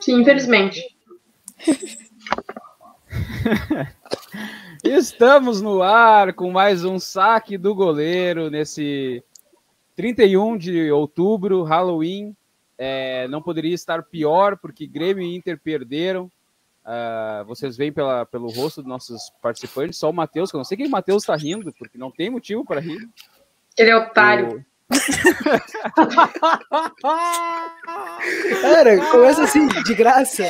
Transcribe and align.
Sim, 0.00 0.22
infelizmente. 0.22 0.96
Estamos 4.82 5.60
no 5.60 5.82
ar 5.82 6.32
com 6.32 6.50
mais 6.50 6.84
um 6.84 6.98
saque 6.98 7.58
do 7.58 7.74
goleiro 7.74 8.48
nesse 8.48 9.22
31 9.94 10.56
de 10.56 10.90
outubro, 10.90 11.62
Halloween. 11.62 12.34
É, 12.78 13.28
não 13.28 13.42
poderia 13.42 13.74
estar 13.74 14.02
pior, 14.02 14.56
porque 14.56 14.86
Grêmio 14.86 15.22
e 15.22 15.36
Inter 15.36 15.60
perderam. 15.60 16.32
Uh, 16.82 17.44
vocês 17.44 17.76
veem 17.76 17.92
pela, 17.92 18.24
pelo 18.24 18.50
rosto 18.50 18.80
dos 18.80 18.88
nossos 18.88 19.30
participantes, 19.42 19.98
só 19.98 20.08
o 20.08 20.14
Matheus, 20.14 20.50
que 20.50 20.56
eu 20.56 20.58
não 20.58 20.64
sei 20.64 20.78
quem 20.78 20.86
o 20.86 20.90
Matheus 20.90 21.24
está 21.24 21.36
rindo, 21.36 21.70
porque 21.74 21.98
não 21.98 22.10
tem 22.10 22.30
motivo 22.30 22.64
para 22.64 22.80
rir. 22.80 23.06
Ele 23.76 23.90
é 23.90 23.96
otário. 23.96 24.64
Cara, 28.60 29.10
começa 29.10 29.44
assim, 29.44 29.68
de 29.68 29.94
graça. 29.94 30.44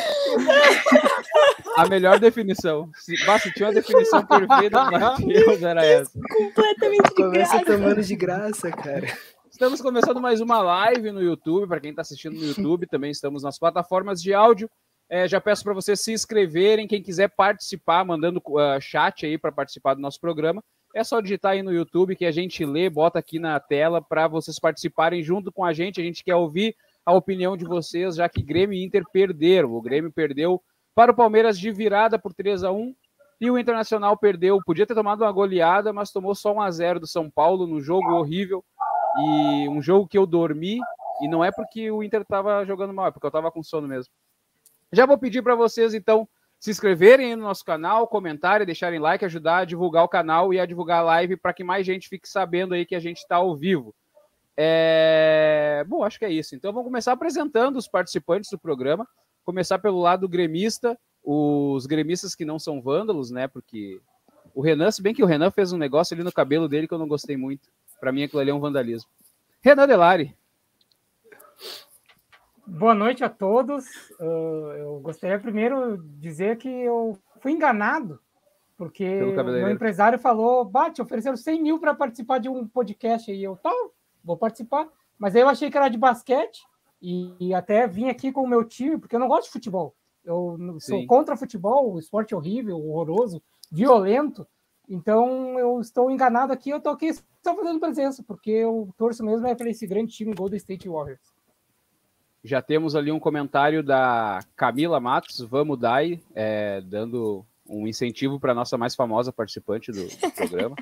A 1.77 1.87
melhor 1.87 2.19
definição. 2.19 2.91
Se, 2.95 3.17
se 3.17 3.53
tinha 3.53 3.69
uma 3.69 3.75
definição 3.75 4.25
perfeita 4.25 4.85
do 4.85 4.91
Matheus, 4.93 5.63
era 5.63 5.85
essa. 5.85 6.19
Completamente 6.29 7.09
de 7.11 7.15
Começa 7.15 7.59
graça. 7.59 7.65
tomando 7.65 8.03
de 8.03 8.17
graça, 8.17 8.71
cara. 8.71 9.07
Estamos 9.51 9.81
começando 9.83 10.21
mais 10.21 10.41
uma 10.41 10.63
live 10.63 11.11
no 11.11 11.23
YouTube. 11.23 11.69
Para 11.69 11.81
quem 11.81 11.91
está 11.91 12.01
assistindo 12.03 12.35
no 12.35 12.45
YouTube, 12.47 12.87
também 12.87 13.11
estamos 13.11 13.43
nas 13.43 13.59
plataformas 13.59 14.23
de 14.23 14.33
áudio. 14.33 14.71
É, 15.09 15.27
já 15.29 15.41
peço 15.41 15.65
para 15.65 15.75
vocês 15.75 16.01
se 16.01 16.13
inscreverem. 16.13 16.87
Quem 16.87 17.03
quiser 17.03 17.29
participar, 17.29 18.05
mandando 18.05 18.41
uh, 18.47 18.81
chat 18.81 19.27
aí 19.27 19.37
para 19.37 19.53
participar 19.53 19.95
do 19.95 20.01
nosso 20.01 20.21
programa. 20.21 20.63
É 20.95 21.05
só 21.05 21.21
digitar 21.21 21.53
aí 21.53 21.63
no 21.63 21.73
YouTube 21.73 22.17
que 22.17 22.27
a 22.27 22.33
gente 22.33 22.65
lê, 22.65 22.91
bota 22.91 23.19
aqui 23.19 23.39
na 23.39 23.59
tela 23.61 24.03
para 24.03 24.27
vocês 24.27 24.59
participarem 24.59 25.23
junto 25.23 25.53
com 25.53 25.65
a 25.65 25.73
gente. 25.73 26.01
A 26.01 26.05
gente 26.05 26.25
quer 26.25 26.35
ouvir 26.35 26.77
a 27.07 27.13
opinião 27.13 27.57
de 27.57 27.65
vocês, 27.65 28.17
já 28.17 28.29
que 28.29 28.43
Grêmio 28.43 28.77
e 28.77 28.85
Inter 28.85 29.05
perderam. 29.13 29.73
O 29.73 29.81
Grêmio 29.81 30.11
perdeu 30.11 30.61
para 30.95 31.13
o 31.13 31.15
Palmeiras 31.15 31.59
de 31.59 31.71
virada 31.71 32.19
por 32.19 32.35
3 32.35 32.65
a 32.65 32.73
1 32.73 32.95
e 33.41 33.51
o 33.51 33.59
Internacional 33.59 34.17
perdeu. 34.17 34.61
Podia 34.65 34.87
ter 34.87 34.95
tomado 34.95 35.23
uma 35.23 35.33
goleada, 35.33 35.93
mas 35.93 36.11
tomou 36.11 36.35
só 36.35 36.53
1 36.53 36.61
a 36.61 36.71
0 36.71 37.01
do 37.01 37.07
São 37.07 37.31
Paulo 37.31 37.67
no 37.67 37.81
jogo 37.81 38.13
horrível 38.13 38.65
e 39.19 39.69
um 39.69 39.81
jogo 39.81 40.09
que 40.09 40.19
eu 40.19 40.27
dormi. 40.27 40.79
E 41.23 41.29
não 41.29 41.45
é 41.45 41.53
porque 41.53 41.91
o 41.91 42.03
Inter 42.03 42.23
estava 42.23 42.65
jogando 42.65 42.93
mal, 42.93 43.07
é 43.07 43.11
porque 43.11 43.27
eu 43.27 43.31
estava 43.31 43.51
com 43.51 43.63
sono 43.63 43.87
mesmo. 43.87 44.13
Já 44.93 45.07
vou 45.07 45.17
pedir 45.17 45.43
para 45.43 45.55
vocês, 45.55 45.95
então, 45.95 46.29
se 46.61 46.71
inscreverem 46.71 47.35
no 47.35 47.45
nosso 47.45 47.65
canal, 47.65 48.07
comentarem, 48.07 48.67
deixarem 48.67 49.01
like, 49.01 49.25
ajudar 49.25 49.59
a 49.61 49.65
divulgar 49.65 50.05
o 50.05 50.09
canal 50.09 50.53
e 50.53 50.61
a 50.61 50.67
divulgar 50.67 50.99
a 50.99 51.05
live 51.05 51.39
para 51.39 51.55
que 51.55 51.65
mais 51.65 51.87
gente 51.87 52.07
fique 52.07 52.29
sabendo 52.29 52.75
aí 52.75 52.85
que 52.85 52.95
a 52.95 53.01
gente 53.01 53.17
está 53.17 53.37
ao 53.37 53.57
vivo. 53.57 53.95
É... 54.55 55.83
Bom, 55.89 56.05
acho 56.05 56.19
que 56.19 56.25
é 56.27 56.31
isso. 56.31 56.55
Então 56.55 56.71
vamos 56.71 56.87
começar 56.87 57.13
apresentando 57.13 57.77
os 57.77 57.89
participantes 57.89 58.51
do 58.51 58.59
programa. 58.59 59.09
Começar 59.43 59.79
pelo 59.79 60.01
lado 60.01 60.29
gremista, 60.29 60.99
os 61.25 61.87
gremistas 61.87 62.35
que 62.35 62.45
não 62.45 62.59
são 62.59 62.83
vândalos, 62.83 63.31
né? 63.31 63.49
Porque 63.49 63.99
o 64.55 64.61
Renan, 64.61 64.91
se 64.91 65.01
bem 65.01 65.15
que 65.15 65.23
o 65.23 65.27
Renan 65.27 65.51
fez 65.51 65.73
um 65.73 65.79
negócio 65.79 66.13
ali 66.13 66.23
no 66.23 66.31
cabelo 66.31 66.69
dele 66.69 66.87
que 66.87 66.93
eu 66.93 66.99
não 66.99 67.09
gostei 67.09 67.39
muito. 67.39 67.71
Para 67.99 68.13
mim 68.13 68.23
aquilo 68.23 68.41
ali 68.41 68.51
é 68.51 68.55
um 68.55 68.61
vandalismo. 68.61 69.09
Renan 69.63 69.89
Delari. 69.89 70.37
Boa 72.79 72.95
noite 72.95 73.25
a 73.25 73.29
todos. 73.29 73.85
Uh, 74.21 74.73
eu 74.79 75.01
gostaria 75.01 75.39
primeiro 75.41 75.99
de 75.99 76.21
dizer 76.21 76.57
que 76.57 76.69
eu 76.69 77.19
fui 77.41 77.51
enganado, 77.51 78.21
porque 78.77 79.05
o 79.23 79.45
meu 79.45 79.71
empresário 79.71 80.19
falou: 80.21 80.65
Bate, 80.65 81.03
ofereceram 81.03 81.37
100 81.37 81.63
mil 81.63 81.81
para 81.81 81.95
participar 81.95 82.39
de 82.39 82.49
um 82.49 82.67
podcast. 82.67 83.31
E 83.31 83.43
eu, 83.43 83.57
tá, 83.57 83.73
vou 84.23 84.37
participar. 84.37 84.89
Mas 85.19 85.35
aí 85.35 85.43
eu 85.43 85.49
achei 85.49 85.69
que 85.69 85.77
era 85.77 85.89
de 85.89 85.99
basquete 85.99 86.63
e, 87.03 87.35
e 87.41 87.55
até 87.55 87.89
vim 87.89 88.09
aqui 88.09 88.31
com 88.31 88.43
o 88.43 88.49
meu 88.49 88.65
time, 88.65 88.99
porque 88.99 89.17
eu 89.17 89.21
não 89.21 89.29
gosto 89.29 89.47
de 89.47 89.53
futebol. 89.53 89.95
Eu 90.25 90.57
sou 90.79 91.01
Sim. 91.01 91.07
contra 91.07 91.37
futebol, 91.37 91.99
esporte 91.99 92.35
horrível, 92.37 92.79
horroroso, 92.79 93.43
violento. 93.71 94.47
Então 94.89 95.59
eu 95.59 95.81
estou 95.81 96.11
enganado 96.11 96.53
aqui, 96.53 96.71
eu 96.71 96.79
estou 96.79 96.93
aqui 96.93 97.13
só 97.13 97.55
fazendo 97.55 97.81
presença, 97.81 98.23
porque 98.23 98.51
eu 98.51 98.89
torço 98.97 99.25
mesmo 99.25 99.47
é 99.47 99.55
para 99.57 99.69
esse 99.69 99.87
grande 99.87 100.13
time 100.13 100.35
Golden 100.35 100.57
State 100.57 100.89
Warriors. 100.89 101.40
Já 102.43 102.63
temos 102.63 102.97
ali 102.97 103.13
um 103.13 103.21
comentário 103.21 103.83
da 103.83 104.41
Camila 104.57 104.99
Matos, 104.99 105.41
vamos 105.41 105.79
Dai, 105.79 106.21
é, 106.35 106.81
dando 106.81 107.45
um 107.69 107.87
incentivo 107.87 108.41
para 108.41 108.53
a 108.53 108.55
nossa 108.55 108.79
mais 108.79 108.95
famosa 108.95 109.33
participante 109.33 109.93
do, 109.93 110.05
do 110.05 110.31
programa. 110.35 110.77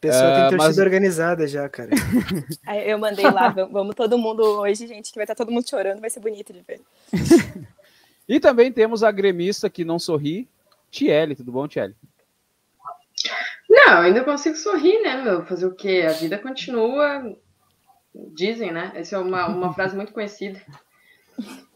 Pessoa 0.00 0.24
uh, 0.24 0.34
tem 0.34 0.42
torcida 0.42 0.56
mas... 0.56 0.78
organizada 0.78 1.46
já, 1.46 1.68
cara. 1.68 1.90
Eu 2.84 2.98
mandei 2.98 3.30
lá, 3.30 3.50
vamos 3.50 3.94
todo 3.94 4.18
mundo 4.18 4.42
hoje, 4.42 4.86
gente, 4.88 5.12
que 5.12 5.16
vai 5.16 5.24
estar 5.24 5.36
todo 5.36 5.52
mundo 5.52 5.68
chorando, 5.68 6.00
vai 6.00 6.10
ser 6.10 6.18
bonito 6.18 6.52
de 6.52 6.60
ver. 6.62 6.80
e 8.28 8.40
também 8.40 8.72
temos 8.72 9.04
a 9.04 9.12
gremista 9.12 9.70
que 9.70 9.84
não 9.84 10.00
sorri, 10.00 10.48
Tiele, 10.90 11.36
tudo 11.36 11.52
bom, 11.52 11.68
Tiele? 11.68 11.94
Não, 13.70 13.98
ainda 13.98 14.24
consigo 14.24 14.56
sorrir, 14.56 15.02
né, 15.02 15.22
meu? 15.22 15.44
Fazer 15.46 15.66
o 15.66 15.74
quê? 15.74 16.04
A 16.08 16.12
vida 16.12 16.36
continua, 16.36 17.36
Dizem, 18.14 18.72
né? 18.72 18.92
Essa 18.94 19.16
é 19.16 19.18
uma, 19.18 19.46
uma 19.48 19.72
frase 19.74 19.96
muito 19.96 20.12
conhecida. 20.12 20.60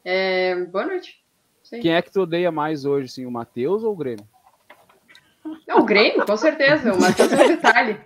É, 0.04 0.54
boa 0.66 0.86
noite. 0.86 1.22
Sim. 1.62 1.80
Quem 1.80 1.94
é 1.94 2.02
que 2.02 2.12
tu 2.12 2.22
odeia 2.22 2.52
mais 2.52 2.84
hoje, 2.84 3.08
sim, 3.08 3.26
o 3.26 3.30
Matheus 3.30 3.82
ou 3.82 3.92
o 3.92 3.96
Grêmio? 3.96 4.26
Não, 5.66 5.80
o 5.80 5.84
Grêmio, 5.84 6.24
com 6.24 6.36
certeza. 6.36 6.92
O 6.92 7.00
Matheus 7.00 7.32
é 7.32 7.44
um 7.44 7.48
detalhe. 7.48 8.00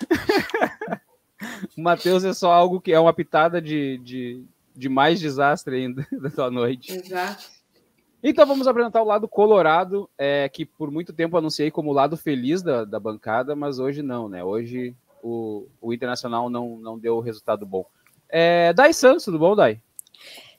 o 1.76 1.80
Matheus 1.80 2.24
é 2.24 2.32
só 2.32 2.52
algo 2.52 2.80
que 2.80 2.92
é 2.92 2.98
uma 2.98 3.12
pitada 3.12 3.60
de, 3.60 3.98
de, 3.98 4.44
de 4.74 4.88
mais 4.88 5.20
desastre 5.20 5.76
ainda 5.76 6.06
da 6.10 6.30
tua 6.30 6.50
noite. 6.50 6.92
Exato. 6.92 7.44
Então 8.22 8.46
vamos 8.46 8.66
apresentar 8.66 9.02
o 9.02 9.06
lado 9.06 9.28
colorado, 9.28 10.08
é, 10.16 10.48
que 10.48 10.64
por 10.64 10.90
muito 10.90 11.12
tempo 11.12 11.36
anunciei 11.36 11.70
como 11.70 11.90
o 11.90 11.94
lado 11.94 12.16
feliz 12.16 12.62
da, 12.62 12.84
da 12.84 12.98
bancada, 12.98 13.54
mas 13.54 13.78
hoje 13.78 14.02
não, 14.02 14.30
né? 14.30 14.42
Hoje 14.42 14.96
o, 15.24 15.66
o 15.80 15.92
Internacional 15.94 16.50
não, 16.50 16.76
não 16.76 16.98
deu 16.98 17.18
resultado 17.18 17.64
bom. 17.64 17.86
É, 18.28 18.74
Dai 18.74 18.92
Santos, 18.92 19.24
tudo 19.24 19.38
bom, 19.38 19.56
Dai? 19.56 19.80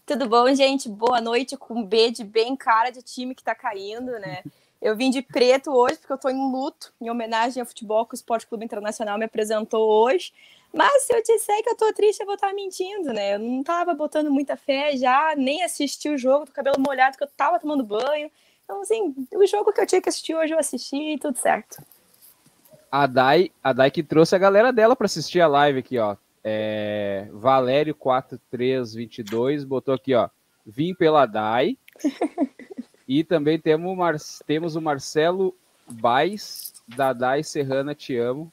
Tudo 0.06 0.28
bom, 0.28 0.52
gente? 0.56 0.90
Boa 0.90 1.22
noite 1.22 1.56
com 1.56 1.84
B 1.84 2.10
de 2.10 2.24
bem 2.24 2.56
cara 2.56 2.90
de 2.90 3.04
time 3.04 3.36
que 3.36 3.44
tá 3.44 3.54
caindo, 3.54 4.12
né? 4.14 4.44
Eu 4.82 4.96
vim 4.96 5.12
de 5.12 5.22
preto 5.22 5.72
hoje 5.72 5.98
porque 5.98 6.14
eu 6.14 6.18
tô 6.18 6.30
em 6.30 6.52
luto, 6.52 6.92
em 7.00 7.10
homenagem 7.10 7.62
ao 7.62 7.66
futebol 7.66 8.06
que 8.06 8.14
o 8.14 8.18
Esporte 8.18 8.48
Clube 8.48 8.66
Internacional 8.66 9.20
me 9.20 9.26
apresentou 9.26 9.88
hoje. 9.88 10.34
Mas 10.74 11.04
se 11.04 11.16
eu 11.16 11.22
disser 11.22 11.64
que 11.64 11.70
eu 11.70 11.78
tô 11.78 11.94
triste, 11.94 12.20
eu 12.20 12.26
vou 12.26 12.36
estar 12.36 12.54
mentindo, 12.54 13.14
né? 13.14 13.36
Eu 13.36 13.40
não 13.40 13.64
tava 13.64 13.94
botando 13.94 14.32
muita 14.32 14.58
fé 14.58 14.98
já, 14.98 15.34
nem 15.38 15.64
assisti 15.64 16.10
o 16.10 16.18
jogo, 16.18 16.46
do 16.46 16.52
cabelo 16.52 16.80
molhado, 16.80 17.18
que 17.18 17.24
eu 17.24 17.30
tava 17.38 17.60
tomando 17.60 17.84
banho. 17.84 18.30
Então, 18.64 18.82
assim, 18.82 19.16
o 19.34 19.46
jogo 19.46 19.72
que 19.72 19.80
eu 19.80 19.86
tinha 19.86 20.02
que 20.02 20.10
assistir 20.10 20.36
hoje 20.36 20.54
eu 20.54 20.60
assisti 20.60 21.14
e 21.14 21.20
tudo 21.20 21.38
certo 21.38 21.84
a 22.92 23.08
Dai, 23.08 23.52
a 23.64 23.74
Dai 23.74 23.92
que 23.92 24.04
trouxe 24.04 24.36
a 24.36 24.40
galera 24.40 24.72
dela 24.72 24.96
para 24.96 25.06
assistir 25.06 25.42
a 25.42 25.48
live 25.48 25.80
aqui, 25.80 25.98
ó. 25.98 26.16
É, 26.44 27.28
Valério 27.32 27.96
4322 27.96 29.64
botou 29.64 29.94
aqui, 29.94 30.14
ó. 30.14 30.30
Vim 30.66 30.94
pela 30.94 31.26
Dai. 31.26 31.78
e 33.08 33.24
também 33.24 33.60
temos, 33.60 34.44
temos 34.46 34.76
o 34.76 34.82
Marcelo 34.82 35.56
Baes, 35.88 36.74
da 36.88 37.14
Dai 37.14 37.44
Serrana 37.44 37.96
Te 37.96 38.18
Amo. 38.18 38.52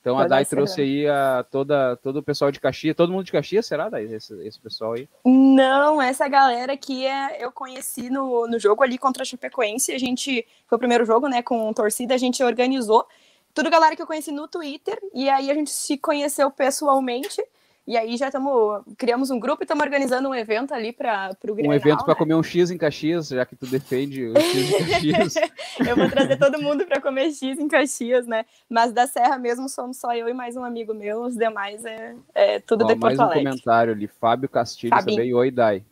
Então 0.00 0.18
a 0.18 0.26
Dai 0.26 0.44
trouxe 0.44 0.80
aí 0.80 1.06
a, 1.06 1.44
toda, 1.50 1.96
todo 1.96 2.20
o 2.20 2.22
pessoal 2.22 2.50
de 2.50 2.60
Caxias. 2.60 2.96
Todo 2.96 3.12
mundo 3.12 3.24
de 3.24 3.32
Caxias, 3.32 3.66
será, 3.66 3.88
Dai? 3.90 4.04
Esse, 4.04 4.32
esse 4.46 4.58
pessoal 4.58 4.94
aí? 4.94 5.08
Não, 5.24 6.00
essa 6.00 6.26
galera 6.28 6.72
aqui 6.72 7.04
é, 7.04 7.44
eu 7.44 7.52
conheci 7.52 8.08
no, 8.08 8.46
no 8.46 8.58
jogo 8.58 8.82
ali 8.82 8.96
contra 8.96 9.22
a 9.22 9.26
Chapecoense. 9.26 9.92
A 9.92 9.98
gente, 9.98 10.46
foi 10.66 10.76
o 10.76 10.78
primeiro 10.78 11.04
jogo, 11.04 11.28
né, 11.28 11.42
com 11.42 11.70
torcida, 11.74 12.14
a 12.14 12.18
gente 12.18 12.42
organizou 12.42 13.06
tudo 13.54 13.70
galera 13.70 13.96
que 13.96 14.02
eu 14.02 14.06
conheci 14.06 14.30
no 14.30 14.48
Twitter, 14.48 14.98
e 15.14 15.28
aí 15.28 15.50
a 15.50 15.54
gente 15.54 15.70
se 15.70 15.96
conheceu 15.98 16.50
pessoalmente. 16.50 17.42
E 17.86 17.96
aí 17.96 18.18
já 18.18 18.26
estamos 18.26 18.82
criamos 18.98 19.30
um 19.30 19.40
grupo 19.40 19.62
e 19.62 19.64
estamos 19.64 19.82
organizando 19.82 20.28
um 20.28 20.34
evento 20.34 20.74
ali 20.74 20.92
para 20.92 21.34
o 21.48 21.54
Grenal. 21.54 21.72
Um 21.72 21.74
evento 21.74 22.04
para 22.04 22.12
né? 22.12 22.18
comer 22.18 22.34
um 22.34 22.42
X 22.42 22.70
em 22.70 22.76
Caxias, 22.76 23.28
já 23.28 23.46
que 23.46 23.56
tu 23.56 23.64
defende 23.64 24.26
o 24.26 24.38
X 24.38 24.74
em 24.74 24.90
Caxias. 24.90 25.34
eu 25.88 25.96
vou 25.96 26.06
trazer 26.10 26.36
todo 26.36 26.60
mundo 26.60 26.84
para 26.84 27.00
comer 27.00 27.32
X 27.32 27.58
em 27.58 27.66
Caxias, 27.66 28.26
né? 28.26 28.44
Mas 28.68 28.92
da 28.92 29.06
Serra 29.06 29.38
mesmo 29.38 29.70
somos 29.70 29.96
só 29.96 30.14
eu 30.14 30.28
e 30.28 30.34
mais 30.34 30.54
um 30.54 30.64
amigo 30.64 30.92
meu, 30.92 31.22
os 31.22 31.34
demais 31.34 31.82
é, 31.86 32.14
é 32.34 32.60
tudo 32.60 32.84
Ó, 32.84 32.88
de 32.88 32.94
Porto 32.94 33.16
mais 33.16 33.30
um 33.30 33.32
comentário 33.32 33.94
ali, 33.94 34.06
Fábio 34.06 34.50
Castilho, 34.50 34.90
Fabinho. 34.90 35.16
também, 35.16 35.32
oi 35.32 35.50
Dai. 35.50 35.82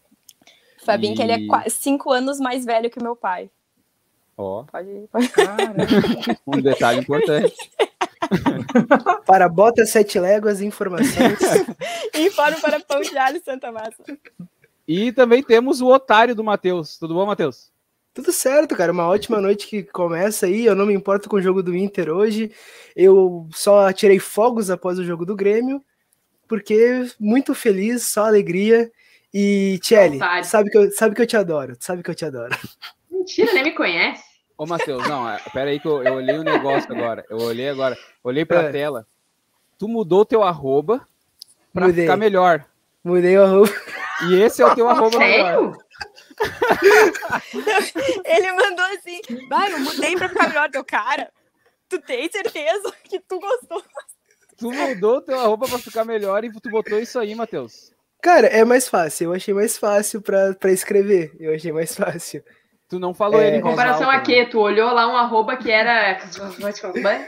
Fabinho, 0.85 1.14
e... 1.14 1.17
que 1.17 1.23
ele 1.23 1.32
é 1.32 1.69
cinco 1.70 2.12
anos 2.12 2.38
mais 2.38 2.62
velho 2.67 2.91
que 2.91 2.99
o 2.99 3.02
meu 3.02 3.17
pai. 3.17 3.50
Ó. 4.37 4.65
Pode 4.65 4.88
ir. 4.88 5.09
Pode... 5.09 5.31
um 6.47 6.61
detalhe 6.61 7.00
importante. 7.00 7.55
para 9.27 9.49
bota 9.49 9.85
sete 9.87 10.19
léguas 10.19 10.61
informações. 10.61 11.38
Informe 12.15 12.56
para 12.61 12.81
pão 12.81 13.00
de 13.00 13.17
alho 13.17 13.41
Santa 13.44 13.73
Massa. 13.73 14.03
E 14.87 15.12
também 15.12 15.43
temos 15.43 15.81
o 15.81 15.88
otário 15.88 16.35
do 16.35 16.44
Matheus. 16.44 16.99
Tudo 16.99 17.15
bom, 17.15 17.27
Matheus? 17.27 17.73
Tudo 18.15 18.33
certo, 18.33 18.77
cara. 18.77 18.93
Uma 18.93 19.09
ótima 19.09 19.41
noite 19.41 19.67
que 19.67 19.83
começa 19.83 20.47
aí. 20.47 20.65
Eu 20.65 20.75
não 20.75 20.87
me 20.87 20.94
importo 20.94 21.29
com 21.29 21.37
o 21.37 21.43
jogo 21.43 21.62
do 21.62 21.77
Inter 21.77 22.09
hoje. 22.11 22.50
Eu 22.94 23.49
só 23.53 23.93
tirei 23.93 24.19
fogos 24.19 24.71
após 24.71 24.99
o 24.99 25.05
jogo 25.05 25.27
do 25.27 25.37
Grêmio, 25.37 25.85
porque 26.49 27.06
muito 27.19 27.55
feliz, 27.55 28.05
só 28.05 28.27
alegria. 28.27 28.91
E, 29.35 29.79
Tchelle, 29.83 30.19
sabe 30.44 30.71
que, 30.71 30.79
eu, 30.79 30.91
sabe 30.93 31.15
que 31.15 31.21
eu 31.21 31.27
te 31.27 31.37
adoro. 31.37 31.77
Sabe 31.79 32.03
que 32.03 32.11
eu 32.11 32.15
te 32.15 32.25
adoro. 32.25 32.56
Mentira, 33.26 33.52
nem 33.55 33.64
me 33.64 33.73
conhece. 33.73 34.23
Ô, 34.56 34.64
Matheus, 34.67 35.02
não, 35.08 35.28
é, 35.28 35.40
pera 35.52 35.70
aí 35.70 35.81
que 35.81 35.88
eu, 35.88 36.00
eu 36.00 36.14
olhei 36.14 36.38
o 36.38 36.43
um 36.43 36.44
negócio 36.44 36.93
agora. 36.93 37.26
Eu 37.28 37.38
olhei 37.38 37.69
agora. 37.69 37.99
Olhei 38.23 38.44
pra 38.44 38.62
é. 38.62 38.70
tela. 38.70 39.05
Tu 39.76 39.88
mudou 39.88 40.25
teu 40.25 40.44
arroba 40.44 41.05
pra 41.75 41.88
Mudei. 41.88 42.05
ficar 42.05 42.17
melhor. 42.17 42.64
Mudei 43.02 43.37
o 43.37 43.43
arroba. 43.43 43.69
E 44.28 44.40
esse 44.40 44.62
é 44.62 44.67
o 44.67 44.75
teu 44.76 44.88
arroba 44.88 45.19
Sério? 45.19 45.76
Ele 48.25 48.52
mandou 48.52 48.84
assim, 48.87 49.20
vai, 49.49 49.73
eu 49.73 49.81
mudei 49.81 50.14
pra 50.14 50.28
ficar 50.28 50.49
melhor 50.49 50.70
teu 50.70 50.84
cara. 50.84 51.32
Tu 51.88 51.99
tem 52.02 52.31
certeza 52.31 52.94
que 53.02 53.19
tu 53.19 53.40
gostou? 53.40 53.82
Tu 54.56 54.70
mudou 54.70 55.20
teu 55.20 55.40
arroba 55.40 55.67
pra 55.67 55.78
ficar 55.78 56.05
melhor 56.05 56.44
e 56.44 56.52
tu 56.52 56.70
botou 56.70 57.00
isso 57.00 57.19
aí, 57.19 57.34
Matheus. 57.34 57.93
Cara, 58.23 58.46
é 58.46 58.64
mais 58.64 58.88
fácil. 58.88 59.25
Eu 59.25 59.34
achei 59.34 59.52
mais 59.52 59.76
fácil 59.76 60.23
pra, 60.23 60.55
pra 60.55 60.70
escrever. 60.70 61.34
Eu 61.40 61.52
achei 61.52 61.73
mais 61.73 61.93
fácil. 61.94 62.43
Tu 62.88 63.00
não 63.00 63.12
falou 63.12 63.41
é... 63.41 63.49
ele 63.49 63.56
em 63.56 63.61
comparação 63.61 64.09
a 64.09 64.21
quê? 64.21 64.47
Tu 64.47 64.59
olhou 64.59 64.93
lá 64.93 65.12
um 65.12 65.17
arroba 65.17 65.56
que 65.56 65.71
era. 65.71 66.19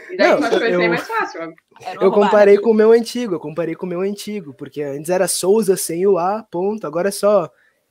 E 0.08 0.16
daí 0.16 0.31
não, 0.31 0.38
tu 0.38 0.56
achou 0.56 0.60
eu... 0.60 0.88
mais 0.88 1.06
fácil. 1.06 1.55
Eu 2.00 2.12
comparei 2.12 2.58
com 2.58 2.70
o 2.70 2.75
meu 2.75 2.93
antigo, 2.93 3.34
eu 3.34 3.40
comparei 3.40 3.75
com 3.75 3.87
o 3.87 3.88
meu 3.88 4.00
antigo, 4.00 4.55
porque 4.55 4.82
antes 4.82 5.10
era 5.10 5.26
Souza 5.26 5.76
sem 5.76 6.06
o 6.06 6.19
A, 6.19 6.44
ponto. 6.49 6.87
Agora 6.87 7.08
é 7.08 7.12
só 7.12 7.50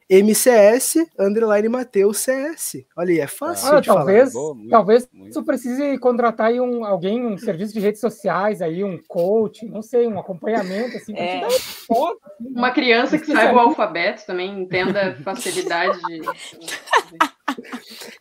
MCS, 0.10 1.06
underline 1.19 1.68
Mateus 1.68 2.19
CS. 2.19 2.86
Olha 2.96 3.12
aí, 3.12 3.19
é 3.19 3.28
fácil 3.28 3.75
ah, 3.75 3.81
talvez, 3.81 4.31
falar. 4.31 4.56
Talvez 4.69 5.10
muito. 5.12 5.34
tu 5.34 5.44
precise 5.44 5.98
contratar 6.00 6.48
aí 6.48 6.62
um, 6.62 6.86
alguém, 6.86 7.25
um 7.25 7.38
serviço 7.38 7.74
de 7.74 7.81
redes 7.81 8.00
sociais, 8.00 8.62
aí 8.62 8.86
um 8.86 8.98
coach, 9.06 9.66
não 9.66 9.81
sei, 9.81 10.08
um 10.08 10.18
acompanhamento, 10.18 10.96
assim, 10.96 11.14
é. 11.14 11.50
foto, 11.86 12.22
assim, 12.24 12.50
Uma 12.56 12.72
criança 12.72 13.18
que 13.18 13.25
saiba 13.25 13.56
o 13.56 13.60
alfabeto 13.60 14.25
também, 14.25 14.62
entenda 14.62 15.18
facilidade 15.24 16.00
de... 16.04 16.22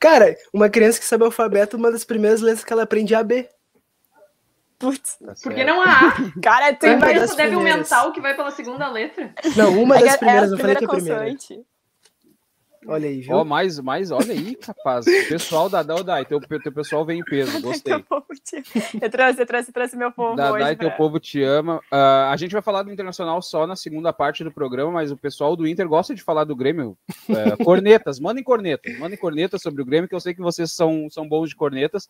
Cara, 0.01 0.37
uma 0.53 0.69
criança 0.69 0.99
que 0.99 1.05
sabe 1.05 1.23
o 1.23 1.27
alfabeto, 1.27 1.77
uma 1.77 1.91
das 1.91 2.05
primeiras 2.05 2.41
letras 2.41 2.65
que 2.65 2.73
ela 2.73 2.83
aprende 2.83 3.15
é 3.15 3.17
a 3.17 3.23
B. 3.23 3.49
Putz, 4.79 5.17
tá 5.17 5.33
Porque 5.43 5.65
não 5.65 5.81
há. 5.81 6.15
Cara, 6.43 6.75
tu 6.75 6.87
imagina 6.87 7.27
deve 7.35 7.57
um 7.57 7.63
mental 7.63 8.13
que 8.13 8.21
vai 8.21 8.35
pela 8.35 8.51
segunda 8.51 8.89
letra. 8.89 9.35
Não, 9.57 9.83
uma 9.83 9.97
é 9.97 10.05
das 10.05 10.17
primeiras, 10.17 10.51
é 10.51 10.55
eu 10.55 10.59
falei 10.59 10.77
que 10.77 10.85
é 10.85 10.87
a 10.87 10.91
primeira. 10.91 11.37
Olha 12.89 13.09
aí, 13.09 13.21
viu? 13.21 13.37
Ó, 13.37 13.43
oh, 13.43 13.45
mais, 13.45 13.81
mais, 13.81 14.11
olha 14.11 14.33
aí, 14.33 14.55
capaz. 14.55 15.07
O 15.07 15.29
pessoal 15.29 15.69
da 15.69 15.83
Dai, 15.83 16.25
teu, 16.25 16.41
teu 16.41 16.73
pessoal 16.73 17.05
vem 17.05 17.21
em 17.21 17.25
peso, 17.25 17.61
gostei. 17.63 17.95
eu 17.95 19.11
trouxe, 19.11 19.41
eu 19.41 19.47
trouxe, 19.47 19.71
eu 19.71 19.75
trouxe 19.75 19.97
meu 19.97 20.13
povo 20.13 20.41
hoje, 20.41 20.77
teu 20.77 20.89
pra... 20.89 20.97
povo 20.97 21.19
te 21.19 21.43
ama. 21.43 21.79
Uh, 21.93 22.31
a 22.31 22.37
gente 22.37 22.53
vai 22.53 22.63
falar 22.63 22.83
do 22.83 22.93
Internacional 22.93 23.43
só 23.43 23.67
na 23.67 23.75
segunda 23.75 24.13
parte 24.13 24.45
do 24.45 24.53
programa, 24.53 24.93
mas 24.93 25.11
o 25.11 25.17
pessoal 25.17 25.57
do 25.57 25.67
Inter 25.67 25.89
gosta 25.89 26.15
de 26.15 26.23
falar 26.23 26.45
do 26.45 26.55
Grêmio. 26.55 26.97
Uh, 27.29 27.57
cornetas, 27.65 28.21
mandem 28.21 28.45
cornetas, 28.45 28.97
mandem 28.99 29.19
cornetas 29.19 29.61
sobre 29.63 29.83
o 29.83 29.85
Grêmio, 29.85 30.09
que 30.09 30.15
eu 30.15 30.21
sei 30.21 30.35
que 30.35 30.41
vocês 30.41 30.73
são, 30.73 31.09
são 31.11 31.29
bons 31.29 31.49
de 31.49 31.57
cornetas. 31.57 32.09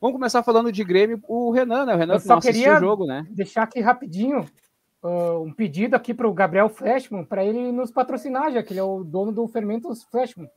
Vamos 0.00 0.16
começar 0.16 0.42
falando 0.42 0.70
de 0.70 0.84
Grêmio, 0.84 1.20
o 1.26 1.50
Renan, 1.50 1.86
né? 1.86 1.94
O 1.94 1.98
Renan 1.98 2.14
eu 2.14 2.20
só 2.20 2.40
queria 2.40 2.76
o 2.76 2.80
jogo, 2.80 3.06
né? 3.06 3.26
Deixar 3.30 3.62
aqui 3.62 3.80
rapidinho 3.80 4.44
uh, 5.02 5.42
um 5.42 5.52
pedido 5.52 5.94
aqui 5.94 6.12
para 6.12 6.28
o 6.28 6.34
Gabriel 6.34 6.68
Flashman 6.68 7.24
para 7.24 7.44
ele 7.44 7.72
nos 7.72 7.90
patrocinar, 7.90 8.52
já 8.52 8.62
que 8.62 8.72
ele 8.72 8.80
é 8.80 8.84
o 8.84 9.04
dono 9.04 9.32
do 9.32 9.46
Fermentos 9.48 10.04
Flashman. 10.04 10.50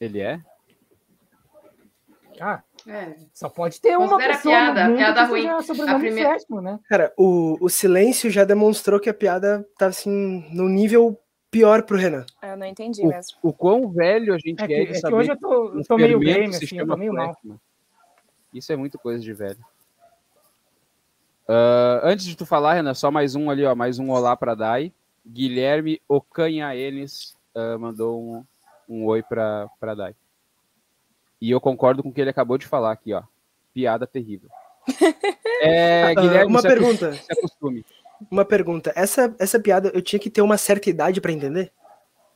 Ele 0.00 0.20
é? 0.20 0.40
Ah, 2.40 2.62
é. 2.86 3.16
Só 3.32 3.48
pode 3.48 3.80
ter 3.80 3.96
uma 3.96 4.18
pessoa 4.18 4.54
piada, 4.54 4.84
no 4.84 4.90
mundo 4.90 4.98
piada 4.98 5.22
que 5.22 5.28
ruim. 5.28 5.62
sobrenome 5.62 6.00
primeira... 6.00 6.30
Flashman, 6.30 6.60
né? 6.60 6.80
Cara, 6.88 7.12
o, 7.16 7.56
o 7.60 7.68
silêncio 7.68 8.30
já 8.30 8.44
demonstrou 8.44 9.00
que 9.00 9.08
a 9.08 9.14
piada 9.14 9.66
tá 9.78 9.86
assim 9.86 10.44
no 10.52 10.68
nível 10.68 11.18
pior 11.50 11.82
pro 11.82 11.96
Renan. 11.96 12.26
Ah, 12.42 12.48
eu 12.48 12.56
não 12.56 12.66
entendi 12.66 13.02
o, 13.02 13.08
mesmo. 13.08 13.38
O 13.42 13.52
quão 13.52 13.88
velho 13.90 14.34
a 14.34 14.38
gente 14.38 14.62
é, 14.62 14.66
que, 14.66 14.74
é 14.74 14.84
de 14.84 14.90
é 14.92 14.94
saber. 14.94 15.16
Hoje 15.16 15.30
eu 15.30 15.38
tô, 15.38 15.78
eu 15.78 15.84
tô 15.84 15.96
meio 15.96 16.18
game, 16.18 16.54
assim, 16.54 16.78
eu 16.78 16.86
tô 16.86 16.96
meio 16.96 17.14
mal. 17.14 17.34
Isso 18.52 18.72
é 18.72 18.76
muito 18.76 18.98
coisa 18.98 19.22
de 19.22 19.32
velho. 19.32 19.58
Uh, 21.48 22.02
antes 22.02 22.26
de 22.26 22.36
tu 22.36 22.44
falar, 22.44 22.74
Renan, 22.74 22.94
só 22.94 23.10
mais 23.10 23.34
um 23.34 23.48
ali, 23.50 23.64
ó, 23.64 23.74
mais 23.74 23.98
um 23.98 24.10
olá 24.10 24.36
para 24.36 24.54
Dai. 24.54 24.92
Guilherme 25.24 26.00
Ocanhaenes 26.08 27.36
uh, 27.54 27.78
mandou 27.78 28.20
um, 28.20 28.44
um 28.88 29.04
oi 29.06 29.22
para 29.22 29.68
para 29.78 29.94
Dai. 29.94 30.14
E 31.40 31.50
eu 31.50 31.60
concordo 31.60 32.02
com 32.02 32.08
o 32.08 32.12
que 32.12 32.20
ele 32.20 32.30
acabou 32.30 32.58
de 32.58 32.66
falar 32.66 32.92
aqui, 32.92 33.12
ó. 33.12 33.22
Piada 33.72 34.06
terrível. 34.06 34.48
É, 35.62 36.14
Guilherme, 36.14 36.50
uma 36.50 36.60
pergunta. 36.60 37.18
É 37.30 37.34
costume. 37.34 37.82
Uma 38.30 38.44
pergunta. 38.44 38.92
Essa, 38.94 39.34
essa 39.38 39.58
piada 39.58 39.90
eu 39.94 40.02
tinha 40.02 40.20
que 40.20 40.28
ter 40.28 40.42
uma 40.42 40.58
certa 40.58 40.90
idade 40.90 41.18
para 41.18 41.32
entender? 41.32 41.72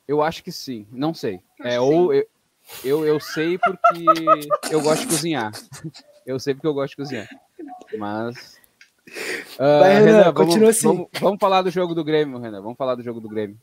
Eu 0.07 0.23
acho 0.23 0.43
que 0.43 0.51
sim. 0.51 0.87
Não 0.91 1.13
sei. 1.13 1.39
É, 1.63 1.79
ou 1.79 2.11
eu, 2.11 2.25
eu, 2.83 3.05
eu 3.05 3.19
sei 3.19 3.59
porque 3.59 4.05
eu 4.71 4.81
gosto 4.81 5.01
de 5.01 5.07
cozinhar. 5.07 5.51
Eu 6.25 6.39
sei 6.39 6.55
porque 6.55 6.67
eu 6.67 6.73
gosto 6.73 6.91
de 6.91 6.97
cozinhar. 6.97 7.29
Mas. 7.97 8.59
Uh, 9.55 9.79
Vai, 9.79 9.93
Renan, 9.93 10.05
Renan 10.05 10.23
vamos, 10.23 10.33
continua 10.33 10.69
assim. 10.69 10.87
Vamos, 10.87 11.07
vamos, 11.19 11.39
falar 11.39 11.61
do 11.61 11.69
jogo 11.69 11.93
do 11.93 12.03
Grêmio, 12.03 12.39
Renan. 12.39 12.61
Vamos 12.61 12.77
falar 12.77 12.95
do 12.95 13.03
jogo 13.03 13.19
do 13.19 13.27
Grêmio. 13.27 13.57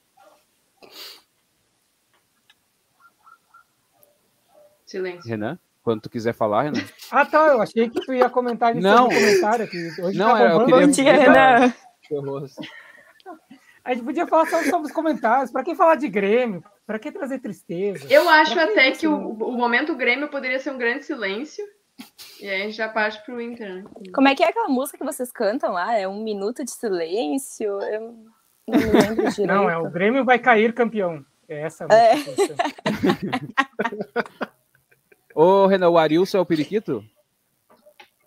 Silêncio. 4.85 5.29
Renan, 5.29 5.59
quando 5.83 6.03
tu 6.03 6.11
quiser 6.11 6.35
falar, 6.35 6.63
Renan. 6.63 6.81
Ah, 7.11 7.25
tá. 7.25 7.47
Eu 7.49 7.63
achei 7.63 7.89
que 7.89 8.01
tu 8.01 8.13
ia 8.13 8.29
comentar 8.29 8.77
isso 8.77 8.87
não. 8.87 9.05
no 9.05 9.15
comentário 9.15 9.65
aqui. 9.65 9.89
Hoje 10.01 10.19
não, 10.19 10.33
tá 10.33 10.45
eu 10.45 10.65
queria... 10.65 10.87
Bom 10.87 10.93
dia, 10.93 11.13
Renan. 11.13 11.75
A 13.85 13.95
gente 13.95 14.05
podia 14.05 14.27
falar 14.27 14.47
só 14.47 14.63
sobre 14.65 14.89
os 14.89 14.93
comentários. 14.93 15.51
Para 15.51 15.65
quem 15.65 15.75
falar 15.75 15.95
de 15.95 16.09
Grêmio? 16.09 16.63
Para 16.87 16.99
que 16.99 17.11
trazer 17.11 17.39
tristeza? 17.39 18.07
Eu 18.11 18.29
acho 18.29 18.59
até 18.59 18.91
que, 18.91 18.99
que 18.99 19.09
o, 19.09 19.31
o 19.31 19.53
momento 19.53 19.95
Grêmio 19.95 20.29
poderia 20.29 20.59
ser 20.59 20.71
um 20.71 20.79
grande 20.79 21.05
silêncio 21.05 21.65
e 22.41 22.49
aí 22.49 22.63
a 22.63 22.65
gente 22.67 22.77
já 22.77 22.89
parte 22.89 23.25
pro 23.25 23.41
Inter, 23.41 23.75
né? 23.75 23.85
Como 24.15 24.29
é 24.29 24.35
que 24.35 24.43
é 24.43 24.49
aquela 24.49 24.69
música 24.69 24.99
que 24.99 25.05
vocês 25.05 25.33
cantam 25.33 25.73
lá? 25.73 25.95
É 25.95 26.07
um 26.07 26.23
minuto 26.23 26.65
de 26.65 26.71
silêncio? 26.71 27.81
Eu 27.83 28.17
não 28.67 28.79
me 28.79 28.85
lembro 28.85 29.29
direito. 29.31 29.47
Não, 29.47 29.69
é 29.69 29.77
o 29.77 29.91
Grêmio 29.91 30.25
vai 30.25 30.39
cair 30.39 30.73
campeão. 30.73 31.25
É 31.49 31.63
essa 31.63 31.87
a 31.89 31.95
é. 31.95 32.15
música. 32.17 32.55
É. 34.15 34.49
Ô, 35.35 35.67
Renan, 35.67 35.89
o 35.89 35.99
Arilson 35.99 36.39
é 36.39 36.41
o 36.41 36.47
periquito? 36.47 37.05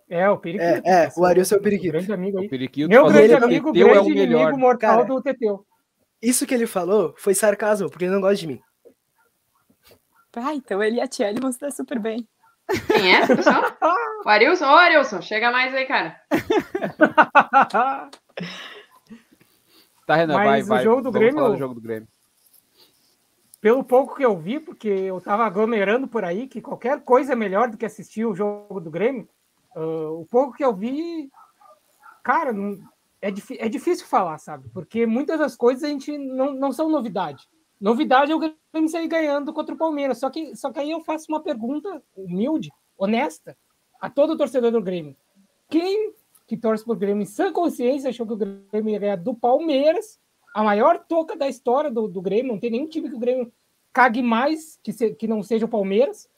É, 0.10 0.30
o 0.30 0.38
periquito. 0.38 0.88
É, 0.88 1.06
é 1.06 1.12
o 1.16 1.26
Arilson 1.26 1.56
é 1.56 1.58
o 1.58 1.62
periquito. 1.62 1.94
Grande 1.94 2.14
amigo 2.14 2.40
aí. 2.40 2.48
O 2.48 2.50
periquito 2.50 2.90
Meu 2.90 3.06
grande 3.06 3.34
amigo, 3.34 3.72
grande 3.72 3.98
é 3.98 4.02
o 4.02 4.06
melhor. 4.06 4.54
mortal 4.58 4.98
Cara, 4.98 5.08
do 5.08 5.22
Teteu. 5.22 5.66
Isso 6.22 6.46
que 6.46 6.54
ele 6.54 6.68
falou 6.68 7.14
foi 7.18 7.34
sarcasmo, 7.34 7.90
porque 7.90 8.06
ele 8.06 8.14
não 8.14 8.22
gosta 8.22 8.36
de 8.36 8.48
mim. 8.48 8.62
Ah, 10.36 10.54
então 10.54 10.82
ele 10.82 10.98
e 10.98 11.02
a 11.02 11.08
Tia 11.08 11.34
vão 11.40 11.52
se 11.52 11.60
dar 11.60 11.72
super 11.72 12.00
bem. 12.00 12.28
Quem 12.88 13.16
é, 13.16 13.28
pessoal? 13.28 13.64
O 14.26 14.30
Arilson? 14.30 14.66
Ô, 14.66 14.76
Arilson, 14.76 15.22
chega 15.22 15.52
mais 15.52 15.74
aí, 15.74 15.86
cara. 15.86 16.22
tá, 20.06 20.16
Renan, 20.16 20.34
Mas 20.36 20.68
vai, 20.68 20.78
vai. 20.78 20.84
Jogo 20.84 21.02
do 21.02 21.12
Grêmio, 21.12 21.36
falar 21.36 21.50
do 21.50 21.58
jogo 21.58 21.74
do 21.74 21.82
Grêmio. 21.82 22.08
Pelo 23.60 23.84
pouco 23.84 24.16
que 24.16 24.26
eu 24.26 24.38
vi, 24.38 24.60
porque 24.60 24.88
eu 24.88 25.22
tava 25.22 25.46
aglomerando 25.46 26.08
por 26.08 26.26
aí, 26.26 26.48
que 26.48 26.62
qualquer 26.62 27.04
coisa 27.04 27.34
é 27.34 27.36
melhor 27.36 27.70
do 27.70 27.78
que 27.78 27.86
assistir 27.86 28.26
o 28.26 28.36
jogo 28.36 28.80
do 28.80 28.90
Grêmio. 28.90 29.28
Uh, 29.76 30.22
o 30.22 30.26
pouco 30.26 30.54
que 30.54 30.66
eu 30.66 30.76
vi, 30.76 31.30
cara, 32.24 32.52
não, 32.52 32.78
é, 33.22 33.30
é 33.60 33.70
difícil 33.70 34.08
falar, 34.08 34.40
sabe? 34.40 34.68
Porque 34.70 35.06
muitas 35.06 35.38
das 35.40 35.56
coisas 35.56 35.84
a 35.84 35.88
gente 35.88 36.18
não, 36.18 36.54
não 36.54 36.72
são 36.72 36.90
novidade. 36.90 37.48
Novidade 37.82 38.32
é 38.32 38.36
o 38.36 38.40
Grêmio 38.40 38.90
sair 38.90 39.08
ganhando 39.08 39.52
contra 39.52 39.74
o 39.74 39.78
Palmeiras. 39.78 40.20
Só 40.20 40.30
que, 40.30 40.56
só 40.56 40.72
que 40.72 40.80
aí 40.80 40.92
eu 40.92 41.02
faço 41.02 41.26
uma 41.30 41.42
pergunta 41.42 42.04
humilde, 42.16 42.72
honesta, 42.96 43.58
a 44.00 44.08
todo 44.08 44.38
torcedor 44.38 44.72
do 44.72 44.84
Grêmio. 44.84 45.16
Quem 45.68 46.14
que 46.46 46.56
torce 46.56 46.86
pro 46.86 46.96
Grêmio 46.96 47.24
em 47.24 47.26
sã 47.26 47.52
consciência 47.52 48.12
achou 48.12 48.28
que 48.28 48.34
o 48.34 48.38
Grêmio 48.38 48.92
ia 48.92 49.00
ganhar 49.00 49.16
do 49.16 49.34
Palmeiras, 49.34 50.20
a 50.54 50.64
maior 50.64 51.00
toca 51.08 51.36
da 51.36 51.50
história 51.50 51.90
do, 51.90 52.08
do 52.08 52.22
Grêmio, 52.22 52.52
não 52.52 52.60
tem 52.60 52.70
nenhum 52.70 52.88
time 52.88 53.10
que 53.10 53.16
o 53.16 53.20
Grêmio 53.20 53.52
cague 53.92 54.22
mais 54.22 54.80
que, 54.84 54.94
se, 54.94 55.16
que 55.16 55.28
não 55.28 55.42
seja 55.42 55.66
o 55.66 55.70
Palmeiras. 55.70 56.30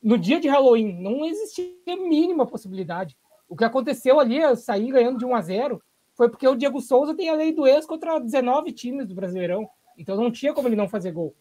No 0.00 0.16
dia 0.16 0.38
de 0.38 0.48
Halloween, 0.48 0.92
não 1.02 1.24
existia 1.24 1.66
mínima 1.86 2.46
possibilidade. 2.46 3.16
O 3.48 3.56
que 3.56 3.64
aconteceu 3.64 4.20
ali, 4.20 4.38
eu 4.38 4.54
sair 4.54 4.92
ganhando 4.92 5.18
de 5.18 5.24
1 5.24 5.34
a 5.34 5.40
0 5.40 5.82
foi 6.14 6.28
porque 6.28 6.46
o 6.46 6.54
Diego 6.54 6.80
Souza 6.80 7.14
tem 7.14 7.28
a 7.28 7.34
lei 7.34 7.52
do 7.52 7.66
ex 7.66 7.84
contra 7.84 8.20
19 8.20 8.70
times 8.70 9.08
do 9.08 9.14
Brasileirão. 9.14 9.68
Então 9.96 10.16
não 10.16 10.30
tinha 10.30 10.52
como 10.52 10.68
ele 10.68 10.76
não 10.76 10.88
fazer 10.88 11.12
gol. 11.12 11.34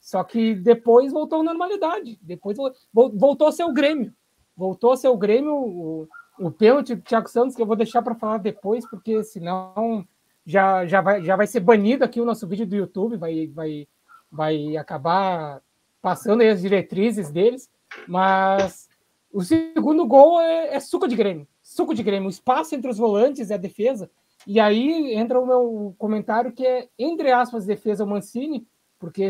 Só 0.00 0.22
que 0.22 0.54
depois 0.54 1.12
voltou 1.12 1.40
à 1.40 1.42
normalidade. 1.42 2.18
Depois 2.22 2.56
voltou 2.92 3.48
a 3.48 3.52
ser 3.52 3.64
o 3.64 3.72
Grêmio. 3.72 4.12
Voltou 4.56 4.92
a 4.92 4.96
ser 4.96 5.08
o 5.08 5.16
Grêmio, 5.16 5.54
o, 5.54 6.08
o 6.38 6.50
pênalti 6.50 6.94
do 6.94 7.02
Thiago 7.02 7.28
Santos, 7.28 7.56
que 7.56 7.62
eu 7.62 7.66
vou 7.66 7.76
deixar 7.76 8.02
para 8.02 8.14
falar 8.14 8.38
depois, 8.38 8.88
porque 8.88 9.22
senão 9.24 10.06
já, 10.44 10.86
já, 10.86 11.00
vai, 11.00 11.22
já 11.22 11.36
vai 11.36 11.46
ser 11.46 11.60
banido 11.60 12.04
aqui 12.04 12.20
o 12.20 12.24
nosso 12.24 12.46
vídeo 12.46 12.66
do 12.66 12.76
YouTube, 12.76 13.16
vai, 13.16 13.48
vai, 13.48 13.88
vai 14.30 14.76
acabar 14.76 15.60
passando 16.00 16.42
as 16.42 16.62
diretrizes 16.62 17.30
deles. 17.30 17.68
Mas 18.06 18.88
o 19.32 19.42
segundo 19.42 20.06
gol 20.06 20.40
é, 20.40 20.74
é 20.74 20.80
suco 20.80 21.08
de 21.08 21.16
Grêmio. 21.16 21.46
Suco 21.62 21.94
de 21.94 22.02
Grêmio. 22.02 22.28
O 22.28 22.30
espaço 22.30 22.74
entre 22.74 22.90
os 22.90 22.98
volantes 22.98 23.50
e 23.50 23.54
a 23.54 23.58
defesa 23.58 24.10
E 24.46 24.60
aí 24.60 25.14
entra 25.14 25.40
o 25.40 25.46
meu 25.46 25.94
comentário 25.98 26.52
que 26.52 26.64
é, 26.64 26.88
entre 26.98 27.32
aspas, 27.32 27.66
defesa 27.66 28.04
o 28.04 28.06
Mancini, 28.06 28.66
porque 28.98 29.28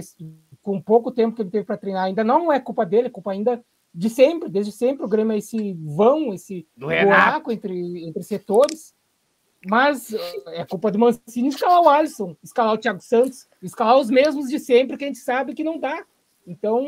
com 0.62 0.80
pouco 0.80 1.11
tempo 1.11 1.35
que 1.35 1.42
ele 1.42 1.50
teve 1.50 1.64
para 1.64 1.76
treinar, 1.76 2.04
ainda 2.04 2.23
não 2.23 2.52
é 2.52 2.61
culpa 2.61 2.85
dele, 2.85 3.06
é 3.06 3.11
culpa 3.11 3.32
ainda 3.32 3.64
de 3.94 4.11
sempre, 4.11 4.50
desde 4.50 4.73
sempre 4.73 5.06
o 5.06 5.08
Grêmio 5.08 5.32
é 5.32 5.38
esse 5.38 5.73
vão, 5.75 6.35
esse 6.35 6.68
do 6.76 6.87
buraco 6.87 7.50
entre, 7.50 8.06
entre 8.06 8.23
setores. 8.23 8.94
Mas 9.68 10.14
é 10.49 10.64
culpa 10.64 10.92
do 10.92 10.99
Mancini 10.99 11.49
escalar 11.49 11.80
o 11.80 11.88
Alisson, 11.88 12.37
escalar 12.42 12.75
o 12.75 12.78
Thiago 12.78 13.00
Santos, 13.00 13.49
escalar 13.62 13.99
os 13.99 14.11
mesmos 14.11 14.49
de 14.49 14.61
sempre 14.61 14.96
que 14.96 15.04
a 15.04 15.06
gente 15.08 15.18
sabe 15.18 15.54
que 15.54 15.64
não 15.64 15.78
dá. 15.78 16.04
Então, 16.46 16.85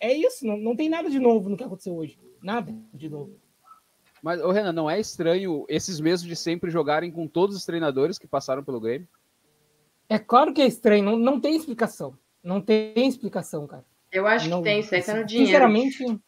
é 0.00 0.12
isso, 0.12 0.44
não, 0.44 0.58
não 0.58 0.76
tem 0.76 0.88
nada 0.88 1.08
de 1.08 1.18
novo 1.18 1.48
no 1.48 1.56
que 1.56 1.64
aconteceu 1.64 1.94
hoje. 1.94 2.18
Nada 2.42 2.74
de 2.92 3.08
novo. 3.08 3.40
Mas, 4.22 4.40
ô 4.40 4.52
Renan, 4.52 4.72
não 4.72 4.88
é 4.88 5.00
estranho 5.00 5.66
esses 5.68 5.98
mesmos 5.98 6.28
de 6.28 6.36
sempre 6.36 6.70
jogarem 6.70 7.10
com 7.10 7.26
todos 7.26 7.56
os 7.56 7.66
treinadores 7.66 8.18
que 8.18 8.28
passaram 8.28 8.62
pelo 8.62 8.80
Grêmio? 8.80 9.08
É 10.08 10.18
claro 10.18 10.54
que 10.54 10.62
é 10.62 10.66
estranho, 10.66 11.02
não, 11.02 11.18
não 11.18 11.40
tem 11.40 11.56
explicação. 11.56 12.16
Não 12.42 12.60
tem 12.60 13.08
explicação, 13.08 13.66
cara. 13.66 13.84
Eu 14.10 14.26
acho 14.26 14.48
não, 14.48 14.58
que 14.58 14.64
tem, 14.64 14.80
isso 14.80 14.94
aí 14.94 15.02
tá 15.02 15.14
no 15.14 15.24
dinheiro. 15.24 15.46
Sinceramente. 15.46 16.20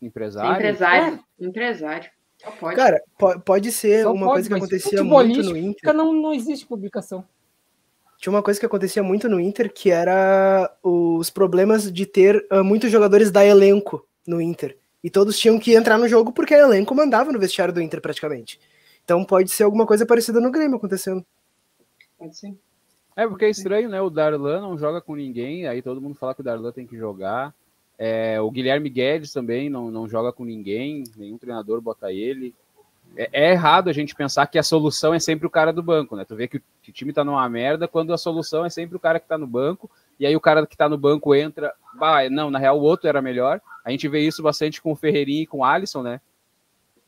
Empresário? 0.00 0.54
Empresário. 0.54 1.24
É. 1.38 1.44
Empresário. 1.46 2.10
Pode. 2.58 2.76
Cara, 2.76 3.02
pode 3.44 3.72
ser 3.72 4.02
Só 4.02 4.12
uma 4.12 4.26
pode, 4.26 4.32
coisa 4.34 4.48
que 4.48 4.54
acontecia 4.54 5.04
muito 5.04 5.42
no 5.42 5.56
Inter. 5.56 5.94
Não, 5.94 6.12
não 6.12 6.32
existe 6.34 6.66
publicação. 6.66 7.24
Tinha 8.18 8.32
uma 8.32 8.42
coisa 8.42 8.58
que 8.58 8.66
acontecia 8.66 9.02
muito 9.02 9.28
no 9.28 9.38
Inter, 9.38 9.72
que 9.72 9.90
era 9.90 10.74
os 10.82 11.28
problemas 11.28 11.92
de 11.92 12.06
ter 12.06 12.46
uh, 12.50 12.64
muitos 12.64 12.90
jogadores 12.90 13.30
da 13.30 13.44
elenco 13.44 14.06
no 14.26 14.40
Inter. 14.40 14.78
E 15.06 15.10
todos 15.10 15.38
tinham 15.38 15.56
que 15.56 15.72
entrar 15.72 15.98
no 15.98 16.08
jogo 16.08 16.32
porque 16.32 16.52
a 16.52 16.58
elenco 16.58 16.92
mandava 16.92 17.30
no 17.30 17.38
vestiário 17.38 17.72
do 17.72 17.80
Inter 17.80 18.00
praticamente. 18.00 18.58
Então 19.04 19.24
pode 19.24 19.52
ser 19.52 19.62
alguma 19.62 19.86
coisa 19.86 20.04
parecida 20.04 20.40
no 20.40 20.50
Grêmio 20.50 20.78
acontecendo. 20.78 21.24
Pode 22.18 22.36
ser. 22.36 22.52
É 23.14 23.24
porque 23.24 23.44
é 23.44 23.50
estranho, 23.50 23.88
né? 23.88 24.02
O 24.02 24.10
Darlan 24.10 24.60
não 24.60 24.76
joga 24.76 25.00
com 25.00 25.14
ninguém, 25.14 25.64
aí 25.68 25.80
todo 25.80 26.00
mundo 26.00 26.16
fala 26.16 26.34
que 26.34 26.40
o 26.40 26.44
Darlan 26.44 26.72
tem 26.72 26.88
que 26.88 26.96
jogar. 26.96 27.54
É, 27.96 28.40
o 28.40 28.50
Guilherme 28.50 28.90
Guedes 28.90 29.32
também 29.32 29.70
não, 29.70 29.92
não 29.92 30.08
joga 30.08 30.32
com 30.32 30.44
ninguém, 30.44 31.04
nenhum 31.16 31.38
treinador 31.38 31.80
bota 31.80 32.12
ele. 32.12 32.52
É, 33.16 33.28
é, 33.32 33.52
errado 33.52 33.88
a 33.88 33.92
gente 33.92 34.12
pensar 34.12 34.48
que 34.48 34.58
a 34.58 34.62
solução 34.64 35.14
é 35.14 35.20
sempre 35.20 35.46
o 35.46 35.50
cara 35.50 35.72
do 35.72 35.84
banco, 35.84 36.16
né? 36.16 36.24
Tu 36.24 36.34
vê 36.34 36.48
que 36.48 36.56
o, 36.56 36.62
que 36.82 36.90
o 36.90 36.92
time 36.92 37.12
tá 37.12 37.22
numa 37.22 37.48
merda 37.48 37.86
quando 37.86 38.12
a 38.12 38.18
solução 38.18 38.64
é 38.64 38.70
sempre 38.70 38.96
o 38.96 39.00
cara 39.00 39.20
que 39.20 39.28
tá 39.28 39.38
no 39.38 39.46
banco, 39.46 39.88
e 40.18 40.26
aí 40.26 40.34
o 40.34 40.40
cara 40.40 40.66
que 40.66 40.76
tá 40.76 40.88
no 40.88 40.98
banco 40.98 41.34
entra, 41.34 41.72
bah, 41.94 42.28
não, 42.30 42.50
na 42.50 42.58
real 42.58 42.78
o 42.78 42.82
outro 42.82 43.08
era 43.08 43.20
melhor. 43.20 43.60
A 43.84 43.90
gente 43.90 44.08
vê 44.08 44.20
isso 44.20 44.42
bastante 44.42 44.80
com 44.80 44.92
o 44.92 44.96
Ferreirinha 44.96 45.42
e 45.42 45.46
com 45.46 45.58
o 45.58 45.64
Alisson, 45.64 46.02
né? 46.02 46.20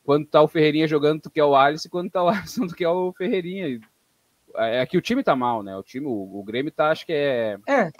Quando 0.03 0.25
tá 0.25 0.41
o 0.41 0.47
Ferreirinha 0.47 0.87
jogando, 0.87 1.21
tu 1.21 1.29
quer 1.29 1.43
o 1.43 1.55
Alisson, 1.55 1.89
quando 1.89 2.09
tá 2.09 2.23
o 2.23 2.29
Alisson, 2.29 2.67
tu 2.67 2.75
quer 2.75 2.89
o 2.89 3.11
Ferreirinha. 3.13 3.79
É, 4.55 4.81
é 4.81 4.85
que 4.85 4.97
o 4.97 5.01
time 5.01 5.23
tá 5.23 5.35
mal, 5.35 5.63
né? 5.63 5.75
O 5.75 5.83
time, 5.83 6.05
o, 6.05 6.39
o 6.39 6.43
Grêmio 6.43 6.71
tá, 6.71 6.89
acho 6.89 7.05
que 7.05 7.13
é. 7.13 7.57
É, 7.67 7.91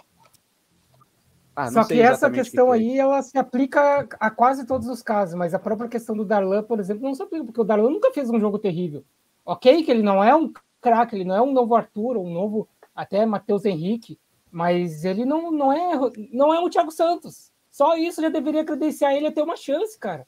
ah, 1.54 1.70
Só 1.70 1.84
que 1.84 2.00
essa 2.00 2.30
questão 2.30 2.68
que 2.68 2.72
aí, 2.72 2.98
ela 2.98 3.20
se 3.22 3.36
aplica 3.36 4.08
a 4.18 4.30
quase 4.30 4.64
todos 4.64 4.88
os 4.88 5.02
casos, 5.02 5.34
mas 5.34 5.52
a 5.52 5.58
própria 5.58 5.88
questão 5.88 6.16
do 6.16 6.24
Darlan, 6.24 6.62
por 6.62 6.80
exemplo, 6.80 7.02
não 7.02 7.14
se 7.14 7.22
aplica, 7.22 7.44
porque 7.44 7.60
o 7.60 7.64
Darlan 7.64 7.90
nunca 7.90 8.12
fez 8.12 8.30
um 8.30 8.40
jogo 8.40 8.58
terrível. 8.58 9.04
Ok, 9.44 9.82
que 9.82 9.90
ele 9.90 10.02
não 10.02 10.22
é 10.22 10.34
um 10.34 10.52
craque, 10.80 11.16
ele 11.16 11.24
não 11.24 11.34
é 11.34 11.42
um 11.42 11.52
novo 11.52 11.74
Arthur, 11.74 12.16
um 12.16 12.32
novo 12.32 12.68
até 12.94 13.26
Matheus 13.26 13.64
Henrique, 13.64 14.18
mas 14.50 15.04
ele 15.04 15.24
não, 15.24 15.50
não, 15.50 15.72
é, 15.72 15.98
não 16.32 16.52
é 16.52 16.60
o 16.60 16.70
Thiago 16.70 16.90
Santos. 16.90 17.50
Só 17.70 17.96
isso 17.96 18.20
já 18.20 18.28
deveria 18.28 18.64
credenciar 18.64 19.14
ele 19.14 19.28
a 19.28 19.32
ter 19.32 19.42
uma 19.42 19.56
chance, 19.56 19.98
cara. 19.98 20.26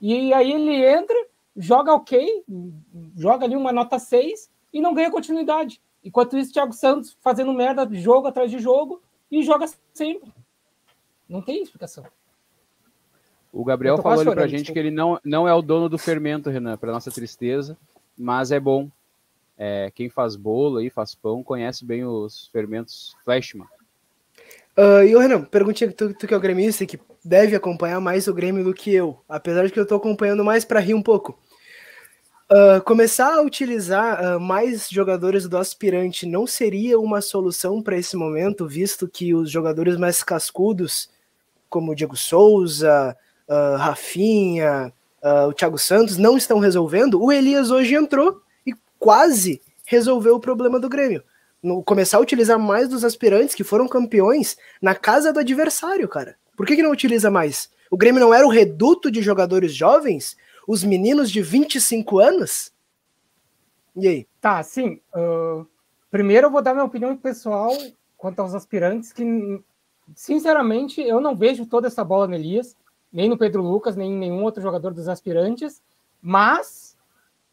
E 0.00 0.32
aí 0.34 0.52
ele 0.52 0.84
entra, 0.84 1.16
joga 1.56 1.94
ok, 1.94 2.44
joga 3.16 3.46
ali 3.46 3.56
uma 3.56 3.72
nota 3.72 3.98
6 3.98 4.50
e 4.72 4.80
não 4.80 4.92
ganha 4.92 5.10
continuidade. 5.10 5.80
Enquanto 6.04 6.36
isso, 6.36 6.52
Thiago 6.52 6.72
Santos 6.72 7.16
fazendo 7.20 7.52
merda 7.54 7.88
jogo 7.92 8.26
atrás 8.26 8.50
de 8.50 8.58
jogo 8.58 9.02
e 9.30 9.42
joga 9.42 9.66
sempre. 9.94 10.30
Não 11.28 11.40
tem 11.40 11.62
explicação. 11.62 12.04
O 13.50 13.64
Gabriel 13.64 13.96
falou 13.98 14.20
ali 14.20 14.30
pra 14.32 14.46
gente 14.46 14.72
que 14.72 14.78
ele 14.78 14.90
não, 14.90 15.18
não 15.24 15.48
é 15.48 15.54
o 15.54 15.62
dono 15.62 15.88
do 15.88 15.96
fermento, 15.96 16.50
Renan, 16.50 16.76
para 16.76 16.92
nossa 16.92 17.10
tristeza, 17.10 17.78
mas 18.18 18.50
é 18.50 18.58
bom. 18.58 18.90
É, 19.56 19.90
quem 19.94 20.10
faz 20.10 20.36
bolo 20.36 20.78
aí, 20.78 20.90
faz 20.90 21.14
pão, 21.14 21.42
conhece 21.42 21.84
bem 21.84 22.04
os 22.04 22.48
fermentos 22.52 23.16
Flashman. 23.24 23.66
Uh, 24.76 25.04
e 25.06 25.14
o 25.14 25.20
Renan, 25.20 25.44
perguntinha 25.44 25.88
que 25.88 25.94
tu, 25.94 26.12
tu, 26.12 26.26
que 26.26 26.34
é 26.34 26.36
o 26.36 26.40
gremista 26.40 26.84
que 26.84 26.98
deve 27.24 27.54
acompanhar 27.54 28.00
mais 28.00 28.26
o 28.26 28.34
Grêmio 28.34 28.64
do 28.64 28.74
que 28.74 28.92
eu, 28.92 29.20
apesar 29.28 29.64
de 29.64 29.72
que 29.72 29.78
eu 29.78 29.86
tô 29.86 29.94
acompanhando 29.94 30.44
mais 30.44 30.64
para 30.64 30.80
rir 30.80 30.94
um 30.94 31.02
pouco. 31.02 31.38
Uh, 32.50 32.82
começar 32.84 33.34
a 33.34 33.42
utilizar 33.42 34.36
uh, 34.36 34.40
mais 34.40 34.88
jogadores 34.90 35.48
do 35.48 35.56
aspirante 35.56 36.26
não 36.26 36.46
seria 36.46 36.98
uma 36.98 37.20
solução 37.20 37.80
para 37.80 37.96
esse 37.96 38.16
momento, 38.16 38.66
visto 38.66 39.08
que 39.08 39.32
os 39.32 39.48
jogadores 39.48 39.96
mais 39.96 40.22
cascudos 40.22 41.08
como 41.70 41.94
Diego 41.94 42.16
Souza, 42.16 43.16
uh, 43.48 43.76
Rafinha, 43.76 44.92
o 45.48 45.54
Thiago 45.54 45.78
Santos, 45.78 46.18
não 46.18 46.36
estão 46.36 46.58
resolvendo, 46.58 47.20
o 47.20 47.32
Elias 47.32 47.70
hoje 47.70 47.94
entrou 47.94 48.43
quase 49.04 49.60
resolveu 49.84 50.34
o 50.34 50.40
problema 50.40 50.80
do 50.80 50.88
Grêmio. 50.88 51.22
No, 51.62 51.82
começar 51.82 52.16
a 52.16 52.20
utilizar 52.22 52.58
mais 52.58 52.88
dos 52.88 53.04
aspirantes 53.04 53.54
que 53.54 53.62
foram 53.62 53.86
campeões 53.86 54.56
na 54.80 54.94
casa 54.94 55.30
do 55.30 55.40
adversário, 55.40 56.08
cara. 56.08 56.36
Por 56.56 56.66
que, 56.66 56.74
que 56.74 56.82
não 56.82 56.90
utiliza 56.90 57.30
mais? 57.30 57.70
O 57.90 57.98
Grêmio 57.98 58.18
não 58.18 58.32
era 58.32 58.46
o 58.46 58.50
reduto 58.50 59.10
de 59.10 59.20
jogadores 59.20 59.74
jovens? 59.74 60.38
Os 60.66 60.82
meninos 60.82 61.30
de 61.30 61.42
25 61.42 62.18
anos? 62.18 62.72
E 63.94 64.08
aí? 64.08 64.26
Tá, 64.40 64.62
sim. 64.62 65.02
Uh, 65.14 65.66
primeiro 66.10 66.46
eu 66.46 66.50
vou 66.50 66.62
dar 66.62 66.72
minha 66.72 66.86
opinião 66.86 67.14
pessoal 67.14 67.76
quanto 68.16 68.40
aos 68.40 68.54
aspirantes, 68.54 69.12
que 69.12 69.22
sinceramente, 70.16 71.02
eu 71.02 71.20
não 71.20 71.36
vejo 71.36 71.66
toda 71.66 71.88
essa 71.88 72.02
bola 72.02 72.26
no 72.26 72.34
Elias, 72.34 72.74
nem 73.12 73.28
no 73.28 73.36
Pedro 73.36 73.62
Lucas, 73.62 73.96
nem 73.96 74.12
em 74.12 74.18
nenhum 74.18 74.42
outro 74.42 74.62
jogador 74.62 74.94
dos 74.94 75.08
aspirantes, 75.08 75.82
mas 76.22 76.83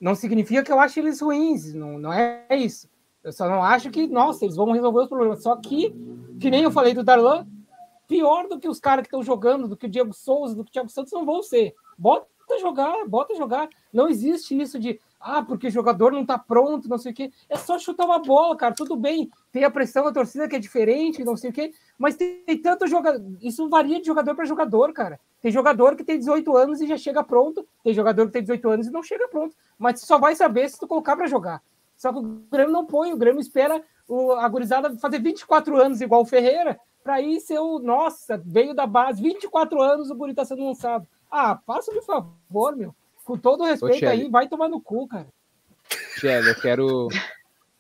não 0.02 0.16
significa 0.16 0.64
que 0.64 0.72
eu 0.72 0.80
ache 0.80 1.00
eles 1.00 1.22
ruins, 1.22 1.76
não, 1.76 2.00
não 2.00 2.12
é 2.12 2.44
isso. 2.56 2.90
Eu 3.24 3.32
só 3.32 3.48
não 3.48 3.64
acho 3.64 3.92
que, 3.92 4.08
nossa, 4.08 4.44
eles 4.44 4.56
vão 4.56 4.72
resolver 4.72 5.02
os 5.02 5.08
problemas. 5.08 5.44
Só 5.44 5.56
que, 5.56 5.96
que 6.40 6.50
nem 6.50 6.64
eu 6.64 6.72
falei 6.72 6.96
do 6.96 7.04
Darlan, 7.04 7.48
pior 8.08 8.48
do 8.48 8.60
que 8.60 8.68
os 8.68 8.80
caras 8.80 9.04
que 9.04 9.08
estão 9.08 9.22
jogando, 9.22 9.68
do 9.68 9.78
que 9.78 9.86
o 9.86 9.90
Diego 9.90 10.12
Souza, 10.12 10.56
do 10.56 10.64
que 10.64 10.72
o 10.72 10.74
Thiago 10.74 10.90
Santos, 10.90 11.14
não 11.14 11.24
vão 11.24 11.44
ser. 11.44 11.76
Bota 11.96 12.28
jogar, 12.60 13.06
bota 13.08 13.36
jogar. 13.36 13.70
Não 13.94 14.10
existe 14.10 14.60
isso 14.60 14.80
de, 14.80 15.00
ah, 15.20 15.44
porque 15.44 15.68
o 15.68 15.72
jogador 15.72 16.12
não 16.12 16.26
tá 16.26 16.36
pronto, 16.36 16.90
não 16.90 16.98
sei 16.98 17.12
o 17.12 17.16
quê. 17.16 17.32
É 17.48 17.56
só 17.56 17.78
chutar 17.78 18.06
uma 18.06 18.18
bola, 18.18 18.58
cara. 18.58 18.74
Tudo 18.74 18.96
bem. 18.96 19.30
Tem 19.52 19.64
a 19.64 19.70
pressão 19.70 20.04
da 20.04 20.12
torcida 20.12 20.48
que 20.48 20.56
é 20.56 20.60
diferente, 20.60 21.24
não 21.24 21.38
sei 21.38 21.52
o 21.52 21.54
quê. 21.54 21.74
Mas 22.00 22.16
tem, 22.16 22.44
tem 22.44 22.58
tanto 22.58 22.88
jogador. 22.88 23.24
Isso 23.40 23.70
varia 23.70 24.02
de 24.02 24.08
jogador 24.08 24.34
para 24.34 24.46
jogador, 24.46 24.92
cara. 24.94 25.20
Tem 25.42 25.52
jogador 25.52 25.96
que 25.96 26.04
tem 26.04 26.20
18 26.20 26.56
anos 26.56 26.82
e 26.82 26.88
já 26.88 26.98
chega 26.98 27.24
pronto. 27.24 27.68
Tem 27.84 27.94
jogador 27.94 28.28
que 28.28 28.34
tem 28.34 28.44
18 28.44 28.70
anos 28.70 28.88
e 28.88 28.92
não 28.92 29.02
chega 29.02 29.28
pronto. 29.28 29.56
Mas 29.78 30.02
só 30.02 30.20
vai 30.20 30.36
saber 30.36 30.70
se 30.70 30.80
tu 30.80 30.88
colocar 30.88 31.16
para 31.16 31.28
jogar. 31.28 31.62
Só 31.98 32.12
que 32.12 32.20
o 32.20 32.42
Grêmio 32.52 32.72
não 32.72 32.86
põe. 32.86 33.12
O 33.12 33.18
Grêmio 33.18 33.42
espera 33.42 33.84
o, 34.08 34.34
a 34.34 34.48
gurizada 34.48 34.96
fazer 34.98 35.20
24 35.20 35.76
anos 35.82 36.02
igual 36.02 36.22
o 36.22 36.26
Ferreira 36.26 36.80
para 37.04 37.22
ir 37.22 37.40
ser 37.40 37.60
o. 37.60 37.80
Nossa, 37.80 38.42
veio 38.46 38.74
da 38.74 38.86
base. 38.86 39.22
24 39.22 39.82
anos 39.82 40.10
o 40.12 40.16
Guri 40.16 40.34
tá 40.34 40.46
sendo 40.46 40.66
lançado. 40.66 41.08
Ah, 41.30 41.58
faça 41.66 41.92
me 41.92 42.02
favor, 42.02 42.76
meu. 42.76 42.94
Com 43.24 43.38
todo 43.38 43.64
respeito 43.64 44.06
Ô, 44.06 44.10
aí, 44.10 44.30
vai 44.30 44.48
tomar 44.48 44.68
no 44.68 44.82
cu, 44.82 45.08
cara. 45.08 45.28
Tchelle, 46.18 46.50
eu 46.50 46.56
quero, 46.56 47.08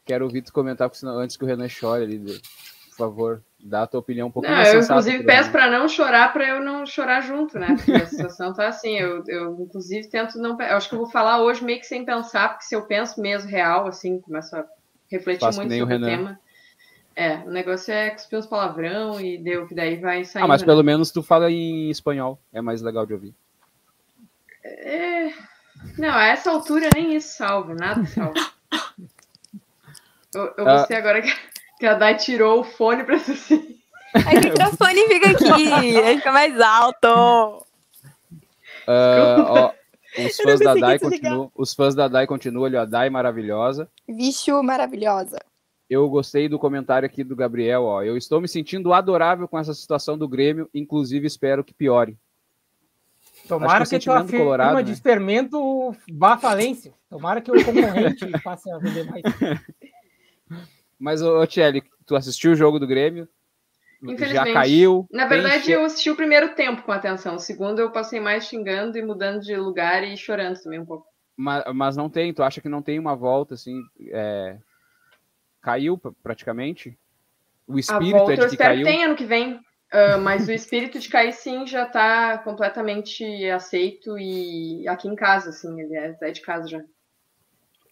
quero 0.05 0.25
ouvir 0.25 0.41
tu 0.41 0.53
comentar, 0.53 0.89
senão, 0.93 1.17
antes 1.19 1.35
que 1.37 1.43
o 1.43 1.47
Renan 1.47 1.67
chore 1.67 2.03
ali, 2.03 2.41
por 2.91 2.97
favor, 2.97 3.43
dá 3.59 3.83
a 3.83 3.87
tua 3.87 4.01
opinião 4.01 4.27
um 4.27 4.31
pouco 4.31 4.47
não, 4.47 4.55
mais 4.55 4.73
Eu, 4.73 4.81
inclusive, 4.81 5.23
peço 5.23 5.49
para 5.49 5.69
não 5.69 5.87
chorar, 5.87 6.31
para 6.33 6.47
eu 6.47 6.61
não 6.61 6.85
chorar 6.85 7.21
junto, 7.21 7.57
né? 7.57 7.75
Porque 7.75 7.93
a 7.93 8.05
situação 8.05 8.53
tá 8.53 8.67
assim, 8.67 8.97
eu, 8.97 9.23
eu, 9.27 9.57
inclusive, 9.61 10.07
tento 10.09 10.37
não... 10.37 10.59
Eu 10.61 10.77
acho 10.77 10.89
que 10.89 10.95
eu 10.95 10.99
vou 10.99 11.09
falar 11.09 11.41
hoje 11.41 11.63
meio 11.63 11.79
que 11.79 11.85
sem 11.85 12.05
pensar, 12.05 12.49
porque 12.49 12.65
se 12.65 12.75
eu 12.75 12.85
penso 12.85 13.21
mesmo 13.21 13.49
real, 13.49 13.87
assim, 13.87 14.19
começo 14.19 14.55
a 14.55 14.65
refletir 15.09 15.39
Faço 15.39 15.59
muito 15.59 15.73
sobre 15.75 15.95
o, 15.95 15.97
o 15.97 16.01
tema... 16.01 16.39
É, 17.13 17.39
o 17.39 17.51
negócio 17.51 17.93
é 17.93 18.09
cuspir 18.09 18.39
uns 18.39 18.47
palavrão 18.47 19.19
e 19.19 19.37
deu, 19.37 19.67
que 19.67 19.75
daí 19.75 19.97
vai 19.97 20.23
sair. 20.23 20.43
Ah, 20.43 20.47
mas 20.47 20.61
né? 20.61 20.65
pelo 20.65 20.81
menos 20.81 21.11
tu 21.11 21.21
fala 21.21 21.51
em 21.51 21.89
espanhol, 21.89 22.39
é 22.53 22.61
mais 22.61 22.81
legal 22.81 23.05
de 23.05 23.13
ouvir. 23.13 23.35
É... 24.63 25.29
Não, 25.97 26.13
a 26.13 26.27
essa 26.27 26.49
altura 26.49 26.89
nem 26.95 27.13
isso 27.13 27.35
salve, 27.35 27.73
nada 27.73 28.05
salve. 28.05 28.39
Eu, 30.33 30.53
eu 30.57 30.63
gostei 30.63 30.95
ah. 30.95 30.99
agora 30.99 31.21
que, 31.21 31.29
que 31.81 31.87
a 31.87 31.95
Dai 31.95 32.15
tirou 32.15 32.59
o 32.59 32.63
fone 32.63 33.03
pra 33.03 33.15
assistir. 33.15 33.59
É 34.13 34.41
que 34.41 34.47
o 34.47 34.51
microfone 34.51 35.07
fica 35.07 35.29
aqui, 35.29 36.15
fica 36.17 36.31
mais 36.33 36.59
alto. 36.59 37.65
Uh, 38.85 39.41
ó, 39.47 39.71
os 40.17 40.35
fãs 40.35 40.59
da 40.59 40.73
Dai 40.75 40.99
continuam, 40.99 41.51
os 41.55 41.73
fãs 41.73 41.95
da 41.95 42.07
Dai 42.09 42.27
continuam, 42.27 42.63
olha, 42.65 42.81
a 42.81 42.85
Dai 42.85 43.09
maravilhosa. 43.09 43.89
Bicho 44.05 44.61
maravilhosa. 44.61 45.39
Eu 45.89 46.09
gostei 46.09 46.49
do 46.49 46.59
comentário 46.59 47.05
aqui 47.05 47.23
do 47.23 47.37
Gabriel, 47.37 47.83
ó. 47.83 48.03
Eu 48.03 48.17
estou 48.17 48.41
me 48.41 48.49
sentindo 48.49 48.91
adorável 48.91 49.47
com 49.47 49.57
essa 49.57 49.73
situação 49.73 50.17
do 50.17 50.27
Grêmio, 50.27 50.69
inclusive 50.73 51.25
espero 51.25 51.63
que 51.63 51.73
piore. 51.73 52.17
Tomara 53.47 53.85
que, 53.85 53.97
que 53.97 54.09
a 54.09 54.21
tua 54.21 54.27
firma 54.27 54.73
né? 54.73 54.83
de 54.83 54.91
experimento 54.91 55.95
vá 56.11 56.33
à 56.33 56.37
falência. 56.37 56.93
Tomara 57.09 57.39
que 57.39 57.49
o 57.49 57.63
concorrente 57.63 58.29
passe 58.43 58.69
a 58.69 58.77
vender 58.77 59.05
mais. 59.05 59.23
Mas, 61.01 61.19
ô, 61.23 61.45
Thierry, 61.47 61.83
tu 62.05 62.15
assistiu 62.15 62.51
o 62.51 62.55
jogo 62.55 62.79
do 62.79 62.85
Grêmio? 62.85 63.27
Já 64.31 64.53
caiu? 64.53 65.07
Na 65.11 65.25
verdade, 65.25 65.71
eu 65.71 65.83
assisti 65.83 66.11
o 66.11 66.15
primeiro 66.15 66.53
tempo 66.53 66.83
com 66.83 66.91
atenção. 66.91 67.35
O 67.35 67.39
segundo 67.39 67.79
eu 67.79 67.91
passei 67.91 68.19
mais 68.19 68.45
xingando 68.45 68.97
e 68.97 69.01
mudando 69.01 69.41
de 69.41 69.55
lugar 69.55 70.03
e 70.03 70.15
chorando 70.15 70.61
também 70.61 70.79
um 70.79 70.85
pouco. 70.85 71.07
Mas, 71.35 71.63
mas 71.73 71.97
não 71.97 72.07
tem, 72.07 72.31
tu 72.31 72.43
acha 72.43 72.61
que 72.61 72.69
não 72.69 72.83
tem 72.83 72.99
uma 72.99 73.15
volta 73.15 73.55
assim? 73.55 73.81
É... 74.09 74.57
Caiu 75.59 75.99
praticamente? 76.21 76.95
O 77.67 77.79
espírito 77.79 78.15
a 78.15 78.19
volta, 78.19 78.33
é 78.33 78.35
de 78.35 78.41
que 78.41 78.45
eu 78.45 78.47
espero 78.51 78.69
caiu? 78.69 78.85
que 78.85 78.91
tem 78.91 79.03
ano 79.03 79.15
que 79.15 79.25
vem. 79.25 79.55
Uh, 79.55 80.17
mas 80.21 80.47
o 80.47 80.51
espírito 80.51 80.99
de 80.99 81.09
cair 81.09 81.33
sim 81.33 81.65
já 81.65 81.83
está 81.83 82.37
completamente 82.39 83.25
aceito 83.49 84.19
e 84.19 84.87
aqui 84.87 85.07
em 85.07 85.15
casa, 85.15 85.49
assim, 85.49 85.79
ele 85.81 85.95
é, 85.95 86.15
é 86.21 86.31
de 86.31 86.41
casa 86.41 86.67
já. 86.67 86.81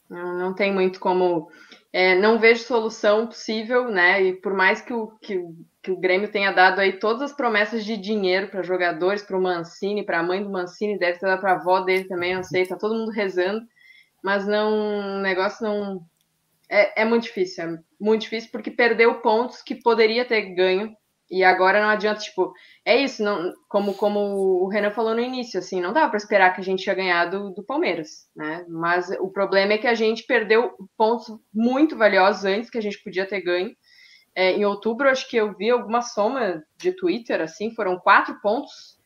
Não, 0.10 0.38
não 0.38 0.54
tem 0.54 0.74
muito 0.74 1.00
como. 1.00 1.52
É, 1.92 2.14
não 2.16 2.38
vejo 2.38 2.64
solução 2.64 3.26
possível, 3.26 3.90
né? 3.90 4.22
E 4.24 4.34
por 4.34 4.54
mais 4.54 4.80
que 4.82 4.94
o, 4.94 5.08
que, 5.22 5.42
que 5.82 5.92
o 5.92 6.00
Grêmio 6.00 6.32
tenha 6.32 6.52
dado 6.52 6.80
aí 6.80 7.00
todas 7.00 7.24
as 7.24 7.34
promessas 7.34 7.84
de 7.84 7.98
dinheiro 7.98 8.48
para 8.50 8.62
jogadores, 8.62 9.24
para 9.24 9.38
o 9.38 9.42
Mancini, 9.42 10.06
para 10.06 10.20
a 10.20 10.24
mãe 10.24 10.44
do 10.44 10.52
Mancini, 10.52 11.00
deve 11.00 11.18
ter 11.18 11.26
dado 11.26 11.42
para 11.42 11.54
a 11.54 11.56
avó 11.56 11.82
dele 11.82 12.06
também, 12.06 12.36
não 12.36 12.44
sei, 12.44 12.68
tá 12.68 12.78
todo 12.78 12.96
mundo 12.96 13.12
rezando, 13.12 13.66
mas 14.24 14.46
não, 14.46 15.18
o 15.18 15.22
negócio 15.22 15.66
não. 15.66 16.02
É, 16.70 17.02
é 17.02 17.06
muito 17.06 17.24
difícil, 17.24 17.64
é 17.64 17.80
muito 18.00 18.22
difícil 18.22 18.52
porque 18.52 18.70
perdeu 18.70 19.22
pontos 19.22 19.64
que 19.64 19.74
poderia 19.74 20.24
ter 20.24 20.54
ganho 20.54 20.96
e 21.30 21.44
agora 21.44 21.82
não 21.82 21.90
adianta, 21.90 22.22
tipo, 22.22 22.54
é 22.84 22.98
isso, 22.98 23.24
não, 23.24 23.54
como, 23.68 23.94
como 23.94 24.20
o 24.64 24.68
Renan 24.68 24.90
falou 24.90 25.14
no 25.14 25.22
início, 25.22 25.60
assim, 25.60 25.80
não 25.80 25.94
dava 25.94 26.10
para 26.10 26.18
esperar 26.18 26.56
que 26.56 26.62
a 26.62 26.64
gente 26.64 26.86
ia 26.88 26.94
ganhar 26.96 27.26
do, 27.26 27.52
do 27.52 27.64
Palmeiras, 27.64 28.28
né? 28.36 28.66
Mas 28.68 29.10
o 29.20 29.30
problema 29.30 29.74
é 29.74 29.78
que 29.78 29.88
a 29.88 29.94
gente 29.94 30.24
perdeu 30.24 30.74
pontos 30.98 31.28
muito 31.54 31.96
valiosos 31.96 32.46
antes 32.46 32.70
que 32.70 32.80
a 32.80 32.82
gente 32.82 33.02
podia 33.04 33.28
ter 33.28 33.42
ganho. 33.42 33.76
É, 34.36 34.54
em 34.54 34.66
outubro, 34.66 35.08
acho 35.08 35.30
que 35.30 35.38
eu 35.38 35.56
vi 35.56 35.70
alguma 35.70 36.02
soma 36.02 36.64
de 36.78 36.92
Twitter, 36.94 37.42
assim, 37.42 37.76
foram 37.76 38.00
quatro 38.00 38.40
pontos 38.42 38.98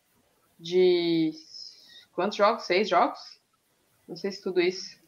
de 0.57 1.31
quantos 2.13 2.37
jogos? 2.37 2.63
Seis 2.63 2.87
jogos? 2.87 3.19
Não 4.07 4.15
sei 4.15 4.31
se 4.31 4.41
tudo 4.41 4.61
isso. 4.61 5.02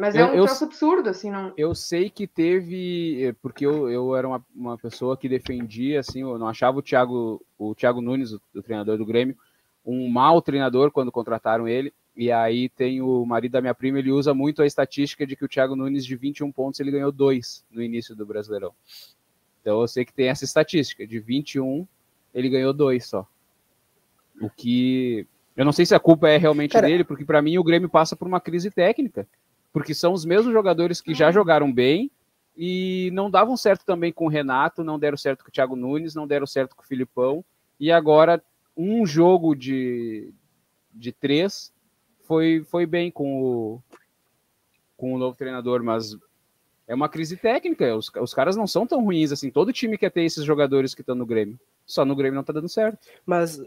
Mas 0.00 0.14
é 0.14 0.24
um 0.24 0.34
eu, 0.34 0.46
troço 0.46 0.64
absurdo, 0.64 1.10
assim, 1.10 1.30
não. 1.30 1.52
Eu 1.58 1.74
sei 1.74 2.08
que 2.08 2.26
teve, 2.26 3.22
eh, 3.22 3.34
porque 3.42 3.66
eu, 3.66 3.86
eu 3.90 4.16
era 4.16 4.26
uma, 4.26 4.42
uma 4.56 4.78
pessoa 4.78 5.14
que 5.14 5.28
defendia, 5.28 6.00
assim, 6.00 6.22
eu 6.22 6.38
não 6.38 6.48
achava 6.48 6.78
o 6.78 6.82
Thiago, 6.82 7.44
o 7.58 7.74
Thiago 7.74 8.00
Nunes, 8.00 8.32
o, 8.32 8.40
o 8.54 8.62
treinador 8.62 8.96
do 8.96 9.04
Grêmio, 9.04 9.36
um 9.84 10.08
mau 10.08 10.40
treinador 10.40 10.90
quando 10.90 11.12
contrataram 11.12 11.68
ele. 11.68 11.92
E 12.16 12.32
aí 12.32 12.70
tem 12.70 13.02
o 13.02 13.26
marido 13.26 13.52
da 13.52 13.60
minha 13.60 13.74
prima, 13.74 13.98
ele 13.98 14.10
usa 14.10 14.32
muito 14.32 14.62
a 14.62 14.66
estatística 14.66 15.26
de 15.26 15.36
que 15.36 15.44
o 15.44 15.48
Thiago 15.48 15.76
Nunes, 15.76 16.06
de 16.06 16.16
21 16.16 16.50
pontos, 16.50 16.80
ele 16.80 16.92
ganhou 16.92 17.12
dois 17.12 17.62
no 17.70 17.82
início 17.82 18.16
do 18.16 18.24
Brasileirão. 18.24 18.72
Então 19.60 19.82
eu 19.82 19.86
sei 19.86 20.06
que 20.06 20.14
tem 20.14 20.28
essa 20.28 20.46
estatística, 20.46 21.06
de 21.06 21.20
21, 21.20 21.86
ele 22.32 22.48
ganhou 22.48 22.72
dois 22.72 23.04
só. 23.04 23.26
O 24.40 24.48
que. 24.48 25.26
Eu 25.54 25.66
não 25.66 25.72
sei 25.72 25.84
se 25.84 25.94
a 25.94 26.00
culpa 26.00 26.26
é 26.26 26.38
realmente 26.38 26.72
Cara, 26.72 26.86
dele, 26.86 27.04
porque 27.04 27.26
para 27.26 27.42
mim 27.42 27.58
o 27.58 27.64
Grêmio 27.64 27.90
passa 27.90 28.16
por 28.16 28.26
uma 28.26 28.40
crise 28.40 28.70
técnica 28.70 29.28
porque 29.72 29.94
são 29.94 30.12
os 30.12 30.24
mesmos 30.24 30.52
jogadores 30.52 31.00
que 31.00 31.14
já 31.14 31.26
uhum. 31.26 31.32
jogaram 31.32 31.72
bem 31.72 32.10
e 32.56 33.10
não 33.12 33.30
davam 33.30 33.56
certo 33.56 33.84
também 33.84 34.12
com 34.12 34.26
o 34.26 34.28
Renato, 34.28 34.84
não 34.84 34.98
deram 34.98 35.16
certo 35.16 35.44
com 35.44 35.48
o 35.48 35.52
Thiago 35.52 35.76
Nunes, 35.76 36.14
não 36.14 36.26
deram 36.26 36.46
certo 36.46 36.76
com 36.76 36.82
o 36.82 36.86
Filipão, 36.86 37.44
e 37.78 37.90
agora 37.90 38.42
um 38.76 39.06
jogo 39.06 39.54
de, 39.54 40.32
de 40.92 41.12
três 41.12 41.72
foi, 42.24 42.62
foi 42.64 42.86
bem 42.86 43.10
com 43.10 43.42
o, 43.42 43.82
com 44.96 45.14
o 45.14 45.18
novo 45.18 45.36
treinador, 45.36 45.82
mas 45.82 46.16
é 46.86 46.94
uma 46.94 47.08
crise 47.08 47.36
técnica, 47.36 47.96
os, 47.96 48.10
os 48.20 48.34
caras 48.34 48.56
não 48.56 48.66
são 48.66 48.86
tão 48.86 49.02
ruins 49.02 49.32
assim, 49.32 49.50
todo 49.50 49.72
time 49.72 49.96
quer 49.96 50.10
ter 50.10 50.22
esses 50.22 50.44
jogadores 50.44 50.94
que 50.94 51.02
estão 51.02 51.14
no 51.14 51.24
Grêmio, 51.26 51.58
só 51.86 52.04
no 52.04 52.16
Grêmio 52.16 52.36
não 52.36 52.44
tá 52.44 52.52
dando 52.52 52.68
certo. 52.68 52.98
Mas, 53.24 53.62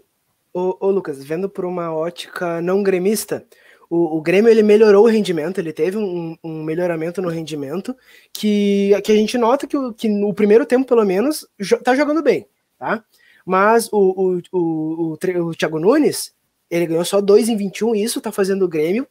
ô, 0.53 0.77
ô 0.79 0.91
Lucas, 0.91 1.23
vendo 1.23 1.49
por 1.49 1.65
uma 1.65 1.93
ótica 1.93 2.61
não 2.61 2.83
gremista, 2.83 3.45
o, 3.93 4.17
o 4.17 4.21
Grêmio 4.23 4.49
ele 4.49 4.63
melhorou 4.63 5.03
o 5.03 5.07
rendimento, 5.07 5.59
ele 5.59 5.71
teve 5.71 5.97
um, 5.97 6.35
um, 6.43 6.63
melhoramento 6.63 7.21
no 7.21 7.29
rendimento 7.29 7.95
que, 8.33 8.89
que 9.03 9.11
a 9.11 9.15
gente 9.15 9.37
nota 9.37 9.67
que, 9.67 9.77
o, 9.77 9.93
que 9.93 10.09
no 10.09 10.33
primeiro 10.33 10.65
tempo, 10.65 10.87
pelo 10.87 11.05
menos, 11.05 11.47
jo 11.59 11.77
tá 11.77 11.95
jogando 11.95 12.23
bem, 12.23 12.47
tá? 12.79 13.03
Mas 13.45 13.87
o, 13.93 13.97
o, 13.97 14.41
o, 14.51 15.17
o, 15.21 15.49
o 15.49 15.55
Thiago 15.55 15.77
Nunes, 15.77 16.33
ele 16.71 16.87
ganhou 16.87 17.05
só 17.05 17.21
2 17.21 17.49
em 17.49 17.55
21 17.55 17.95
e 17.95 18.03
isso 18.03 18.19
tá 18.19 18.31
fazendo 18.31 18.65
o 18.65 18.67
Grêmio 18.67 19.07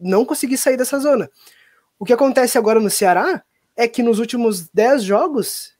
não 0.00 0.24
conseguir 0.24 0.56
sair 0.56 0.78
dessa 0.78 0.98
zona. 0.98 1.30
O 1.98 2.06
que 2.06 2.12
acontece 2.14 2.56
agora 2.56 2.80
no 2.80 2.88
Ceará 2.88 3.44
é 3.76 3.86
que 3.86 4.02
nos 4.02 4.18
últimos 4.18 4.66
10 4.70 5.02
jogos 5.02 5.74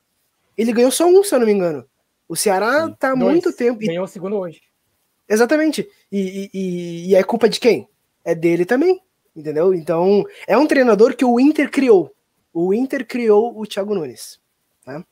ele 0.58 0.74
ganhou 0.74 0.90
só 0.90 1.06
um, 1.06 1.24
se 1.24 1.34
eu 1.34 1.38
não 1.38 1.46
me 1.46 1.54
engano. 1.54 1.86
O 2.28 2.36
Ceará 2.36 2.86
Sim. 2.86 2.96
tá 2.98 3.12
há 3.12 3.16
muito 3.16 3.50
tempo. 3.50 3.80
Ganhou 3.80 4.04
o 4.04 4.08
segundo 4.08 4.36
hoje. 4.36 4.60
Exatamente. 5.26 5.88
E, 6.10 6.50
e, 6.52 7.10
e, 7.10 7.16
é 7.16 7.22
culpa 7.22 7.48
de 7.48 7.58
quem? 7.58 7.88
É 8.24 8.34
dele 8.34 8.64
também, 8.64 9.00
entendeu? 9.34 9.74
Então, 9.74 10.24
é 10.46 10.56
um 10.56 10.66
treinador 10.66 11.16
que 11.16 11.24
o 11.24 11.38
Inter 11.38 11.70
criou. 11.70 12.12
O 12.52 12.74
Inter 12.74 13.06
criou 13.06 13.58
o 13.58 13.66
Thiago 13.66 13.94
Nunes. 13.94 14.38
Né? 14.86 15.04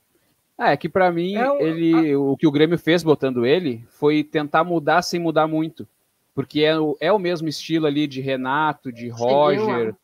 É, 0.59 0.77
que 0.77 0.89
para 0.89 1.11
mim, 1.11 1.37
é 1.37 1.51
o... 1.51 1.59
ele, 1.59 2.15
o 2.17 2.37
que 2.37 2.47
o 2.47 2.51
Grêmio 2.53 2.79
fez 2.79 3.03
botando 3.03 3.47
ele 3.47 3.85
foi 3.89 4.23
tentar 4.23 4.63
mudar 4.63 5.03
sem 5.03 5.19
mudar 5.19 5.47
muito. 5.47 5.89
Porque 6.35 6.61
é 6.61 6.79
o, 6.79 6.97
é 7.01 7.13
o 7.13 7.19
mesmo 7.19 7.49
estilo 7.49 7.87
ali 7.87 8.07
de 8.07 8.21
Renato, 8.21 8.93
de 8.93 9.09
Roger. 9.09 9.95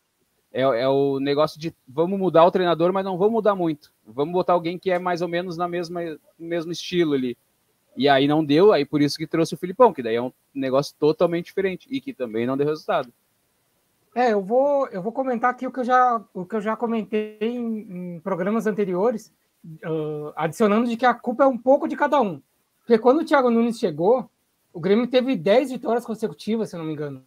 É, 0.53 0.63
é 0.63 0.89
o 0.89 1.21
negócio 1.21 1.61
de 1.61 1.75
vamos 1.87 2.19
mudar 2.19 2.45
o 2.45 2.51
treinador, 2.51 2.93
mas 2.93 3.05
não 3.05 3.19
vamos 3.19 3.35
mudar 3.35 3.55
muito. 3.55 3.93
Vamos 4.07 4.33
botar 4.33 4.55
alguém 4.55 4.79
que 4.79 4.91
é 4.91 4.99
mais 4.99 5.21
ou 5.21 5.29
menos 5.29 5.57
na 5.57 5.69
mesma, 5.69 6.03
no 6.03 6.47
mesmo 6.47 6.73
estilo 6.73 7.13
ali. 7.13 7.37
E 7.97 8.09
aí 8.09 8.29
não 8.29 8.45
deu, 8.45 8.73
aí 8.73 8.85
por 8.85 9.01
isso 9.01 9.17
que 9.17 9.27
trouxe 9.27 9.55
o 9.55 9.59
Filipão, 9.59 9.93
que 9.93 10.03
daí 10.03 10.17
é 10.17 10.23
um 10.23 10.33
negócio 10.55 10.95
totalmente 10.99 11.47
diferente 11.47 11.89
e 11.91 12.01
que 12.01 12.13
também 12.13 12.47
não 12.47 12.57
deu 12.57 12.67
resultado. 12.67 13.13
É, 14.15 14.33
eu 14.33 14.43
vou, 14.43 14.87
eu 14.89 15.03
vou 15.03 15.13
comentar 15.13 15.51
aqui 15.51 15.67
o 15.67 15.73
que 15.73 15.81
eu 15.81 15.85
já, 15.85 16.23
o 16.33 16.45
que 16.45 16.57
eu 16.57 16.61
já 16.61 16.77
comentei 16.77 17.39
em, 17.41 18.15
em 18.15 18.21
programas 18.21 18.67
anteriores, 18.67 19.33
uh, 19.85 20.33
adicionando 20.35 20.89
de 20.89 20.97
que 20.97 21.05
a 21.05 21.13
culpa 21.13 21.45
é 21.45 21.47
um 21.47 21.59
pouco 21.59 21.87
de 21.87 21.97
cada 21.97 22.21
um. 22.21 22.41
Porque 22.79 22.99
quando 22.99 23.21
o 23.21 23.25
Thiago 23.25 23.51
Nunes 23.51 23.79
chegou, 23.79 24.31
o 24.73 24.81
Grêmio 24.81 25.07
teve 25.07 25.37
10 25.37 25.73
vitórias 25.73 26.05
consecutivas, 26.05 26.71
se 26.71 26.77
eu 26.77 26.79
não 26.79 26.87
me 26.87 26.93
engano. 26.93 27.25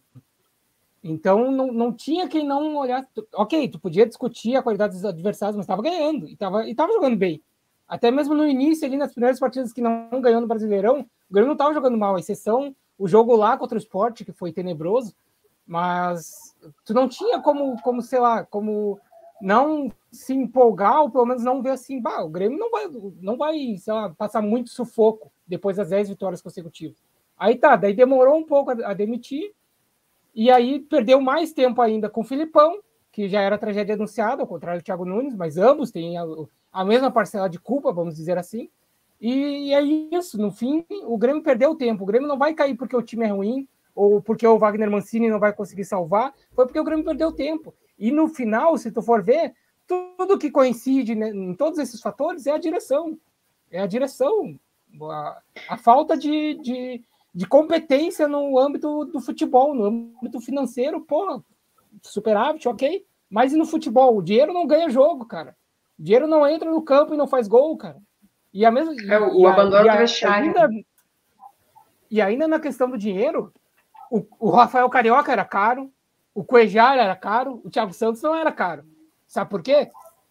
Então 1.02 1.50
não, 1.50 1.72
não 1.72 1.92
tinha 1.92 2.28
quem 2.28 2.46
não 2.46 2.76
olhar. 2.76 3.06
Ok, 3.34 3.68
tu 3.68 3.78
podia 3.78 4.06
discutir 4.06 4.56
a 4.56 4.62
qualidade 4.62 4.94
dos 4.94 5.04
adversários, 5.04 5.56
mas 5.56 5.64
estava 5.64 5.82
ganhando 5.82 6.28
e 6.28 6.32
estava 6.32 6.68
e 6.68 6.74
tava 6.74 6.92
jogando 6.92 7.16
bem. 7.16 7.42
Até 7.90 8.08
mesmo 8.08 8.34
no 8.34 8.46
início, 8.46 8.86
ali 8.86 8.96
nas 8.96 9.10
primeiras 9.10 9.40
partidas 9.40 9.72
que 9.72 9.80
não 9.80 10.20
ganhou 10.20 10.40
no 10.40 10.46
Brasileirão, 10.46 11.00
o 11.00 11.34
Grêmio 11.34 11.48
não 11.48 11.54
estava 11.54 11.74
jogando 11.74 11.98
mal, 11.98 12.16
exceção 12.16 12.74
o 12.96 13.08
jogo 13.08 13.34
lá 13.34 13.56
contra 13.56 13.76
o 13.76 13.80
Sport, 13.80 14.22
que 14.22 14.30
foi 14.30 14.52
tenebroso, 14.52 15.12
mas 15.66 16.54
tu 16.84 16.94
não 16.94 17.08
tinha 17.08 17.40
como, 17.40 17.80
como 17.82 18.00
sei 18.00 18.20
lá, 18.20 18.44
como 18.44 19.00
não 19.42 19.90
se 20.12 20.34
empolgar, 20.34 21.00
ou 21.00 21.10
pelo 21.10 21.26
menos 21.26 21.42
não 21.42 21.62
ver 21.62 21.70
assim, 21.70 22.00
bah, 22.00 22.22
o 22.22 22.28
Grêmio 22.28 22.58
não 22.58 22.70
vai, 22.70 22.88
não 23.20 23.36
vai, 23.36 23.76
sei 23.76 23.92
lá, 23.92 24.10
passar 24.10 24.40
muito 24.40 24.70
sufoco 24.70 25.32
depois 25.44 25.76
das 25.76 25.88
10 25.88 26.10
vitórias 26.10 26.40
consecutivas. 26.40 27.02
Aí 27.36 27.56
tá, 27.56 27.74
daí 27.74 27.92
demorou 27.92 28.36
um 28.36 28.44
pouco 28.44 28.70
a, 28.70 28.90
a 28.90 28.94
demitir, 28.94 29.52
e 30.32 30.48
aí 30.48 30.78
perdeu 30.78 31.20
mais 31.20 31.52
tempo 31.52 31.82
ainda 31.82 32.08
com 32.08 32.20
o 32.20 32.24
Filipão, 32.24 32.80
que 33.10 33.28
já 33.28 33.40
era 33.40 33.58
tragédia 33.58 33.96
anunciada, 33.96 34.42
ao 34.42 34.48
contrário 34.48 34.80
do 34.80 34.84
Thiago 34.84 35.04
Nunes, 35.04 35.34
mas 35.34 35.56
ambos 35.56 35.90
têm 35.90 36.16
a, 36.72 36.84
mesma 36.84 37.10
parcela 37.10 37.48
de 37.48 37.58
culpa, 37.58 37.92
vamos 37.92 38.14
dizer 38.14 38.38
assim. 38.38 38.68
E 39.20 39.74
é 39.74 39.82
isso, 39.82 40.40
no 40.40 40.50
fim, 40.50 40.84
o 41.04 41.18
Grêmio 41.18 41.42
perdeu 41.42 41.74
tempo. 41.74 42.02
O 42.02 42.06
Grêmio 42.06 42.28
não 42.28 42.38
vai 42.38 42.54
cair 42.54 42.74
porque 42.74 42.96
o 42.96 43.02
time 43.02 43.26
é 43.26 43.28
ruim, 43.28 43.68
ou 43.94 44.22
porque 44.22 44.46
o 44.46 44.58
Wagner 44.58 44.90
Mancini 44.90 45.28
não 45.28 45.38
vai 45.38 45.52
conseguir 45.52 45.84
salvar, 45.84 46.32
foi 46.52 46.64
porque 46.64 46.80
o 46.80 46.84
Grêmio 46.84 47.04
perdeu 47.04 47.32
tempo. 47.32 47.74
E 47.98 48.10
no 48.10 48.28
final, 48.28 48.78
se 48.78 48.90
tu 48.90 49.02
for 49.02 49.22
ver, 49.22 49.54
tudo 49.86 50.38
que 50.38 50.50
coincide 50.50 51.14
né, 51.14 51.30
em 51.30 51.54
todos 51.54 51.78
esses 51.78 52.00
fatores 52.00 52.46
é 52.46 52.52
a 52.52 52.58
direção. 52.58 53.18
É 53.70 53.80
a 53.80 53.86
direção. 53.86 54.58
A, 55.02 55.42
a 55.68 55.76
falta 55.76 56.16
de, 56.16 56.54
de, 56.54 57.02
de, 57.34 57.46
competência 57.46 58.26
no 58.26 58.58
âmbito 58.58 59.04
do 59.04 59.20
futebol, 59.20 59.74
no 59.74 59.84
âmbito 59.84 60.40
financeiro, 60.40 61.00
pô, 61.00 61.42
superávit, 62.02 62.66
ok. 62.68 63.04
Mas 63.28 63.52
e 63.52 63.56
no 63.56 63.66
futebol? 63.66 64.16
O 64.16 64.22
dinheiro 64.22 64.52
não 64.52 64.66
ganha 64.66 64.88
jogo, 64.88 65.24
cara. 65.26 65.56
Dinheiro 66.00 66.26
não 66.26 66.48
entra 66.48 66.70
no 66.70 66.80
campo 66.80 67.12
e 67.12 67.16
não 67.16 67.26
faz 67.26 67.46
gol, 67.46 67.76
cara. 67.76 67.98
E 68.54 68.64
a 68.64 68.70
mesma. 68.70 68.94
É, 69.06 69.20
o, 69.20 69.46
abandono 69.46 69.86
do 69.86 69.98
vestiário. 69.98 70.46
Ainda, 70.46 70.68
e 72.10 72.22
ainda 72.22 72.48
na 72.48 72.58
questão 72.58 72.88
do 72.88 72.96
dinheiro, 72.96 73.52
o, 74.10 74.26
o 74.38 74.50
Rafael 74.50 74.88
Carioca 74.88 75.30
era 75.30 75.44
caro, 75.44 75.92
o 76.34 76.42
Cuejar 76.42 76.96
era 76.96 77.14
caro, 77.14 77.60
o 77.62 77.68
Thiago 77.68 77.92
Santos 77.92 78.22
não 78.22 78.34
era 78.34 78.50
caro. 78.50 78.82
Sabe 79.26 79.50
por 79.50 79.62
quê? 79.62 79.90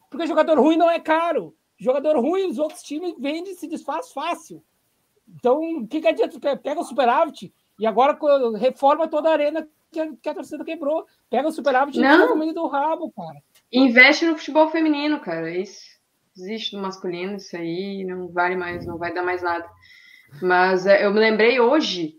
Porque 0.09 0.25
jogador 0.25 0.59
ruim 0.59 0.75
não 0.75 0.89
é 0.89 0.99
caro. 0.99 1.55
Jogador 1.77 2.19
ruim, 2.19 2.49
os 2.49 2.57
outros 2.57 2.81
times 2.81 3.13
vendem 3.19 3.53
e 3.53 3.55
se 3.55 3.67
desfaz 3.67 4.11
fácil. 4.11 4.63
Então, 5.27 5.61
o 5.61 5.87
que, 5.87 6.01
que 6.01 6.07
adianta? 6.07 6.57
Pega 6.57 6.81
o 6.81 6.83
superávit 6.83 7.53
E 7.79 7.85
agora 7.85 8.17
reforma 8.57 9.07
toda 9.07 9.29
a 9.29 9.33
arena 9.33 9.69
que 9.91 9.99
a, 9.99 10.09
que 10.19 10.29
a 10.29 10.33
torcida 10.33 10.65
quebrou. 10.65 11.05
Pega 11.29 11.47
o 11.47 11.51
superávit 11.51 11.99
e 11.99 12.01
no 12.01 12.35
meio 12.35 12.55
do 12.55 12.65
rabo, 12.65 13.11
cara. 13.11 13.39
Investe 13.71 14.25
no 14.25 14.37
futebol 14.37 14.69
feminino, 14.69 15.19
cara. 15.19 15.49
Isso 15.51 15.89
existe 16.37 16.75
no 16.75 16.81
masculino, 16.81 17.35
isso 17.35 17.55
aí 17.55 18.03
não 18.05 18.29
vale 18.29 18.55
mais, 18.55 18.85
não 18.85 18.97
vai 18.97 19.13
dar 19.13 19.23
mais 19.23 19.41
nada. 19.41 19.67
Mas 20.41 20.85
é, 20.85 21.05
eu 21.05 21.13
me 21.13 21.19
lembrei 21.19 21.59
hoje, 21.59 22.15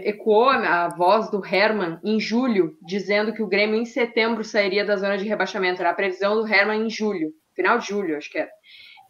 ecoou 0.00 0.50
a 0.50 0.88
voz 0.88 1.30
do 1.30 1.44
Herman 1.44 1.98
em 2.04 2.20
julho, 2.20 2.76
dizendo 2.82 3.32
que 3.32 3.42
o 3.42 3.48
Grêmio 3.48 3.76
em 3.76 3.84
setembro 3.84 4.44
sairia 4.44 4.84
da 4.84 4.96
zona 4.96 5.16
de 5.16 5.26
rebaixamento. 5.26 5.80
Era 5.80 5.90
a 5.90 5.94
previsão 5.94 6.36
do 6.36 6.46
Herman 6.46 6.86
em 6.86 6.90
julho, 6.90 7.32
final 7.54 7.78
de 7.78 7.86
julho, 7.86 8.16
acho 8.16 8.30
que 8.30 8.38
era. 8.38 8.50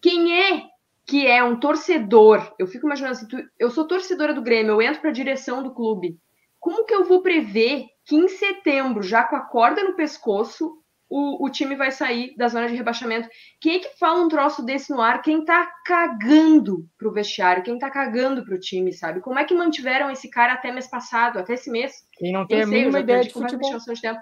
Quem 0.01 0.40
é 0.40 0.62
que 1.05 1.27
é 1.27 1.42
um 1.42 1.59
torcedor? 1.59 2.55
Eu 2.59 2.66
fico 2.66 2.87
imaginando 2.87 3.12
assim, 3.12 3.29
tu, 3.29 3.37
eu 3.59 3.70
sou 3.70 3.87
torcedora 3.87 4.33
do 4.33 4.42
Grêmio, 4.42 4.72
eu 4.72 4.83
entro 4.83 5.01
para 5.01 5.11
a 5.11 5.14
direção 5.14 5.62
do 5.62 5.75
clube. 5.75 6.16
Como 6.61 6.85
que 6.85 6.94
eu 6.94 7.05
vou 7.05 7.22
prever 7.22 7.87
que 8.05 8.16
em 8.16 8.29
setembro, 8.29 9.03
já 9.03 9.25
com 9.25 9.37
a 9.37 9.40
corda 9.40 9.83
no 9.83 9.94
pescoço, 9.94 10.72
o, 11.09 11.45
o, 11.45 11.51
time 11.51 11.77
vai 11.77 11.90
sair 11.90 12.35
da 12.37 12.49
zona 12.49 12.69
de 12.69 12.75
rebaixamento. 12.75 13.29
Quem 13.61 13.77
é 13.77 13.79
que 13.79 13.99
fala 13.99 14.23
um 14.23 14.29
troço 14.29 14.64
desse 14.64 14.90
no 14.90 15.01
ar? 15.01 15.23
Quem 15.23 15.45
tá 15.45 15.71
cagando 15.85 16.88
pro 16.99 17.12
vestiário, 17.12 17.62
quem 17.62 17.79
tá 17.79 17.88
cagando 17.90 18.45
pro 18.45 18.59
time, 18.59 18.92
sabe? 18.92 19.21
Como 19.21 19.38
é 19.38 19.45
que 19.45 19.55
mantiveram 19.55 20.11
esse 20.11 20.29
cara 20.29 20.55
até 20.55 20.73
mês 20.73 20.88
passado, 20.88 21.38
até 21.38 21.55
esse 21.55 21.71
mês? 21.71 22.07
Quem 22.12 22.33
não 22.33 22.47
tem 22.47 22.62
a 22.62 22.66
mínima 22.66 23.01
ideia 23.01 23.23
de 23.23 23.31
futebol. 23.31 23.79
De 23.79 24.01
tempo. 24.01 24.21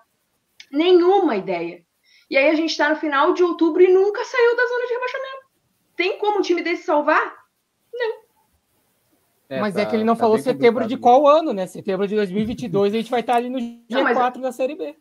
Nenhuma 0.70 1.37
ideia. 1.37 1.83
E 2.31 2.37
aí 2.37 2.49
a 2.49 2.55
gente 2.55 2.77
tá 2.77 2.90
no 2.90 2.97
final 2.97 3.33
de 3.33 3.42
outubro 3.42 3.83
e 3.83 3.92
nunca 3.92 4.25
saiu 4.25 4.57
da 4.57 4.66
zona 4.66 4.87
de 4.87 4.92
rebaixamento. 4.92 5.44
Tem 5.97 6.18
como 6.18 6.38
um 6.38 6.42
time 6.42 6.62
desse 6.62 6.85
salvar? 6.85 7.35
Não. 7.92 8.25
É, 9.49 9.61
Mas 9.61 9.75
tá, 9.75 9.83
é 9.83 9.87
que 9.87 9.94
ele 9.94 10.05
não 10.05 10.16
tá 10.16 10.20
falou 10.20 10.38
setembro 10.38 10.87
de 10.87 10.97
qual 10.97 11.27
ano, 11.27 11.53
né? 11.53 11.66
Setembro 11.66 12.07
de 12.09 12.14
2022 12.16 12.92
a 12.92 12.97
gente 12.97 13.11
vai 13.11 13.20
estar 13.20 13.35
tá 13.35 13.38
ali 13.38 13.49
no 13.49 13.59
G4 13.59 13.85
não, 13.90 14.03
mas... 14.03 14.40
da 14.40 14.53
Série 14.53 14.75
B. 14.75 14.97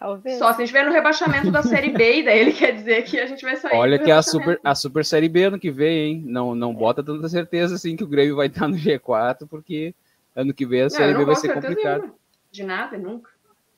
Talvez. 0.00 0.38
Só 0.38 0.46
se 0.46 0.50
a 0.50 0.52
gente 0.52 0.62
estiver 0.62 0.86
no 0.86 0.92
rebaixamento 0.92 1.50
da 1.50 1.62
Série 1.62 1.90
B, 1.90 2.20
e 2.20 2.22
daí 2.24 2.38
ele 2.38 2.52
quer 2.52 2.72
dizer 2.72 3.02
que 3.02 3.20
a 3.20 3.26
gente 3.26 3.44
vai 3.44 3.54
sair. 3.54 3.76
Olha 3.76 3.98
que 3.98 4.10
a 4.10 4.22
super, 4.22 4.58
a 4.64 4.74
super 4.74 5.04
Série 5.04 5.28
B 5.28 5.44
ano 5.44 5.58
que 5.58 5.70
vem, 5.70 5.98
hein? 5.98 6.22
Não, 6.24 6.54
não 6.54 6.74
bota 6.74 7.02
tanta 7.02 7.28
certeza 7.28 7.74
assim 7.74 7.94
que 7.94 8.02
o 8.02 8.06
Grêmio 8.06 8.34
vai 8.34 8.46
estar 8.46 8.66
no 8.66 8.76
G4, 8.76 9.46
porque 9.46 9.94
ano 10.34 10.54
que 10.54 10.64
vem 10.64 10.80
a 10.80 10.88
Série 10.88 11.14
B 11.14 11.26
vai 11.26 11.36
ser 11.36 11.52
complicado. 11.52 12.14
De 12.50 12.64
nada, 12.64 12.96
nunca. 12.96 13.28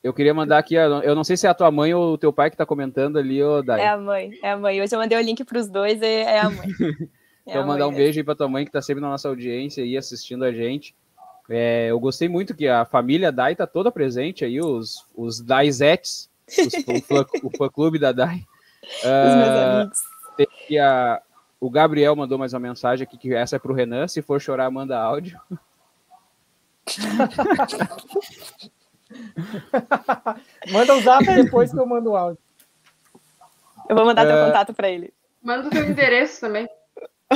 Eu 0.01 0.13
queria 0.13 0.33
mandar 0.33 0.59
aqui, 0.59 0.75
eu 0.75 1.13
não 1.13 1.25
sei 1.25 1.35
se 1.35 1.45
é 1.45 1.49
a 1.49 1.53
tua 1.53 1.69
mãe 1.69 1.93
ou 1.93 2.13
o 2.13 2.17
teu 2.17 2.31
pai 2.31 2.49
que 2.49 2.53
está 2.53 2.65
comentando 2.65 3.19
ali, 3.19 3.43
ô 3.43 3.61
Dai. 3.61 3.81
É 3.81 3.89
a 3.89 3.97
mãe, 3.97 4.31
é 4.41 4.51
a 4.51 4.57
mãe. 4.57 4.81
Hoje 4.81 4.95
eu 4.95 4.99
mandei 4.99 5.17
o 5.17 5.21
link 5.21 5.43
para 5.43 5.59
os 5.59 5.67
dois, 5.67 6.01
é 6.01 6.39
a 6.39 6.49
mãe. 6.49 6.67
É 7.45 7.51
então, 7.51 7.63
a 7.63 7.65
mandar 7.65 7.87
mãe, 7.87 7.93
um 7.93 7.97
beijo 7.97 8.17
aí 8.17 8.23
para 8.23 8.35
tua 8.35 8.47
mãe 8.47 8.63
que 8.63 8.69
está 8.69 8.81
sempre 8.81 9.01
na 9.01 9.09
nossa 9.09 9.27
audiência 9.27 9.83
aí 9.83 9.97
assistindo 9.97 10.45
a 10.45 10.53
gente. 10.53 10.95
É, 11.49 11.87
eu 11.89 11.99
gostei 11.99 12.29
muito 12.29 12.55
que 12.55 12.67
a 12.67 12.85
família 12.85 13.31
Dai 13.31 13.55
tá 13.55 13.67
toda 13.67 13.91
presente 13.91 14.45
aí, 14.45 14.61
os, 14.61 15.05
os 15.15 15.41
Daizetes, 15.41 16.29
o, 16.87 17.01
fã, 17.01 17.25
o 17.43 17.57
fã 17.57 17.69
clube 17.69 17.99
da 17.99 18.11
Dai. 18.11 18.43
Os 18.83 19.05
uh, 19.05 19.37
meus 19.37 19.49
ah, 19.49 19.79
amigos. 19.79 19.99
Tem 20.35 20.77
a, 20.77 21.21
o 21.63 21.69
Gabriel 21.69 22.17
mandou 22.17 22.37
mais 22.37 22.51
uma 22.51 22.59
mensagem 22.59 23.05
aqui, 23.05 23.17
que 23.17 23.33
essa 23.33 23.55
é 23.55 23.59
pro 23.59 23.73
Renan. 23.73 24.05
Se 24.09 24.21
for 24.21 24.41
chorar, 24.41 24.69
manda 24.69 24.99
áudio. 24.99 25.39
manda 30.69 30.93
o 30.93 30.97
um 30.97 31.01
zap 31.01 31.23
depois 31.23 31.71
que 31.71 31.79
eu 31.79 31.85
mando 31.85 32.11
o 32.11 32.17
áudio. 32.17 32.43
Eu 33.87 33.95
vou 33.95 34.05
mandar 34.05 34.25
uh, 34.25 34.27
teu 34.27 34.37
ah, 34.37 34.47
contato 34.47 34.73
para 34.73 34.89
ele. 34.89 35.13
Manda 35.41 35.69
o 35.69 35.71
teu 35.71 35.85
endereço 35.85 36.41
também. 36.41 36.67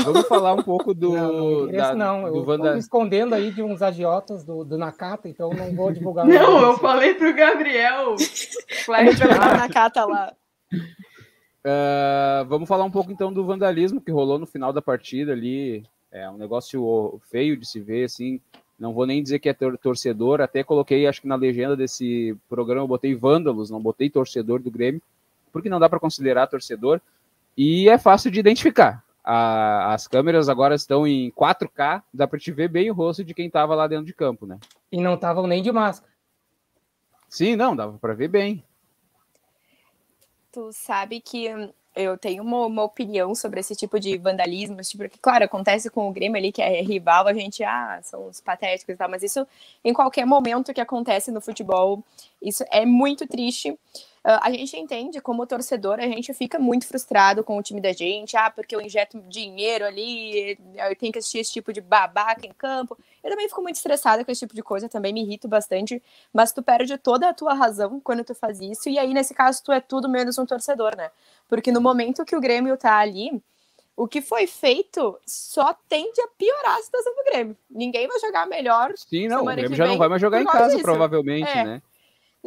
Vamos 0.04 0.28
falar 0.28 0.54
um 0.54 0.64
pouco 0.64 0.94
do. 0.94 1.14
Não, 1.14 1.72
da, 1.72 1.96
não. 1.96 2.28
eu 2.28 2.44
Vanda... 2.44 2.74
me 2.74 2.80
escondendo 2.80 3.34
aí 3.36 3.52
de 3.52 3.62
uns 3.62 3.82
agiotas 3.82 4.44
do, 4.44 4.64
do 4.64 4.78
Nakata, 4.78 5.28
então 5.28 5.50
não 5.52 5.76
vou 5.76 5.92
divulgar. 5.92 6.26
Não, 6.26 6.62
eu 6.62 6.78
falei 6.78 7.14
pro 7.14 7.34
Gabriel. 7.34 8.16
Vai 8.88 9.06
na 9.06 9.58
Nakata 9.58 10.06
lá. 10.06 10.34
Uh, 10.72 12.46
vamos 12.50 12.68
falar 12.68 12.84
um 12.84 12.92
pouco 12.92 13.12
então 13.12 13.32
do 13.32 13.46
vandalismo 13.46 14.02
que 14.02 14.12
rolou 14.12 14.40
no 14.40 14.46
final 14.46 14.72
da 14.72 14.82
partida 14.82 15.32
ali. 15.32 15.84
É 16.12 16.30
um 16.30 16.38
negócio 16.38 17.20
feio 17.30 17.58
de 17.58 17.68
se 17.68 17.80
ver, 17.80 18.06
assim. 18.06 18.40
Não 18.80 18.94
vou 18.94 19.06
nem 19.06 19.24
dizer 19.24 19.40
que 19.40 19.50
é 19.50 19.56
torcedor, 19.82 20.40
até 20.40 20.64
coloquei, 20.64 21.08
acho 21.08 21.22
que 21.22 21.28
na 21.28 21.36
legenda 21.36 21.76
desse 21.76 22.38
programa, 22.48 22.84
eu 22.84 22.88
botei 22.88 23.16
vândalos, 23.16 23.72
não 23.72 23.82
botei 23.82 24.08
torcedor 24.08 24.62
do 24.62 24.70
Grêmio, 24.70 25.02
porque 25.52 25.68
não 25.68 25.80
dá 25.80 25.90
para 25.90 26.00
considerar 26.00 26.46
torcedor. 26.46 27.02
E 27.58 27.90
é 27.90 27.98
fácil 27.98 28.30
de 28.30 28.40
identificar 28.40 29.04
a, 29.30 29.94
as 29.94 30.08
câmeras 30.08 30.48
agora 30.48 30.74
estão 30.74 31.06
em 31.06 31.30
4K, 31.32 32.02
dá 32.14 32.26
para 32.26 32.40
te 32.40 32.50
ver 32.50 32.70
bem 32.70 32.90
o 32.90 32.94
rosto 32.94 33.26
de 33.26 33.34
quem 33.34 33.48
estava 33.48 33.76
lá 33.76 33.86
dentro 33.86 34.06
de 34.06 34.14
campo, 34.14 34.46
né? 34.46 34.58
E 34.90 35.02
não 35.02 35.16
estavam 35.16 35.46
nem 35.46 35.62
de 35.62 35.70
máscara. 35.70 36.14
Sim, 37.28 37.58
não, 37.58 37.76
dava 37.76 37.98
para 37.98 38.14
ver 38.14 38.30
bem. 38.30 38.64
Tu 40.50 40.72
sabe 40.72 41.20
que 41.20 41.46
eu 41.94 42.18
tenho 42.18 42.42
uma, 42.42 42.66
uma, 42.68 42.84
opinião 42.84 43.36
sobre 43.36 43.60
esse 43.60 43.76
tipo 43.76 44.00
de 44.00 44.18
vandalismo, 44.18 44.78
tipo, 44.82 45.04
porque, 45.04 45.18
claro, 45.22 45.44
acontece 45.44 45.90
com 45.90 46.08
o 46.08 46.14
Grêmio 46.14 46.38
ali, 46.38 46.52
que 46.52 46.62
é 46.62 46.82
rival, 46.82 47.28
a 47.28 47.34
gente, 47.34 47.64
ah, 47.64 48.00
são 48.04 48.28
os 48.28 48.40
patéticos 48.40 48.94
e 48.94 48.98
tal, 48.98 49.10
mas 49.10 49.24
isso, 49.24 49.46
em 49.84 49.92
qualquer 49.92 50.26
momento 50.26 50.74
que 50.74 50.80
acontece 50.80 51.32
no 51.32 51.42
futebol, 51.42 52.02
isso 52.42 52.64
é 52.72 52.86
muito 52.86 53.28
triste. 53.28 53.72
Uh, 54.28 54.40
a 54.42 54.52
gente 54.52 54.76
entende, 54.76 55.22
como 55.22 55.48
torcedor, 55.48 56.00
a 56.00 56.08
gente 56.08 56.34
fica 56.34 56.60
muito 56.60 56.86
frustrado 56.86 57.46
com 57.46 57.58
o 57.58 57.64
time 57.64 57.80
da 57.80 57.94
gente, 57.94 58.36
ah, 58.36 58.50
porque 58.50 58.76
eu 58.76 58.82
injeto 58.82 59.22
dinheiro 59.22 59.86
ali, 59.86 60.60
eu 60.76 60.96
tenho 60.98 61.14
que 61.14 61.20
assistir 61.20 61.40
esse 61.40 61.54
tipo 61.54 61.72
de 61.72 61.80
babaca 61.80 62.46
em 62.46 62.52
campo. 62.52 62.98
Eu 63.24 63.30
também 63.30 63.48
fico 63.48 63.62
muito 63.62 63.78
estressada 63.78 64.26
com 64.26 64.32
esse 64.32 64.40
tipo 64.40 64.54
de 64.54 64.62
coisa, 64.62 64.90
também 64.90 65.14
me 65.14 65.22
irrito 65.22 65.48
bastante, 65.48 66.04
mas 66.34 66.52
tu 66.52 66.62
perde 66.62 66.98
toda 66.98 67.30
a 67.30 67.34
tua 67.34 67.54
razão 67.54 68.02
quando 68.02 68.22
tu 68.26 68.36
faz 68.36 68.60
isso, 68.60 68.90
e 68.90 69.00
aí, 69.00 69.14
nesse 69.14 69.34
caso, 69.34 69.64
tu 69.64 69.72
é 69.72 69.80
tudo 69.80 70.10
menos 70.10 70.38
um 70.38 70.46
torcedor, 70.46 70.98
né? 70.98 71.10
Porque 71.48 71.72
no 71.72 71.80
momento 71.80 72.26
que 72.26 72.36
o 72.36 72.42
Grêmio 72.42 72.76
tá 72.76 72.98
ali, 72.98 73.42
o 73.96 74.08
que 74.08 74.22
foi 74.22 74.46
feito 74.46 75.18
só 75.26 75.74
tende 75.88 76.22
a 76.22 76.28
piorar 76.38 76.78
a 76.78 76.84
situação 76.84 77.16
do 77.16 77.24
Grêmio. 77.32 77.58
Ninguém 77.70 78.08
vai 78.08 78.20
jogar 78.20 78.46
melhor. 78.46 78.94
Sim, 78.96 79.28
não, 79.28 79.42
o 79.42 79.46
Grêmio 79.46 79.76
já 79.76 79.88
não 79.88 79.98
vai 79.98 80.08
mais 80.08 80.22
jogar 80.22 80.42
em 80.42 80.46
casa, 80.46 80.72
disso. 80.72 80.84
provavelmente, 80.84 81.50
é. 81.50 81.64
né? 81.64 81.82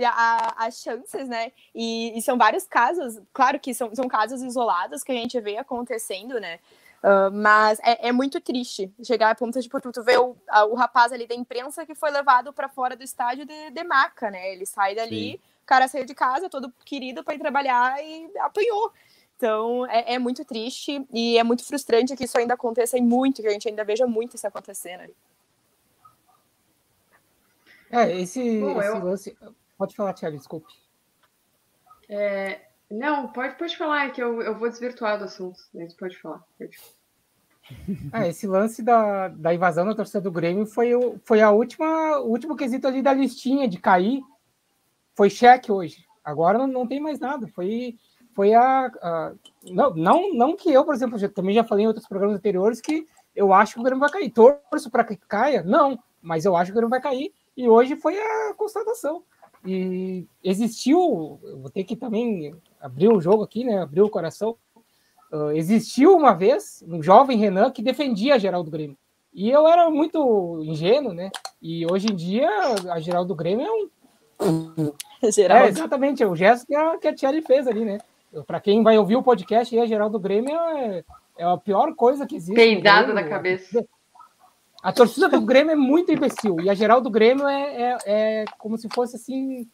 A, 0.04 0.66
as 0.66 0.80
chances, 0.80 1.28
né? 1.28 1.52
E, 1.74 2.16
e, 2.18 2.22
são 2.22 2.38
vários 2.38 2.64
casos, 2.64 3.20
claro 3.32 3.58
que 3.58 3.74
são, 3.74 3.94
são 3.94 4.08
casos 4.08 4.42
isolados 4.42 5.02
que 5.02 5.12
a 5.12 5.14
gente 5.14 5.40
vê 5.40 5.56
acontecendo, 5.56 6.40
né? 6.40 6.58
Uh, 7.02 7.32
mas 7.32 7.78
é, 7.82 8.08
é, 8.08 8.12
muito 8.12 8.38
triste 8.42 8.92
chegar 9.02 9.30
a 9.30 9.34
ponto 9.34 9.58
de 9.58 9.62
tipo, 9.62 9.80
tu 9.80 10.02
ver 10.02 10.20
o, 10.20 10.36
a, 10.46 10.66
o 10.66 10.74
rapaz 10.74 11.10
ali 11.12 11.26
da 11.26 11.34
imprensa 11.34 11.86
que 11.86 11.94
foi 11.94 12.10
levado 12.10 12.52
para 12.52 12.68
fora 12.68 12.94
do 12.94 13.02
estádio 13.02 13.46
de, 13.46 13.70
de, 13.70 13.84
maca, 13.84 14.30
né? 14.30 14.52
Ele 14.52 14.66
sai 14.66 14.94
dali, 14.94 15.32
Sim. 15.32 15.38
o 15.62 15.66
cara 15.66 15.88
saiu 15.88 16.04
de 16.04 16.14
casa 16.14 16.50
todo 16.50 16.70
querido 16.84 17.24
para 17.24 17.34
ir 17.34 17.38
trabalhar 17.38 18.04
e 18.04 18.30
apanhou. 18.38 18.92
Então 19.34 19.86
é, 19.86 20.14
é, 20.14 20.18
muito 20.18 20.44
triste 20.44 21.02
e 21.10 21.38
é 21.38 21.42
muito 21.42 21.64
frustrante 21.64 22.14
que 22.14 22.24
isso 22.24 22.36
ainda 22.36 22.52
aconteça 22.52 22.98
e 22.98 23.00
muito, 23.00 23.40
que 23.40 23.48
a 23.48 23.52
gente 23.52 23.66
ainda 23.66 23.82
veja 23.82 24.06
muito 24.06 24.36
isso 24.36 24.46
acontecer, 24.46 24.98
né? 24.98 25.08
É, 27.90 28.20
esse, 28.20 28.60
Bom, 28.60 28.78
esse 28.78 28.88
eu... 28.88 29.04
lance. 29.04 29.36
Pode 29.80 29.96
falar, 29.96 30.12
Thiago, 30.12 30.36
desculpe. 30.36 30.70
É, 32.06 32.60
não, 32.90 33.28
pode, 33.28 33.54
pode 33.54 33.78
falar, 33.78 34.08
é 34.08 34.10
que 34.10 34.22
eu, 34.22 34.42
eu 34.42 34.58
vou 34.58 34.68
desvirtuar 34.68 35.16
do 35.16 35.24
assunto. 35.24 35.58
Mas 35.72 35.94
pode 35.94 36.18
falar. 36.18 36.44
Pode. 36.58 36.76
Ah, 38.12 38.26
esse 38.26 38.46
lance 38.48 38.82
da, 38.82 39.28
da 39.28 39.54
invasão 39.54 39.86
da 39.86 39.94
torcida 39.94 40.20
do 40.20 40.30
Grêmio 40.30 40.66
foi, 40.66 40.92
o, 40.94 41.18
foi 41.24 41.40
a 41.40 41.50
última, 41.50 42.18
o 42.18 42.28
último 42.28 42.56
quesito 42.56 42.86
ali 42.86 43.00
da 43.00 43.14
listinha 43.14 43.66
de 43.66 43.78
cair. 43.78 44.20
Foi 45.14 45.30
cheque 45.30 45.72
hoje. 45.72 46.04
Agora 46.22 46.58
não, 46.58 46.66
não 46.66 46.86
tem 46.86 47.00
mais 47.00 47.18
nada. 47.18 47.48
Foi, 47.48 47.96
foi 48.34 48.52
a, 48.52 48.86
a. 48.86 49.32
não, 49.64 49.94
não, 49.94 50.34
não 50.34 50.56
que 50.56 50.70
eu, 50.70 50.84
por 50.84 50.92
exemplo, 50.92 51.16
já, 51.16 51.28
também 51.28 51.54
já 51.54 51.64
falei 51.64 51.84
em 51.84 51.88
outros 51.88 52.06
programas 52.06 52.36
anteriores 52.36 52.82
que 52.82 53.06
eu 53.34 53.50
acho 53.54 53.74
que 53.74 53.80
o 53.80 53.84
Grêmio 53.84 54.00
vai 54.00 54.10
cair. 54.10 54.30
Torço 54.30 54.90
para 54.90 55.04
que 55.04 55.16
caia? 55.16 55.62
Não, 55.62 55.98
mas 56.20 56.44
eu 56.44 56.54
acho 56.54 56.70
que 56.70 56.72
o 56.72 56.80
Grêmio 56.80 56.90
vai 56.90 57.00
cair. 57.00 57.32
E 57.56 57.66
hoje 57.66 57.96
foi 57.96 58.18
a 58.18 58.52
constatação. 58.54 59.22
E 59.64 60.26
existiu, 60.42 61.38
vou 61.60 61.70
ter 61.70 61.84
que 61.84 61.94
também 61.94 62.54
abrir 62.80 63.08
o 63.08 63.20
jogo 63.20 63.42
aqui, 63.42 63.64
né? 63.64 63.78
Abrir 63.78 64.00
o 64.00 64.08
coração. 64.08 64.56
Uh, 65.32 65.52
existiu 65.52 66.16
uma 66.16 66.32
vez 66.32 66.82
um 66.88 67.02
jovem 67.02 67.38
Renan 67.38 67.70
que 67.70 67.82
defendia 67.82 68.34
a 68.34 68.38
Geraldo 68.38 68.70
Grêmio. 68.70 68.96
E 69.32 69.48
eu 69.48 69.66
era 69.68 69.88
muito 69.90 70.60
ingênuo, 70.64 71.14
né? 71.14 71.30
E 71.62 71.86
hoje 71.90 72.08
em 72.10 72.16
dia 72.16 72.48
a 72.90 72.98
Geraldo 72.98 73.34
Grêmio 73.34 73.66
é 73.66 73.70
um. 74.44 74.92
Geraldo. 75.30 75.66
É, 75.66 75.68
exatamente, 75.68 76.22
é 76.22 76.26
o 76.26 76.34
gesto 76.34 76.66
que 76.66 76.74
a, 76.74 76.98
que 76.98 77.06
a 77.06 77.14
Thierry 77.14 77.42
fez 77.42 77.66
ali, 77.66 77.84
né? 77.84 77.98
Para 78.46 78.60
quem 78.60 78.82
vai 78.82 78.96
ouvir 78.96 79.16
o 79.16 79.22
podcast, 79.22 79.78
a 79.78 79.86
Geraldo 79.86 80.18
Grêmio 80.18 80.54
é, 80.54 81.04
é 81.36 81.44
a 81.44 81.56
pior 81.56 81.94
coisa 81.94 82.26
que 82.26 82.36
existe. 82.36 82.54
Peidado 82.54 83.12
na 83.12 83.24
cabeça. 83.24 83.86
A 84.82 84.92
torcida 84.92 85.28
do 85.28 85.40
Grêmio 85.40 85.72
é 85.72 85.76
muito 85.76 86.12
imbecil. 86.12 86.60
E 86.60 86.70
a 86.70 86.74
geral 86.74 87.00
do 87.00 87.10
Grêmio 87.10 87.46
é, 87.46 87.62
é, 87.62 87.98
é 88.06 88.44
como 88.58 88.78
se 88.78 88.88
fosse 88.92 89.16
assim. 89.16 89.68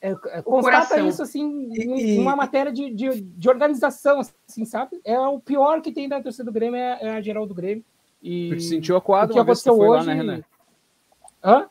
É, 0.00 0.10
é, 0.10 0.42
constata 0.42 1.00
isso 1.00 1.22
assim 1.22 1.70
em 1.72 2.18
uma 2.18 2.36
matéria 2.36 2.70
de, 2.70 2.92
de, 2.92 3.22
de, 3.22 3.48
organização, 3.48 4.20
assim, 4.20 4.66
sabe? 4.66 5.00
É 5.02 5.18
o 5.18 5.40
pior 5.40 5.80
que 5.80 5.90
tem 5.90 6.06
da 6.08 6.20
torcida 6.20 6.44
do 6.44 6.52
Grêmio 6.52 6.76
é, 6.76 6.98
é 7.00 7.10
a 7.16 7.22
geral 7.22 7.46
do 7.46 7.54
Grêmio. 7.54 7.82
E 8.22 8.50
tu 8.50 8.56
te 8.56 8.64
sentiu 8.64 8.96
acuado 8.96 9.30
o 9.30 9.32
que 9.32 9.38
aconteceu 9.38 9.78
hoje? 9.78 10.06
Lá, 10.06 10.14
né, 10.14 10.14
Renan? 10.14 10.44
Hã? 11.42 11.68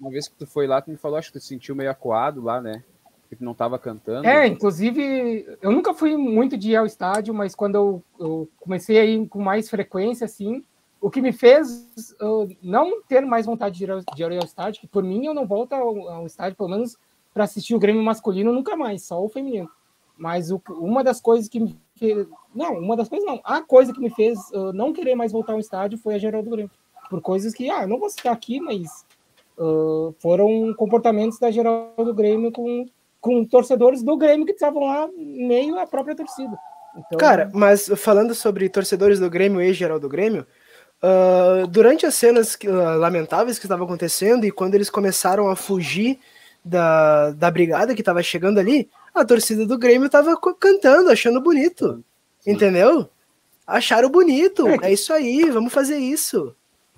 uma 0.00 0.10
vez 0.10 0.28
que 0.28 0.34
tu 0.34 0.46
foi 0.46 0.66
lá, 0.66 0.80
tu 0.80 0.90
me 0.90 0.96
falou, 0.96 1.18
acho 1.18 1.32
que 1.32 1.38
tu 1.38 1.42
se 1.42 1.48
sentiu 1.48 1.74
meio 1.74 1.90
acuado 1.90 2.42
lá, 2.42 2.60
né? 2.60 2.82
Que 3.28 3.36
tu 3.36 3.44
não 3.44 3.52
estava 3.52 3.78
cantando. 3.78 4.26
É, 4.26 4.46
inclusive, 4.46 5.46
eu 5.60 5.72
nunca 5.72 5.92
fui 5.92 6.16
muito 6.16 6.56
de 6.56 6.70
ir 6.70 6.76
ao 6.76 6.86
estádio, 6.86 7.34
mas 7.34 7.54
quando 7.54 7.74
eu, 7.74 8.02
eu 8.20 8.48
comecei 8.60 8.98
a 8.98 9.04
ir 9.04 9.26
com 9.28 9.40
mais 9.40 9.68
frequência, 9.68 10.24
assim, 10.24 10.64
o 11.00 11.10
que 11.10 11.20
me 11.20 11.32
fez 11.32 12.14
uh, 12.20 12.48
não 12.62 13.02
ter 13.02 13.24
mais 13.24 13.46
vontade 13.46 13.78
de 13.78 13.84
ir, 13.84 13.90
ao, 13.90 14.00
de 14.00 14.22
ir 14.22 14.38
ao 14.38 14.44
estádio, 14.44 14.80
que 14.80 14.86
por 14.86 15.02
mim 15.02 15.26
eu 15.26 15.34
não 15.34 15.46
volto 15.46 15.72
ao, 15.72 16.08
ao 16.08 16.26
estádio, 16.26 16.56
pelo 16.56 16.70
menos 16.70 16.96
para 17.32 17.44
assistir 17.44 17.74
o 17.74 17.78
Grêmio 17.78 18.02
masculino 18.02 18.52
nunca 18.52 18.76
mais, 18.76 19.04
só 19.04 19.22
o 19.22 19.28
feminino. 19.28 19.68
Mas 20.16 20.50
o, 20.50 20.60
uma 20.70 21.04
das 21.04 21.20
coisas 21.20 21.48
que 21.48 21.60
me 21.60 21.78
fez. 21.96 22.26
Não, 22.54 22.78
uma 22.78 22.96
das 22.96 23.08
coisas 23.08 23.26
não. 23.26 23.40
A 23.44 23.60
coisa 23.60 23.92
que 23.92 24.00
me 24.00 24.08
fez 24.08 24.38
uh, 24.52 24.72
não 24.72 24.92
querer 24.92 25.14
mais 25.14 25.32
voltar 25.32 25.52
ao 25.52 25.60
estádio 25.60 25.98
foi 25.98 26.14
a 26.14 26.18
geral 26.18 26.42
do 26.42 26.50
Grêmio. 26.50 26.70
Por 27.10 27.20
coisas 27.20 27.52
que, 27.52 27.68
ah, 27.70 27.86
não 27.86 27.98
vou 27.98 28.08
citar 28.08 28.32
aqui, 28.32 28.58
mas 28.58 29.04
uh, 29.58 30.14
foram 30.18 30.72
comportamentos 30.74 31.38
da 31.38 31.50
geral 31.50 31.92
do 31.98 32.14
Grêmio 32.14 32.50
com, 32.50 32.86
com 33.20 33.44
torcedores 33.44 34.02
do 34.02 34.16
Grêmio 34.16 34.46
que 34.46 34.52
estavam 34.52 34.84
lá 34.84 35.08
meio 35.14 35.78
a 35.78 35.86
própria 35.86 36.16
torcida. 36.16 36.56
Então... 36.96 37.18
Cara, 37.18 37.50
mas 37.52 37.90
falando 37.96 38.34
sobre 38.34 38.70
torcedores 38.70 39.20
do 39.20 39.28
Grêmio 39.28 39.60
e 39.60 39.72
geral 39.74 40.00
do 40.00 40.08
Grêmio, 40.08 40.46
uh, 41.02 41.66
durante 41.66 42.06
as 42.06 42.14
cenas 42.14 42.56
que, 42.56 42.68
uh, 42.68 42.98
lamentáveis 42.98 43.58
que 43.58 43.66
estavam 43.66 43.86
acontecendo 43.86 44.44
e 44.44 44.50
quando 44.50 44.74
eles 44.74 44.90
começaram 44.90 45.48
a 45.48 45.56
fugir 45.56 46.18
da, 46.64 47.30
da 47.32 47.50
brigada 47.50 47.94
que 47.94 48.02
estava 48.02 48.22
chegando 48.22 48.58
ali, 48.58 48.90
a 49.14 49.24
torcida 49.24 49.66
do 49.66 49.78
Grêmio 49.78 50.10
tava 50.10 50.36
cantando, 50.58 51.10
achando 51.10 51.40
bonito. 51.40 52.04
Entendeu? 52.46 53.08
Acharam 53.66 54.08
bonito. 54.08 54.68
É, 54.68 54.78
é 54.82 54.92
isso 54.92 55.12
aí, 55.12 55.50
vamos 55.50 55.72
fazer 55.72 55.96
isso. 55.96 56.54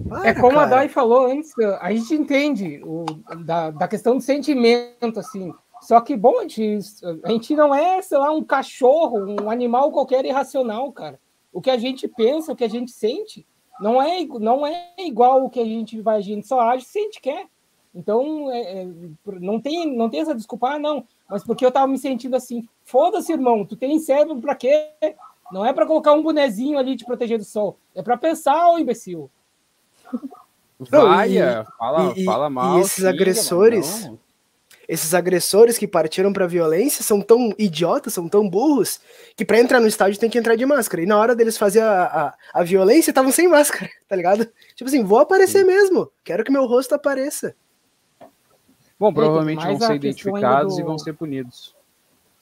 Para, 0.09 0.29
é 0.29 0.35
como 0.35 0.55
cara. 0.55 0.63
a 0.63 0.67
Dai 0.67 0.89
falou 0.89 1.27
antes, 1.27 1.53
a 1.81 1.93
gente 1.93 2.15
entende 2.15 2.81
o, 2.85 3.05
da, 3.45 3.71
da 3.71 3.89
questão 3.89 4.17
do 4.17 4.23
sentimento, 4.23 5.19
assim. 5.19 5.53
Só 5.81 6.01
que, 6.01 6.17
bom, 6.17 6.39
a 6.39 6.43
gente, 6.43 6.79
a 7.25 7.31
gente 7.31 7.55
não 7.55 7.75
é, 7.75 8.03
sei 8.03 8.19
lá, 8.19 8.31
um 8.31 8.43
cachorro, 8.43 9.43
um 9.43 9.51
animal 9.51 9.93
qualquer 9.93 10.25
irracional, 10.25 10.93
cara. 10.93 11.19
O 11.53 11.61
que 11.61 11.71
a 11.71 11.79
gente 11.79 12.07
pensa, 12.07 12.53
o 12.53 12.57
que 12.57 12.65
a 12.65 12.69
gente 12.69 12.91
sente, 12.91 13.47
não 13.81 14.03
é, 14.03 14.25
não 14.25 14.67
é 14.67 14.93
igual 14.99 15.45
o 15.45 15.51
que 15.51 15.61
a 15.61 15.65
gente 15.65 16.01
vai, 16.01 16.19
a 16.19 16.21
gente 16.21 16.47
só 16.47 16.61
age 16.61 16.85
se 16.85 16.99
a 16.99 17.03
gente 17.03 17.21
quer. 17.21 17.47
Então, 17.95 18.51
é, 18.51 18.83
é, 18.83 18.89
não, 19.41 19.61
tem, 19.61 19.97
não 19.97 20.09
tem 20.09 20.21
essa 20.21 20.35
desculpa, 20.35 20.75
ah, 20.75 20.79
não, 20.79 21.05
mas 21.29 21.45
porque 21.45 21.65
eu 21.65 21.73
tava 21.73 21.87
me 21.87 21.99
sentindo 21.99 22.37
assim, 22.37 22.69
foda-se, 22.85 23.33
irmão, 23.33 23.65
tu 23.65 23.77
tem 23.77 23.99
cérebro 23.99 24.41
para 24.41 24.55
quê? 24.55 24.91
Não 25.51 25.65
é 25.65 25.73
para 25.73 25.87
colocar 25.87 26.13
um 26.13 26.23
bonezinho 26.23 26.79
ali 26.79 26.97
te 26.97 27.05
proteger 27.05 27.39
do 27.39 27.45
sol, 27.45 27.79
é 27.95 28.03
para 28.03 28.17
pensar, 28.17 28.71
ô 28.71 28.79
imbecil. 28.79 29.31
Vai, 30.79 31.35
fala, 31.77 32.15
e, 32.17 32.25
fala 32.25 32.49
mal. 32.49 32.79
E 32.79 32.83
esses 32.83 33.05
agressores, 33.05 34.09
esses 34.89 35.13
agressores 35.13 35.77
que 35.77 35.87
partiram 35.87 36.33
para 36.33 36.47
violência 36.47 37.05
são 37.05 37.21
tão 37.21 37.53
idiotas, 37.59 38.15
são 38.15 38.27
tão 38.27 38.49
burros, 38.49 38.99
que 39.37 39.45
para 39.45 39.61
entrar 39.61 39.81
no 39.81 39.87
estádio 39.87 40.19
tem 40.19 40.31
que 40.31 40.39
entrar 40.39 40.57
de 40.57 40.65
máscara. 40.65 41.03
E 41.03 41.07
na 41.07 41.19
hora 41.19 41.37
deles 41.37 41.59
fazer 41.59 41.83
a, 41.83 42.05
a, 42.05 42.61
a 42.61 42.65
violência, 42.65 43.11
estavam 43.11 43.31
sem 43.31 43.47
máscara, 43.47 43.91
tá 44.09 44.17
ligado? 44.17 44.49
Tipo 44.75 44.89
assim, 44.89 45.05
vou 45.05 45.19
aparecer 45.19 45.61
Sim. 45.61 45.67
mesmo, 45.67 46.11
quero 46.25 46.43
que 46.43 46.51
meu 46.51 46.65
rosto 46.65 46.95
apareça. 46.95 47.55
Bom, 48.99 49.13
provavelmente 49.13 49.65
vão 49.65 49.79
ser 49.79 49.95
identificados 49.95 50.77
do... 50.77 50.81
e 50.81 50.85
vão 50.85 50.99
ser 50.99 51.13
punidos. 51.13 51.77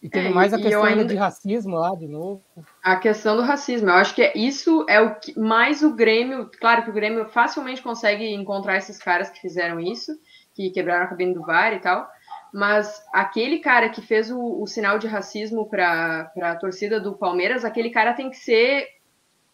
E 0.03 0.09
teve 0.09 0.29
é, 0.29 0.31
mais 0.31 0.55
a 0.55 0.59
questão 0.59 0.85
ainda... 0.85 1.05
de 1.05 1.17
racismo 1.17 1.77
lá 1.77 1.95
de 1.97 2.07
novo. 2.07 2.41
A 2.83 2.97
questão 2.97 3.35
do 3.37 3.43
racismo. 3.43 3.89
Eu 3.89 3.95
acho 3.95 4.15
que 4.15 4.23
é, 4.23 4.39
isso 4.39 4.87
é 4.89 5.01
o 5.01 5.17
que 5.17 5.39
mais 5.39 5.83
o 5.83 5.95
Grêmio. 5.95 6.49
Claro 6.61 6.85
que 6.85 6.91
o 6.91 6.93
Grêmio 6.93 7.29
facilmente 7.29 7.83
consegue 7.83 8.33
encontrar 8.33 8.77
esses 8.77 8.99
caras 8.99 9.31
que 9.31 9.41
fizeram 9.41 9.81
isso, 9.81 10.13
que 10.55 10.71
quebraram 10.71 11.07
a 11.07 11.09
cabine 11.09 11.35
do 11.35 11.43
VAR 11.43 11.73
e 11.73 11.81
tal. 11.81 12.09
Mas 12.53 13.05
aquele 13.13 13.59
cara 13.59 13.89
que 13.89 14.01
fez 14.01 14.31
o, 14.31 14.63
o 14.63 14.67
sinal 14.67 14.99
de 14.99 15.07
racismo 15.07 15.69
para 15.69 16.33
a 16.41 16.57
torcida 16.57 17.01
do 17.01 17.15
Palmeiras, 17.15 17.65
aquele 17.65 17.91
cara 17.91 18.15
tem 18.15 18.31
que 18.31 18.37
ser 18.37 18.89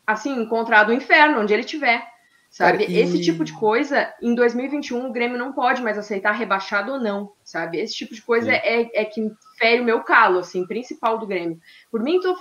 assim, 0.07 0.40
encontrado 0.40 0.88
no 0.88 0.94
inferno, 0.94 1.40
onde 1.40 1.52
ele 1.52 1.62
estiver. 1.62 2.07
Sabe? 2.50 2.85
E... 2.87 2.98
Esse 2.98 3.18
tipo 3.22 3.44
de 3.44 3.52
coisa, 3.55 4.12
em 4.20 4.35
2021, 4.35 5.07
o 5.07 5.12
Grêmio 5.12 5.38
não 5.38 5.55
pode 5.55 5.83
mais 5.83 5.96
aceitar 5.96 6.33
rebaixado 6.33 6.92
ou 6.92 7.00
não, 7.00 7.33
sabe? 7.42 7.81
Esse 7.81 7.94
tipo 7.94 8.14
de 8.14 8.20
coisa 8.20 8.52
é, 8.52 8.90
é 8.92 9.05
que 9.07 9.33
fere 9.59 9.81
o 9.81 9.85
meu 9.85 10.02
calo, 10.02 10.40
assim, 10.40 10.66
principal 10.66 11.18
do 11.18 11.26
Grêmio. 11.26 11.59
Por 11.90 12.02
mim, 12.02 12.20
tô 12.20 12.37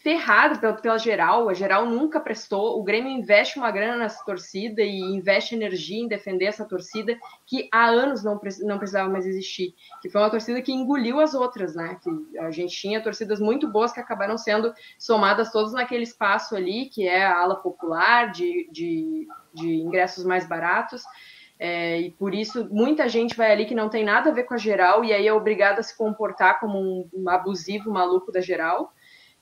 ferrado 0.00 0.60
pela, 0.60 0.74
pela 0.74 0.98
geral, 0.98 1.48
a 1.48 1.54
geral 1.54 1.84
nunca 1.84 2.20
prestou. 2.20 2.78
O 2.78 2.84
Grêmio 2.84 3.10
investe 3.10 3.58
uma 3.58 3.70
grana 3.70 3.96
nessa 3.96 4.24
torcida 4.24 4.80
e 4.80 5.00
investe 5.00 5.54
energia 5.54 5.98
em 5.98 6.06
defender 6.06 6.44
essa 6.44 6.64
torcida 6.64 7.18
que 7.44 7.68
há 7.72 7.86
anos 7.86 8.22
não, 8.22 8.40
não 8.62 8.78
precisava 8.78 9.10
mais 9.10 9.26
existir. 9.26 9.74
Que 10.00 10.08
foi 10.08 10.20
uma 10.20 10.30
torcida 10.30 10.62
que 10.62 10.72
engoliu 10.72 11.20
as 11.20 11.34
outras, 11.34 11.74
né? 11.74 11.98
Que 12.02 12.38
a 12.38 12.50
gente 12.50 12.76
tinha 12.76 13.02
torcidas 13.02 13.40
muito 13.40 13.66
boas 13.66 13.92
que 13.92 13.98
acabaram 13.98 14.38
sendo 14.38 14.72
somadas 14.96 15.50
todas 15.50 15.72
naquele 15.72 16.04
espaço 16.04 16.54
ali, 16.54 16.86
que 16.86 17.06
é 17.06 17.24
a 17.24 17.40
ala 17.40 17.56
popular 17.56 18.30
de, 18.30 18.68
de, 18.70 19.26
de 19.52 19.68
ingressos 19.68 20.24
mais 20.24 20.46
baratos. 20.46 21.02
É, 21.58 22.00
e 22.00 22.10
por 22.12 22.32
isso 22.34 22.68
muita 22.70 23.08
gente 23.08 23.36
vai 23.36 23.50
ali 23.50 23.66
que 23.66 23.74
não 23.74 23.88
tem 23.88 24.04
nada 24.04 24.30
a 24.30 24.32
ver 24.32 24.44
com 24.44 24.54
a 24.54 24.58
geral 24.58 25.04
e 25.04 25.12
aí 25.12 25.26
é 25.26 25.32
obrigada 25.32 25.80
a 25.80 25.82
se 25.82 25.96
comportar 25.98 26.60
como 26.60 26.78
um, 26.78 27.10
um 27.12 27.28
abusivo 27.28 27.90
maluco 27.90 28.30
da 28.30 28.40
geral. 28.40 28.92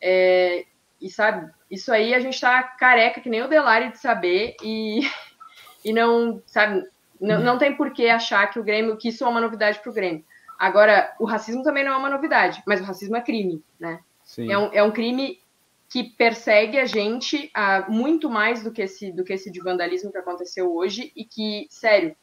É, 0.08 0.64
e 1.00 1.10
sabe, 1.10 1.50
isso 1.68 1.92
aí 1.92 2.14
a 2.14 2.20
gente 2.20 2.40
tá 2.40 2.62
careca, 2.62 3.20
que 3.20 3.28
nem 3.28 3.42
o 3.42 3.48
Delari 3.48 3.90
de 3.90 3.98
saber, 3.98 4.54
e, 4.62 5.00
e 5.84 5.92
não, 5.92 6.40
sabe, 6.46 6.84
não, 7.20 7.40
não 7.40 7.58
tem 7.58 7.76
por 7.76 7.92
que 7.92 8.08
achar 8.08 8.46
que 8.48 8.60
o 8.60 8.62
Grêmio, 8.62 8.96
que 8.96 9.08
isso 9.08 9.24
é 9.24 9.26
uma 9.26 9.40
novidade 9.40 9.80
para 9.80 9.90
o 9.90 9.92
Grêmio. 9.92 10.24
Agora, 10.56 11.12
o 11.18 11.24
racismo 11.24 11.64
também 11.64 11.84
não 11.84 11.92
é 11.92 11.96
uma 11.96 12.08
novidade, 12.08 12.62
mas 12.64 12.80
o 12.80 12.84
racismo 12.84 13.16
é 13.16 13.20
crime, 13.20 13.64
né? 13.80 13.98
É 14.38 14.56
um, 14.56 14.70
é 14.72 14.82
um 14.82 14.92
crime 14.92 15.40
que 15.88 16.04
persegue 16.04 16.78
a 16.78 16.84
gente 16.84 17.50
a, 17.52 17.90
muito 17.90 18.30
mais 18.30 18.62
do 18.62 18.70
que, 18.70 18.82
esse, 18.82 19.10
do 19.10 19.24
que 19.24 19.32
esse 19.32 19.50
de 19.50 19.60
vandalismo 19.60 20.12
que 20.12 20.18
aconteceu 20.18 20.72
hoje 20.72 21.12
e 21.16 21.24
que, 21.24 21.66
sério, 21.68 22.16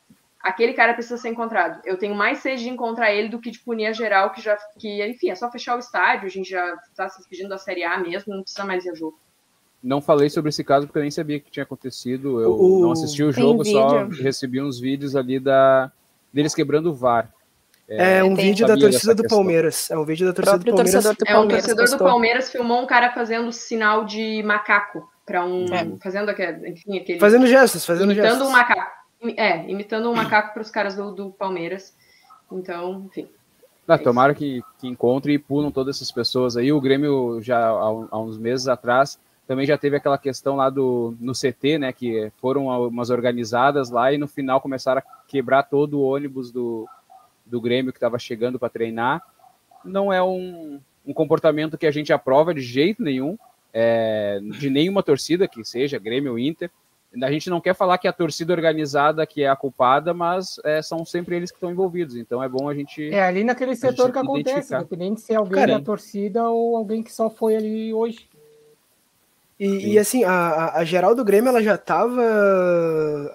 aquele 0.44 0.74
cara 0.74 0.94
precisa 0.94 1.18
ser 1.18 1.30
encontrado. 1.30 1.80
Eu 1.86 1.98
tenho 1.98 2.14
mais 2.14 2.40
sede 2.40 2.64
de 2.64 2.70
encontrar 2.70 3.14
ele 3.14 3.30
do 3.30 3.40
que 3.40 3.50
de 3.50 3.60
punir 3.60 3.88
a 3.88 3.94
geral, 3.94 4.32
que 4.32 4.42
já, 4.42 4.58
que, 4.78 5.04
enfim, 5.08 5.30
é 5.30 5.36
só 5.36 5.50
fechar 5.50 5.78
o 5.78 5.80
estádio, 5.80 6.28
a 6.28 6.30
gente 6.30 6.50
já 6.50 6.76
está 6.90 7.08
se 7.08 7.20
despedindo 7.20 7.50
da 7.50 7.58
Série 7.58 7.84
A 7.84 7.98
mesmo, 7.98 8.36
não 8.36 8.44
precisa 8.44 8.66
mais 8.66 8.84
ir 8.84 8.90
a 8.90 8.94
jogo. 8.94 9.18
Não 9.82 10.02
falei 10.02 10.30
sobre 10.30 10.50
esse 10.50 10.64
caso 10.64 10.86
porque 10.86 11.00
eu 11.00 11.04
nem 11.04 11.12
sabia 11.12 11.40
que 11.40 11.50
tinha 11.50 11.64
acontecido. 11.64 12.42
Eu 12.42 12.54
o... 12.54 12.82
não 12.82 12.92
assisti 12.92 13.24
o 13.24 13.32
jogo, 13.32 13.66
só 13.66 14.06
recebi 14.08 14.62
uns 14.62 14.80
vídeos 14.80 15.16
ali 15.16 15.40
da 15.40 15.92
deles 16.32 16.56
quebrando 16.56 16.90
o 16.90 16.94
VAR. 16.94 17.30
É, 17.88 18.20
é 18.20 18.24
um 18.24 18.34
vídeo 18.34 18.66
da 18.66 18.78
torcida 18.78 19.14
do 19.14 19.24
Palmeiras. 19.28 19.92
É 19.92 19.98
um 19.98 20.06
vídeo 20.06 20.26
da 20.26 20.34
torcida 20.34 20.58
do 20.58 20.64
Palmeiras. 20.74 21.04
Do 21.04 21.26
é, 21.28 21.38
um 21.38 21.48
torcedor 21.48 21.90
do 21.90 21.98
Palmeiras 21.98 22.52
filmou 22.52 22.82
um 22.82 22.86
cara 22.86 23.12
fazendo 23.12 23.52
sinal 23.52 24.06
de 24.06 24.42
macaco 24.44 25.08
para 25.26 25.46
um. 25.46 25.66
É. 25.66 25.86
Fazendo 26.02 26.30
aquele, 26.30 26.70
enfim, 26.70 26.98
aquele. 26.98 27.20
Fazendo 27.20 27.46
gestos, 27.46 27.86
fazendo 27.86 28.14
gestos. 28.14 28.42
um 28.42 28.52
macaco. 28.52 29.03
É, 29.38 29.70
imitando 29.70 30.10
um 30.10 30.16
macaco 30.16 30.54
para 30.54 30.62
os 30.62 30.70
caras 30.70 30.96
do, 30.96 31.12
do, 31.12 31.30
Palmeiras. 31.32 31.96
Então, 32.52 33.06
enfim. 33.06 33.28
Ah, 33.88 33.98
tomara 33.98 34.34
que, 34.34 34.62
que 34.80 34.88
encontre 34.88 35.34
e 35.34 35.40
pulam 35.40 35.72
todas 35.72 35.98
essas 35.98 36.12
pessoas 36.12 36.56
aí. 36.58 36.72
O 36.72 36.82
Grêmio, 36.82 37.42
já 37.42 37.58
há, 37.58 37.88
há, 38.12 38.20
uns 38.20 38.38
meses 38.38 38.68
atrás, 38.68 39.20
também 39.48 39.66
já 39.66 39.78
teve 39.78 39.96
aquela 39.96 40.18
questão 40.18 40.56
lá 40.56 40.70
do, 40.70 41.16
no 41.20 41.34
CT, 41.34 41.78
né? 41.80 41.94
Que 41.94 42.32
foram 42.38 42.68
umas 42.68 43.10
organizadas 43.10 43.90
lá 43.90 44.12
e 44.12 44.18
no 44.18 44.28
final 44.28 44.62
começaram 44.62 45.00
a 45.00 45.28
quebrar 45.28 45.64
todo 45.64 46.00
o 46.00 46.04
ônibus 46.04 46.52
do, 46.52 46.88
do 47.46 47.62
Grêmio 47.62 47.92
que 47.92 47.98
estava 47.98 48.20
chegando 48.20 48.60
para 48.60 48.70
treinar. 48.70 49.22
Não 49.84 50.12
é 50.14 50.24
um, 50.24 50.80
um 51.06 51.14
comportamento 51.14 51.78
que 51.78 51.88
a 51.88 51.92
gente 51.92 52.14
aprova 52.14 52.54
de 52.54 52.62
jeito 52.62 53.04
nenhum, 53.04 53.38
é, 53.74 54.40
de 54.60 54.70
nenhuma 54.70 55.04
torcida 55.04 55.48
que 55.48 55.64
seja, 55.66 56.00
Grêmio 56.00 56.32
ou 56.32 56.40
Inter. 56.40 56.70
A 57.22 57.32
gente 57.32 57.50
não 57.50 57.62
quer 57.62 57.76
falar 57.76 57.98
que 57.98 58.08
é 58.08 58.10
a 58.10 58.14
torcida 58.14 58.54
organizada 58.54 59.26
que 59.26 59.44
é 59.44 59.50
a 59.50 59.56
culpada, 59.56 60.14
mas 60.14 60.60
é, 60.64 60.82
são 60.82 61.06
sempre 61.06 61.36
eles 61.36 61.52
que 61.52 61.58
estão 61.58 61.72
envolvidos. 61.72 62.16
Então 62.16 62.42
é 62.42 62.50
bom 62.50 62.68
a 62.68 62.74
gente. 62.74 63.14
É 63.14 63.24
ali 63.24 63.44
naquele 63.44 63.76
setor 63.76 64.12
que 64.12 64.18
acontece, 64.18 64.76
independente 64.76 65.22
se 65.22 65.34
é 65.34 65.36
alguém 65.36 65.60
Cara, 65.60 65.78
da 65.78 65.86
torcida 65.86 66.50
ou 66.50 66.76
alguém 66.76 67.04
que 67.04 67.14
só 67.14 67.30
foi 67.30 67.56
ali 67.56 67.94
hoje. 67.94 68.28
E, 69.60 69.94
e, 69.94 70.00
assim, 70.00 70.24
a, 70.24 70.74
a 70.74 70.84
geral 70.84 71.14
do 71.14 71.24
Grêmio 71.24 71.50
ela 71.50 71.62
já 71.62 71.76
estava 71.76 72.22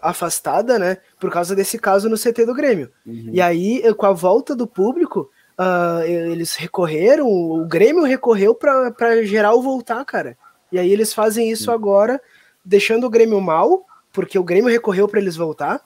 afastada, 0.03 0.79
né? 0.79 0.99
Por 1.19 1.31
causa 1.31 1.55
desse 1.55 1.79
caso 1.79 2.09
no 2.09 2.19
CT 2.19 2.45
do 2.45 2.55
Grêmio. 2.55 2.91
Uhum. 3.07 3.31
E 3.33 3.41
aí, 3.41 3.83
com 3.95 4.05
a 4.05 4.13
volta 4.13 4.55
do 4.55 4.67
público, 4.67 5.31
uh, 5.59 6.03
eles 6.03 6.55
recorreram, 6.57 7.27
o 7.27 7.65
Grêmio 7.67 8.03
recorreu 8.03 8.55
para 8.55 9.23
geral 9.25 9.63
voltar, 9.63 10.05
cara. 10.05 10.37
E 10.71 10.79
aí 10.79 10.93
eles 10.93 11.15
fazem 11.15 11.51
isso 11.51 11.71
uhum. 11.71 11.77
agora 11.77 12.21
deixando 12.65 13.07
o 13.07 13.11
Grêmio 13.11 13.41
mal, 13.41 13.85
porque 14.13 14.39
o 14.39 14.45
Grêmio 14.45 14.71
recorreu 14.71 15.09
para 15.09 15.21
eles 15.21 15.37
voltar, 15.37 15.81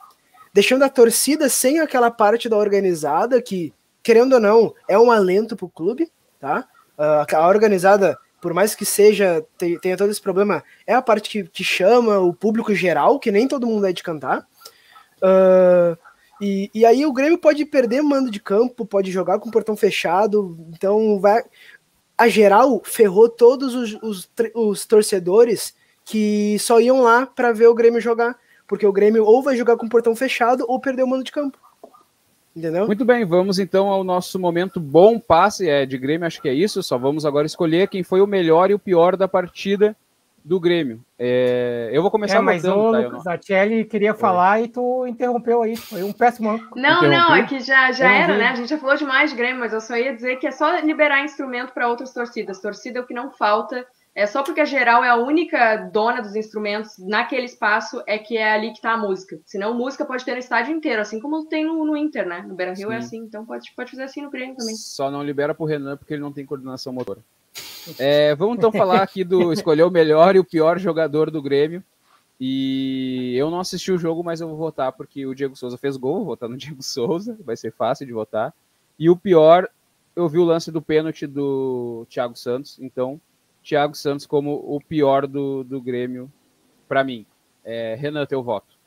deixando 0.53 0.83
a 0.83 0.89
torcida 0.89 1.49
sem 1.49 1.79
aquela 1.79 2.11
parte 2.11 2.47
da 2.47 2.57
organizada 2.57 3.41
que, 3.41 3.73
querendo 4.01 4.33
ou 4.33 4.39
não, 4.39 4.73
é 4.87 4.97
um 4.97 5.11
alento 5.11 5.55
para 5.55 5.65
o 5.65 5.69
clube, 5.69 6.11
tá? 6.39 6.67
Uh, 6.97 7.35
a 7.35 7.47
organizada, 7.47 8.17
por 8.41 8.53
mais 8.53 8.75
que 8.75 8.85
seja 8.85 9.45
tenha 9.57 9.97
todo 9.97 10.11
esse 10.11 10.21
problema, 10.21 10.63
é 10.85 10.93
a 10.93 11.01
parte 11.01 11.29
que, 11.29 11.43
que 11.43 11.63
chama 11.63 12.19
o 12.19 12.33
público 12.33 12.73
geral, 12.75 13.19
que 13.19 13.31
nem 13.31 13.47
todo 13.47 13.67
mundo 13.67 13.87
é 13.87 13.93
de 13.93 14.03
cantar. 14.03 14.47
Uh, 15.17 15.97
E, 16.41 16.69
e 16.73 16.85
aí 16.85 17.05
o 17.05 17.13
Grêmio 17.13 17.37
pode 17.37 17.63
perder 17.63 18.01
mando 18.01 18.29
de 18.29 18.39
campo, 18.39 18.85
pode 18.85 19.09
jogar 19.11 19.39
com 19.39 19.47
o 19.47 19.51
portão 19.51 19.77
fechado, 19.77 20.57
então 20.73 21.17
vai. 21.21 21.41
A 22.17 22.27
geral 22.27 22.81
ferrou 22.83 23.29
todos 23.29 23.73
os, 23.73 23.93
os, 24.01 24.29
os 24.53 24.85
torcedores 24.85 25.73
que 26.05 26.57
só 26.59 26.79
iam 26.79 27.01
lá 27.01 27.25
para 27.25 27.51
ver 27.51 27.67
o 27.67 27.73
Grêmio 27.73 28.01
jogar, 28.01 28.37
porque 28.67 28.85
o 28.85 28.91
Grêmio 28.91 29.25
ou 29.25 29.41
vai 29.41 29.55
jogar 29.55 29.77
com 29.77 29.85
o 29.85 29.89
portão 29.89 30.15
fechado 30.15 30.65
ou 30.67 30.79
perder 30.79 31.03
o 31.03 31.07
mando 31.07 31.23
de 31.23 31.31
campo. 31.31 31.57
Entendeu? 32.55 32.85
Muito 32.85 33.03
bem, 33.03 33.25
vamos 33.25 33.57
então 33.57 33.89
ao 33.89 34.03
nosso 34.03 34.37
momento 34.37 34.79
bom 34.79 35.19
passe 35.19 35.67
é, 35.67 35.85
de 35.85 35.97
Grêmio, 35.97 36.27
acho 36.27 36.41
que 36.41 36.47
é 36.47 36.53
isso. 36.53 36.83
Só 36.83 36.97
vamos 36.97 37.25
agora 37.25 37.47
escolher 37.47 37.87
quem 37.87 38.03
foi 38.03 38.21
o 38.21 38.27
melhor 38.27 38.69
e 38.69 38.75
o 38.75 38.79
pior 38.79 39.17
da 39.17 39.27
partida 39.27 39.95
do 40.43 40.59
Grêmio. 40.59 41.03
É, 41.17 41.89
eu 41.91 42.01
vou 42.01 42.11
começar 42.11 42.37
é, 42.37 42.41
mas 42.41 42.63
o 42.65 42.91
tá, 42.91 43.19
Zatelli 43.19 43.85
queria 43.85 44.13
falar 44.13 44.61
e 44.61 44.67
tu 44.67 45.07
interrompeu 45.07 45.63
aí. 45.63 45.75
Foi 45.75 46.03
um 46.03 46.11
péssimo. 46.11 46.59
Não, 46.75 47.01
não, 47.01 47.33
é 47.33 47.43
que 47.47 47.59
já, 47.59 47.91
já 47.91 48.11
era, 48.11 48.37
né? 48.37 48.47
A 48.49 48.55
gente 48.55 48.69
já 48.69 48.77
falou 48.77 48.97
demais 48.97 49.31
de 49.31 49.37
Grêmio, 49.37 49.59
mas 49.59 49.73
eu 49.73 49.81
só 49.81 49.95
ia 49.95 50.13
dizer 50.13 50.35
que 50.35 50.45
é 50.45 50.51
só 50.51 50.79
liberar 50.79 51.23
instrumento 51.23 51.73
para 51.73 51.87
outras 51.87 52.13
torcidas. 52.13 52.59
Torcida 52.59 52.99
é 52.99 53.01
o 53.01 53.05
que 53.05 53.13
não 53.13 53.31
falta. 53.31 53.85
É 54.15 54.27
só 54.27 54.43
porque 54.43 54.61
a 54.61 54.65
geral 54.65 55.03
é 55.03 55.09
a 55.09 55.15
única 55.15 55.77
dona 55.91 56.21
dos 56.21 56.35
instrumentos 56.35 56.99
naquele 56.99 57.45
espaço 57.45 58.03
é 58.05 58.19
que 58.19 58.37
é 58.37 58.51
ali 58.51 58.71
que 58.71 58.81
tá 58.81 58.93
a 58.93 58.97
música. 58.97 59.39
Senão 59.43 59.73
música 59.73 60.05
pode 60.05 60.23
ter 60.23 60.33
no 60.33 60.37
estádio 60.37 60.75
inteiro, 60.75 61.01
assim 61.01 61.19
como 61.19 61.45
tem 61.45 61.65
no, 61.65 61.83
no 61.83 61.97
Inter, 61.97 62.27
né? 62.27 62.45
No 62.47 62.53
Beira 62.53 62.73
Rio 62.73 62.91
é 62.91 62.97
assim, 62.97 63.17
então 63.17 63.43
pode, 63.43 63.73
pode 63.75 63.89
fazer 63.89 64.03
assim 64.03 64.21
no 64.21 64.29
Grêmio 64.29 64.55
também. 64.55 64.75
Só 64.75 65.09
não 65.09 65.23
libera 65.23 65.55
pro 65.55 65.65
Renan 65.65 65.97
porque 65.97 66.13
ele 66.13 66.21
não 66.21 66.31
tem 66.31 66.45
coordenação 66.45 66.93
motora. 66.93 67.21
É, 67.97 68.35
vamos 68.35 68.57
então 68.57 68.71
falar 68.71 69.01
aqui 69.01 69.23
do 69.23 69.51
escolher 69.53 69.83
o 69.83 69.91
melhor 69.91 70.35
e 70.35 70.39
o 70.39 70.45
pior 70.45 70.77
jogador 70.77 71.31
do 71.31 71.41
Grêmio. 71.41 71.83
E 72.39 73.35
eu 73.35 73.49
não 73.49 73.59
assisti 73.59 73.91
o 73.91 73.97
jogo, 73.97 74.23
mas 74.23 74.41
eu 74.41 74.47
vou 74.47 74.57
votar 74.57 74.91
porque 74.91 75.25
o 75.25 75.33
Diego 75.33 75.55
Souza 75.55 75.77
fez 75.77 75.97
gol, 75.97 76.17
vou 76.17 76.25
votar 76.25 76.47
no 76.47 76.57
Diego 76.57 76.83
Souza, 76.83 77.35
vai 77.43 77.57
ser 77.57 77.71
fácil 77.71 78.05
de 78.05 78.13
votar. 78.13 78.53
E 78.99 79.09
o 79.09 79.17
pior, 79.17 79.67
eu 80.15 80.29
vi 80.29 80.37
o 80.37 80.43
lance 80.43 80.71
do 80.71 80.81
pênalti 80.83 81.25
do 81.25 82.05
Thiago 82.09 82.35
Santos, 82.35 82.77
então 82.79 83.19
Thiago 83.63 83.95
Santos 83.95 84.25
como 84.25 84.53
o 84.53 84.79
pior 84.81 85.25
do, 85.25 85.63
do 85.63 85.81
Grêmio 85.81 86.31
para 86.87 87.03
mim. 87.03 87.25
É, 87.63 87.95
Renan, 87.95 88.25
teu 88.25 88.43
voto. 88.43 88.77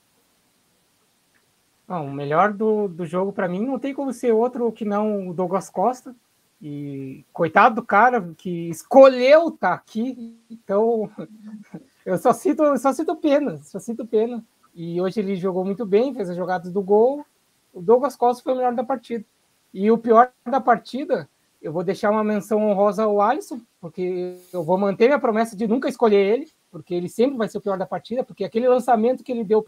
Bom, 1.88 2.06
o 2.06 2.12
melhor 2.12 2.52
do, 2.52 2.88
do 2.88 3.06
jogo 3.06 3.32
para 3.32 3.48
mim 3.48 3.64
não 3.64 3.78
tem 3.78 3.94
como 3.94 4.12
ser 4.12 4.32
outro 4.32 4.70
que 4.72 4.84
não 4.84 5.28
o 5.28 5.34
Douglas 5.34 5.70
Costa. 5.70 6.14
E 6.60 7.24
coitado 7.32 7.76
do 7.76 7.82
cara 7.82 8.32
que 8.36 8.68
escolheu 8.68 9.48
estar 9.48 9.68
tá 9.68 9.74
aqui. 9.74 10.36
Então, 10.50 11.10
eu 12.04 12.18
só 12.18 12.32
sinto, 12.32 12.76
só 12.78 12.92
sinto 12.92 13.16
pena, 13.16 13.58
só 13.58 13.78
sinto 13.78 14.06
pena. 14.06 14.44
E 14.74 15.00
hoje 15.00 15.20
ele 15.20 15.36
jogou 15.36 15.64
muito 15.64 15.86
bem, 15.86 16.14
fez 16.14 16.28
as 16.28 16.36
jogadas 16.36 16.72
do 16.72 16.82
gol. 16.82 17.24
O 17.72 17.80
Douglas 17.80 18.16
Costa 18.16 18.42
foi 18.42 18.52
o 18.52 18.56
melhor 18.56 18.74
da 18.74 18.84
partida. 18.84 19.24
E 19.72 19.90
o 19.90 19.98
pior 19.98 20.30
da 20.44 20.60
partida 20.60 21.28
eu 21.61 21.73
vou 21.73 21.83
deixar 21.83 22.11
uma 22.11 22.23
menção 22.23 22.62
honrosa 22.69 23.05
ao 23.05 23.21
Alisson, 23.21 23.61
porque 23.81 24.37
eu 24.53 24.62
vou 24.62 24.79
manter 24.79 25.07
minha 25.07 25.19
promessa 25.19 25.57
de 25.57 25.66
nunca 25.66 25.88
escolher 25.88 26.35
ele, 26.35 26.49
porque 26.71 26.95
ele 26.95 27.09
sempre 27.09 27.37
vai 27.37 27.49
ser 27.49 27.59
o 27.59 27.61
pior 27.61 27.79
da 27.79 27.87
partida, 27.87 28.23
porque 28.23 28.45
aquele 28.45 28.69
lançamento 28.69 29.25
que 29.25 29.33
ele 29.33 29.45
deu 29.45 29.64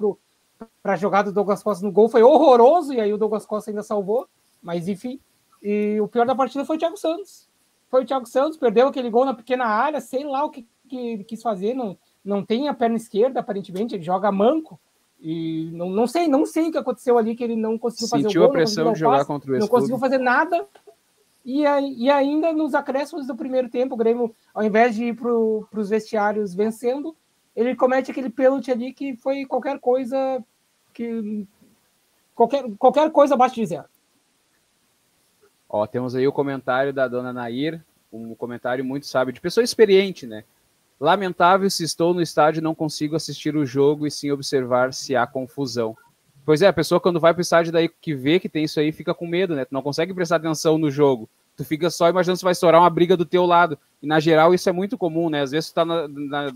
para 0.82 0.92
a 0.92 0.96
jogada 0.96 1.30
do 1.30 1.34
Douglas 1.34 1.62
Costa 1.62 1.84
no 1.84 1.92
gol 1.92 2.08
foi 2.08 2.22
horroroso, 2.22 2.92
e 2.92 3.00
aí 3.00 3.12
o 3.12 3.18
Douglas 3.18 3.46
Costa 3.46 3.70
ainda 3.70 3.82
salvou, 3.82 4.28
mas 4.62 4.88
enfim. 4.88 5.20
E 5.62 6.00
o 6.00 6.08
pior 6.08 6.26
da 6.26 6.34
partida 6.34 6.64
foi 6.64 6.76
o 6.76 6.78
Thiago 6.78 6.96
Santos. 6.96 7.48
Foi 7.88 8.02
o 8.02 8.06
Thiago 8.06 8.26
Santos, 8.26 8.58
perdeu 8.58 8.88
aquele 8.88 9.10
gol 9.10 9.24
na 9.24 9.34
pequena 9.34 9.64
área, 9.64 10.00
sei 10.00 10.24
lá 10.24 10.44
o 10.44 10.50
que, 10.50 10.66
que 10.88 10.96
ele 10.96 11.24
quis 11.24 11.42
fazer, 11.42 11.74
não, 11.74 11.96
não 12.24 12.44
tem 12.44 12.68
a 12.68 12.74
perna 12.74 12.96
esquerda, 12.96 13.40
aparentemente, 13.40 13.94
ele 13.94 14.02
joga 14.02 14.30
manco. 14.30 14.78
E 15.20 15.70
não, 15.72 15.90
não 15.90 16.06
sei, 16.06 16.28
não 16.28 16.46
sei 16.46 16.68
o 16.68 16.72
que 16.72 16.78
aconteceu 16.78 17.18
ali, 17.18 17.34
que 17.34 17.42
ele 17.42 17.56
não 17.56 17.76
conseguiu 17.76 18.06
Sentiu 18.08 18.24
fazer 18.24 18.38
o 18.38 18.40
gol. 18.40 18.42
Sentiu 18.42 18.44
a 18.44 18.50
pressão 18.50 18.92
de 18.92 18.98
jogar 19.00 19.16
passe, 19.16 19.26
contra 19.26 19.52
o 19.52 19.58
Não 19.58 19.66
conseguiu 19.66 19.98
fazer 19.98 20.18
nada. 20.18 20.66
E, 21.44 21.62
e 21.62 22.10
ainda 22.10 22.52
nos 22.52 22.74
acréscimos 22.74 23.26
do 23.26 23.36
primeiro 23.36 23.68
tempo, 23.68 23.94
o 23.94 23.98
Grêmio, 23.98 24.34
ao 24.52 24.62
invés 24.62 24.94
de 24.94 25.04
ir 25.04 25.16
para 25.16 25.32
os 25.32 25.88
vestiários 25.88 26.54
vencendo, 26.54 27.16
ele 27.56 27.74
comete 27.74 28.10
aquele 28.10 28.30
pênalti 28.30 28.70
ali 28.70 28.92
que 28.92 29.16
foi 29.16 29.44
qualquer 29.44 29.78
coisa 29.80 30.44
que. 30.92 31.46
Qualquer, 32.34 32.64
qualquer 32.78 33.10
coisa 33.10 33.34
abaixo 33.34 33.56
de 33.56 33.66
zero. 33.66 33.88
Ó, 35.68 35.86
temos 35.86 36.14
aí 36.14 36.26
o 36.26 36.32
comentário 36.32 36.92
da 36.92 37.08
dona 37.08 37.32
Nair, 37.32 37.84
um 38.12 38.34
comentário 38.34 38.84
muito 38.84 39.06
sábio, 39.06 39.34
de 39.34 39.40
pessoa 39.40 39.64
experiente, 39.64 40.26
né? 40.26 40.44
Lamentável 41.00 41.68
se 41.68 41.84
estou 41.84 42.14
no 42.14 42.22
estádio 42.22 42.60
e 42.60 42.62
não 42.62 42.74
consigo 42.74 43.14
assistir 43.14 43.54
o 43.56 43.66
jogo 43.66 44.06
e 44.06 44.10
sim 44.10 44.30
observar 44.30 44.92
se 44.92 45.14
há 45.14 45.26
confusão. 45.26 45.96
Pois 46.48 46.62
é, 46.62 46.66
a 46.66 46.72
pessoa 46.72 46.98
quando 46.98 47.20
vai 47.20 47.34
para 47.34 47.40
o 47.40 47.42
estádio 47.42 47.70
daí 47.70 47.90
que 47.90 48.14
vê 48.14 48.40
que 48.40 48.48
tem 48.48 48.64
isso 48.64 48.80
aí 48.80 48.90
fica 48.90 49.12
com 49.12 49.26
medo, 49.26 49.54
né? 49.54 49.66
Tu 49.66 49.74
não 49.74 49.82
consegue 49.82 50.14
prestar 50.14 50.36
atenção 50.36 50.78
no 50.78 50.90
jogo. 50.90 51.28
Tu 51.54 51.62
fica 51.62 51.90
só 51.90 52.08
imaginando 52.08 52.38
se 52.38 52.42
vai 52.42 52.52
estourar 52.52 52.80
uma 52.80 52.88
briga 52.88 53.18
do 53.18 53.26
teu 53.26 53.44
lado. 53.44 53.78
E 54.02 54.06
na 54.06 54.18
geral 54.18 54.54
isso 54.54 54.66
é 54.66 54.72
muito 54.72 54.96
comum, 54.96 55.28
né? 55.28 55.42
Às 55.42 55.50
vezes 55.50 55.68
tu 55.68 55.74
tá 55.74 55.84
na, 55.84 56.08
na 56.08 56.54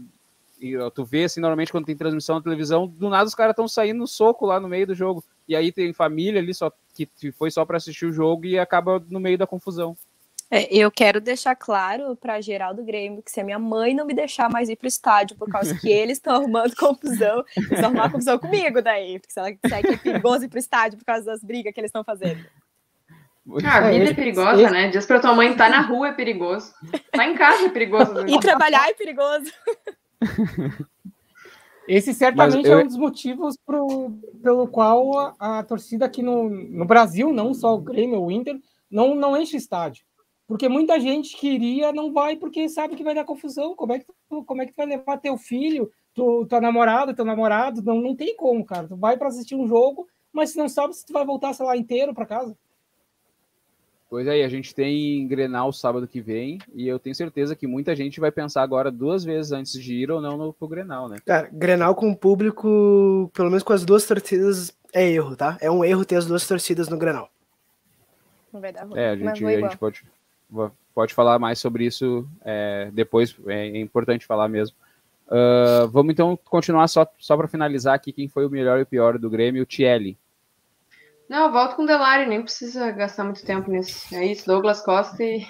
tu 0.95 1.05
vê 1.05 1.25
assim, 1.25 1.43
normalmente 1.43 1.71
quando 1.71 1.85
tem 1.85 1.95
transmissão 1.95 2.37
na 2.37 2.43
televisão, 2.43 2.87
do 2.87 3.11
nada 3.11 3.29
os 3.29 3.35
caras 3.35 3.53
estão 3.53 3.69
saindo 3.69 3.99
no 3.99 4.07
soco 4.07 4.47
lá 4.47 4.59
no 4.59 4.67
meio 4.67 4.87
do 4.87 4.95
jogo. 4.95 5.23
E 5.47 5.55
aí 5.55 5.71
tem 5.71 5.93
família 5.93 6.41
ali 6.41 6.55
só 6.55 6.73
que 6.95 7.07
foi 7.33 7.51
só 7.51 7.67
para 7.67 7.77
assistir 7.77 8.07
o 8.07 8.13
jogo 8.15 8.47
e 8.47 8.59
acaba 8.59 8.99
no 9.11 9.21
meio 9.21 9.37
da 9.37 9.47
confusão. 9.47 9.95
É, 10.55 10.69
eu 10.71 10.91
quero 10.91 11.19
deixar 11.19 11.57
claro 11.57 12.15
para 12.15 12.39
geral 12.43 12.75
do 12.75 12.85
Grêmio 12.85 13.23
que 13.23 13.31
se 13.31 13.41
a 13.41 13.45
minha 13.45 13.59
mãe 13.59 13.95
não 13.95 14.05
me 14.05 14.13
deixar 14.13 14.51
mais 14.51 14.69
ir 14.69 14.77
pro 14.77 14.87
estádio 14.87 15.35
por 15.35 15.49
causa 15.49 15.75
que 15.75 15.89
eles 15.91 16.19
estão 16.19 16.35
arrumando 16.35 16.77
confusão, 16.77 17.43
eles 17.57 17.81
vão 17.81 17.85
arrumar 17.89 18.11
confusão 18.11 18.39
comigo 18.39 18.83
daí, 18.83 19.19
porque 19.19 19.33
se 19.33 19.41
ela 19.41 19.51
disser 19.51 19.81
que 19.81 19.95
é 19.95 19.97
perigoso 19.97 20.45
ir 20.45 20.49
pro 20.49 20.59
estádio 20.59 20.99
por 20.99 21.07
causa 21.07 21.25
das 21.25 21.43
brigas 21.43 21.73
que 21.73 21.81
eles 21.81 21.89
estão 21.89 22.05
fazendo. 22.05 22.45
Ah, 23.65 23.79
a 23.79 23.91
vida 23.91 24.11
é 24.11 24.15
perigosa, 24.15 24.69
né? 24.71 24.89
Diz 24.91 25.07
pra 25.07 25.21
tua 25.21 25.35
mãe, 25.35 25.57
tá 25.57 25.71
na 25.71 25.81
rua 25.81 26.09
é 26.09 26.13
perigoso. 26.13 26.75
Tá 27.11 27.27
em 27.27 27.35
casa 27.35 27.65
é 27.65 27.69
perigoso. 27.71 28.27
e 28.29 28.39
trabalhar 28.39 28.91
é 28.91 28.93
perigoso. 28.93 29.51
Esse 31.89 32.13
certamente 32.13 32.69
eu... 32.69 32.79
é 32.79 32.85
um 32.85 32.87
dos 32.87 32.99
motivos 32.99 33.57
pro, 33.57 34.13
pelo 34.43 34.69
qual 34.69 35.35
a, 35.41 35.61
a, 35.61 35.63
torcida 35.63 36.05
aqui 36.05 36.23
no, 36.23 36.51
no 36.51 36.85
Brasil, 36.85 37.33
não 37.33 37.55
só 37.55 37.75
o 37.75 37.81
Grêmio, 37.81 38.23
o 38.23 38.31
Inter, 38.31 38.61
não, 38.91 39.15
não 39.15 39.35
enche 39.35 39.57
estádio. 39.57 40.05
Porque 40.53 40.69
muita 40.69 41.01
gente 41.01 41.35
queria, 41.35 41.95
não 41.95 42.13
vai 42.13 42.37
porque 42.37 42.69
sabe 42.69 42.95
que 42.95 43.03
vai 43.03 43.15
dar 43.15 43.25
confusão. 43.25 43.75
Como 43.75 43.95
é 43.95 44.01
que 44.01 44.05
tu, 44.29 44.45
como 44.45 44.61
é 44.61 44.67
que 44.67 44.73
tu 44.73 44.77
vai 44.77 44.85
levar 44.85 45.17
teu 45.17 45.39
filho, 45.39 45.91
tu, 46.13 46.45
tua 46.45 46.61
namorada, 46.61 47.15
teu 47.15 47.25
namorado? 47.25 47.81
Não, 47.81 47.99
não 47.99 48.15
tem 48.15 48.37
como, 48.37 48.63
cara. 48.63 48.87
Tu 48.87 48.95
vai 48.95 49.17
para 49.17 49.29
assistir 49.29 49.55
um 49.55 49.67
jogo, 49.67 50.07
mas 50.31 50.51
se 50.51 50.59
não 50.59 50.69
sabe 50.69 50.93
se 50.93 51.07
tu 51.07 51.13
vai 51.15 51.25
voltar, 51.25 51.55
sei 51.55 51.65
lá, 51.65 51.75
inteiro 51.75 52.13
para 52.13 52.27
casa. 52.27 52.55
Pois 54.11 54.29
aí, 54.29 54.43
é, 54.43 54.45
a 54.45 54.49
gente 54.51 54.75
tem 54.75 55.27
Grenal 55.27 55.73
sábado 55.73 56.07
que 56.07 56.21
vem 56.21 56.59
e 56.75 56.87
eu 56.87 56.99
tenho 56.99 57.15
certeza 57.17 57.57
que 57.57 57.67
muita 57.67 57.97
gente 57.97 58.21
vai 58.21 58.31
pensar 58.31 58.61
agora 58.61 58.91
duas 58.91 59.25
vezes 59.25 59.53
antes 59.53 59.73
de 59.73 59.95
ir 59.95 60.11
ou 60.11 60.21
não 60.21 60.37
no 60.37 60.53
pro 60.53 60.69
Grenal, 60.69 61.09
né? 61.09 61.17
Cara, 61.25 61.49
Grenal 61.51 61.95
com 61.95 62.11
o 62.11 62.17
público, 62.17 63.31
pelo 63.33 63.49
menos 63.49 63.63
com 63.63 63.73
as 63.73 63.87
duas 63.87 64.05
torcidas, 64.05 64.71
é 64.93 65.11
erro, 65.11 65.35
tá? 65.35 65.57
É 65.63 65.71
um 65.71 65.83
erro 65.83 66.05
ter 66.05 66.17
as 66.17 66.27
duas 66.27 66.47
torcidas 66.47 66.91
no 66.91 66.99
Grenal. 66.99 67.31
Não 68.53 68.61
vai 68.61 68.71
dar 68.71 68.85
ruim. 68.85 69.01
É, 69.01 69.09
a 69.09 69.17
gente, 69.17 69.47
a 69.47 69.61
gente 69.63 69.79
pode 69.79 70.05
pode 70.95 71.15
falar 71.15 71.39
mais 71.39 71.59
sobre 71.59 71.87
isso 71.87 72.29
é, 72.45 72.91
depois, 72.93 73.37
é, 73.47 73.69
é, 73.69 73.81
importante 73.81 74.27
falar 74.27 74.49
mesmo. 74.49 74.77
Uh, 75.27 75.89
vamos 75.89 76.13
então 76.13 76.39
continuar 76.45 76.87
só, 76.89 77.07
só 77.19 77.37
para 77.37 77.49
finalizar 77.49 77.95
aqui 77.95 78.13
quem 78.13 78.29
foi 78.29 78.45
o 78.45 78.51
melhor 78.51 78.79
e 78.79 78.83
o 78.83 78.87
pior 78.87 79.19
do 79.19 79.31
Grêmio, 79.31 79.63
o 79.63 79.67
Thielli. 79.67 80.19
Não, 81.29 81.47
eu 81.47 81.53
volto 81.53 81.77
com 81.77 81.85
o 81.85 81.87
Delari, 81.87 82.27
nem 82.27 82.43
precisa 82.43 82.91
gastar 82.91 83.25
muito 83.25 83.45
tempo 83.45 83.71
nisso. 83.71 84.15
É 84.15 84.27
isso, 84.27 84.47
Douglas 84.47 84.83
Costa 84.83 85.23
e, 85.23 85.47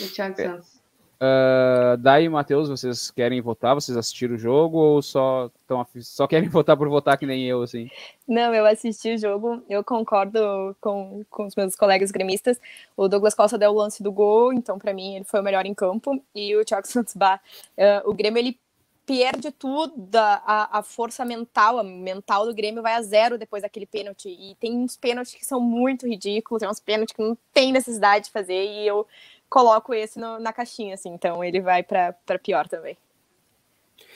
e 0.00 0.08
Thiago 0.08 0.40
é. 0.40 0.44
Santos. 0.44 0.75
Uh, 1.16 1.96
daí, 1.98 2.28
Matheus, 2.28 2.68
vocês 2.68 3.10
querem 3.10 3.40
votar? 3.40 3.74
Vocês 3.74 3.96
assistiram 3.96 4.34
o 4.34 4.38
jogo 4.38 4.76
ou 4.76 5.00
só, 5.02 5.50
tão, 5.66 5.86
só 6.00 6.26
querem 6.26 6.48
votar 6.50 6.76
por 6.76 6.88
votar 6.88 7.16
que 7.16 7.24
nem 7.24 7.44
eu, 7.44 7.62
assim? 7.62 7.90
Não, 8.28 8.54
eu 8.54 8.66
assisti 8.66 9.14
o 9.14 9.18
jogo, 9.18 9.62
eu 9.68 9.82
concordo 9.82 10.76
com, 10.80 11.24
com 11.30 11.46
os 11.46 11.56
meus 11.56 11.74
colegas 11.74 12.10
gremistas. 12.10 12.60
O 12.96 13.08
Douglas 13.08 13.34
Costa 13.34 13.56
deu 13.56 13.70
o 13.70 13.74
lance 13.74 14.02
do 14.02 14.12
gol, 14.12 14.52
então 14.52 14.78
para 14.78 14.92
mim 14.92 15.16
ele 15.16 15.24
foi 15.24 15.40
o 15.40 15.42
melhor 15.42 15.64
em 15.64 15.74
campo. 15.74 16.22
E 16.34 16.54
o 16.54 16.64
Thiago 16.64 16.86
Santos 16.88 17.14
Bar, 17.14 17.40
uh, 17.78 18.08
o 18.08 18.12
Grêmio 18.12 18.38
ele 18.38 18.58
perde 19.06 19.52
tudo, 19.52 20.16
a, 20.16 20.78
a 20.78 20.82
força 20.82 21.24
mental, 21.24 21.78
a 21.78 21.84
mental 21.84 22.44
do 22.44 22.52
Grêmio 22.52 22.82
vai 22.82 22.94
a 22.94 23.02
zero 23.02 23.38
depois 23.38 23.62
daquele 23.62 23.86
pênalti. 23.86 24.28
E 24.28 24.56
tem 24.56 24.76
uns 24.76 24.96
pênaltis 24.96 25.34
que 25.34 25.46
são 25.46 25.60
muito 25.60 26.08
ridículos, 26.08 26.60
tem 26.60 26.68
uns 26.68 26.80
pênaltis 26.80 27.14
que 27.14 27.22
não 27.22 27.38
tem 27.54 27.70
necessidade 27.72 28.26
de 28.26 28.32
fazer, 28.32 28.64
e 28.64 28.86
eu 28.86 29.06
coloco 29.48 29.94
esse 29.94 30.18
no, 30.18 30.38
na 30.38 30.52
caixinha, 30.52 30.94
assim, 30.94 31.10
então 31.10 31.42
ele 31.42 31.60
vai 31.60 31.82
para 31.82 32.14
pior 32.42 32.68
também. 32.68 32.96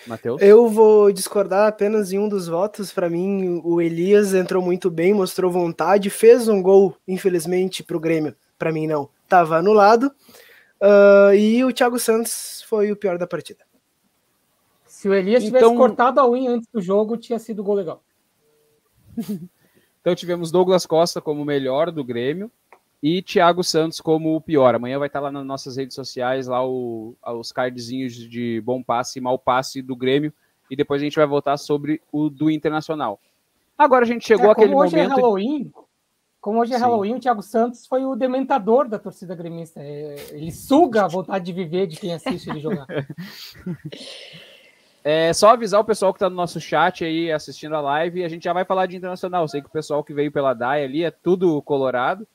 Matheus? 0.06 0.40
Eu 0.40 0.68
vou 0.68 1.12
discordar 1.12 1.68
apenas 1.68 2.12
em 2.12 2.18
um 2.18 2.28
dos 2.28 2.48
votos. 2.48 2.92
Para 2.92 3.08
mim, 3.08 3.60
o 3.64 3.80
Elias 3.80 4.34
entrou 4.34 4.62
muito 4.62 4.90
bem, 4.90 5.12
mostrou 5.12 5.50
vontade, 5.50 6.10
fez 6.10 6.48
um 6.48 6.62
gol, 6.62 6.96
infelizmente, 7.06 7.82
para 7.82 7.96
o 7.96 8.00
Grêmio. 8.00 8.34
Para 8.58 8.72
mim, 8.72 8.86
não. 8.86 9.08
Tava 9.28 9.58
anulado. 9.58 10.12
Uh, 10.80 11.34
e 11.34 11.64
o 11.64 11.72
Thiago 11.72 11.98
Santos 11.98 12.62
foi 12.66 12.90
o 12.90 12.96
pior 12.96 13.18
da 13.18 13.26
partida. 13.26 13.64
Se 14.86 15.08
o 15.08 15.14
Elias 15.14 15.42
então... 15.44 15.60
tivesse 15.60 15.76
cortado 15.76 16.20
a 16.20 16.28
unha 16.28 16.50
antes 16.50 16.68
do 16.72 16.80
jogo, 16.80 17.16
tinha 17.16 17.38
sido 17.38 17.64
gol 17.64 17.74
legal. 17.74 18.02
Então 20.00 20.14
tivemos 20.14 20.50
Douglas 20.50 20.86
Costa 20.86 21.20
como 21.20 21.42
o 21.42 21.44
melhor 21.44 21.90
do 21.90 22.02
Grêmio 22.02 22.50
e 23.02 23.22
Thiago 23.22 23.64
Santos 23.64 24.00
como 24.00 24.36
o 24.36 24.40
pior. 24.40 24.74
Amanhã 24.74 24.98
vai 24.98 25.08
estar 25.08 25.20
lá 25.20 25.32
nas 25.32 25.44
nossas 25.44 25.76
redes 25.76 25.94
sociais, 25.94 26.46
lá 26.46 26.66
o, 26.66 27.16
os 27.38 27.52
cardzinhos 27.52 28.14
de 28.14 28.60
bom 28.60 28.82
passe 28.82 29.18
e 29.18 29.22
mau 29.22 29.38
passe 29.38 29.80
do 29.80 29.96
Grêmio. 29.96 30.32
E 30.70 30.76
depois 30.76 31.00
a 31.00 31.04
gente 31.04 31.16
vai 31.16 31.26
voltar 31.26 31.56
sobre 31.56 32.00
o 32.12 32.28
do 32.28 32.50
Internacional. 32.50 33.18
Agora 33.76 34.04
a 34.04 34.08
gente 34.08 34.26
chegou 34.26 34.48
é, 34.48 34.52
àquele 34.52 34.72
é 34.72 34.74
momento. 34.74 34.96
É 34.96 35.06
Halloween, 35.06 35.72
como 36.40 36.60
hoje 36.60 36.72
é 36.72 36.76
Sim. 36.76 36.82
Halloween, 36.82 37.14
o 37.14 37.20
Thiago 37.20 37.42
Santos 37.42 37.86
foi 37.86 38.04
o 38.04 38.16
dementador 38.16 38.88
da 38.88 38.98
torcida 38.98 39.34
gremista. 39.34 39.80
É, 39.80 40.16
ele 40.30 40.50
suga 40.50 41.04
a 41.04 41.08
vontade 41.08 41.44
de 41.44 41.52
viver 41.52 41.86
de 41.86 41.96
quem 41.96 42.14
assiste 42.14 42.48
ele 42.48 42.60
jogar. 42.60 42.86
É 45.02 45.32
só 45.32 45.48
avisar 45.48 45.80
o 45.80 45.84
pessoal 45.84 46.12
que 46.12 46.18
está 46.18 46.28
no 46.28 46.36
nosso 46.36 46.60
chat 46.60 47.02
aí 47.02 47.32
assistindo 47.32 47.74
a 47.74 47.80
live. 47.80 48.22
A 48.22 48.28
gente 48.28 48.44
já 48.44 48.52
vai 48.52 48.66
falar 48.66 48.84
de 48.84 48.96
internacional. 48.96 49.48
Sei 49.48 49.62
que 49.62 49.66
o 49.66 49.72
pessoal 49.72 50.04
que 50.04 50.12
veio 50.12 50.30
pela 50.30 50.52
DAI 50.52 50.84
ali 50.84 51.02
é 51.02 51.10
tudo 51.10 51.62
colorado. 51.62 52.28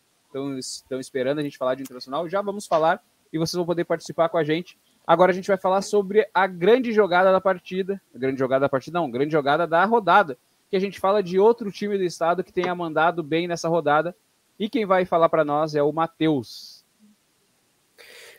Estão 0.58 1.00
esperando 1.00 1.40
a 1.40 1.44
gente 1.44 1.58
falar 1.58 1.76
de 1.76 1.84
internacional. 1.84 2.28
Já 2.28 2.42
vamos 2.42 2.68
falar 2.68 3.02
e 3.32 3.38
vocês 3.38 3.56
vão 3.56 3.66
poder 3.66 3.86
participar 3.86 4.30
com 4.30 4.38
a 4.38 4.44
gente. 4.44 4.78
Agora 5.08 5.32
a 5.32 5.36
gente 5.36 5.48
vai 5.48 5.58
falar 5.58 5.82
sobre 5.82 6.28
a 6.34 6.48
grande 6.48 6.92
jogada 6.92 7.32
da 7.32 7.40
partida. 7.40 8.02
A 8.14 8.18
grande 8.18 8.40
jogada 8.40 8.62
da 8.62 8.70
partida, 8.70 9.00
não, 9.00 9.10
grande 9.10 9.32
jogada 9.32 9.66
da 9.66 9.86
rodada. 9.86 10.38
Que 10.70 10.76
a 10.76 10.80
gente 10.80 11.00
fala 11.00 11.22
de 11.22 11.40
outro 11.40 11.72
time 11.72 11.98
do 11.98 12.04
estado 12.04 12.44
que 12.44 12.52
tenha 12.52 12.74
mandado 12.74 13.24
bem 13.24 13.48
nessa 13.48 13.70
rodada. 13.70 14.16
E 14.60 14.70
quem 14.70 14.86
vai 14.86 15.06
falar 15.06 15.30
para 15.30 15.46
nós 15.46 15.76
é 15.76 15.84
o 15.84 15.92
Matheus. 15.92 16.84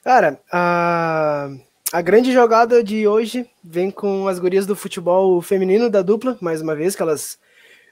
Cara, 0.03 0.40
a. 0.53 1.51
A 1.92 2.03
grande 2.03 2.32
jogada 2.32 2.82
de 2.82 3.07
hoje 3.07 3.49
vem 3.62 3.92
com 3.92 4.26
as 4.26 4.40
gurias 4.40 4.66
do 4.66 4.74
futebol 4.74 5.40
feminino 5.40 5.88
da 5.88 6.03
dupla, 6.03 6.36
mais 6.40 6.61
uma 6.61 6.74
vez, 6.74 6.97
que 6.97 7.01
elas 7.01 7.38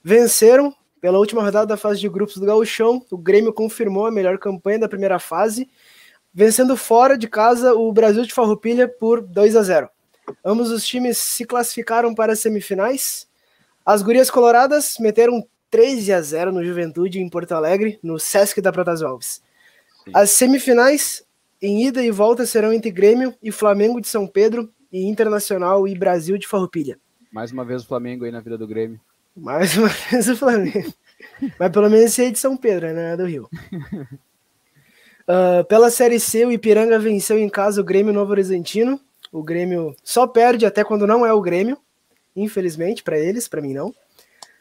venceram 0.02 0.74
pela 1.04 1.18
última 1.18 1.42
rodada 1.42 1.66
da 1.66 1.76
fase 1.76 2.00
de 2.00 2.08
grupos 2.08 2.38
do 2.38 2.46
Gauchão. 2.46 3.04
O 3.10 3.18
Grêmio 3.18 3.52
confirmou 3.52 4.06
a 4.06 4.10
melhor 4.10 4.38
campanha 4.38 4.78
da 4.78 4.88
primeira 4.88 5.18
fase, 5.18 5.68
vencendo 6.32 6.78
fora 6.78 7.18
de 7.18 7.28
casa 7.28 7.74
o 7.74 7.92
Brasil 7.92 8.22
de 8.22 8.32
Farroupilha 8.32 8.88
por 8.88 9.20
2 9.20 9.54
a 9.54 9.62
0. 9.62 9.90
Ambos 10.42 10.70
os 10.70 10.86
times 10.86 11.18
se 11.18 11.44
classificaram 11.44 12.14
para 12.14 12.32
as 12.32 12.38
semifinais. 12.38 13.28
As 13.84 14.00
gurias 14.00 14.30
coloradas 14.30 14.96
meteram 14.98 15.46
13 15.68 16.10
a 16.10 16.22
0 16.22 16.52
no 16.52 16.64
Juventude 16.64 17.20
em 17.20 17.28
Porto 17.28 17.52
Alegre, 17.52 17.98
no 18.02 18.18
Sesc 18.18 18.62
da 18.62 18.72
Pratas 18.72 19.02
Alves. 19.02 19.42
As 20.10 20.30
semifinais, 20.30 21.22
em 21.60 21.86
ida 21.86 22.02
e 22.02 22.10
volta 22.10 22.46
serão 22.46 22.72
entre 22.72 22.90
Grêmio 22.90 23.34
e 23.42 23.52
Flamengo 23.52 24.00
de 24.00 24.08
São 24.08 24.26
Pedro 24.26 24.72
e 24.90 25.04
Internacional 25.04 25.86
e 25.86 25.94
Brasil 25.94 26.38
de 26.38 26.48
Farroupilha. 26.48 26.98
Mais 27.30 27.52
uma 27.52 27.62
vez 27.62 27.82
o 27.82 27.86
Flamengo 27.86 28.24
aí 28.24 28.32
na 28.32 28.40
vida 28.40 28.56
do 28.56 28.66
Grêmio. 28.66 28.98
Mais 29.36 29.76
uma 29.76 29.88
vez 29.88 30.28
o 30.28 30.36
Flamengo. 30.36 30.92
Mas 31.58 31.72
pelo 31.72 31.90
menos 31.90 32.06
esse 32.06 32.24
é 32.24 32.30
de 32.30 32.38
São 32.38 32.56
Pedro, 32.56 32.92
né? 32.92 33.16
Do 33.16 33.26
Rio. 33.26 33.48
Uh, 35.26 35.64
pela 35.68 35.90
Série 35.90 36.20
C, 36.20 36.44
o 36.44 36.52
Ipiranga 36.52 36.98
venceu 36.98 37.38
em 37.38 37.48
casa 37.48 37.80
o 37.80 37.84
Grêmio 37.84 38.12
Novo 38.12 38.30
Horizontino. 38.30 39.00
O 39.32 39.42
Grêmio 39.42 39.96
só 40.04 40.26
perde 40.26 40.66
até 40.66 40.84
quando 40.84 41.06
não 41.06 41.26
é 41.26 41.32
o 41.32 41.40
Grêmio. 41.40 41.76
Infelizmente, 42.36 43.02
para 43.02 43.18
eles, 43.18 43.48
para 43.48 43.60
mim 43.60 43.74
não. 43.74 43.88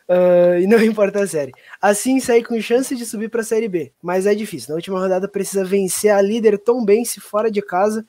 Uh, 0.08 0.60
e 0.62 0.68
não 0.68 0.82
importa 0.84 1.22
a 1.22 1.28
série. 1.28 1.52
Assim 1.82 2.20
sai 2.20 2.42
com 2.44 2.60
chance 2.60 2.96
de 2.96 3.06
subir 3.06 3.30
para 3.30 3.42
a 3.42 3.46
Série 3.46 3.68
B, 3.68 3.92
mas 4.02 4.26
é 4.26 4.34
difícil. 4.34 4.70
Na 4.70 4.76
última 4.76 5.00
rodada 5.00 5.28
precisa 5.28 5.64
vencer 5.64 6.12
a 6.12 6.22
líder 6.22 6.58
Tom 6.58 6.84
Bense 6.84 7.20
fora 7.20 7.52
de 7.52 7.62
casa 7.62 8.06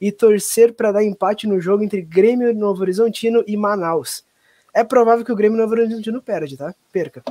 e 0.00 0.12
torcer 0.12 0.74
para 0.74 0.92
dar 0.92 1.04
empate 1.04 1.46
no 1.46 1.60
jogo 1.60 1.82
entre 1.82 2.02
Grêmio 2.02 2.54
Novo 2.54 2.82
Horizontino 2.82 3.44
e 3.46 3.56
Manaus. 3.56 4.25
É 4.76 4.84
provável 4.84 5.24
que 5.24 5.32
o 5.32 5.36
Grêmio 5.36 5.56
Novo 5.56 5.72
Horizontino 5.72 6.20
perde, 6.20 6.54
tá? 6.54 6.74
Perca. 6.92 7.24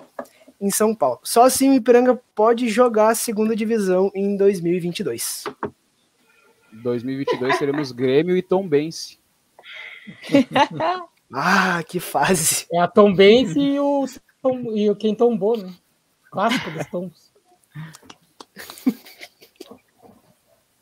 Em 0.60 0.72
São 0.72 0.96
Paulo. 0.96 1.20
Só 1.22 1.44
assim 1.44 1.70
o 1.70 1.74
Ipiranga 1.76 2.20
pode 2.34 2.68
jogar 2.70 3.10
a 3.10 3.16
segunda 3.16 3.56
divisão 3.56 4.12
em 4.16 4.36
2022. 4.36 5.44
2022 6.74 7.60
teremos 7.60 7.92
Grêmio 7.92 8.36
e 8.36 8.42
Tom 8.42 8.68
Bense. 8.68 9.20
Ah, 11.34 11.84
que 11.84 12.00
fase! 12.00 12.68
É 12.72 12.80
a 12.80 12.88
Tom 12.88 13.14
Benz 13.14 13.56
e 13.56 13.80
o, 13.80 14.06
e 14.76 14.90
o 14.92 14.96
quem 14.96 15.16
tombou, 15.16 15.58
né? 15.58 15.74
Clássico 16.32 16.70
dos 16.70 16.86
tombos. 16.86 17.34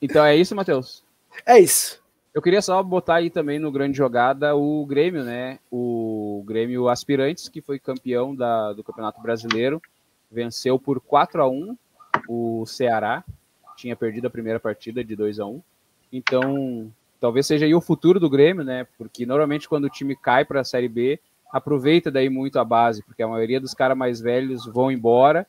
Então 0.01 0.23
é 0.23 0.35
isso, 0.35 0.53
Matheus? 0.53 1.01
É 1.45 1.57
isso. 1.57 2.02
Eu 2.33 2.41
queria 2.41 2.63
só 2.63 2.81
botar 2.81 3.15
aí 3.15 3.29
também 3.29 3.59
no 3.59 3.71
grande 3.71 3.95
jogada 3.95 4.55
o 4.55 4.83
Grêmio, 4.87 5.23
né? 5.23 5.59
O 5.71 6.43
Grêmio 6.47 6.89
Aspirantes, 6.89 7.47
que 7.47 7.61
foi 7.61 7.77
campeão 7.77 8.35
da, 8.35 8.73
do 8.73 8.83
Campeonato 8.83 9.21
Brasileiro, 9.21 9.79
venceu 10.31 10.79
por 10.79 10.99
4 10.99 11.43
a 11.43 11.47
1 11.47 11.77
o 12.27 12.65
Ceará, 12.65 13.23
tinha 13.75 13.95
perdido 13.95 14.25
a 14.25 14.31
primeira 14.31 14.59
partida 14.59 15.03
de 15.03 15.15
2 15.15 15.39
a 15.39 15.45
1 15.45 15.61
Então, 16.11 16.91
talvez 17.21 17.45
seja 17.45 17.67
aí 17.67 17.75
o 17.75 17.81
futuro 17.81 18.19
do 18.19 18.29
Grêmio, 18.29 18.63
né? 18.63 18.87
Porque 18.97 19.27
normalmente 19.27 19.69
quando 19.69 19.85
o 19.85 19.89
time 19.89 20.15
cai 20.15 20.43
para 20.43 20.61
a 20.61 20.65
Série 20.65 20.89
B, 20.89 21.19
aproveita 21.51 22.09
daí 22.09 22.29
muito 22.29 22.57
a 22.57 22.65
base, 22.65 23.03
porque 23.03 23.21
a 23.21 23.27
maioria 23.27 23.61
dos 23.61 23.75
caras 23.75 23.95
mais 23.95 24.19
velhos 24.19 24.65
vão 24.65 24.91
embora, 24.91 25.45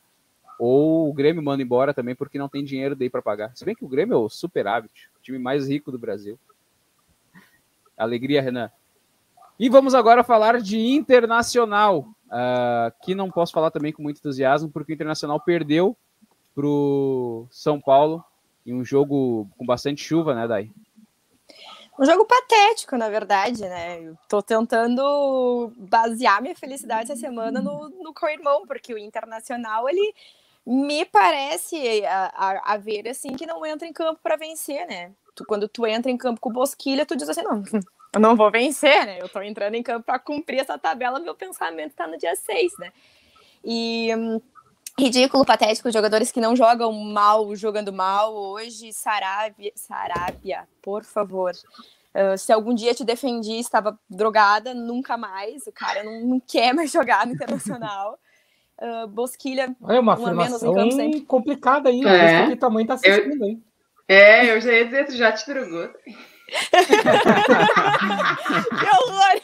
ou 0.59 1.09
o 1.09 1.13
Grêmio 1.13 1.41
manda 1.41 1.63
embora 1.63 1.95
também 1.95 2.13
porque 2.13 2.37
não 2.37 2.47
tem 2.47 2.63
dinheiro 2.63 2.95
daí 2.95 3.09
para 3.09 3.23
pagar. 3.23 3.51
Se 3.55 3.65
bem 3.65 3.73
que 3.73 3.83
o 3.83 3.89
Grêmio 3.89 4.13
é 4.13 4.17
o 4.17 4.29
superávit, 4.29 5.09
o 5.19 5.23
time 5.23 5.39
mais 5.39 5.67
rico 5.67 5.91
do 5.91 5.97
Brasil. 5.97 6.37
Alegria, 7.97 8.41
Renan. 8.41 8.71
E 9.59 9.69
vamos 9.69 9.95
agora 9.95 10.23
falar 10.23 10.59
de 10.61 10.77
Internacional, 10.77 11.99
uh, 12.27 12.93
que 13.03 13.15
não 13.15 13.31
posso 13.31 13.53
falar 13.53 13.71
também 13.71 13.93
com 13.93 14.03
muito 14.03 14.17
entusiasmo, 14.17 14.69
porque 14.69 14.91
o 14.91 14.95
Internacional 14.95 15.39
perdeu 15.39 15.95
para 16.53 16.65
o 16.65 17.47
São 17.51 17.79
Paulo 17.79 18.23
em 18.65 18.73
um 18.73 18.83
jogo 18.83 19.47
com 19.57 19.65
bastante 19.65 20.03
chuva, 20.03 20.33
né, 20.33 20.47
Dai? 20.47 20.69
Um 21.97 22.05
jogo 22.05 22.25
patético, 22.25 22.97
na 22.97 23.07
verdade, 23.07 23.61
né? 23.61 24.01
Eu 24.01 24.17
tô 24.27 24.41
tentando 24.41 25.71
basear 25.77 26.41
minha 26.41 26.55
felicidade 26.55 27.09
essa 27.09 27.19
semana 27.19 27.61
no, 27.61 27.87
no 27.89 28.13
co-irmão, 28.13 28.67
porque 28.67 28.93
o 28.93 28.97
Internacional, 28.97 29.87
ele 29.87 30.13
me 30.65 31.05
parece 31.05 32.05
a, 32.05 32.25
a, 32.35 32.73
a, 32.73 32.77
ver, 32.77 33.07
assim, 33.07 33.33
que 33.35 33.45
não 33.45 33.65
entra 33.65 33.87
em 33.87 33.93
campo 33.93 34.19
para 34.21 34.35
vencer, 34.35 34.85
né? 34.87 35.11
Tu, 35.35 35.45
quando 35.45 35.67
tu 35.67 35.85
entra 35.85 36.09
em 36.09 36.17
campo 36.17 36.39
com 36.39 36.51
Bosquilha, 36.51 37.05
tu 37.05 37.15
diz 37.15 37.27
assim, 37.27 37.43
não, 37.43 37.61
eu 38.13 38.19
não 38.19 38.35
vou 38.35 38.49
vencer, 38.49 39.05
né? 39.05 39.21
Eu 39.21 39.27
tô 39.27 39.41
entrando 39.41 39.75
em 39.75 39.83
campo 39.83 40.05
para 40.05 40.17
cumprir 40.17 40.59
essa 40.59 40.77
tabela, 40.77 41.19
meu 41.19 41.35
pensamento 41.35 41.93
tá 41.93 42.07
no 42.07 42.17
dia 42.17 42.35
6, 42.35 42.77
né? 42.79 42.91
E... 43.63 44.09
Hum, 44.15 44.41
ridículo, 44.97 45.45
patético, 45.45 45.91
jogadores 45.91 46.31
que 46.31 46.39
não 46.39 46.55
jogam 46.55 46.91
mal, 46.93 47.53
jogando 47.55 47.91
mal 47.91 48.33
hoje, 48.33 48.93
Sarabia, 48.93 49.71
Sarabia, 49.75 50.67
por 50.81 51.03
favor. 51.03 51.51
Uh, 52.13 52.37
se 52.37 52.53
algum 52.53 52.73
dia 52.73 52.93
te 52.93 53.03
defendi, 53.03 53.59
estava 53.59 53.99
drogada, 54.09 54.73
nunca 54.73 55.17
mais. 55.17 55.67
O 55.67 55.71
cara 55.71 56.01
não, 56.01 56.21
não 56.21 56.39
quer 56.39 56.73
mais 56.73 56.91
jogar 56.91 57.27
no 57.27 57.33
Internacional. 57.33 58.17
Uh, 58.81 59.07
Bosquilha, 59.07 59.75
é 59.87 59.99
uma 59.99 60.17
um 60.17 60.35
menos 60.35 60.63
em 60.63 60.73
campo 60.73 60.91
sempre. 60.95 61.21
complicada 61.21 61.89
aí, 61.89 62.01
é. 62.05 62.47
que 62.47 62.55
tua 62.55 62.69
mãe 62.69 62.85
tá 62.85 62.95
assistindo, 62.95 63.43
eu, 63.43 63.49
hein? 63.49 63.63
É, 64.07 64.51
eu 64.51 64.61
já 64.61 64.71
ia 64.71 64.85
dizer, 64.85 65.05
tu 65.07 65.15
já 65.15 65.31
te 65.31 65.45
drogou. 65.47 65.89
que 66.45 66.55
horror! 68.85 69.41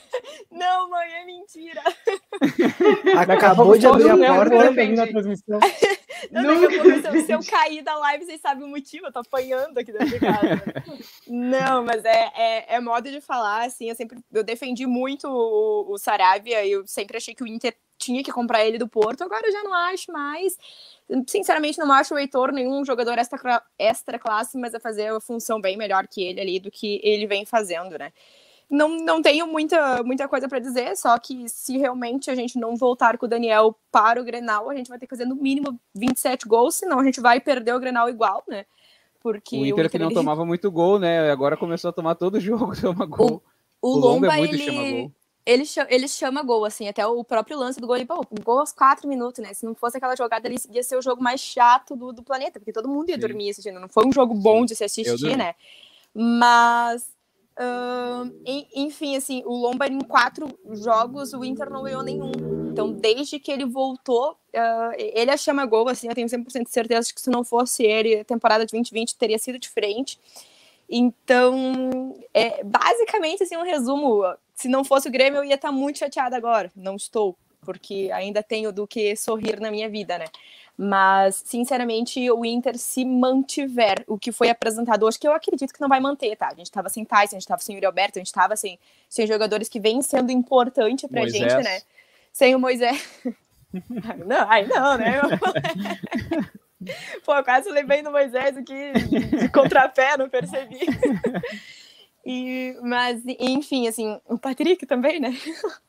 Não, 0.52 0.90
mãe, 0.90 1.14
é 1.14 1.26
mentira. 1.26 1.82
Acabou 3.18 3.76
de 3.76 3.88
abrir 3.88 4.12
a 4.12 4.18
porta 4.18 4.72
na 4.72 5.08
transmissão. 5.08 5.60
Não, 6.30 6.44
Nunca 6.44 6.68
daqui 6.68 6.78
a 6.78 6.84
pouco, 6.84 7.18
se, 7.18 7.26
se 7.26 7.32
eu 7.32 7.40
cair 7.44 7.82
da 7.82 7.98
live, 7.98 8.26
vocês 8.26 8.40
sabem 8.40 8.64
o 8.64 8.68
motivo, 8.68 9.08
eu 9.08 9.12
tô 9.12 9.20
apanhando 9.20 9.76
aqui 9.80 9.92
dentro 9.92 10.08
de 10.08 10.20
casa. 10.20 10.62
Não, 11.28 11.84
mas 11.84 12.06
é, 12.06 12.32
é, 12.36 12.76
é, 12.76 12.80
modo 12.80 13.10
de 13.10 13.20
falar, 13.20 13.66
assim, 13.66 13.90
eu 13.90 13.96
sempre 13.96 14.20
eu 14.32 14.44
defendi 14.44 14.86
muito 14.86 15.28
o, 15.28 15.94
o 15.94 15.98
Saravia, 15.98 16.64
eu 16.66 16.86
sempre 16.86 17.18
achei 17.18 17.34
que 17.34 17.44
o 17.44 17.48
Inter 17.48 17.76
tinha 18.02 18.24
que 18.24 18.32
comprar 18.32 18.66
ele 18.66 18.78
do 18.78 18.88
Porto, 18.88 19.24
agora 19.24 19.48
eu 19.48 19.52
já 19.52 19.64
não 19.64 19.74
acho 19.74 20.12
mais. 20.12 20.58
Sinceramente, 21.28 21.78
não 21.78 21.92
acho 21.92 22.14
o 22.14 22.18
Heitor 22.18 22.52
nenhum 22.52 22.84
jogador 22.84 23.18
extra, 23.18 23.64
extra 23.78 24.20
classe, 24.20 24.58
mas 24.58 24.74
a 24.74 24.80
fazer 24.80 25.12
a 25.12 25.20
função 25.20 25.62
bem 25.62 25.78
melhor 25.78 26.08
que 26.08 26.24
ele 26.24 26.42
ali, 26.42 26.60
do 26.60 26.72
que 26.72 27.00
ele 27.04 27.28
vem 27.28 27.46
fazendo, 27.46 27.98
né? 27.98 28.12
Não, 28.70 28.88
não 28.88 29.22
tenho 29.22 29.46
muita, 29.46 30.02
muita 30.02 30.30
coisa 30.30 30.48
para 30.48 30.58
dizer, 30.58 30.96
só 30.96 31.18
que 31.20 31.50
se 31.50 31.78
realmente 31.78 32.32
a 32.32 32.36
gente 32.36 32.58
não 32.58 32.76
voltar 32.78 33.18
com 33.18 33.26
o 33.26 33.30
Daniel 33.30 33.76
para 33.92 34.22
o 34.22 34.24
Grenal, 34.24 34.70
a 34.70 34.76
gente 34.76 34.88
vai 34.88 34.98
ter 34.98 35.06
que 35.06 35.10
fazer 35.10 35.26
no 35.26 35.36
mínimo 35.36 35.78
27 35.94 36.48
gols, 36.48 36.76
senão 36.76 37.00
a 37.00 37.04
gente 37.04 37.20
vai 37.20 37.42
perder 37.42 37.76
o 37.76 37.80
Grenal 37.80 38.10
igual, 38.10 38.44
né? 38.48 38.66
Porque 39.20 39.58
o 39.58 39.66
Inter, 39.66 39.76
o 39.76 39.80
Inter 39.80 39.92
que 39.92 40.00
não 40.00 40.08
ele... 40.08 40.16
tomava 40.16 40.46
muito 40.46 40.72
gol, 40.72 40.98
né? 40.98 41.30
Agora 41.30 41.58
começou 41.58 41.90
a 41.90 41.94
tomar 41.94 42.16
todo 42.16 42.40
jogo, 42.40 42.72
toma 42.80 43.06
gol. 43.06 43.44
O, 43.82 43.90
o, 43.90 43.92
o 43.92 44.00
Lomba, 44.00 44.28
Lomba 44.28 44.36
é 44.36 44.38
muito 44.38 44.56
ele... 44.56 45.12
ele 45.46 45.66
chama, 45.66 45.88
ele 45.90 46.08
chama 46.08 46.44
gol, 46.44 46.66
assim, 46.66 46.88
até 46.88 47.06
o 47.06 47.24
próprio 47.24 47.58
lance 47.58 47.80
do 47.80 47.88
gol, 47.88 47.96
ele, 47.96 48.06
pô, 48.06 48.26
gol 48.44 48.60
aos 48.60 48.72
quatro 48.72 49.08
minutos, 49.08 49.44
né? 49.44 49.54
Se 49.54 49.66
não 49.66 49.74
fosse 49.74 49.98
aquela 49.98 50.16
jogada, 50.16 50.48
ele 50.48 50.58
ia 50.70 50.84
ser 50.84 50.98
o 50.98 51.02
jogo 51.02 51.22
mais 51.22 51.42
chato 51.42 51.96
do, 51.96 52.14
do 52.14 52.22
planeta, 52.22 52.60
porque 52.60 52.72
todo 52.72 52.88
mundo 52.88 53.10
ia 53.10 53.16
Sim. 53.16 53.22
dormir 53.22 53.50
assistindo. 53.50 53.80
Não 53.80 53.90
foi 53.90 54.06
um 54.06 54.12
jogo 54.12 54.34
bom 54.34 54.66
de 54.66 54.76
se 54.76 54.84
assistir, 54.84 55.36
né? 55.36 55.56
Mas, 56.14 57.08
uh, 57.58 58.32
enfim, 58.76 59.16
assim, 59.16 59.42
o 59.46 59.56
Lomba 59.56 59.88
em 59.88 60.00
quatro 60.02 60.48
jogos, 60.74 61.34
o 61.34 61.44
Inter 61.44 61.70
não 61.70 61.84
ganhou 61.84 62.04
nenhum. 62.04 62.32
Então, 62.72 62.92
desde 62.92 63.40
que 63.40 63.52
ele 63.52 63.66
voltou, 63.66 64.32
uh, 64.32 64.94
ele 64.96 65.32
a 65.32 65.38
chama 65.38 65.66
gol, 65.66 65.88
assim, 65.90 66.08
eu 66.08 66.14
tenho 66.14 66.28
100% 66.28 66.66
de 66.66 66.72
certeza 66.72 67.14
que 67.14 67.20
se 67.20 67.30
não 67.30 67.44
fosse 67.44 67.84
ele, 67.84 68.20
a 68.20 68.26
temporada 68.26 68.66
de 68.66 68.72
2020 68.72 69.16
teria 69.16 69.40
sido 69.40 69.58
diferente. 69.58 70.20
Então, 70.92 72.14
é 72.34 72.62
basicamente 72.64 73.44
assim 73.44 73.56
um 73.56 73.64
resumo. 73.64 74.24
Se 74.54 74.68
não 74.68 74.84
fosse 74.84 75.08
o 75.08 75.12
Grêmio, 75.12 75.40
eu 75.40 75.44
ia 75.44 75.56
estar 75.56 75.72
muito 75.72 76.00
chateada 76.00 76.36
agora. 76.36 76.72
Não 76.76 76.96
estou, 76.96 77.38
porque 77.62 78.10
ainda 78.14 78.44
tenho 78.44 78.72
do 78.72 78.88
que 78.88 79.16
sorrir 79.16 79.60
na 79.60 79.72
minha 79.72 79.90
vida, 79.90 80.18
né? 80.18 80.26
Mas, 80.78 81.44
sinceramente, 81.46 82.30
o 82.32 82.46
Inter, 82.46 82.78
se 82.78 83.06
mantiver 83.06 84.04
o 84.08 84.18
que 84.18 84.32
foi 84.32 84.50
apresentado 84.50 85.06
hoje, 85.06 85.20
que 85.20 85.28
eu 85.28 85.34
acredito 85.34 85.74
que 85.74 85.82
não 85.82 85.90
vai 85.90 86.00
manter, 86.00 86.36
tá? 86.36 86.48
A 86.48 86.56
gente 86.56 86.72
tava 86.72 86.90
sem 86.90 87.06
Tyson, 87.06 87.36
a 87.36 87.40
gente 87.40 87.48
tava 87.48 87.62
sem 87.62 87.76
Yuri 87.76 87.86
Alberto, 87.86 88.18
a 88.18 88.22
gente 88.22 88.32
tava 88.32 88.56
sem, 88.56 88.80
sem 89.08 89.28
jogadores 89.28 89.70
que 89.70 89.80
vêm 89.80 90.02
sendo 90.02 90.32
importante 90.32 91.08
pra 91.08 91.22
Moisés. 91.22 91.52
gente, 91.52 91.64
né? 91.64 91.82
Sem 92.34 92.56
o 92.56 92.60
Moisés. 92.60 93.22
não, 94.26 94.50
ai, 94.50 94.66
não, 94.66 94.98
né? 94.98 95.22
Pô, 97.24 97.44
quase 97.44 97.70
lembrei 97.70 98.02
do 98.02 98.12
Moisés 98.12 98.58
aqui 98.58 98.92
de 99.40 99.50
contrapé, 99.50 100.18
não 100.18 100.30
percebi. 100.30 100.80
E, 102.26 102.78
mas, 102.84 103.24
enfim, 103.40 103.88
assim, 103.88 104.20
o 104.30 104.38
Patrick 104.38 104.86
também, 104.86 105.20
né? 105.20 105.36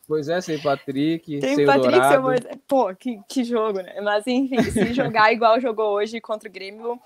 Pois 0.08 0.28
é, 0.28 0.40
sem 0.40 0.58
Patrick, 0.58 1.40
Tem 1.40 1.56
sem 1.56 1.66
Patrick, 1.66 1.98
o. 1.98 2.32
Sem 2.32 2.60
Pô, 2.66 2.94
que, 2.94 3.20
que 3.28 3.44
jogo, 3.44 3.80
né? 3.80 4.00
Mas, 4.00 4.26
enfim, 4.26 4.62
se 4.62 4.94
jogar 4.94 5.32
igual 5.32 5.60
jogou 5.60 5.90
hoje 5.92 6.20
contra 6.20 6.48
o 6.48 6.52
Grêmio, 6.52 6.98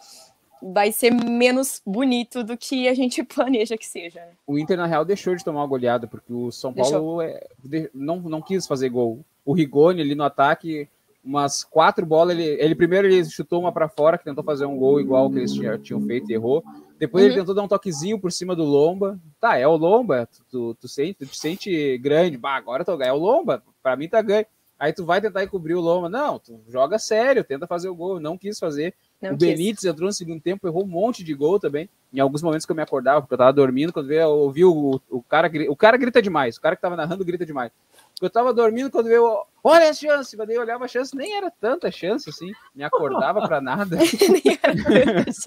vai 0.63 0.93
ser 0.93 1.11
menos 1.11 1.83
bonito 1.85 2.45
do 2.45 2.57
que 2.57 2.89
a 2.89 2.95
gente 2.95 3.23
planeja 3.25 3.77
que 3.77 3.87
seja. 3.87 4.21
Né? 4.21 4.31
O 4.47 4.59
Inter, 4.59 4.77
na 4.77 4.87
real, 4.87 5.05
deixou 5.05 5.35
de 5.35 5.45
tomar 5.45 5.61
uma 5.61 5.67
goleada, 5.67 6.07
porque 6.07 6.33
o 6.33 6.51
São 6.53 6.73
Paulo 6.73 7.21
é, 7.21 7.49
não, 7.93 8.21
não 8.21 8.41
quis 8.41 8.67
fazer 8.67 8.89
gol. 8.89 9.25
O 9.45 9.53
Rigoni 9.53 10.01
ali 10.01 10.15
no 10.15 10.25
ataque 10.25 10.89
umas 11.27 11.65
quatro 11.65 12.07
bolas. 12.07 12.39
Ele, 12.39 12.57
ele 12.61 12.75
primeiro 12.75 13.09
ele 13.09 13.25
chutou 13.25 13.61
uma 13.61 13.73
para 13.73 13.89
fora, 13.89 14.17
que 14.17 14.25
tentou 14.25 14.45
fazer 14.45 14.65
um 14.65 14.79
gol 14.79 15.01
igual 15.01 15.29
que 15.29 15.39
eles 15.39 15.53
tinham, 15.53 15.77
tinham 15.79 16.01
feito 16.03 16.31
e 16.31 16.35
errou. 16.35 16.63
Depois 16.99 17.25
uhum. 17.25 17.31
ele 17.31 17.41
tentou 17.41 17.55
dar 17.55 17.63
um 17.63 17.69
toquezinho 17.69 18.19
por 18.19 18.33
cima 18.33 18.57
do 18.57 18.65
Lomba. 18.65 19.21
Tá, 19.41 19.59
é 19.59 19.67
o 19.67 19.77
Lomba, 19.77 20.27
tu, 20.27 20.45
tu, 20.51 20.75
tu 20.81 20.89
sente, 20.89 21.15
tu 21.15 21.27
te 21.27 21.39
sente 21.39 21.99
grande. 21.99 22.37
Bah, 22.37 22.57
agora 22.57 22.85
tô, 22.85 23.01
é 23.01 23.13
o 23.13 23.17
Lomba, 23.17 23.63
para 23.83 23.97
mim 23.97 24.09
tá 24.09 24.23
ganho. 24.23 24.47
Aí 24.79 24.93
tu 24.93 25.05
vai 25.05 25.21
tentar 25.21 25.45
encobrir 25.45 25.75
o 25.75 25.81
Lomba. 25.81 26.09
Não, 26.09 26.39
tu 26.39 26.61
joga 26.69 26.99
sério, 26.99 27.45
tenta 27.45 27.67
fazer 27.67 27.89
o 27.89 27.95
gol. 27.95 28.21
Não 28.21 28.37
quis 28.37 28.59
fazer. 28.59 28.95
Não 29.21 29.35
o 29.35 29.39
quis. 29.39 29.49
Benítez 29.49 29.85
entrou 29.85 30.07
no 30.07 30.13
segundo 30.13 30.41
tempo, 30.41 30.67
errou 30.67 30.85
um 30.85 30.89
monte 30.89 31.25
de 31.25 31.35
gol 31.35 31.59
também. 31.59 31.89
Em 32.13 32.21
alguns 32.21 32.43
momentos 32.43 32.65
que 32.65 32.73
eu 32.73 32.77
me 32.77 32.83
acordava, 32.83 33.21
porque 33.21 33.35
eu 33.35 33.39
tava 33.39 33.53
dormindo, 33.53 33.93
quando 33.93 34.11
eu 34.11 34.29
ouvi 34.29 34.65
o, 34.65 35.01
o 35.11 35.23
cara, 35.23 35.51
o 35.69 35.77
cara 35.77 35.97
grita 35.97 36.23
demais. 36.23 36.57
O 36.57 36.61
cara 36.61 36.77
que 36.77 36.83
tava 36.83 36.97
narrando 36.97 37.25
grita 37.25 37.45
demais. 37.45 37.73
Eu 38.21 38.31
tava 38.31 38.55
dormindo 38.55 38.91
quando 38.91 39.07
veio, 39.07 39.43
olha 39.63 39.91
a 39.91 39.93
chance, 39.93 40.37
mas 40.37 40.47
daí 40.47 40.57
eu 40.57 40.63
olhava 40.63 40.85
a 40.85 40.89
chance, 40.89 41.17
nem 41.17 41.35
era 41.35 41.51
tanta 41.51 41.91
chance 41.91 42.31
assim, 42.31 42.51
me 42.75 42.85
acordava 42.85 43.47
para 43.47 43.61
nada. 43.61 43.99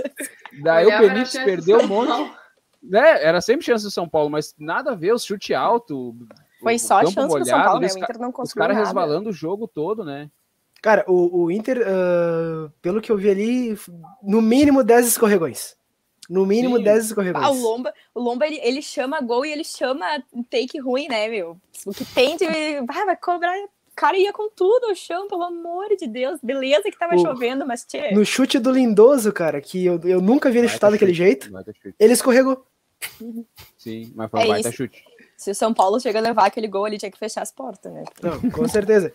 daí 0.62 0.86
o 0.86 1.00
Benítez 1.00 1.44
perdeu 1.44 1.80
um 1.80 1.88
monte. 1.88 2.32
Né? 2.82 3.24
Era 3.24 3.42
sempre 3.42 3.66
chance 3.66 3.84
do 3.84 3.92
São 3.92 4.08
Paulo, 4.08 4.30
mas 4.30 4.56
nada 4.58 4.92
a 4.92 4.96
ver, 4.96 5.14
o 5.14 5.20
chute 5.20 5.54
alto. 5.54 6.16
Foi 6.62 6.78
só 6.78 7.02
chance 7.02 7.16
molhado, 7.16 7.40
do 7.40 7.46
São 7.46 7.64
Paulo, 7.64 7.80
né? 7.80 7.88
O 7.88 7.98
Inter 7.98 8.20
não 8.20 8.32
conseguiu. 8.32 8.64
Os 8.64 8.68
caras 8.68 8.78
resvalando 8.78 9.30
o 9.30 9.34
jogo 9.34 9.68
todo, 9.68 10.04
né? 10.04 10.30
Cara, 10.82 11.04
o, 11.08 11.44
o 11.44 11.52
Inter, 11.52 11.80
uh, 11.80 12.72
pelo 12.82 13.02
que 13.02 13.12
eu 13.12 13.18
vi 13.18 13.30
ali, 13.30 13.78
no 14.24 14.42
mínimo 14.42 14.84
10 14.84 15.08
escorregões. 15.08 15.76
No 16.30 16.46
mínimo 16.46 16.78
Sim. 16.78 16.84
10 16.84 17.06
escorregões. 17.06 17.44
Ah, 17.44 17.52
o 17.52 17.60
Lomba, 17.60 17.94
o 18.14 18.22
Lomba 18.22 18.46
ele, 18.46 18.60
ele 18.62 18.82
chama 18.82 19.20
gol 19.20 19.46
e 19.46 19.52
ele 19.52 19.64
chama 19.64 20.06
take 20.50 20.80
ruim, 20.80 21.08
né, 21.08 21.28
meu? 21.28 21.58
O 21.86 21.92
que 21.92 22.06
tem 22.06 22.38
de. 22.38 22.46
Ah, 22.46 23.06
vai 23.06 23.18
cobrar. 23.18 23.58
O 23.58 23.96
cara 23.96 24.18
ia 24.18 24.32
com 24.32 24.50
tudo 24.50 24.86
ao 24.86 24.96
chão, 24.96 25.28
pelo 25.28 25.44
amor 25.44 25.90
de 25.98 26.08
Deus. 26.08 26.40
Beleza 26.42 26.84
que 26.84 26.98
tava 26.98 27.16
o, 27.16 27.20
chovendo, 27.20 27.66
mas 27.66 27.84
tchê. 27.84 28.12
No 28.12 28.24
chute 28.24 28.60
do 28.60 28.72
Lindoso, 28.72 29.34
cara, 29.34 29.60
que 29.60 29.86
eu, 29.86 30.00
eu 30.06 30.22
nunca 30.22 30.50
vi 30.52 30.60
ele 30.60 30.70
chutar 30.70 30.92
daquele 30.92 31.14
jeito, 31.14 31.52
ele 32.00 32.14
escorregou. 32.14 32.64
Sim, 33.76 34.14
mas 34.16 34.30
foi 34.30 34.40
um 34.40 34.44
é 34.44 34.48
baita 34.48 34.72
chute. 34.72 35.04
Se 35.36 35.52
o 35.52 35.56
São 35.56 35.74
Paulo 35.74 36.00
chega 36.00 36.20
a 36.20 36.22
levar 36.22 36.46
aquele 36.46 36.68
gol, 36.68 36.86
ele 36.86 36.98
tinha 36.98 37.12
que 37.12 37.18
fechar 37.18 37.42
as 37.42 37.52
portas, 37.52 37.92
né? 37.92 38.04
Não, 38.22 38.52
com 38.52 38.68
certeza. 38.68 39.14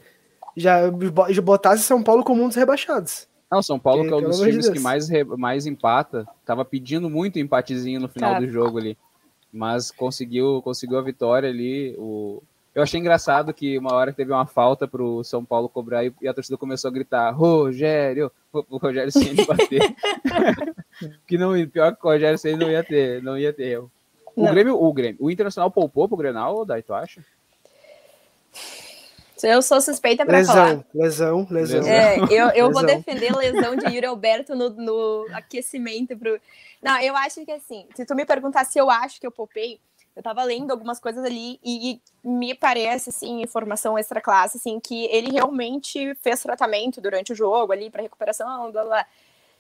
Já, 0.57 0.83
já 1.31 1.43
botasse 1.43 1.83
São 1.83 2.03
Paulo 2.03 2.23
como 2.23 2.43
um 2.43 2.49
dos 2.49 2.57
rebaixados. 2.57 3.27
Não, 3.51 3.63
São 3.63 3.79
Paulo, 3.79 4.03
que, 4.03 4.09
que 4.09 4.15
é 4.15 4.17
um 4.17 4.23
dos 4.23 4.41
times 4.41 4.69
que 4.69 4.81
mais, 4.81 5.09
mais 5.39 5.67
empata, 5.67 6.27
tava 6.45 6.65
pedindo 6.65 7.09
muito 7.09 7.39
empatezinho 7.39 8.01
no 8.01 8.09
final 8.09 8.41
do 8.41 8.51
jogo 8.51 8.79
ali. 8.79 8.99
Mas 9.53 9.93
conseguiu, 9.93 10.61
conseguiu 10.63 10.99
a 10.99 11.03
vitória 11.03 11.49
ali. 11.49 11.95
O... 11.97 12.43
Eu 12.75 12.83
achei 12.83 12.99
engraçado 12.99 13.55
que 13.55 13.79
uma 13.79 13.95
hora 13.95 14.13
teve 14.13 14.33
uma 14.33 14.47
falta 14.47 14.89
pro 14.89 15.23
São 15.23 15.45
Paulo 15.45 15.69
cobrar 15.69 16.05
e 16.05 16.13
a 16.27 16.35
torcida 16.35 16.59
começou 16.59 16.89
a 16.89 16.93
gritar: 16.93 17.31
Rogério! 17.31 18.31
O 18.71 18.77
Rogério 18.77 19.11
sem 19.11 19.35
bater. 19.47 19.97
que 21.27 21.37
não, 21.37 21.55
pior 21.67 21.97
que 21.97 22.07
o 22.07 22.11
Rogério 22.11 22.39
sem 22.39 22.57
não 22.57 22.71
ia 22.71 22.85
ter, 22.85 23.21
não 23.21 23.37
ia 23.37 23.53
ter 23.53 23.65
erro. 23.65 23.91
O 24.37 24.49
Grêmio, 24.49 24.81
o 24.81 24.93
Grêmio, 24.93 25.17
o 25.19 25.29
Internacional 25.29 25.73
poupou 25.73 26.07
pro 26.07 26.17
Grenal, 26.17 26.65
daí 26.65 26.81
tu 26.81 26.95
acha? 26.95 27.21
Eu 29.45 29.63
sou 29.63 29.81
suspeita 29.81 30.25
para 30.25 30.45
falar. 30.45 30.85
Lesão, 30.95 31.47
lesão, 31.51 31.83
é, 31.87 32.19
eu, 32.19 32.49
eu 32.51 32.69
lesão. 32.69 32.73
vou 32.73 32.85
defender 32.85 33.35
lesão 33.37 33.77
de 33.77 33.87
Yuri 33.87 34.07
Alberto 34.07 34.55
no, 34.55 34.71
no 34.71 35.27
aquecimento 35.33 36.17
pro. 36.17 36.41
Não, 36.83 36.99
eu 37.01 37.17
acho 37.17 37.45
que 37.45 37.53
assim, 37.53 37.87
se 37.95 38.05
tu 38.05 38.15
me 38.15 38.25
perguntar 38.25 38.65
se 38.65 38.79
eu 38.79 38.91
acho 38.91 39.21
que 39.21 39.27
eu 39.27 39.31
poupei, 39.31 39.81
eu 40.17 40.23
tava 40.23 40.43
lendo 40.45 40.71
algumas 40.71 41.01
coisas 41.01 41.25
ali 41.25 41.59
e, 41.63 41.93
e 41.93 42.29
me 42.29 42.55
parece, 42.55 43.11
assim, 43.11 43.43
informação 43.43 43.99
extra 43.99 44.21
classe, 44.21 44.57
assim, 44.57 44.79
que 44.79 45.07
ele 45.07 45.33
realmente 45.33 46.15
fez 46.17 46.41
tratamento 46.41 47.01
durante 47.01 47.33
o 47.33 47.37
jogo 47.37 47.73
ali 47.73 47.91
para 47.91 48.03
recuperação, 48.03 48.71
blá 48.71 48.85
blá. 48.85 49.07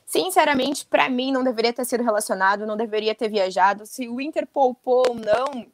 Sinceramente, 0.07 0.85
para 0.85 1.09
mim 1.09 1.33
não 1.33 1.43
deveria 1.43 1.73
ter 1.73 1.85
sido 1.85 2.05
relacionado, 2.05 2.67
não 2.67 2.77
deveria 2.77 3.15
ter 3.15 3.29
viajado. 3.29 3.87
Se 3.87 4.07
o 4.09 4.21
Inter 4.21 4.47
poupou 4.47 5.05
ou 5.09 5.15
não, 5.15 5.67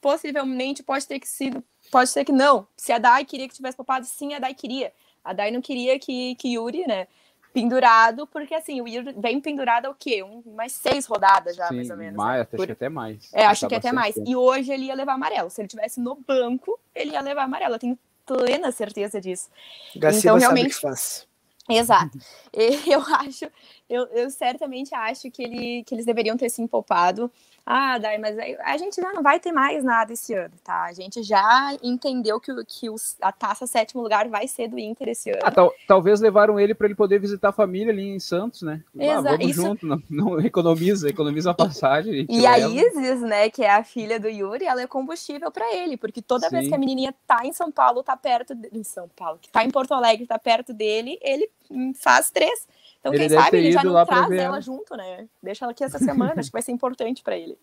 possivelmente 0.00 0.82
pode 0.82 1.06
ter 1.06 1.18
que 1.18 1.28
sido 1.28 1.62
pode 1.90 2.10
ser 2.10 2.24
que 2.24 2.32
não. 2.32 2.66
Se 2.76 2.92
a 2.92 2.98
Dai 2.98 3.24
queria 3.24 3.48
que 3.48 3.54
tivesse 3.54 3.76
poupado, 3.76 4.06
sim, 4.06 4.34
a 4.34 4.38
Dai 4.38 4.54
queria. 4.54 4.92
A 5.22 5.32
Dai 5.32 5.50
não 5.50 5.60
queria 5.60 5.98
que, 5.98 6.34
que 6.36 6.54
Yuri, 6.54 6.86
né? 6.86 7.06
Pendurado, 7.52 8.26
porque 8.26 8.54
assim, 8.54 8.80
o 8.80 8.88
Yuri 8.88 9.14
vem 9.16 9.40
pendurado 9.40 9.88
o 9.88 9.94
quê? 9.94 10.22
Um, 10.22 10.42
mais 10.56 10.72
seis 10.72 11.06
rodadas 11.06 11.54
já, 11.54 11.68
sim, 11.68 11.76
mais 11.76 11.90
ou 11.90 11.96
menos. 11.96 12.16
Mais, 12.16 12.38
né? 12.40 12.48
acho 12.52 12.66
que 12.66 12.72
até 12.72 12.88
mais. 12.88 13.30
É, 13.32 13.46
acho 13.46 13.68
que 13.68 13.74
até 13.74 13.92
mais. 13.92 14.14
Tempo. 14.16 14.28
E 14.28 14.34
hoje 14.34 14.72
ele 14.72 14.86
ia 14.86 14.94
levar 14.94 15.14
amarelo. 15.14 15.48
Se 15.50 15.60
ele 15.60 15.68
tivesse 15.68 16.00
no 16.00 16.16
banco, 16.16 16.78
ele 16.94 17.12
ia 17.12 17.20
levar 17.20 17.44
amarelo. 17.44 17.76
Eu 17.76 17.78
tenho 17.78 17.98
plena 18.26 18.72
certeza 18.72 19.20
disso. 19.20 19.48
Gaciba 19.94 20.18
então, 20.18 20.38
realmente. 20.38 20.74
Faz. 20.74 21.28
Exato. 21.68 22.18
Eu 22.86 23.00
acho, 23.00 23.46
eu, 23.88 24.06
eu 24.08 24.30
certamente 24.30 24.94
acho 24.94 25.30
que, 25.30 25.42
ele, 25.42 25.84
que 25.84 25.94
eles 25.94 26.04
deveriam 26.06 26.36
ter 26.36 26.48
se 26.48 26.66
poupado. 26.68 27.30
Ah, 27.66 27.96
Dai, 27.98 28.18
mas 28.18 28.36
a 28.38 28.76
gente 28.76 28.96
já 28.96 29.12
não 29.12 29.22
vai 29.22 29.40
ter 29.40 29.50
mais 29.50 29.82
nada 29.82 30.12
esse 30.12 30.34
ano, 30.34 30.52
tá? 30.62 30.84
A 30.84 30.92
gente 30.92 31.22
já 31.22 31.74
entendeu 31.82 32.38
que, 32.38 32.52
que 32.66 32.90
os, 32.90 33.16
a 33.22 33.32
taça 33.32 33.66
sétimo 33.66 34.02
lugar 34.02 34.28
vai 34.28 34.46
ser 34.46 34.68
do 34.68 34.78
Inter 34.78 35.08
esse 35.08 35.30
ano. 35.30 35.40
Ah, 35.42 35.50
tal, 35.50 35.72
talvez 35.88 36.20
levaram 36.20 36.60
ele 36.60 36.74
para 36.74 36.86
ele 36.86 36.94
poder 36.94 37.18
visitar 37.18 37.48
a 37.48 37.52
família 37.52 37.90
ali 37.90 38.06
em 38.06 38.20
Santos, 38.20 38.60
né? 38.62 38.82
Exato. 38.94 39.18
Ah, 39.18 39.30
vamos 39.30 39.46
Isso... 39.46 39.62
junto, 39.62 39.86
não, 39.86 40.02
não, 40.10 40.40
economiza, 40.40 41.08
economiza 41.08 41.50
a 41.50 41.54
passagem. 41.54 42.26
E, 42.34 42.46
a 42.46 42.58
Isis, 42.58 43.20
né, 43.22 43.48
que 43.48 43.62
é 43.62 43.70
a 43.70 43.84
filha 43.84 44.18
do 44.18 44.28
Yuri, 44.28 44.64
ela 44.64 44.82
é 44.82 44.86
combustível 44.86 45.50
para 45.50 45.74
ele, 45.74 45.96
porque 45.96 46.20
toda 46.20 46.48
Sim. 46.48 46.56
vez 46.56 46.68
que 46.68 46.74
a 46.74 46.78
menininha 46.78 47.14
tá 47.26 47.40
em 47.44 47.52
São 47.52 47.70
Paulo, 47.70 48.02
tá 48.02 48.16
perto 48.16 48.54
de, 48.54 48.68
em 48.72 48.82
São 48.82 49.08
Paulo, 49.14 49.38
que 49.40 49.48
tá 49.48 49.64
em 49.64 49.70
Porto 49.70 49.94
Alegre, 49.94 50.26
tá 50.26 50.38
perto 50.38 50.74
dele, 50.74 51.18
ele 51.22 51.48
faz 51.96 52.30
três. 52.30 52.66
Então, 53.00 53.12
ele 53.12 53.28
quem 53.28 53.38
sabe 53.38 53.58
ele 53.58 53.72
já 53.72 53.84
não 53.84 54.04
traz 54.06 54.30
ela 54.30 54.60
junto, 54.60 54.96
né? 54.96 55.26
Deixa 55.42 55.64
ela 55.64 55.72
aqui 55.72 55.84
essa 55.84 55.98
semana, 55.98 56.34
acho 56.38 56.48
que 56.48 56.54
vai 56.54 56.62
ser 56.62 56.72
importante 56.72 57.22
para 57.22 57.36
ele. 57.36 57.58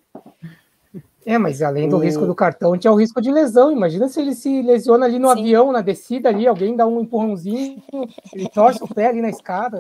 É, 1.26 1.38
mas 1.38 1.62
além 1.62 1.88
do 1.88 1.98
o... 1.98 2.00
risco 2.00 2.26
do 2.26 2.34
cartão, 2.34 2.78
tinha 2.78 2.92
o 2.92 2.96
risco 2.96 3.22
de 3.22 3.32
lesão. 3.32 3.72
Imagina 3.72 4.08
se 4.08 4.20
ele 4.20 4.34
se 4.34 4.62
lesiona 4.62 5.06
ali 5.06 5.20
no 5.20 5.32
Sim. 5.32 5.40
avião, 5.40 5.72
na 5.72 5.82
descida 5.82 6.30
ali, 6.30 6.48
alguém 6.48 6.76
dá 6.76 6.86
um 6.86 7.02
empurrãozinho, 7.02 7.82
ele 8.34 8.50
torce 8.50 8.84
o 8.84 8.88
pé 8.88 9.08
ali 9.08 9.22
na 9.22 9.30
escada. 9.30 9.78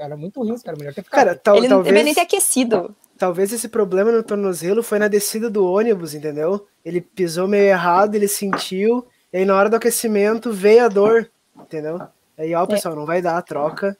Era 0.00 0.16
muito 0.16 0.42
risco, 0.42 0.68
era 0.68 0.78
melhor 0.78 0.94
ter 0.94 1.02
ficado. 1.02 1.24
Cara, 1.24 1.34
tal, 1.36 1.56
ele 1.56 1.68
talvez... 1.68 1.94
não 1.94 2.02
nem 2.04 2.14
ter 2.14 2.20
aquecido. 2.20 2.94
Talvez 3.18 3.52
esse 3.52 3.68
problema 3.68 4.12
no 4.12 4.22
tornozelo 4.22 4.82
foi 4.82 4.98
na 4.98 5.08
descida 5.08 5.50
do 5.50 5.64
ônibus, 5.64 6.14
entendeu? 6.14 6.66
Ele 6.84 7.00
pisou 7.00 7.48
meio 7.48 7.64
errado, 7.64 8.14
ele 8.14 8.28
sentiu, 8.28 9.04
e 9.32 9.38
aí 9.38 9.44
na 9.44 9.56
hora 9.56 9.70
do 9.70 9.76
aquecimento 9.76 10.52
veio 10.52 10.84
a 10.84 10.88
dor, 10.88 11.30
entendeu? 11.56 12.00
Aí, 12.36 12.54
ó, 12.54 12.64
é. 12.64 12.66
pessoal, 12.66 12.94
é. 12.94 12.96
não 12.98 13.06
vai 13.06 13.22
dar 13.22 13.36
a 13.36 13.42
troca. 13.42 13.96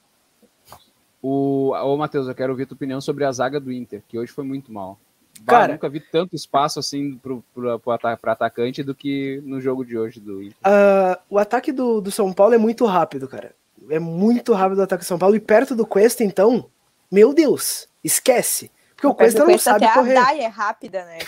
O, 1.22 1.70
ô, 1.70 1.96
Matheus, 1.96 2.28
eu 2.28 2.34
quero 2.34 2.52
ouvir 2.52 2.66
tua 2.66 2.74
opinião 2.74 3.00
sobre 3.00 3.24
a 3.24 3.32
zaga 3.32 3.58
do 3.58 3.72
Inter, 3.72 4.02
que 4.06 4.18
hoje 4.18 4.30
foi 4.30 4.44
muito 4.44 4.72
mal. 4.72 4.98
Cara, 5.46 5.72
nunca 5.72 5.88
vi 5.88 6.00
tanto 6.00 6.36
espaço 6.36 6.78
assim 6.78 7.16
pro, 7.16 7.42
pro, 7.52 7.80
pro 7.80 8.30
atacante 8.30 8.82
do 8.82 8.94
que 8.94 9.42
no 9.44 9.60
jogo 9.60 9.84
de 9.84 9.98
hoje 9.98 10.20
do 10.20 10.42
Inter. 10.42 10.56
Uh, 10.64 11.18
o 11.30 11.38
ataque 11.38 11.72
do, 11.72 12.00
do 12.00 12.10
São 12.10 12.32
Paulo 12.32 12.54
é 12.54 12.58
muito 12.58 12.84
rápido, 12.84 13.26
cara. 13.26 13.54
É 13.90 13.98
muito 13.98 14.52
rápido 14.52 14.78
o 14.78 14.82
ataque 14.82 15.04
do 15.04 15.06
São 15.06 15.18
Paulo. 15.18 15.34
E 15.34 15.40
perto 15.40 15.74
do 15.74 15.86
Cuesta, 15.86 16.22
então, 16.22 16.66
meu 17.10 17.34
Deus, 17.34 17.88
esquece. 18.02 18.70
Porque 18.94 19.06
o 19.06 19.14
Cuesta 19.14 19.44
não 19.44 19.58
sabe 19.58 19.92
correr. 19.92 20.16
A 20.16 20.36
é 20.36 20.46
rápida, 20.46 21.04
né? 21.04 21.18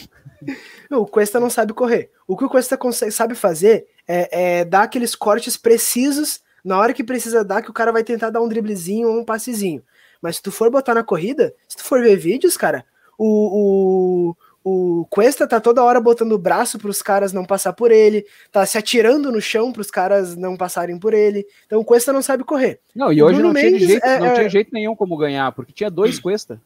o 0.92 1.06
Cuesta 1.06 1.40
não 1.40 1.50
sabe 1.50 1.72
correr. 1.72 2.10
O 2.26 2.36
que 2.36 2.44
o 2.44 2.48
Cuesta 2.48 2.76
consegue, 2.76 3.10
sabe 3.10 3.34
fazer 3.34 3.86
É, 4.12 4.60
é 4.60 4.64
dar 4.64 4.82
aqueles 4.82 5.14
cortes 5.14 5.56
precisos 5.56 6.40
na 6.64 6.78
hora 6.78 6.92
que 6.92 7.04
precisa 7.04 7.44
dar, 7.44 7.62
que 7.62 7.70
o 7.70 7.74
cara 7.74 7.92
vai 7.92 8.02
tentar 8.02 8.30
dar 8.30 8.40
um 8.40 8.48
driblezinho 8.48 9.08
ou 9.08 9.20
um 9.20 9.24
passezinho. 9.24 9.82
Mas 10.20 10.36
se 10.36 10.42
tu 10.42 10.50
for 10.50 10.70
botar 10.70 10.94
na 10.94 11.04
corrida, 11.04 11.54
se 11.68 11.76
tu 11.76 11.84
for 11.84 12.02
ver 12.02 12.16
vídeos, 12.16 12.56
cara, 12.56 12.84
o, 13.16 14.34
o, 14.64 15.00
o 15.00 15.06
Cuesta 15.06 15.46
tá 15.46 15.60
toda 15.60 15.82
hora 15.82 16.00
botando 16.00 16.32
o 16.32 16.38
braço 16.38 16.78
para 16.78 16.90
os 16.90 17.00
caras 17.00 17.32
não 17.32 17.44
passar 17.44 17.72
por 17.72 17.90
ele, 17.90 18.26
tá 18.50 18.66
se 18.66 18.76
atirando 18.76 19.32
no 19.32 19.40
chão 19.40 19.72
para 19.72 19.80
os 19.80 19.90
caras 19.90 20.36
não 20.36 20.56
passarem 20.56 20.98
por 20.98 21.14
ele. 21.14 21.46
Então 21.66 21.80
o 21.80 21.84
Cuesta 21.84 22.12
não 22.12 22.22
sabe 22.22 22.44
correr. 22.44 22.80
Não, 22.94 23.12
e 23.12 23.22
hoje 23.22 23.42
não, 23.42 23.54
tinha, 23.54 23.78
jeito, 23.78 24.04
é, 24.04 24.18
não 24.18 24.26
é... 24.26 24.34
tinha 24.34 24.48
jeito 24.48 24.70
nenhum 24.72 24.94
como 24.94 25.16
ganhar, 25.16 25.52
porque 25.52 25.72
tinha 25.72 25.90
dois 25.90 26.18
Cuesta. 26.18 26.60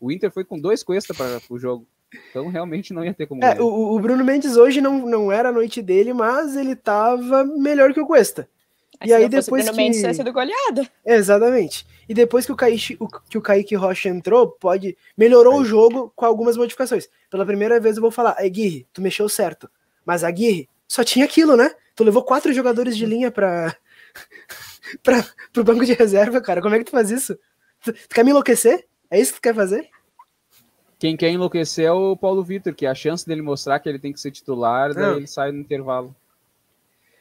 O 0.00 0.12
Inter 0.12 0.30
foi 0.30 0.44
com 0.44 0.58
dois 0.58 0.82
Cuesta 0.82 1.14
para 1.14 1.40
o 1.48 1.58
jogo. 1.58 1.86
Então 2.30 2.48
realmente 2.48 2.92
não 2.92 3.04
ia 3.04 3.12
ter 3.12 3.26
como. 3.26 3.44
É, 3.44 3.60
o, 3.60 3.94
o, 3.94 4.00
Bruno 4.00 4.24
Mendes 4.24 4.56
hoje 4.56 4.80
não, 4.80 5.06
não 5.06 5.30
era 5.30 5.50
a 5.50 5.52
noite 5.52 5.82
dele, 5.82 6.12
mas 6.12 6.56
ele 6.56 6.74
tava 6.74 7.44
melhor 7.44 7.92
que 7.92 8.00
o 8.00 8.06
Cuesta. 8.06 8.48
e 9.04 9.12
aí 9.12 9.28
depois 9.28 9.68
que... 9.68 9.76
Mendes 9.76 10.00
tinha 10.00 10.14
sido 10.14 10.32
goleada. 10.32 10.88
Exatamente. 11.04 11.86
E 12.08 12.14
depois 12.14 12.46
que 12.46 12.52
o, 12.52 12.56
Kaique, 12.56 12.96
o, 12.98 13.06
que 13.06 13.36
o 13.36 13.42
Kaique 13.42 13.74
Rocha 13.74 14.08
entrou, 14.08 14.48
pode 14.48 14.96
melhorou 15.16 15.60
o 15.60 15.64
jogo 15.64 16.10
com 16.16 16.24
algumas 16.24 16.56
modificações. 16.56 17.08
Pela 17.30 17.44
primeira 17.44 17.78
vez 17.78 17.96
eu 17.96 18.02
vou 18.02 18.10
falar, 18.10 18.36
Aguirre, 18.38 18.86
tu 18.92 19.02
mexeu 19.02 19.28
certo. 19.28 19.68
Mas 20.04 20.24
Aguirre, 20.24 20.68
só 20.86 21.04
tinha 21.04 21.26
aquilo, 21.26 21.56
né? 21.56 21.70
Tu 21.94 22.02
levou 22.02 22.22
quatro 22.22 22.52
jogadores 22.54 22.96
de 22.96 23.04
linha 23.04 23.30
para 23.30 23.76
para 25.02 25.22
pro 25.52 25.64
banco 25.64 25.84
de 25.84 25.92
reserva, 25.92 26.40
cara. 26.40 26.62
Como 26.62 26.74
é 26.74 26.78
que 26.78 26.84
tu 26.84 26.90
faz 26.90 27.10
isso? 27.10 27.38
Tu, 27.84 27.92
tu 27.92 28.14
quer 28.14 28.24
me 28.24 28.30
enlouquecer? 28.30 28.86
É 29.10 29.20
isso 29.20 29.34
que 29.34 29.40
tu 29.40 29.42
quer 29.42 29.54
fazer? 29.54 29.88
Quem 30.98 31.16
quer 31.16 31.30
enlouquecer 31.30 31.86
é 31.86 31.92
o 31.92 32.16
Paulo 32.16 32.42
Vitor, 32.42 32.74
que 32.74 32.84
é 32.84 32.88
a 32.88 32.94
chance 32.94 33.24
dele 33.24 33.40
mostrar 33.40 33.78
que 33.78 33.88
ele 33.88 34.00
tem 34.00 34.12
que 34.12 34.20
ser 34.20 34.32
titular, 34.32 34.92
daí 34.92 35.16
ele 35.16 35.26
sai 35.28 35.52
no 35.52 35.60
intervalo. 35.60 36.14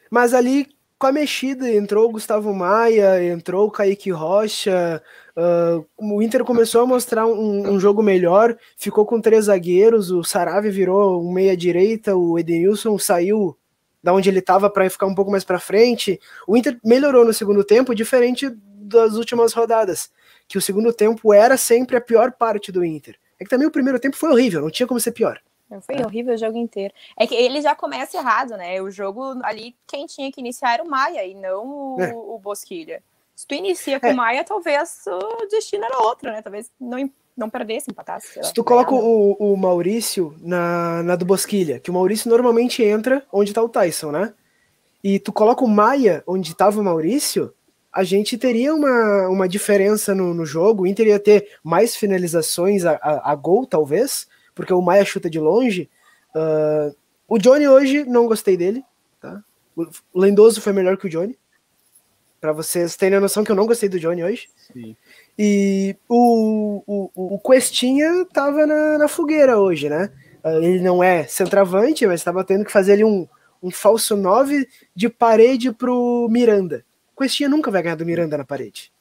Mas 0.10 0.34
ali, 0.34 0.68
com 0.98 1.06
a 1.06 1.12
mexida, 1.12 1.72
entrou 1.72 2.10
o 2.10 2.12
Gustavo 2.12 2.52
Maia, 2.56 3.24
entrou 3.32 3.68
o 3.68 3.72
Kaique 3.72 4.10
Rocha, 4.10 5.02
uh, 5.36 5.86
o 5.96 6.24
Inter 6.24 6.44
começou 6.44 6.82
a 6.82 6.88
mostrar 6.88 7.28
um, 7.28 7.74
um, 7.74 7.80
jogo 7.80 8.02
melhor, 8.02 8.58
ficou 8.76 9.06
com 9.06 9.22
três 9.22 9.46
zagueiros, 9.46 10.10
o 10.10 10.24
Sarave 10.24 10.72
virou 10.72 11.24
um 11.24 11.32
meia-direita, 11.32 12.16
o 12.16 12.40
Edenilson 12.40 12.98
saiu 12.98 13.56
da 14.02 14.12
onde 14.12 14.28
ele 14.28 14.40
estava 14.40 14.72
para 14.72 14.90
ficar 14.90 15.06
um 15.06 15.14
pouco 15.14 15.30
mais 15.30 15.44
para 15.44 15.60
frente. 15.60 16.20
O 16.48 16.58
Inter 16.58 16.80
melhorou 16.84 17.26
no 17.26 17.34
segundo 17.34 17.64
tempo, 17.64 17.94
diferente 17.94 18.50
das 18.50 19.16
últimas 19.16 19.54
rodadas, 19.54 20.10
que 20.48 20.58
o 20.58 20.62
segundo 20.62 20.92
tempo 20.92 21.32
era 21.32 21.58
sempre 21.58 21.96
a 21.96 22.02
pior 22.02 22.32
parte 22.32 22.72
do 22.72 22.84
Inter. 22.84 23.20
É 23.40 23.44
que 23.44 23.50
também 23.50 23.68
o 23.68 23.72
primeiro 23.72 24.00
tempo 24.00 24.16
foi 24.16 24.30
horrível, 24.30 24.62
não 24.62 24.72
tinha 24.72 24.88
como 24.88 25.00
ser 25.00 25.12
pior. 25.12 25.40
Foi 25.82 26.02
horrível 26.02 26.34
o 26.34 26.38
jogo 26.38 26.58
inteiro. 26.58 26.94
É 27.18 27.28
que 27.28 27.36
ele 27.36 27.62
já 27.62 27.76
começa 27.76 28.18
errado, 28.18 28.52
né? 28.52 28.82
O 28.82 28.90
jogo 28.90 29.38
ali, 29.44 29.76
quem 29.86 30.06
tinha 30.06 30.32
que 30.32 30.40
iniciar 30.40 30.76
era 30.76 30.84
o 30.84 30.90
Maia 30.90 31.26
e 31.26 31.36
não 31.36 31.96
o, 31.96 32.02
é. 32.02 32.14
o 32.14 32.40
Bosquilha. 32.40 33.04
Se 33.36 33.46
tu 33.46 33.54
inicia 33.54 34.00
com 34.00 34.08
é. 34.08 34.14
o 34.14 34.16
Maia, 34.16 34.44
talvez 34.44 35.04
o 35.06 35.46
destino 35.48 35.84
era 35.84 36.00
outro, 36.00 36.32
né? 36.32 36.42
Talvez 36.42 36.72
não, 36.80 37.10
não 37.36 37.50
perdesse, 37.50 37.92
empatasse. 37.92 38.42
Se 38.42 38.54
tu 38.54 38.64
coloca 38.64 38.96
o, 38.96 39.34
o 39.34 39.58
Maurício 39.58 40.34
na, 40.40 41.04
na 41.04 41.16
do 41.16 41.26
Bosquilha, 41.26 41.80
que 41.80 41.92
o 41.92 41.94
Maurício 41.94 42.30
normalmente 42.30 42.82
entra 42.82 43.24
onde 43.32 43.54
tá 43.54 43.62
o 43.62 43.70
Tyson, 43.70 44.12
né? 44.12 44.34
E 45.04 45.20
tu 45.20 45.34
coloca 45.34 45.64
o 45.64 45.68
Maia 45.68 46.24
onde 46.26 46.56
tava 46.56 46.80
o 46.80 46.84
Maurício, 46.84 47.54
a 47.98 48.04
gente 48.04 48.38
teria 48.38 48.76
uma, 48.76 49.28
uma 49.28 49.50
diferença 49.50 50.14
no, 50.14 50.32
no 50.32 50.46
jogo. 50.46 50.84
O 50.84 50.88
Inter 50.88 51.08
ia 51.08 51.20
ter 51.20 51.58
mais 51.64 51.96
finalizações 51.96 52.86
a, 52.86 52.92
a, 53.02 53.32
a 53.32 53.36
gol, 53.36 53.66
talvez, 53.66 54.28
porque 54.54 54.72
o 54.72 54.84
Maia 54.84 55.04
chuta 55.04 55.28
de 55.28 55.40
longe. 55.40 55.90
Uh, 56.30 56.96
o 57.28 57.40
Johnny 57.40 57.68
hoje, 57.68 58.04
não 58.04 58.28
gostei 58.28 58.56
dele. 58.56 58.86
Tá? 59.20 59.44
O 59.76 59.88
Lendoso 60.14 60.62
foi 60.62 60.74
melhor 60.74 60.96
que 60.96 61.08
o 61.08 61.10
Johnny. 61.10 61.36
Para 62.40 62.52
vocês 62.52 62.96
terem 62.96 63.18
a 63.18 63.22
noção 63.22 63.44
que 63.44 63.52
eu 63.52 63.56
não 63.56 63.66
gostei 63.66 63.90
do 63.90 64.00
Johnny 64.00 64.24
hoje. 64.24 64.48
Sim. 64.72 64.96
E 65.36 65.96
o, 66.08 66.84
o, 66.86 67.36
o 67.36 67.40
Questinha 67.40 68.28
tava 68.32 68.68
na, 68.68 69.00
na 69.00 69.08
fogueira 69.08 69.58
hoje, 69.58 69.90
né? 69.90 70.12
Uh, 70.44 70.62
ele 70.62 70.82
não 70.82 71.04
é 71.04 71.24
centroavante, 71.24 72.06
mas 72.06 72.20
estava 72.20 72.44
tendo 72.44 72.64
que 72.64 72.72
fazer 72.72 72.92
ali 72.92 73.04
um, 73.04 73.28
um 73.60 73.72
falso 73.72 74.16
9 74.16 74.68
de 74.96 75.10
parede 75.10 75.72
pro 75.72 76.28
Miranda. 76.30 76.86
Questinha 77.18 77.50
nunca 77.50 77.72
vai 77.72 77.82
ganhar 77.82 77.96
do 77.96 78.06
Miranda 78.06 78.38
na 78.38 78.46
parede. 78.46 78.92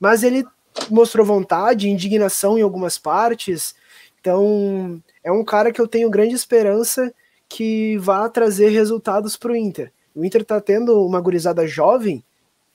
Mas 0.00 0.22
ele 0.22 0.44
mostrou 0.90 1.26
vontade, 1.26 1.88
indignação 1.88 2.58
em 2.58 2.62
algumas 2.62 2.98
partes. 2.98 3.74
Então, 4.20 5.02
é 5.22 5.30
um 5.30 5.44
cara 5.44 5.72
que 5.72 5.80
eu 5.80 5.88
tenho 5.88 6.10
grande 6.10 6.34
esperança 6.34 7.12
que 7.48 7.96
vá 7.98 8.28
trazer 8.28 8.68
resultados 8.70 9.36
para 9.36 9.52
o 9.52 9.56
Inter. 9.56 9.92
O 10.14 10.24
Inter 10.24 10.42
está 10.42 10.60
tendo 10.60 11.04
uma 11.06 11.20
gurizada 11.20 11.66
jovem 11.66 12.24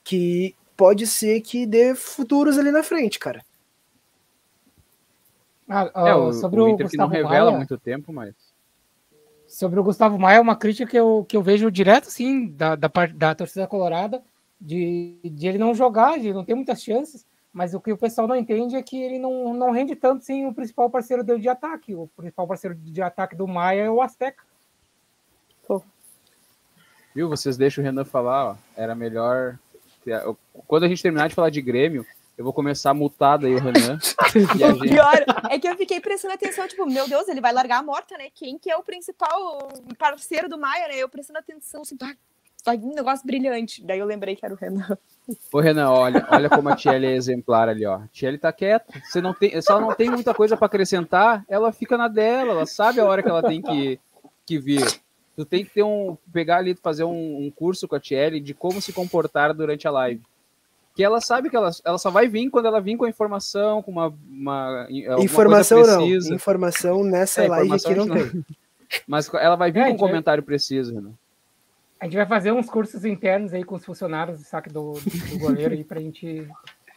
que 0.04 0.56
pode 0.76 1.08
ser 1.08 1.42
que 1.42 1.66
dê 1.66 1.96
futuros 1.96 2.58
ali 2.58 2.72
na 2.72 2.84
frente, 2.84 3.20
cara. 3.20 3.44
Ah, 5.68 5.86
uh, 5.96 6.08
é, 6.08 6.16
o, 6.16 6.34
sobre 6.34 6.60
o, 6.60 6.68
Inter 6.68 6.90
que 6.90 6.98
não 6.98 7.08
revela 7.08 7.52
Maia, 7.52 7.58
muito 7.58 7.78
tempo, 7.78 8.12
mas 8.12 8.34
sobre 9.48 9.80
o 9.80 9.84
Gustavo 9.84 10.18
Maia, 10.20 10.38
é 10.38 10.42
uma 10.42 10.56
crítica 10.56 10.90
que 10.90 10.98
eu, 10.98 11.26
que 11.28 11.38
eu 11.38 11.42
vejo 11.42 11.72
direto, 11.72 12.10
sim, 12.10 12.48
da, 12.48 12.76
da, 12.76 12.90
da 13.14 13.36
torcida 13.36 13.68
colorada, 13.68 14.22
de, 14.64 15.20
de 15.26 15.48
ele 15.48 15.58
não 15.58 15.76
jogar, 15.76 16.18
de 16.18 16.34
não 16.34 16.46
ter 16.46 16.56
muitas 16.56 16.82
chances, 16.82 17.26
mas 17.52 17.74
o 17.74 17.82
que 17.82 17.92
o 17.92 17.98
pessoal 17.98 18.28
não 18.28 18.36
entende 18.36 18.78
é 18.78 18.82
que 18.82 19.00
ele 19.00 19.20
não, 19.20 19.54
não 19.54 19.72
rende 19.72 19.94
tanto 19.94 20.24
sem 20.24 20.48
o 20.48 20.54
principal 20.54 20.90
parceiro 20.90 21.24
dele 21.24 21.42
de 21.42 21.50
ataque. 21.50 21.94
O 21.94 22.08
principal 22.08 22.48
parceiro 22.48 22.76
de 22.76 23.02
ataque 23.02 23.36
do 23.36 23.48
Maia 23.48 23.84
é 23.84 23.92
o 23.92 24.02
Azteca. 24.02 24.42
Pô. 25.68 25.84
Viu? 27.14 27.30
Vocês 27.30 27.58
deixam 27.58 27.84
o 27.84 27.86
Renan 27.86 28.06
falar, 28.06 28.52
ó. 28.52 28.56
Era 28.76 28.96
melhor. 28.96 29.60
Quando 30.66 30.86
a 30.86 30.88
gente 30.88 31.04
terminar 31.04 31.28
de 31.28 31.36
falar 31.36 31.50
de 31.50 31.62
Grêmio, 31.62 32.06
eu 32.38 32.44
vou 32.44 32.54
começar 32.54 32.94
multado 32.94 33.46
aí 33.46 33.54
o 33.54 33.60
Renan. 33.60 34.00
e 34.58 34.64
a 34.64 34.72
gente... 34.72 34.90
Pior 34.90 35.26
é 35.52 35.60
que 35.60 35.68
eu 35.68 35.76
fiquei 35.76 36.00
prestando 36.00 36.34
atenção, 36.34 36.68
tipo, 36.68 36.86
meu 36.86 37.08
Deus, 37.08 37.28
ele 37.28 37.42
vai 37.42 37.54
largar 37.54 37.80
a 37.80 37.84
morta, 37.84 38.18
né? 38.18 38.30
Quem 38.34 38.58
que 38.58 38.72
é 38.72 38.78
o 38.78 38.84
principal 38.84 39.68
parceiro 40.00 40.50
do 40.50 40.58
Maia, 40.58 40.88
né? 40.88 40.96
Eu 40.96 41.10
prestando 41.10 41.38
atenção, 41.38 41.82
assim, 41.82 41.98
vai 42.66 42.78
um 42.78 42.94
negócio 42.94 43.26
brilhante. 43.26 43.84
Daí 43.84 44.00
eu 44.00 44.06
lembrei 44.06 44.36
que 44.36 44.46
era 44.46 44.54
o 44.54 44.58
Renan. 44.58 44.98
Ô, 45.52 45.60
Renan, 45.60 45.90
olha, 45.90 46.28
olha 46.30 46.50
como 46.50 46.70
a 46.70 46.76
Tiele 46.76 47.08
é 47.08 47.16
exemplar 47.16 47.70
ali, 47.70 47.86
ó. 47.86 47.96
A 47.96 48.08
Tiele 48.12 48.38
tá 48.38 48.52
quieta. 48.52 48.94
Você 49.04 49.22
não 49.22 49.34
tem, 49.34 49.62
se 49.62 49.72
ela 49.72 49.82
não 49.82 49.94
tem 49.94 50.10
muita 50.10 50.34
coisa 50.34 50.56
para 50.58 50.66
acrescentar, 50.66 51.46
ela 51.48 51.72
fica 51.72 51.98
na 51.98 52.08
dela, 52.08 52.52
ela 52.52 52.66
sabe 52.66 53.00
a 53.00 53.06
hora 53.06 53.22
que 53.22 53.30
ela 53.30 53.42
tem 53.42 53.62
que, 53.62 54.00
que 54.46 54.58
vir. 54.58 54.86
Tu 55.36 55.46
tem 55.46 55.64
que 55.66 55.72
ter 55.72 55.84
um. 55.84 56.18
pegar 56.32 56.58
ali, 56.58 56.76
fazer 56.76 57.04
um, 57.04 57.46
um 57.46 57.52
curso 57.52 57.88
com 57.88 57.96
a 57.96 58.00
Tiele 58.00 58.40
de 58.40 58.54
como 58.54 58.82
se 58.82 58.94
comportar 58.94 59.54
durante 59.54 59.88
a 59.88 59.92
live. 59.92 60.22
Que 60.96 61.04
ela 61.04 61.20
sabe 61.20 61.50
que 61.50 61.56
ela, 61.56 61.72
ela 61.84 61.98
só 61.98 62.12
vai 62.12 62.28
vir 62.28 62.52
quando 62.52 62.68
ela 62.68 62.80
vir 62.80 62.96
com 62.98 63.06
a 63.06 63.10
informação, 63.10 63.82
com 63.82 63.92
uma. 63.92 64.14
uma 64.30 64.88
informação 65.20 65.82
não. 65.88 66.08
Informação 66.08 67.04
nessa 67.04 67.44
é, 67.44 67.48
live 67.48 67.74
aqui 67.74 67.96
não, 67.96 68.06
não 68.06 68.16
tem. 68.16 68.46
Mas 69.08 69.34
ela 69.34 69.56
vai 69.56 69.72
vir 69.72 69.80
é, 69.80 69.88
com 69.88 69.96
um 69.96 69.98
comentário 69.98 70.44
preciso, 70.44 70.94
Renan. 70.94 71.14
A 72.04 72.06
gente 72.06 72.18
vai 72.18 72.26
fazer 72.26 72.52
uns 72.52 72.70
cursos 72.70 73.06
internos 73.06 73.54
aí 73.54 73.64
com 73.64 73.76
os 73.76 73.86
funcionários 73.86 74.38
do 74.38 74.44
saque 74.44 74.68
do, 74.68 74.92
do 74.92 75.40
goleiro 75.40 75.74
aí 75.74 75.86
pra 75.86 76.02
gente. 76.02 76.46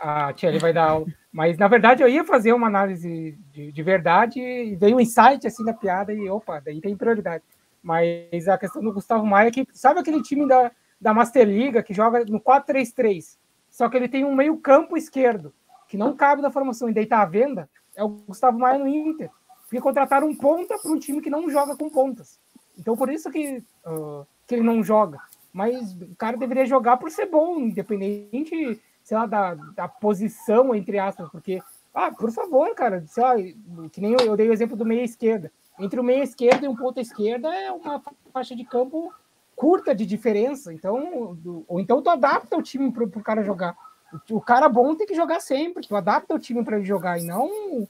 A 0.01 0.33
Tia 0.33 0.59
vai 0.59 0.73
dar 0.73 0.91
aula. 0.91 1.07
Mas 1.31 1.57
na 1.57 1.69
verdade 1.69 2.03
eu 2.03 2.09
ia 2.09 2.25
fazer 2.25 2.53
uma 2.53 2.67
análise 2.67 3.39
de, 3.53 3.71
de 3.71 3.83
verdade 3.85 4.41
e 4.41 4.75
veio 4.75 4.97
um 4.97 5.01
insight 5.01 5.47
assim 5.47 5.65
da 5.65 5.73
piada 5.73 6.13
e 6.13 6.29
opa, 6.29 6.59
daí 6.59 6.81
tem 6.81 6.97
prioridade. 6.97 7.45
Mas 7.81 8.49
a 8.49 8.59
questão 8.59 8.83
do 8.83 8.93
Gustavo 8.93 9.25
Maia 9.25 9.47
é 9.47 9.53
que 9.53 9.65
sabe 9.73 10.01
aquele 10.01 10.21
time 10.25 10.45
da, 10.45 10.73
da 11.01 11.15
Master 11.15 11.47
Liga 11.47 11.85
que 11.85 11.95
joga 11.95 12.25
no 12.25 12.41
4-3-3, 12.41 13.39
só 13.71 13.89
que 13.89 13.97
ele 13.97 14.09
tem 14.09 14.25
um 14.25 14.35
meio-campo 14.35 14.97
esquerdo 14.97 15.55
que 15.87 15.97
não 15.97 16.17
cabe 16.17 16.43
na 16.43 16.51
formação 16.51 16.91
e 16.91 16.93
daí 16.93 17.07
tá 17.07 17.23
à 17.23 17.27
venda, 17.27 17.71
é 17.95 18.03
o 18.03 18.09
Gustavo 18.09 18.59
Maia 18.59 18.81
no 18.81 18.89
Inter. 18.89 19.31
Porque 19.63 19.81
contrataram 19.81 20.27
um 20.27 20.35
ponta 20.35 20.77
para 20.77 20.91
um 20.91 20.99
time 20.99 21.23
que 21.23 21.31
não 21.31 21.49
joga 21.49 21.77
com 21.77 21.89
pontas. 21.89 22.41
Então 22.79 22.97
por 22.97 23.11
isso 23.11 23.31
que 23.31 23.63
uh, 23.87 24.27
que 24.47 24.55
ele 24.55 24.63
não 24.63 24.83
joga. 24.83 25.19
Mas 25.53 25.93
o 25.95 26.15
cara 26.17 26.37
deveria 26.37 26.67
jogar 26.67 26.97
por 26.99 27.11
ser 27.11 27.27
bom, 27.27 27.59
independente, 27.59 28.81
sei 29.03 29.17
lá, 29.17 29.27
da, 29.27 29.55
da 29.55 29.89
posição, 29.89 30.75
entre 30.75 30.99
aspas, 30.99 31.31
porque, 31.31 31.63
ah, 31.95 32.11
por 32.13 32.31
favor, 32.31 32.75
cara, 32.75 33.05
sei 33.07 33.23
lá, 33.23 33.35
que 33.91 34.01
nem 34.01 34.13
eu, 34.13 34.21
eu 34.21 34.37
dei 34.37 34.49
o 34.49 34.53
exemplo 34.53 34.77
do 34.77 34.85
meia 34.85 35.03
esquerda. 35.03 35.51
Entre 35.79 35.99
o 35.99 36.05
meia 36.05 36.23
esquerda 36.23 36.67
e 36.67 36.69
um 36.69 36.77
ponto 36.77 37.01
esquerda 37.01 37.55
é 37.55 37.71
uma 37.73 38.03
faixa 38.33 38.55
de 38.55 38.65
campo 38.65 39.13
curta 39.55 39.95
de 39.95 40.05
diferença. 40.05 40.73
Então, 40.73 41.39
ou 41.67 41.81
então 41.81 42.03
tu 42.03 42.11
adapta 42.11 42.57
o 42.57 42.63
time 42.63 42.93
para 42.93 43.05
o 43.05 43.23
cara 43.23 43.43
jogar. 43.43 43.75
O 44.31 44.41
cara 44.41 44.69
bom 44.69 44.95
tem 44.95 45.07
que 45.07 45.15
jogar 45.15 45.41
sempre, 45.41 45.87
tu 45.87 45.97
adapta 45.97 46.35
o 46.35 46.39
time 46.39 46.63
para 46.63 46.77
ele 46.77 46.85
jogar 46.85 47.19
e 47.19 47.25
não 47.25 47.89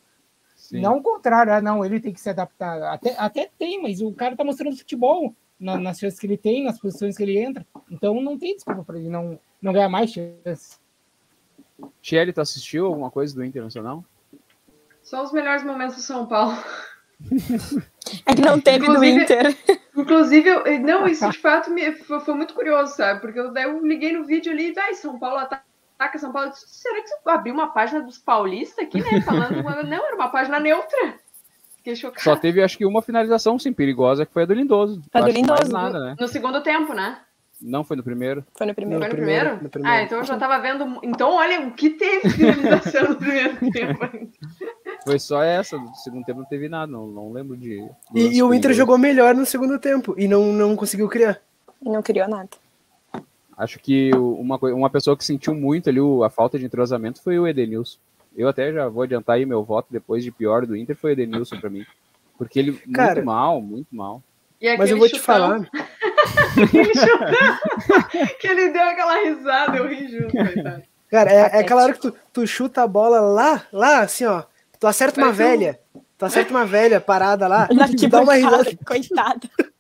Sim. 0.69 0.81
não 0.81 0.99
o 0.99 1.03
contrário, 1.03 1.53
ah, 1.53 1.61
não, 1.61 1.85
ele 1.85 2.01
tem 2.01 2.13
que 2.13 2.21
se 2.21 2.29
adaptar. 2.29 2.83
Até, 2.93 3.15
até 3.17 3.51
tem, 3.57 3.81
mas 3.81 4.01
o 4.01 4.13
cara 4.13 4.37
tá 4.37 4.43
mostrando 4.43 4.77
futebol 4.77 5.33
na, 5.61 5.79
nas 5.79 5.99
chances 5.99 6.19
que 6.19 6.27
ele 6.27 6.37
tem, 6.37 6.65
nas 6.65 6.79
posições 6.79 7.17
que 7.17 7.23
ele 7.23 7.39
entra. 7.39 7.65
Então 7.91 8.21
não 8.21 8.37
tem 8.37 8.57
desculpa 8.57 8.83
para 8.83 8.99
ele 8.99 9.09
não, 9.09 9.39
não 9.63 9.73
ganhar 9.73 9.89
mais 9.89 10.11
chances. 10.11 10.81
Thierry, 12.03 12.33
tu 12.33 12.41
assistiu 12.41 12.87
alguma 12.87 13.11
coisa 13.11 13.35
do 13.35 13.45
Internacional? 13.45 14.05
Só 15.03 15.23
os 15.23 15.33
melhores 15.33 15.63
momentos 15.63 15.97
do 15.97 16.03
São 16.03 16.27
Paulo. 16.27 16.57
É 18.25 18.35
que 18.35 18.43
não 18.43 18.61
teve 18.61 18.87
Inclusive, 18.87 19.17
do 19.17 19.23
Inter. 19.23 19.57
Inclusive, 19.97 20.49
eu, 20.49 20.81
não, 20.81 21.07
isso 21.07 21.29
de 21.31 21.39
fato 21.39 21.71
me, 21.71 21.93
foi, 21.93 22.21
foi, 22.21 22.35
muito 22.35 22.55
curioso, 22.55 22.95
sabe? 22.95 23.21
Porque 23.21 23.39
eu, 23.39 23.55
eu 23.55 23.87
liguei 23.87 24.13
no 24.13 24.25
vídeo 24.25 24.53
ali 24.53 24.69
e 24.69 24.73
vai, 24.73 24.95
São 24.95 25.19
Paulo 25.19 25.39
ataca 25.39 25.66
São 26.19 26.33
Paulo. 26.33 26.51
Disse, 26.51 26.67
Será 26.69 27.03
que 27.03 27.09
você 27.09 27.17
abriu 27.27 27.55
uma 27.55 27.69
página 27.69 28.01
dos 28.03 28.19
paulistas 28.19 28.85
aqui, 28.85 29.01
né? 29.01 29.21
Falando, 29.21 29.63
não, 29.89 30.07
era 30.07 30.15
uma 30.15 30.29
página 30.29 30.61
neutra. 30.61 31.15
Só 32.17 32.35
teve, 32.35 32.63
acho 32.63 32.77
que, 32.77 32.85
uma 32.85 33.01
finalização, 33.01 33.59
sim, 33.59 33.73
perigosa, 33.73 34.27
que 34.27 34.33
foi 34.33 34.43
a 34.43 34.47
do 34.47 34.55
Lindoso. 34.55 35.01
A 35.13 35.21
do 35.21 35.31
Lindoso. 35.31 35.73
Nada, 35.73 36.01
né? 36.01 36.17
No 36.19 36.27
segundo 36.27 36.61
tempo, 36.61 36.93
né? 36.93 37.19
Não 37.61 37.85
foi 37.85 37.97
no 37.97 38.03
primeiro? 38.03 38.45
Foi 38.57 38.67
no 38.67 38.75
primeiro. 38.75 39.01
Foi 39.01 39.09
no 39.09 39.17
primeiro? 39.17 39.63
No 39.63 39.71
primeiro? 39.71 39.99
Ah, 39.99 40.03
então 40.03 40.19
eu 40.19 40.25
já 40.25 40.37
tava 40.37 40.59
vendo. 40.59 40.99
Então, 41.03 41.31
olha, 41.33 41.61
o 41.61 41.73
que 41.73 41.91
teve 41.91 42.29
finalização 42.29 43.11
no 43.11 43.17
primeiro 43.17 43.57
tempo. 43.73 44.29
Foi 45.05 45.19
só 45.19 45.43
essa, 45.43 45.79
no 45.79 45.95
segundo 45.95 46.25
tempo 46.25 46.41
não 46.41 46.47
teve 46.47 46.69
nada, 46.69 46.91
não, 46.91 47.07
não 47.07 47.33
lembro 47.33 47.57
de. 47.57 47.89
E, 48.15 48.37
e 48.37 48.43
o 48.43 48.53
Inter 48.53 48.73
jogou 48.73 48.99
melhor 48.99 49.35
no 49.35 49.47
segundo 49.47 49.79
tempo 49.79 50.15
e 50.19 50.29
não, 50.29 50.53
não 50.53 50.77
conseguiu 50.77 51.09
criar. 51.09 51.41
E 51.81 51.89
não 51.89 52.03
criou 52.03 52.29
nada. 52.29 52.51
Acho 53.57 53.79
que 53.79 54.11
uma, 54.15 54.59
uma 54.59 54.91
pessoa 54.91 55.17
que 55.17 55.25
sentiu 55.25 55.55
muito 55.55 55.89
ali 55.89 56.01
a 56.25 56.29
falta 56.29 56.59
de 56.59 56.67
entrosamento 56.67 57.23
foi 57.23 57.39
o 57.39 57.47
Edenilson. 57.47 57.99
Eu 58.37 58.49
até 58.49 58.71
já 58.71 58.87
vou 58.89 59.03
adiantar 59.03 59.37
aí 59.37 59.47
meu 59.47 59.65
voto 59.65 59.89
depois 59.91 60.23
de 60.23 60.31
pior 60.31 60.67
do 60.67 60.77
Inter 60.77 60.95
foi 60.95 61.11
o 61.11 61.15
Edenilson 61.15 61.59
para 61.59 61.71
mim. 61.71 61.87
Porque 62.37 62.59
ele 62.59 62.73
Cara, 62.93 63.15
muito 63.15 63.27
mal, 63.27 63.63
muito 63.63 63.97
mal. 63.97 64.23
Mas 64.79 64.91
eu 64.91 64.99
vou 64.99 65.09
chutão... 65.09 65.21
te 65.21 65.25
falar. 65.25 65.67
que 68.39 68.47
ele 68.47 68.71
deu 68.71 68.83
aquela 68.83 69.23
risada, 69.23 69.79
eu 69.79 69.89
ri 69.89 70.09
junto, 70.09 70.35
Cara, 71.11 71.31
é, 71.31 71.37
é 71.37 71.61
aquela 71.61 71.85
hora 71.85 71.93
que 71.93 72.01
tu, 72.01 72.15
tu 72.33 72.47
chuta 72.47 72.83
a 72.83 72.87
bola 72.87 73.21
lá, 73.21 73.63
lá, 73.73 74.01
assim, 74.01 74.25
ó. 74.25 74.43
Tu 74.79 74.87
acerta 74.87 75.21
uma 75.21 75.33
velha. 75.33 75.79
Tu 76.19 76.25
acerta 76.25 76.51
uma 76.51 76.67
velha 76.67 77.01
parada 77.01 77.47
lá. 77.47 77.69
Que 77.99 78.07
dá 78.07 78.21
uma 78.21 78.35
risada. 78.35 78.77
Coitada. 78.85 79.49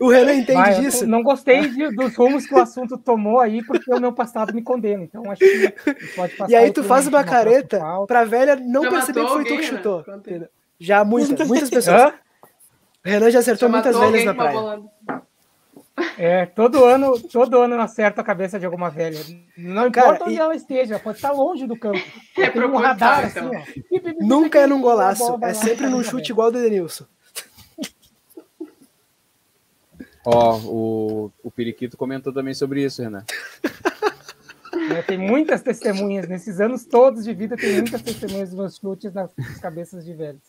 o 0.00 0.08
Renan 0.08 0.34
entende 0.34 0.58
Vai, 0.58 0.80
disso. 0.80 1.06
Não 1.06 1.22
gostei 1.22 1.68
de, 1.68 1.94
dos 1.94 2.14
rumos 2.16 2.46
que 2.46 2.54
o 2.54 2.60
assunto 2.60 2.96
tomou 2.98 3.40
aí, 3.40 3.64
porque 3.64 3.92
o 3.92 4.00
meu 4.00 4.12
passado 4.12 4.54
me 4.54 4.62
condena. 4.62 5.02
Então 5.02 5.30
acho 5.30 5.40
que 5.40 5.70
pode 6.14 6.36
passar. 6.36 6.50
E 6.50 6.54
aí 6.54 6.72
tu 6.72 6.84
faz 6.84 7.06
uma 7.06 7.24
careta 7.24 7.80
pra 8.06 8.24
velha 8.24 8.56
não 8.56 8.84
já 8.84 8.90
perceber 8.90 9.24
que 9.24 9.30
foi 9.30 9.44
tu 9.44 9.56
que 9.56 9.62
chutou. 9.62 10.04
Já 10.78 11.04
muitas, 11.04 11.48
muitas 11.48 11.70
pessoas. 11.70 12.00
Hã? 12.00 12.14
Renan 13.04 13.30
já 13.30 13.40
acertou 13.40 13.68
já 13.68 13.72
muitas 13.72 13.98
velhas 13.98 14.24
na 14.24 14.34
praia. 14.34 14.82
É, 16.16 16.46
todo 16.46 16.84
ano, 16.84 17.18
todo 17.20 17.60
ano 17.60 17.80
acerta 17.80 18.20
a 18.20 18.24
cabeça 18.24 18.58
de 18.58 18.64
alguma 18.64 18.90
velha. 18.90 19.20
Não 19.56 19.88
importa 19.88 20.18
Cara, 20.18 20.24
onde 20.24 20.34
e... 20.34 20.38
ela 20.38 20.54
esteja, 20.54 20.98
pode 20.98 21.18
estar 21.18 21.32
longe 21.32 21.66
do 21.66 21.78
campo. 21.78 22.00
É 22.38 22.66
um 22.66 22.76
radar 22.76 23.28
então. 23.28 23.50
assim, 23.52 23.78
ó. 23.90 24.14
Nunca 24.20 24.58
é 24.60 24.66
num 24.66 24.80
golaço, 24.80 25.38
é 25.42 25.52
sempre 25.52 25.86
num 25.86 26.02
chute 26.02 26.32
igual 26.32 26.50
do 26.50 26.58
Edenilson. 26.58 27.04
Ó, 30.24 30.58
o, 30.58 31.32
o 31.42 31.50
Periquito 31.50 31.96
comentou 31.96 32.32
também 32.32 32.54
sobre 32.54 32.84
isso, 32.84 33.02
Renan. 33.02 33.24
Tem 35.06 35.18
muitas 35.18 35.62
testemunhas, 35.62 36.28
nesses 36.28 36.60
anos 36.60 36.84
todos 36.84 37.24
de 37.24 37.34
vida, 37.34 37.56
tem 37.56 37.76
muitas 37.76 38.02
testemunhas 38.02 38.50
dos 38.50 38.58
meus 38.58 38.76
chutes 38.76 39.12
nas 39.12 39.30
cabeças 39.60 40.04
de 40.04 40.14
velhos. 40.14 40.40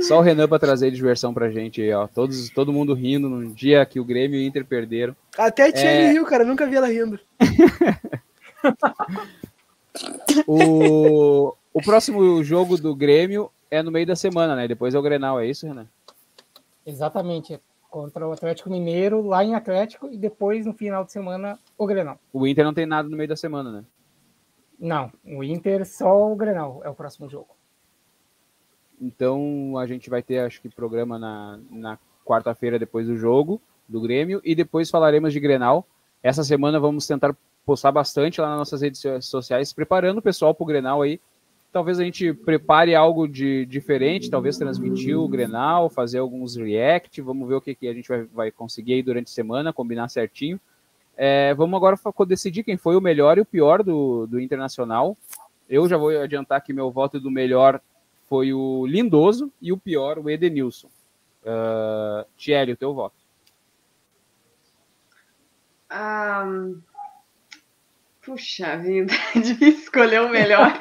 Só 0.00 0.18
o 0.18 0.22
Renan 0.22 0.48
para 0.48 0.58
trazer 0.58 0.90
diversão 0.90 1.34
pra 1.34 1.50
gente 1.50 1.82
aí, 1.82 1.92
ó. 1.92 2.06
Todos, 2.06 2.48
todo 2.50 2.72
mundo 2.72 2.94
rindo 2.94 3.28
no 3.28 3.52
dia 3.52 3.84
que 3.84 4.00
o 4.00 4.04
Grêmio 4.04 4.38
e 4.38 4.44
o 4.44 4.46
Inter 4.46 4.64
perderam. 4.64 5.14
Até 5.36 5.68
a 5.68 5.72
Tia 5.72 5.90
é... 5.90 6.12
riu, 6.12 6.24
cara. 6.24 6.44
Nunca 6.44 6.66
vi 6.66 6.76
ela 6.76 6.86
rindo. 6.86 7.20
o, 10.46 11.54
o 11.72 11.82
próximo 11.82 12.42
jogo 12.42 12.78
do 12.78 12.94
Grêmio 12.94 13.50
é 13.70 13.82
no 13.82 13.90
meio 13.90 14.06
da 14.06 14.16
semana, 14.16 14.56
né? 14.56 14.66
Depois 14.66 14.94
é 14.94 14.98
o 14.98 15.02
Grenal, 15.02 15.38
é 15.38 15.46
isso, 15.46 15.66
Renan? 15.66 15.86
Exatamente. 16.86 17.60
Contra 17.90 18.26
o 18.26 18.32
Atlético 18.32 18.70
Mineiro, 18.70 19.20
lá 19.20 19.44
em 19.44 19.54
Atlético, 19.54 20.08
e 20.08 20.16
depois, 20.16 20.64
no 20.64 20.72
final 20.72 21.04
de 21.04 21.10
semana, 21.10 21.58
o 21.76 21.86
Grenal. 21.86 22.18
O 22.32 22.46
Inter 22.46 22.64
não 22.64 22.72
tem 22.72 22.86
nada 22.86 23.08
no 23.08 23.16
meio 23.16 23.28
da 23.28 23.36
semana, 23.36 23.72
né? 23.72 23.84
Não, 24.78 25.12
o 25.24 25.44
Inter 25.44 25.84
só 25.84 26.32
o 26.32 26.36
Grenal 26.36 26.80
é 26.84 26.88
o 26.88 26.94
próximo 26.94 27.28
jogo. 27.28 27.48
Então 29.00 29.76
a 29.76 29.86
gente 29.86 30.08
vai 30.08 30.22
ter, 30.22 30.38
acho 30.38 30.60
que, 30.62 30.68
programa 30.68 31.18
na, 31.18 31.58
na 31.70 31.98
quarta-feira 32.24 32.78
depois 32.78 33.06
do 33.06 33.16
jogo 33.16 33.60
do 33.88 34.00
Grêmio 34.00 34.40
e 34.44 34.54
depois 34.54 34.88
falaremos 34.88 35.32
de 35.32 35.40
Grenal. 35.40 35.86
Essa 36.22 36.44
semana 36.44 36.78
vamos 36.78 37.06
tentar 37.06 37.34
postar 37.66 37.92
bastante 37.92 38.40
lá 38.40 38.48
nas 38.50 38.58
nossas 38.58 38.82
redes 38.82 39.02
sociais, 39.22 39.72
preparando 39.72 40.18
o 40.18 40.22
pessoal 40.22 40.54
para 40.54 40.64
o 40.64 40.66
Grenal 40.66 41.02
aí. 41.02 41.20
Talvez 41.72 42.00
a 42.00 42.04
gente 42.04 42.32
prepare 42.34 42.94
algo 42.96 43.28
de 43.28 43.64
diferente, 43.66 44.28
talvez 44.28 44.58
transmitir 44.58 45.16
o 45.16 45.28
Grenal, 45.28 45.88
fazer 45.88 46.18
alguns 46.18 46.56
react, 46.56 47.20
vamos 47.20 47.48
ver 47.48 47.54
o 47.54 47.60
que, 47.60 47.76
que 47.76 47.86
a 47.86 47.94
gente 47.94 48.08
vai, 48.08 48.24
vai 48.24 48.50
conseguir 48.50 48.94
aí 48.94 49.02
durante 49.02 49.28
a 49.28 49.34
semana, 49.34 49.72
combinar 49.72 50.08
certinho. 50.08 50.58
É, 51.16 51.54
vamos 51.54 51.76
agora 51.76 51.98
decidir 52.26 52.64
quem 52.64 52.76
foi 52.76 52.96
o 52.96 53.00
melhor 53.00 53.38
e 53.38 53.42
o 53.42 53.46
pior 53.46 53.84
do, 53.84 54.26
do 54.26 54.40
Internacional. 54.40 55.16
Eu 55.68 55.88
já 55.88 55.96
vou 55.96 56.10
adiantar 56.18 56.60
que 56.60 56.72
meu 56.72 56.90
voto 56.90 57.20
do 57.20 57.30
melhor 57.30 57.80
foi 58.28 58.52
o 58.52 58.86
Lindoso 58.86 59.52
e 59.62 59.72
o 59.72 59.76
pior, 59.76 60.18
o 60.18 60.28
Edenilson. 60.28 60.88
Uh, 61.42 62.24
Thierry, 62.36 62.72
o 62.72 62.76
teu 62.76 62.92
voto. 62.92 63.16
Um, 65.92 66.80
puxa 68.24 68.76
vida, 68.76 69.12
é 69.34 69.40
difícil 69.40 69.82
escolher 69.82 70.20
o 70.20 70.28
melhor. 70.28 70.76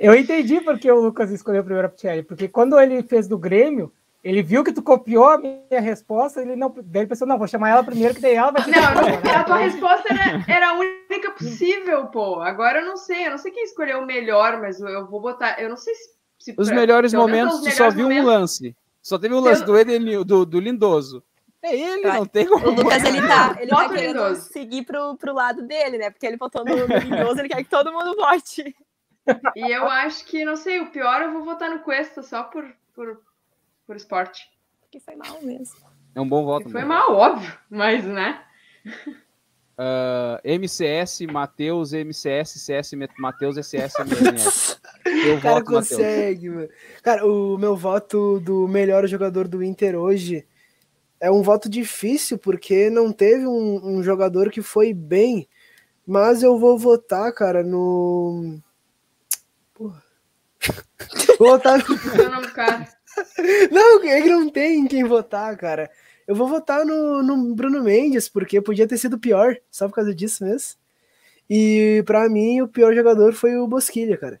Eu 0.00 0.14
entendi 0.14 0.62
porque 0.62 0.90
o 0.90 0.98
Lucas 0.98 1.30
escolheu 1.30 1.60
o 1.60 1.64
primeiro 1.64 1.90
Thierry, 1.90 2.22
porque 2.22 2.48
quando 2.48 2.80
ele 2.80 3.02
fez 3.02 3.28
do 3.28 3.36
Grêmio, 3.36 3.92
ele 4.24 4.42
viu 4.42 4.64
que 4.64 4.72
tu 4.72 4.82
copiou 4.82 5.28
a 5.28 5.36
minha 5.36 5.80
resposta, 5.80 6.40
ele 6.40 6.56
não, 6.56 6.74
daí 6.84 7.02
ele 7.02 7.08
pensou, 7.08 7.28
não, 7.28 7.36
vou 7.36 7.46
chamar 7.46 7.68
ela 7.68 7.84
primeiro, 7.84 8.14
que 8.14 8.20
daí 8.20 8.34
ela 8.34 8.50
vai... 8.50 8.62
Não, 8.62 8.80
não 8.80 9.34
a 9.34 9.44
tua 9.44 9.58
resposta 9.58 10.08
era, 10.10 10.44
era 10.48 10.70
a 10.70 10.72
única 10.72 11.32
possível, 11.32 12.06
pô. 12.06 12.40
Agora 12.40 12.80
eu 12.80 12.86
não 12.86 12.96
sei, 12.96 13.26
eu 13.26 13.30
não 13.32 13.36
sei 13.36 13.52
quem 13.52 13.62
escolheu 13.62 13.98
o 14.00 14.06
melhor, 14.06 14.58
mas 14.58 14.80
eu 14.80 15.06
vou 15.06 15.20
botar, 15.20 15.60
eu 15.60 15.68
não 15.68 15.76
sei 15.76 15.94
se... 15.94 16.08
se 16.38 16.54
os 16.56 16.70
melhores 16.70 17.12
momentos, 17.12 17.60
tu 17.60 17.70
só 17.70 17.90
viu 17.90 18.04
momentos... 18.04 18.24
um 18.24 18.26
lance. 18.26 18.76
Só 19.02 19.18
teve 19.18 19.34
o 19.34 19.38
um 19.38 19.40
lance 19.40 19.60
eu... 19.60 19.66
do 19.66 19.78
Edenil, 19.78 20.24
do, 20.24 20.46
do 20.46 20.60
Lindoso. 20.60 21.22
É 21.62 21.76
ele, 21.76 22.04
não 22.04 22.24
tem 22.24 22.46
como. 22.46 22.68
O 22.68 22.70
Lucas, 22.70 23.04
ele 23.04 23.20
tá, 23.20 23.54
ele 23.60 23.70
tá 23.70 23.88
querendo 23.90 24.34
seguir 24.36 24.82
pro, 24.82 25.14
pro 25.18 25.34
lado 25.34 25.60
dele, 25.62 25.98
né? 25.98 26.08
Porque 26.08 26.26
ele 26.26 26.38
votou 26.38 26.64
no, 26.64 26.74
no 26.74 26.96
Lindoso, 26.96 27.38
ele 27.38 27.50
quer 27.50 27.62
que 27.62 27.68
todo 27.68 27.92
mundo 27.92 28.16
vote. 28.16 28.74
E 29.54 29.60
eu 29.60 29.86
acho 29.88 30.24
que, 30.24 30.44
não 30.44 30.56
sei, 30.56 30.80
o 30.80 30.90
pior 30.90 31.22
eu 31.22 31.32
vou 31.32 31.44
votar 31.44 31.70
no 31.70 31.80
Cuesta 31.80 32.22
só 32.22 32.42
por, 32.44 32.64
por 32.94 33.20
por 33.90 33.96
esporte. 33.96 34.48
Que 34.88 35.00
foi 35.00 35.16
mal 35.16 35.42
mesmo. 35.42 35.80
É 36.14 36.20
um 36.20 36.28
bom 36.28 36.44
voto. 36.44 36.70
Foi 36.70 36.84
mal, 36.84 37.12
óbvio, 37.12 37.52
mas 37.68 38.04
né? 38.04 38.40
Uh, 39.76 40.38
MCS, 40.44 41.22
Matheus, 41.22 41.92
MCS, 41.92 42.50
CS, 42.50 42.92
Matheus, 43.18 43.56
SS, 43.56 44.00
MNS. 44.00 44.80
Eu 45.26 45.38
o 45.38 45.40
cara 45.40 45.56
voto, 45.56 45.72
consegue, 45.72 46.50
mano. 46.50 46.68
Cara, 47.02 47.26
o 47.26 47.58
meu 47.58 47.74
voto 47.74 48.38
do 48.38 48.68
melhor 48.68 49.08
jogador 49.08 49.48
do 49.48 49.60
Inter 49.60 49.96
hoje 49.96 50.46
é 51.18 51.28
um 51.28 51.42
voto 51.42 51.68
difícil, 51.68 52.38
porque 52.38 52.88
não 52.90 53.10
teve 53.10 53.44
um, 53.44 53.98
um 53.98 54.02
jogador 54.04 54.50
que 54.50 54.62
foi 54.62 54.94
bem, 54.94 55.48
mas 56.06 56.44
eu 56.44 56.56
vou 56.60 56.78
votar, 56.78 57.32
cara, 57.32 57.64
no. 57.64 58.56
Porra. 59.80 60.02
Vou 61.38 61.48
votar 61.48 61.78
no. 61.78 61.84
Não, 63.72 64.04
é 64.04 64.20
que 64.20 64.28
não 64.28 64.50
tem 64.50 64.86
quem 64.86 65.04
votar, 65.04 65.56
cara. 65.56 65.90
Eu 66.28 66.34
vou 66.34 66.46
votar 66.46 66.84
no, 66.84 67.22
no 67.22 67.54
Bruno 67.54 67.82
Mendes, 67.82 68.28
porque 68.28 68.60
podia 68.60 68.86
ter 68.86 68.98
sido 68.98 69.18
pior, 69.18 69.56
só 69.70 69.88
por 69.88 69.94
causa 69.94 70.14
disso 70.14 70.44
mesmo. 70.44 70.78
E 71.48 72.04
para 72.06 72.28
mim, 72.28 72.60
o 72.60 72.68
pior 72.68 72.94
jogador 72.94 73.32
foi 73.32 73.56
o 73.56 73.66
Bosquilha, 73.66 74.16
cara. 74.18 74.40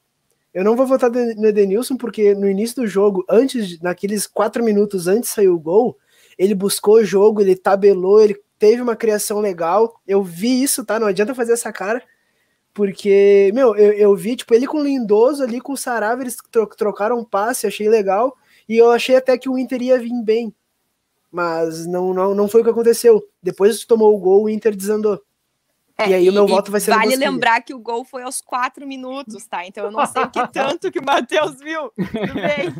Eu 0.52 0.62
não 0.62 0.76
vou 0.76 0.86
votar 0.86 1.10
no 1.10 1.46
Edenilson, 1.46 1.96
porque 1.96 2.34
no 2.34 2.48
início 2.48 2.82
do 2.82 2.86
jogo, 2.86 3.24
antes, 3.28 3.80
naqueles 3.80 4.26
quatro 4.26 4.62
minutos 4.62 5.08
antes 5.08 5.30
de 5.30 5.34
sair 5.34 5.48
o 5.48 5.58
gol, 5.58 5.98
ele 6.38 6.54
buscou 6.54 6.96
o 6.96 7.04
jogo, 7.04 7.40
ele 7.40 7.56
tabelou, 7.56 8.20
ele 8.20 8.38
teve 8.58 8.82
uma 8.82 8.94
criação 8.94 9.40
legal. 9.40 10.00
Eu 10.06 10.22
vi 10.22 10.62
isso, 10.62 10.84
tá? 10.84 11.00
Não 11.00 11.06
adianta 11.06 11.34
fazer 11.34 11.54
essa 11.54 11.72
cara. 11.72 12.02
Porque, 12.72 13.50
meu, 13.52 13.74
eu, 13.76 13.92
eu 13.92 14.16
vi, 14.16 14.36
tipo, 14.36 14.54
ele 14.54 14.66
com 14.66 14.78
o 14.78 14.84
Lindoso 14.84 15.42
ali, 15.42 15.60
com 15.60 15.72
o 15.72 15.76
Sarava, 15.76 16.22
eles 16.22 16.36
trocaram 16.76 17.18
um 17.18 17.24
passe, 17.24 17.66
achei 17.66 17.88
legal. 17.88 18.36
E 18.68 18.76
eu 18.76 18.90
achei 18.90 19.16
até 19.16 19.36
que 19.36 19.48
o 19.48 19.58
Inter 19.58 19.82
ia 19.82 19.98
vir 19.98 20.12
bem. 20.22 20.54
Mas 21.30 21.86
não, 21.86 22.14
não, 22.14 22.34
não 22.34 22.48
foi 22.48 22.60
o 22.60 22.64
que 22.64 22.70
aconteceu. 22.70 23.22
Depois 23.42 23.80
que 23.80 23.86
tomou 23.86 24.14
o 24.14 24.18
gol, 24.18 24.44
o 24.44 24.48
Inter 24.48 24.74
desandou. 24.74 25.20
É, 26.00 26.08
e 26.08 26.14
aí 26.14 26.30
o 26.30 26.32
meu 26.32 26.46
voto 26.46 26.70
vai 26.70 26.80
ser 26.80 26.94
Vale 26.94 27.14
lembrar 27.14 27.60
que 27.60 27.74
o 27.74 27.78
gol 27.78 28.04
foi 28.06 28.22
aos 28.22 28.40
quatro 28.40 28.86
minutos, 28.86 29.44
tá? 29.46 29.66
Então 29.66 29.84
eu 29.84 29.90
não 29.90 30.06
sei 30.06 30.22
o 30.22 30.30
que 30.30 30.48
tanto 30.48 30.90
que 30.90 30.98
o 30.98 31.04
Matheus 31.04 31.60
viu. 31.60 31.92
Tudo 31.94 32.34
bem. 32.34 32.74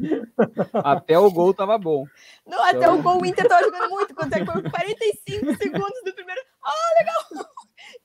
Até 0.82 1.18
o 1.18 1.30
gol 1.30 1.52
tava 1.52 1.76
bom. 1.76 2.06
Não, 2.46 2.64
até 2.64 2.78
então... 2.78 2.98
o 2.98 3.02
gol 3.02 3.20
o 3.20 3.26
Inter 3.26 3.46
tava 3.46 3.62
jogando 3.62 3.90
muito. 3.90 4.14
Quando 4.14 4.32
é 4.32 4.44
foi 4.44 4.62
45 4.62 5.56
segundos 5.56 6.02
do 6.02 6.14
primeiro. 6.14 6.40
Ah, 6.64 6.72
legal! 6.98 7.46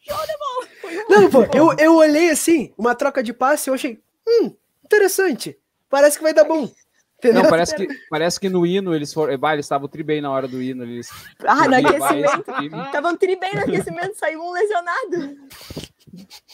Show 0.07 0.25
de 0.25 0.37
bola! 0.37 1.05
Não, 1.09 1.29
pô, 1.29 1.43
eu, 1.53 1.73
eu 1.77 1.95
olhei 1.95 2.29
assim, 2.29 2.73
uma 2.77 2.95
troca 2.95 3.21
de 3.21 3.33
passe, 3.33 3.69
eu 3.69 3.73
achei, 3.73 3.99
hum, 4.27 4.53
interessante. 4.85 5.57
Parece 5.89 6.17
que 6.17 6.23
vai 6.23 6.33
dar 6.33 6.43
bom. 6.43 6.69
Entendeu? 7.17 7.43
Não, 7.43 7.49
parece 7.49 7.75
que, 7.75 7.87
parece 8.09 8.39
que 8.39 8.47
no 8.47 8.65
hino 8.65 8.93
eles 8.93 9.11
foram. 9.11 9.35
Bah, 9.39 9.53
eles 9.53 9.65
estavam 9.65 9.87
tri 9.87 10.03
bem 10.03 10.21
na 10.21 10.29
hora 10.29 10.47
do 10.47 10.61
hino. 10.61 10.83
Eles, 10.83 11.09
ah, 11.39 11.67
no 11.67 11.75
aquecimento. 11.75 12.85
Estavam 12.85 13.17
tri 13.17 13.35
bem 13.35 13.55
no 13.55 13.61
aquecimento, 13.61 14.15
saiu 14.15 14.39
um 14.39 14.51
lesionado. 14.51 15.35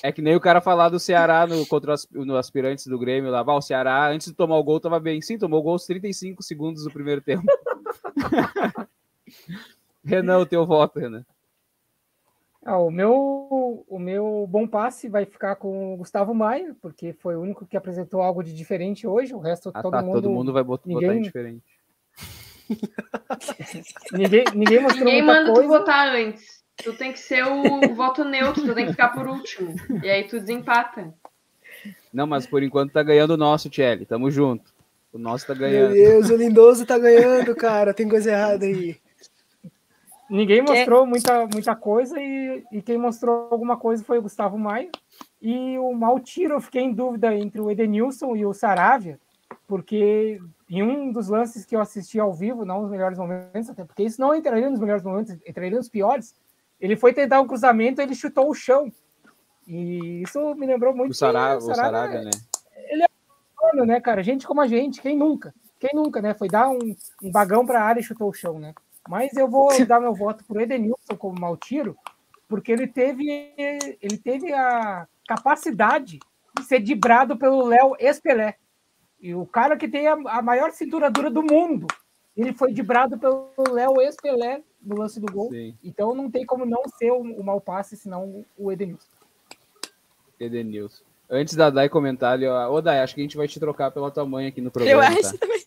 É 0.01 0.11
que 0.11 0.21
nem 0.21 0.35
o 0.35 0.39
cara 0.39 0.61
falar 0.61 0.89
do 0.89 0.99
Ceará 0.99 1.45
no, 1.45 1.65
contra 1.65 1.93
os 1.93 2.07
no 2.11 2.37
aspirantes 2.37 2.87
do 2.87 2.97
Grêmio 2.97 3.29
lá. 3.29 3.43
o 3.43 3.61
Ceará, 3.61 4.09
antes 4.09 4.27
de 4.27 4.33
tomar 4.33 4.57
o 4.57 4.63
gol, 4.63 4.79
tava 4.79 4.99
bem. 4.99 5.21
Sim, 5.21 5.37
tomou 5.37 5.59
o 5.59 5.63
gol 5.63 5.73
aos 5.73 5.85
35 5.85 6.41
segundos 6.41 6.83
do 6.83 6.91
primeiro 6.91 7.21
tempo. 7.21 7.43
Renan, 10.03 10.39
o 10.39 10.45
teu 10.45 10.65
voto, 10.65 10.99
Renan. 10.99 11.25
Ah, 12.65 12.77
o, 12.77 12.89
meu, 12.89 13.85
o 13.89 13.99
meu 13.99 14.47
bom 14.49 14.65
passe 14.65 15.09
vai 15.09 15.25
ficar 15.25 15.57
com 15.57 15.93
o 15.93 15.97
Gustavo 15.97 16.33
Maia, 16.33 16.75
porque 16.81 17.11
foi 17.11 17.35
o 17.35 17.41
único 17.41 17.65
que 17.65 17.75
apresentou 17.75 18.21
algo 18.21 18.41
de 18.41 18.53
diferente 18.53 19.05
hoje. 19.05 19.33
O 19.33 19.39
resto, 19.39 19.69
ah, 19.73 19.81
todo, 19.81 19.91
tá, 19.91 20.01
mundo, 20.01 20.13
todo 20.13 20.29
mundo 20.29 20.53
vai 20.53 20.63
botar, 20.63 20.87
ninguém... 20.87 21.09
botar 21.09 21.21
diferente. 21.21 21.63
ninguém, 24.13 24.45
ninguém 24.55 24.81
mostrou 24.81 25.05
Ninguém 25.05 25.21
manda 25.21 25.51
coisa. 25.51 25.61
tu 25.61 25.67
votar 25.67 26.15
antes. 26.15 26.63
Tu 26.77 26.93
tem 26.93 27.11
que 27.11 27.19
ser 27.19 27.43
o 27.45 27.93
voto 27.93 28.23
neutro, 28.23 28.63
tu 28.63 28.73
tem 28.73 28.85
que 28.85 28.91
ficar 28.91 29.09
por 29.09 29.27
último. 29.27 29.75
E 30.01 30.09
aí 30.09 30.23
tu 30.23 30.39
desempata. 30.39 31.13
Não, 32.13 32.25
mas 32.25 32.47
por 32.47 32.63
enquanto 32.63 32.93
tá 32.93 33.03
ganhando 33.03 33.31
o 33.31 33.37
nosso, 33.37 33.69
Tchelle. 33.69 34.05
Tamo 34.05 34.31
junto. 34.31 34.73
O 35.11 35.17
nosso 35.17 35.45
tá 35.45 35.53
ganhando. 35.53 35.93
Meu 35.93 36.11
Deus, 36.11 36.29
o 36.29 36.35
Lindoso 36.35 36.85
tá 36.85 36.97
ganhando, 36.97 37.53
cara. 37.55 37.93
Tem 37.93 38.07
coisa 38.07 38.31
errada 38.31 38.65
aí. 38.65 38.97
Ninguém 40.29 40.61
mostrou 40.61 41.05
muita, 41.05 41.47
muita 41.47 41.75
coisa 41.75 42.19
e, 42.19 42.63
e 42.71 42.81
quem 42.81 42.97
mostrou 42.97 43.49
alguma 43.51 43.77
coisa 43.77 44.03
foi 44.03 44.17
o 44.17 44.21
Gustavo 44.21 44.57
Maia. 44.57 44.89
E 45.41 45.77
o 45.77 45.93
Maltiro, 45.93 46.55
eu 46.55 46.61
fiquei 46.61 46.81
em 46.81 46.93
dúvida 46.93 47.35
entre 47.35 47.59
o 47.59 47.69
Edenilson 47.69 48.35
e 48.35 48.45
o 48.45 48.53
Saravia, 48.53 49.19
porque 49.67 50.39
em 50.69 50.81
um 50.81 51.11
dos 51.11 51.27
lances 51.27 51.65
que 51.65 51.75
eu 51.75 51.81
assisti 51.81 52.19
ao 52.19 52.33
vivo, 52.33 52.65
não 52.65 52.81
nos 52.81 52.89
melhores 52.91 53.17
momentos, 53.17 53.69
até 53.69 53.83
porque 53.83 54.03
isso 54.03 54.19
não 54.19 54.33
entraria 54.33 54.69
nos 54.69 54.79
melhores 54.79 55.03
momentos, 55.03 55.33
entraria 55.45 55.77
nos 55.77 55.89
piores, 55.89 56.33
ele 56.79 56.95
foi 56.95 57.13
tentar 57.13 57.39
um 57.39 57.47
cruzamento 57.47 58.01
ele 58.01 58.15
chutou 58.15 58.49
o 58.49 58.53
chão. 58.53 58.91
E 59.67 60.23
isso 60.23 60.55
me 60.55 60.65
lembrou 60.65 60.95
muito 60.95 61.11
o 61.11 61.15
Saravia, 61.15 61.57
o 61.57 61.75
Saravia, 61.75 62.21
né? 62.23 62.31
Ele 62.89 63.03
é 63.03 63.07
humano, 63.61 63.85
né, 63.85 64.01
cara? 64.01 64.23
Gente 64.23 64.47
como 64.47 64.61
a 64.61 64.67
gente, 64.67 65.01
quem 65.01 65.17
nunca? 65.17 65.53
Quem 65.79 65.91
nunca, 65.93 66.21
né? 66.21 66.33
Foi 66.33 66.47
dar 66.47 66.69
um, 66.69 66.95
um 67.21 67.31
bagão 67.31 67.65
para 67.65 67.81
a 67.81 67.85
área 67.85 67.99
e 67.99 68.03
chutou 68.03 68.29
o 68.29 68.33
chão, 68.33 68.59
né? 68.59 68.73
Mas 69.07 69.35
eu 69.35 69.47
vou 69.47 69.69
dar 69.85 69.99
meu 69.99 70.13
voto 70.13 70.43
para 70.45 70.57
o 70.57 70.61
Edenilson 70.61 71.17
como 71.17 71.39
mau 71.39 71.57
tiro, 71.57 71.97
porque 72.47 72.71
ele 72.71 72.87
teve, 72.87 73.53
ele 74.01 74.17
teve 74.17 74.53
a 74.53 75.07
capacidade 75.27 76.19
de 76.57 76.63
ser 76.63 76.79
dibrado 76.79 77.37
pelo 77.37 77.65
Léo 77.65 77.95
Espelé. 77.99 78.57
E 79.19 79.33
o 79.33 79.45
cara 79.45 79.77
que 79.77 79.87
tem 79.87 80.07
a, 80.07 80.13
a 80.13 80.41
maior 80.41 80.71
cintura 80.71 81.09
dura 81.09 81.29
do 81.29 81.43
mundo, 81.43 81.87
ele 82.35 82.53
foi 82.53 82.73
dibrado 82.73 83.17
pelo 83.17 83.51
Léo 83.71 84.01
Espelé 84.01 84.63
no 84.81 84.97
lance 84.97 85.19
do 85.19 85.31
gol. 85.31 85.49
Sim. 85.49 85.77
Então 85.83 86.13
não 86.13 86.29
tem 86.29 86.45
como 86.45 86.65
não 86.65 86.83
ser 86.97 87.11
o, 87.11 87.21
o 87.21 87.43
mau 87.43 87.59
passe, 87.59 87.95
senão 87.95 88.45
o 88.57 88.71
Edenilson. 88.71 89.07
Edenilson. 90.39 91.03
Antes 91.29 91.55
da 91.55 91.69
Dai 91.69 91.89
comentar 91.89 92.33
ali, 92.33 92.45
ó, 92.45 92.71
ô 92.71 92.81
Dai, 92.81 92.99
acho 92.99 93.15
que 93.15 93.21
a 93.21 93.23
gente 93.23 93.37
vai 93.37 93.47
te 93.47 93.59
trocar 93.59 93.91
pela 93.91 94.11
tua 94.11 94.25
mãe 94.25 94.47
aqui 94.47 94.61
no 94.61 94.69
programa. 94.69 95.03
Eu 95.03 95.07
acho 95.07 95.31
tá? 95.31 95.37
também. 95.39 95.63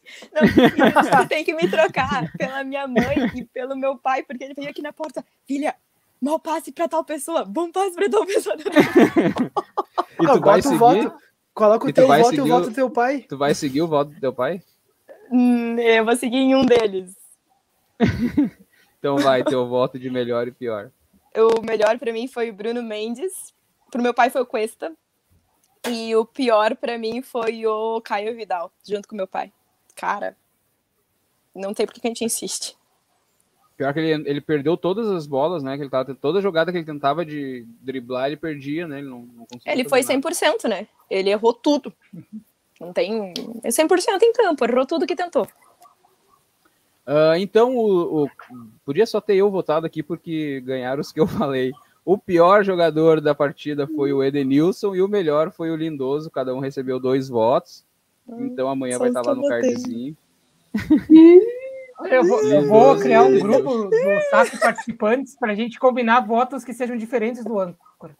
Não, 1.13 1.27
tem 1.27 1.45
que 1.45 1.55
me 1.55 1.69
trocar 1.69 2.31
pela 2.37 2.63
minha 2.63 2.87
mãe 2.87 3.17
e 3.35 3.45
pelo 3.45 3.77
meu 3.77 3.97
pai, 3.97 4.23
porque 4.23 4.45
ele 4.45 4.55
veio 4.55 4.69
aqui 4.69 4.83
na 4.83 4.93
porta, 4.93 5.25
filha, 5.47 5.75
mal 6.21 6.39
passe 6.39 6.73
para 6.73 6.89
tal 6.89 7.05
pessoa, 7.05 7.45
bom 7.45 7.71
passe 7.71 7.95
para 7.95 8.09
tal 8.09 8.27
pessoa. 8.27 8.57
e 10.21 10.27
tu 10.27 10.41
vai 10.41 10.63
seguir? 10.63 10.77
Voto, 10.77 11.15
coloca 11.55 11.89
o 11.89 11.93
teu 11.93 12.07
voto 12.07 12.35
e 12.35 12.41
o 12.41 12.47
voto 12.47 12.69
do 12.69 12.75
teu 12.75 12.91
pai. 12.91 13.27
Tu 13.29 13.37
vai 13.37 13.55
seguir 13.55 13.83
o 13.83 13.89
voto 13.89 14.11
do 14.13 14.21
teu 14.21 14.33
pai? 14.33 14.63
Hum, 15.31 15.79
eu 15.79 16.05
vou 16.05 16.17
seguir 16.17 16.37
em 16.37 16.55
um 16.55 16.65
deles. 16.65 17.15
então 18.99 19.17
vai, 19.19 19.43
teu 19.43 19.67
voto 19.67 19.99
de 19.99 20.11
melhor 20.11 20.47
e 20.47 20.53
pior. 20.53 20.91
O 21.35 21.61
melhor 21.63 21.99
para 21.99 22.13
mim 22.13 22.29
foi 22.29 22.51
o 22.51 22.55
Bruno 22.55 22.83
Mendes, 22.83 23.55
pro 23.91 24.03
meu 24.03 24.15
pai 24.15 24.31
foi 24.31 24.43
o 24.43 24.47
Cuesta, 24.47 24.93
e 25.91 26.15
o 26.17 26.25
pior 26.25 26.77
para 26.77 26.99
mim 26.99 27.23
foi 27.23 27.67
o 27.67 28.01
Caio 28.01 28.35
Vidal, 28.37 28.73
junto 28.87 29.09
com 29.09 29.17
meu 29.17 29.27
pai. 29.27 29.53
Cara, 29.95 30.37
não 31.55 31.73
tem 31.73 31.87
porque 31.87 32.01
que 32.01 32.07
a 32.07 32.11
gente 32.11 32.25
insiste. 32.25 32.77
Pior 33.77 33.93
que 33.93 34.01
ele, 34.01 34.29
ele 34.29 34.41
perdeu 34.41 34.77
todas 34.77 35.07
as 35.11 35.27
bolas, 35.27 35.63
né? 35.63 35.77
Que 35.77 35.83
ele 35.83 35.91
tava, 35.91 36.15
toda 36.15 36.41
jogada 36.41 36.73
que 36.73 36.79
ele 36.79 36.87
tentava 36.87 37.25
de 37.25 37.67
driblar, 37.83 38.27
ele 38.27 38.37
perdia, 38.37 38.89
né? 38.89 38.99
Ele 38.99 39.09
não, 39.09 39.21
não 39.21 39.47
conseguia. 39.47 39.73
Ele 39.73 39.89
foi 39.89 40.01
100%, 40.01 40.65
nada. 40.65 40.69
né? 40.69 40.89
Ele 41.11 41.31
errou 41.31 41.53
tudo. 41.53 41.93
Não 42.81 42.93
tem. 42.93 43.35
É 43.63 43.69
100% 43.69 44.23
em 44.23 44.33
campo, 44.33 44.65
errou 44.65 44.87
tudo 44.87 45.07
que 45.07 45.17
tentou. 45.17 45.47
Uh, 47.07 47.37
então, 47.39 47.77
o, 47.77 48.25
o, 48.25 48.31
podia 48.85 49.07
só 49.07 49.21
ter 49.21 49.37
eu 49.37 49.51
votado 49.51 49.87
aqui 49.87 50.03
porque 50.03 50.61
ganharam 50.63 51.01
os 51.01 51.13
que 51.13 51.21
eu 51.21 51.27
falei. 51.27 51.73
O 52.07 52.17
pior 52.17 52.65
jogador 52.65 53.21
da 53.21 53.35
partida 53.35 53.85
foi 53.89 54.13
o 54.13 54.23
Edenilson 54.23 54.95
e 54.95 55.03
o 55.03 55.09
melhor 55.09 55.51
foi 55.51 55.73
o 55.73 55.77
Lindoso. 55.77 56.31
Cada 56.31 56.55
um 56.55 56.61
recebeu 56.61 57.01
dois 57.01 57.29
votos. 57.29 57.85
Então 58.29 58.69
amanhã 58.69 58.97
vai 58.97 59.09
estar 59.09 59.23
lá 59.23 59.35
no 59.35 59.43
cardzinho. 59.43 60.17
Eu 62.05 62.25
vou, 62.25 62.43
eu 62.45 62.69
vou, 62.69 62.97
criar 62.99 63.23
um 63.23 63.39
grupo 63.41 63.85
do 63.85 64.21
SAF 64.31 64.61
participantes 64.61 65.35
para 65.35 65.53
a 65.53 65.55
gente 65.55 65.81
combinar 65.81 66.21
votos 66.21 66.63
que 66.63 66.75
sejam 66.75 66.97
diferentes 66.97 67.43
do 67.43 67.59
âncora. 67.59 68.15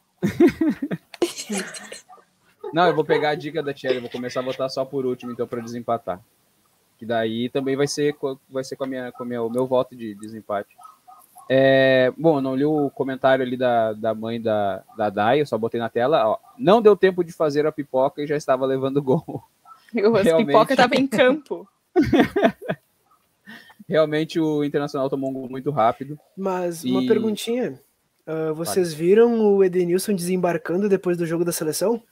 Não, 2.73 2.87
eu 2.87 2.95
vou 2.95 3.05
pegar 3.05 3.29
a 3.29 3.35
dica 3.35 3.61
da 3.61 3.73
Thierry, 3.73 3.99
vou 3.99 4.09
começar 4.09 4.39
a 4.39 4.43
votar 4.43 4.69
só 4.69 4.83
por 4.83 5.05
último, 5.05 5.31
então, 5.31 5.47
para 5.47 5.61
desempatar. 5.61 6.19
Que 6.97 7.05
daí 7.05 7.49
também 7.49 7.75
vai 7.75 7.87
ser, 7.87 8.15
vai 8.49 8.63
ser 8.63 8.75
com, 8.75 8.83
a 8.83 8.87
minha, 8.87 9.11
com 9.11 9.23
a 9.23 9.25
minha, 9.25 9.43
o 9.43 9.49
meu 9.49 9.67
voto 9.67 9.95
de 9.95 10.15
desempate. 10.15 10.75
É, 11.49 12.11
bom, 12.17 12.41
não 12.41 12.55
li 12.55 12.65
o 12.65 12.89
comentário 12.89 13.43
ali 13.43 13.55
da, 13.55 13.93
da 13.93 14.13
mãe 14.13 14.41
da, 14.41 14.83
da 14.97 15.09
Dai, 15.09 15.41
eu 15.41 15.45
só 15.45 15.57
botei 15.57 15.79
na 15.79 15.89
tela. 15.89 16.27
Ó, 16.27 16.37
não 16.57 16.81
deu 16.81 16.95
tempo 16.95 17.23
de 17.23 17.31
fazer 17.31 17.65
a 17.65 17.71
pipoca 17.71 18.21
e 18.21 18.27
já 18.27 18.35
estava 18.35 18.65
levando 18.65 19.01
gol. 19.01 19.43
A 19.95 20.37
pipoca 20.37 20.73
estava 20.73 20.95
em 20.95 21.07
campo. 21.07 21.65
Realmente 23.87 24.37
o 24.37 24.65
Internacional 24.65 25.09
tomou 25.09 25.29
um 25.29 25.33
gol 25.33 25.49
muito 25.49 25.71
rápido. 25.71 26.19
Mas 26.35 26.83
e... 26.83 26.91
uma 26.91 27.07
perguntinha. 27.07 27.79
Uh, 28.27 28.53
vocês 28.53 28.93
viram 28.93 29.39
o 29.39 29.63
Edenilson 29.63 30.13
desembarcando 30.13 30.89
depois 30.89 31.17
do 31.17 31.25
jogo 31.25 31.45
da 31.45 31.53
seleção? 31.53 32.03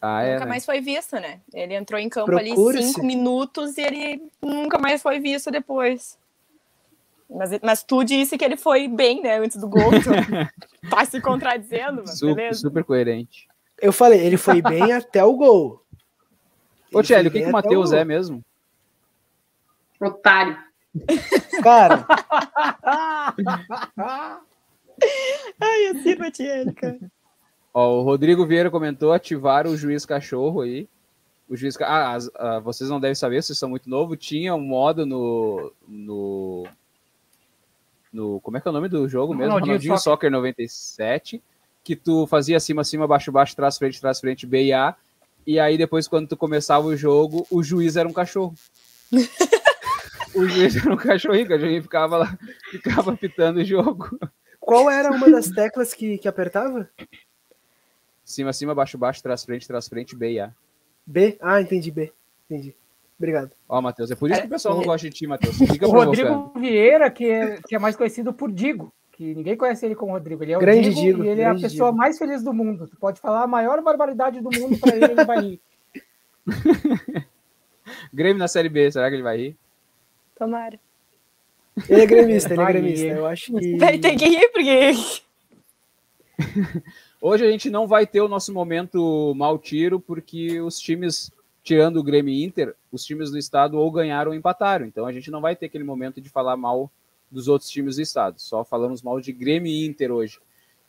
Ah, 0.00 0.22
é, 0.22 0.32
nunca 0.32 0.46
né? 0.46 0.50
mais 0.50 0.64
foi 0.64 0.80
visto, 0.80 1.16
né? 1.16 1.40
Ele 1.52 1.74
entrou 1.74 2.00
em 2.00 2.08
campo 2.08 2.34
ali 2.34 2.54
cinco 2.54 3.04
minutos 3.04 3.76
e 3.76 3.82
ele 3.82 4.22
nunca 4.40 4.78
mais 4.78 5.02
foi 5.02 5.20
visto 5.20 5.50
depois. 5.50 6.18
Mas, 7.28 7.58
mas 7.62 7.82
tu 7.82 8.04
disse 8.04 8.36
que 8.36 8.44
ele 8.44 8.56
foi 8.56 8.86
bem, 8.86 9.22
né, 9.22 9.38
antes 9.38 9.56
do 9.56 9.68
gol. 9.68 9.90
tá 10.90 11.04
se 11.04 11.20
contradizendo, 11.20 12.02
mas 12.06 12.18
super, 12.18 12.34
beleza. 12.34 12.60
Super 12.60 12.84
coerente. 12.84 13.48
Eu 13.80 13.92
falei, 13.92 14.20
ele 14.20 14.36
foi 14.36 14.62
bem 14.62 14.92
até 14.92 15.24
o 15.24 15.34
gol. 15.34 15.82
Ô, 16.92 17.02
Tchélio, 17.02 17.28
o 17.28 17.32
que, 17.32 17.42
que 17.42 17.48
o 17.48 17.52
Matheus 17.52 17.92
é 17.92 18.04
mesmo? 18.04 18.40
Otário. 20.00 20.56
Cara. 21.62 22.06
Ai, 25.60 25.88
eu 25.88 26.02
sirvo 26.02 26.24
cara. 26.76 27.00
Ó, 27.72 27.98
o 27.98 28.02
Rodrigo 28.02 28.46
Vieira 28.46 28.70
comentou 28.70 29.12
ativar 29.12 29.66
o 29.66 29.76
juiz 29.76 30.06
cachorro 30.06 30.60
aí. 30.60 30.88
O 31.48 31.56
juiz. 31.56 31.76
Ah, 31.80 32.12
as, 32.12 32.30
ah, 32.36 32.60
vocês 32.60 32.88
não 32.88 33.00
devem 33.00 33.16
saber, 33.16 33.42
vocês 33.42 33.58
são 33.58 33.68
muito 33.68 33.90
novos. 33.90 34.16
Tinha 34.18 34.54
um 34.54 34.60
modo 34.60 35.04
no, 35.04 35.72
no 35.86 36.64
no. 38.14 38.40
Como 38.40 38.56
é 38.56 38.60
que 38.60 38.68
é 38.68 38.70
o 38.70 38.74
nome 38.74 38.88
do 38.88 39.08
jogo 39.08 39.34
mesmo? 39.34 39.52
Ronaldinho, 39.52 39.72
Ronaldinho 39.74 39.98
Soccer. 39.98 40.30
Soccer 40.30 40.30
97. 40.30 41.42
Que 41.82 41.94
tu 41.94 42.26
fazia 42.26 42.56
acima, 42.56 42.80
acima, 42.80 43.06
baixo, 43.06 43.30
baixo, 43.30 43.54
trás, 43.54 43.76
frente, 43.76 44.00
trás, 44.00 44.20
frente, 44.20 44.46
B 44.46 44.64
e 44.64 44.72
A. 44.72 44.96
E 45.46 45.60
aí 45.60 45.76
depois, 45.76 46.08
quando 46.08 46.28
tu 46.28 46.36
começava 46.36 46.86
o 46.86 46.96
jogo, 46.96 47.46
o 47.50 47.62
juiz 47.62 47.96
era 47.96 48.08
um 48.08 48.12
cachorro. 48.12 48.54
o 50.34 50.46
juiz 50.46 50.76
era 50.76 50.94
um 50.94 50.96
cachorrinho, 50.96 51.44
o 51.44 51.48
cachorrinho 51.48 51.82
ficava 51.82 52.16
lá, 52.16 52.38
ficava 52.70 53.14
pitando 53.16 53.58
o 53.58 53.64
jogo. 53.64 54.18
Qual 54.58 54.90
era 54.90 55.10
uma 55.10 55.30
das 55.30 55.50
teclas 55.50 55.92
que, 55.92 56.16
que 56.16 56.26
apertava? 56.26 56.88
Cima, 58.24 58.52
cima, 58.54 58.74
baixo, 58.74 58.96
baixo, 58.96 59.22
trás, 59.22 59.44
frente, 59.44 59.66
trás, 59.68 59.86
frente, 59.86 60.16
B 60.16 60.32
e 60.32 60.40
A. 60.40 60.54
B? 61.06 61.36
Ah, 61.42 61.60
entendi, 61.60 61.90
B. 61.90 62.10
Entendi. 62.48 62.74
Obrigado. 63.18 63.52
Ó, 63.68 63.80
Matheus, 63.80 64.10
é 64.10 64.16
por 64.16 64.30
isso 64.30 64.40
que 64.40 64.46
o 64.46 64.50
pessoal 64.50 64.74
não 64.74 64.82
é. 64.82 64.86
gosta 64.86 65.08
de 65.08 65.14
ti, 65.14 65.26
Matheus. 65.26 65.56
o 65.60 65.90
Rodrigo 65.90 66.52
Vieira, 66.56 67.10
que 67.10 67.30
é, 67.30 67.60
que 67.66 67.74
é 67.74 67.78
mais 67.78 67.96
conhecido 67.96 68.32
por 68.32 68.50
Digo, 68.50 68.92
que 69.12 69.34
ninguém 69.34 69.56
conhece 69.56 69.86
ele 69.86 69.94
como 69.94 70.12
Rodrigo. 70.12 70.42
Ele 70.42 70.52
é 70.52 70.56
o 70.56 70.60
grande 70.60 70.90
Digo, 70.90 71.00
Digo 71.00 71.24
e 71.24 71.28
ele 71.28 71.42
é 71.42 71.46
a 71.46 71.54
pessoa 71.54 71.90
Digo. 71.90 71.98
mais 71.98 72.18
feliz 72.18 72.42
do 72.42 72.52
mundo. 72.52 72.88
Tu 72.88 72.96
pode 72.96 73.20
falar 73.20 73.44
a 73.44 73.46
maior 73.46 73.80
barbaridade 73.82 74.40
do 74.40 74.50
mundo 74.50 74.78
para 74.78 74.96
ele, 74.96 75.04
ele 75.04 75.24
vai 75.24 75.40
rir. 75.40 75.60
Grêmio 78.12 78.38
na 78.38 78.48
Série 78.48 78.68
B, 78.68 78.90
será 78.90 79.08
que 79.08 79.16
ele 79.16 79.22
vai 79.22 79.36
rir? 79.36 79.56
Tomara. 80.36 80.78
Ele 81.88 82.02
é 82.02 82.06
gremista, 82.06 82.54
ele 82.54 82.62
é 82.62 82.66
gremista. 82.66 83.06
Eu 83.06 83.26
acho 83.26 83.52
que. 83.52 83.76
Vai 83.76 83.98
ter 83.98 84.16
que 84.16 84.26
rir, 84.26 84.48
porque. 84.52 84.92
Hoje 87.20 87.44
a 87.46 87.50
gente 87.50 87.70
não 87.70 87.86
vai 87.86 88.06
ter 88.06 88.20
o 88.20 88.28
nosso 88.28 88.52
momento 88.52 89.32
mal 89.36 89.58
tiro, 89.58 89.98
porque 89.98 90.60
os 90.60 90.78
times 90.78 91.32
tirando 91.64 91.96
o 91.96 92.02
Grêmio 92.02 92.32
e 92.32 92.44
Inter, 92.44 92.74
os 92.92 93.04
times 93.04 93.30
do 93.30 93.38
estado 93.38 93.78
ou 93.78 93.90
ganharam 93.90 94.30
ou 94.30 94.36
empataram. 94.36 94.84
Então 94.84 95.06
a 95.06 95.12
gente 95.12 95.30
não 95.30 95.40
vai 95.40 95.56
ter 95.56 95.66
aquele 95.66 95.82
momento 95.82 96.20
de 96.20 96.28
falar 96.28 96.56
mal 96.58 96.92
dos 97.30 97.48
outros 97.48 97.70
times 97.70 97.96
do 97.96 98.02
estado. 98.02 98.38
Só 98.38 98.62
falamos 98.62 99.02
mal 99.02 99.18
de 99.18 99.32
Grêmio 99.32 99.72
e 99.72 99.86
Inter 99.86 100.12
hoje. 100.12 100.38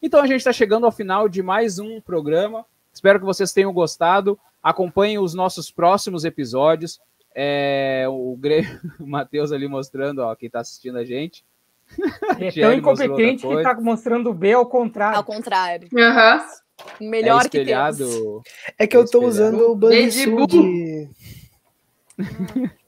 Então 0.01 0.19
a 0.19 0.27
gente 0.27 0.39
está 0.39 0.51
chegando 0.51 0.85
ao 0.85 0.91
final 0.91 1.29
de 1.29 1.41
mais 1.41 1.79
um 1.79 2.01
programa. 2.01 2.65
Espero 2.93 3.19
que 3.19 3.25
vocês 3.25 3.53
tenham 3.53 3.71
gostado. 3.71 4.37
Acompanhem 4.61 5.17
os 5.17 5.33
nossos 5.33 5.71
próximos 5.71 6.25
episódios. 6.25 6.99
É, 7.33 8.05
o, 8.09 8.35
Grêmio, 8.37 8.79
o 8.99 9.07
Matheus 9.07 9.53
ali 9.53 9.69
mostrando, 9.69 10.19
ó, 10.19 10.35
quem 10.35 10.47
está 10.47 10.59
assistindo 10.59 10.97
a 10.97 11.05
gente. 11.05 11.45
É 12.37 12.51
tão 12.61 12.73
incompetente 12.73 13.47
que 13.47 13.53
está 13.53 13.73
mostrando 13.75 14.29
o 14.29 14.33
B 14.33 14.51
ao 14.51 14.65
contrário. 14.65 15.17
Ao 15.17 15.23
contrário. 15.23 15.87
Uhum. 15.93 16.64
Melhor 16.99 17.45
é 17.45 17.49
que 17.49 17.63
temos. 17.63 17.99
É 18.77 18.87
que 18.87 18.97
eu 18.97 19.03
estou 19.03 19.25
usando 19.25 19.71
o 19.71 19.75
Banrisul 19.75 20.47
de... 20.47 21.09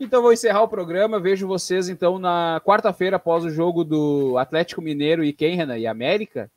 Então 0.00 0.22
vou 0.22 0.32
encerrar 0.32 0.62
o 0.62 0.68
programa. 0.68 1.20
Vejo 1.20 1.46
vocês 1.46 1.90
então 1.90 2.18
na 2.18 2.60
quarta-feira 2.64 3.16
após 3.16 3.44
o 3.44 3.50
jogo 3.50 3.84
do 3.84 4.38
Atlético 4.38 4.80
Mineiro 4.80 5.22
e 5.22 5.30
quem, 5.30 5.54
Renan? 5.54 5.76
E 5.76 5.86
América? 5.86 6.50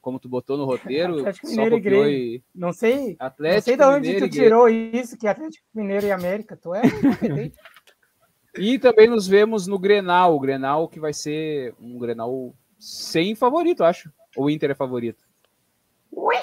Como 0.00 0.18
tu 0.18 0.28
botou 0.30 0.56
no 0.56 0.64
roteiro, 0.64 1.18
Atlético 1.20 1.46
Mineiro 1.48 1.82
só 1.82 2.08
e... 2.08 2.42
Não 2.54 2.72
sei, 2.72 3.16
Atlético 3.18 3.56
não 3.56 3.62
sei 3.62 3.76
de 3.76 3.82
onde 3.82 4.08
Mineiro 4.08 4.28
tu 4.28 4.32
tirou 4.32 4.68
isso, 4.68 5.18
que 5.18 5.28
Atlético 5.28 5.66
Mineiro 5.74 6.06
e 6.06 6.12
América. 6.12 6.56
Tu 6.56 6.74
é 6.74 6.82
E 8.58 8.78
também 8.78 9.06
nos 9.06 9.28
vemos 9.28 9.66
no 9.66 9.78
Grenal, 9.78 10.34
o 10.34 10.40
Grenal 10.40 10.88
que 10.88 10.98
vai 10.98 11.12
ser 11.12 11.74
um 11.78 11.98
Grenal 11.98 12.54
sem 12.78 13.34
favorito, 13.34 13.84
acho. 13.84 14.10
Ou 14.34 14.46
o 14.46 14.50
Inter 14.50 14.70
é 14.70 14.74
favorito? 14.74 15.25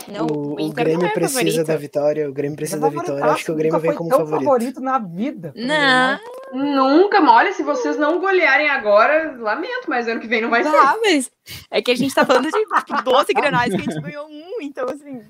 Não, 0.08 0.28
o, 0.28 0.54
o, 0.54 0.70
Grêmio 0.72 1.06
é 1.06 1.10
precisa 1.10 1.40
favorito. 1.40 1.68
da 1.68 1.76
vitória. 1.76 2.30
O 2.30 2.34
Grêmio 2.34 2.56
precisa 2.56 2.80
da 2.80 2.90
vitória. 2.90 3.26
Acho 3.26 3.46
que 3.46 3.52
o 3.52 3.56
Grêmio 3.56 3.80
vem 3.80 3.94
como 3.96 4.10
favorito. 4.10 4.44
favorito 4.44 4.82
na 4.82 5.00
vida. 5.00 5.54
Não. 5.56 6.20
Nunca, 6.54 7.20
olha, 7.22 7.52
se 7.54 7.64
vocês 7.64 7.98
não 7.98 8.20
golearem 8.20 8.70
agora, 8.70 9.36
lamento, 9.40 9.90
mas 9.90 10.08
ano 10.08 10.20
que 10.20 10.28
vem 10.28 10.42
não 10.42 10.50
vai 10.50 10.64
ser. 10.64 10.70
Ah, 10.70 10.96
mas 11.02 11.32
é 11.72 11.82
que 11.82 11.92
a 11.92 11.96
gente 11.96 12.14
tá 12.14 12.26
falando 12.26 12.50
de 12.50 12.52
12 13.04 13.34
grenais 13.34 13.74
que 13.74 13.82
a 13.82 13.84
gente 13.84 14.02
ganhou 14.02 14.28
um, 14.28 14.62
então 14.62 14.86
assim. 14.88 15.22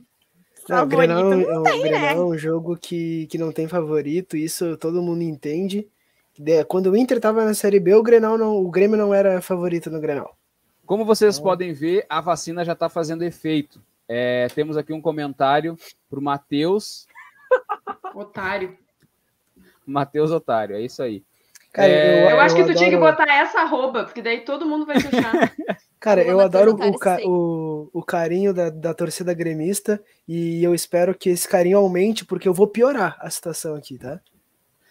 Não, 0.67 0.83
o 0.83 0.85
Grenal, 0.85 1.23
não 1.23 1.33
é 1.33 1.63
tem, 1.63 1.79
o 1.79 1.83
Grenal 1.83 2.01
né? 2.01 2.13
é 2.13 2.19
um 2.19 2.37
jogo 2.37 2.77
que, 2.77 3.27
que 3.27 3.37
não 3.37 3.51
tem 3.51 3.67
favorito, 3.67 4.37
isso 4.37 4.77
todo 4.77 5.01
mundo 5.01 5.21
entende. 5.21 5.87
Quando 6.67 6.87
o 6.87 6.97
Inter 6.97 7.19
tava 7.19 7.43
na 7.45 7.53
Série 7.53 7.79
B, 7.79 7.93
o 7.93 8.03
Grenal 8.03 8.37
não, 8.37 8.55
o 8.57 8.71
Grêmio 8.71 8.97
não 8.97 9.13
era 9.13 9.41
favorito 9.41 9.91
no 9.91 9.99
Grenal. 9.99 10.35
Como 10.85 11.05
vocês 11.05 11.35
então... 11.35 11.49
podem 11.49 11.73
ver, 11.73 12.05
a 12.09 12.21
vacina 12.21 12.63
já 12.65 12.73
está 12.73 12.89
fazendo 12.89 13.23
efeito. 13.23 13.81
É, 14.07 14.47
temos 14.53 14.77
aqui 14.77 14.93
um 14.93 15.01
comentário 15.01 15.77
para 16.09 16.19
o 16.19 16.23
Matheus. 16.23 17.07
Otário. 18.13 18.77
Matheus 19.85 20.31
Otário, 20.31 20.75
é 20.75 20.81
isso 20.81 21.01
aí. 21.01 21.23
Cara, 21.71 21.87
é... 21.87 22.25
eu, 22.25 22.29
eu, 22.29 22.39
acho 22.39 22.55
que 22.55 22.61
tu 22.61 22.65
adoro... 22.65 22.77
tinha 22.77 22.89
que 22.91 22.97
botar 22.97 23.33
essa 23.33 23.61
arroba, 23.61 24.03
porque 24.03 24.21
daí 24.21 24.41
todo 24.41 24.65
mundo 24.65 24.85
vai 24.85 24.97
te 24.99 25.07
achar. 25.07 25.51
Cara, 25.99 26.21
eu 26.21 26.39
adoro 26.39 26.73
o, 26.73 26.99
ca... 26.99 27.17
o, 27.23 27.89
o, 27.93 28.03
carinho 28.03 28.53
da, 28.53 28.69
da 28.69 28.93
torcida 28.93 29.33
gremista 29.33 30.03
e 30.27 30.63
eu 30.63 30.75
espero 30.75 31.15
que 31.15 31.29
esse 31.29 31.47
carinho 31.47 31.77
aumente, 31.77 32.25
porque 32.25 32.47
eu 32.47 32.53
vou 32.53 32.67
piorar 32.67 33.17
a 33.19 33.29
situação 33.29 33.73
aqui, 33.73 33.97
tá? 33.97 34.19